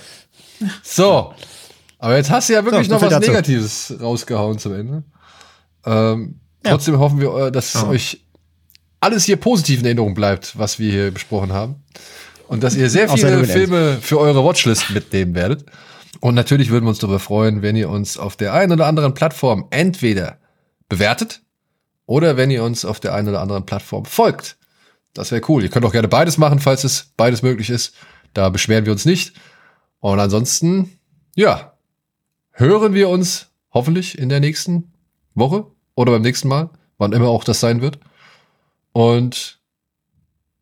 [0.62, 0.68] Ja.
[0.84, 1.34] So.
[2.00, 3.32] Aber jetzt hast du ja wirklich So, noch was dazu.
[3.32, 5.04] Negatives rausgehauen zum Ende.
[5.86, 7.88] Ähm, Trotzdem hoffen wir, äh, dass Ja.
[7.88, 8.22] euch
[9.00, 11.84] alles hier positiv in Erinnerung bleibt, was wir hier besprochen haben.
[12.48, 13.44] Und dass ihr sehr viele.
[13.46, 15.66] Filme für eure Watchlist mitnehmen werdet.
[16.22, 19.14] Und natürlich würden wir uns darüber freuen, wenn ihr uns auf der einen oder anderen
[19.14, 20.38] Plattform entweder
[20.90, 21.42] bewertet
[22.06, 24.58] oder wenn ihr uns auf der einen oder anderen Plattform folgt.
[25.16, 25.64] Das wäre cool.
[25.64, 27.96] Ihr könnt auch gerne beides machen, falls es beides möglich ist.
[28.34, 29.34] Da beschweren wir uns nicht.
[30.00, 31.00] Und ansonsten,
[31.36, 31.74] ja,
[32.52, 34.92] hören wir uns hoffentlich in der nächsten
[35.34, 37.98] Woche oder beim nächsten Mal, wann immer auch das sein wird.
[38.92, 39.60] Und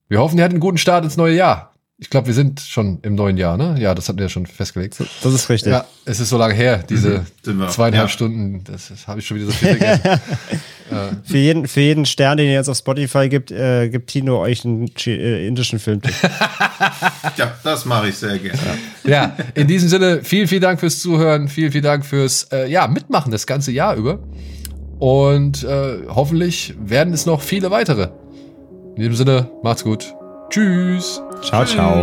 [0.07, 1.72] wir hoffen, ihr hattet einen guten Start ins neue Jahr.
[1.99, 3.75] Ich glaube, wir sind schon im neuen Jahr, ne?
[3.79, 4.97] Ja, das hatten wir ja schon festgelegt.
[4.99, 5.71] Das ist richtig.
[5.71, 7.67] Ja, es ist so lange her, diese wir.
[7.69, 8.13] zweieinhalb Ja.
[8.13, 8.63] Stunden.
[8.63, 10.19] Das, das habe ich schon wieder so viel vergessen.
[11.23, 14.63] Für, jeden, für jeden Stern, den ihr jetzt auf Spotify gibt, äh, gibt Tino euch
[14.63, 16.01] einen äh, indischen Film.
[17.37, 18.59] Ja, das mache ich sehr gerne.
[19.05, 22.87] ja, in diesem Sinne, vielen, vielen Dank fürs Zuhören, vielen, vielen Dank fürs äh, ja,
[22.87, 24.19] Mitmachen das ganze Jahr über.
[24.99, 28.09] Und äh, hoffentlich werden es noch viele weitere.
[28.95, 30.13] In diesem Sinne, macht's gut.
[30.49, 31.21] Tschüss.
[31.43, 31.95] 瞧瞧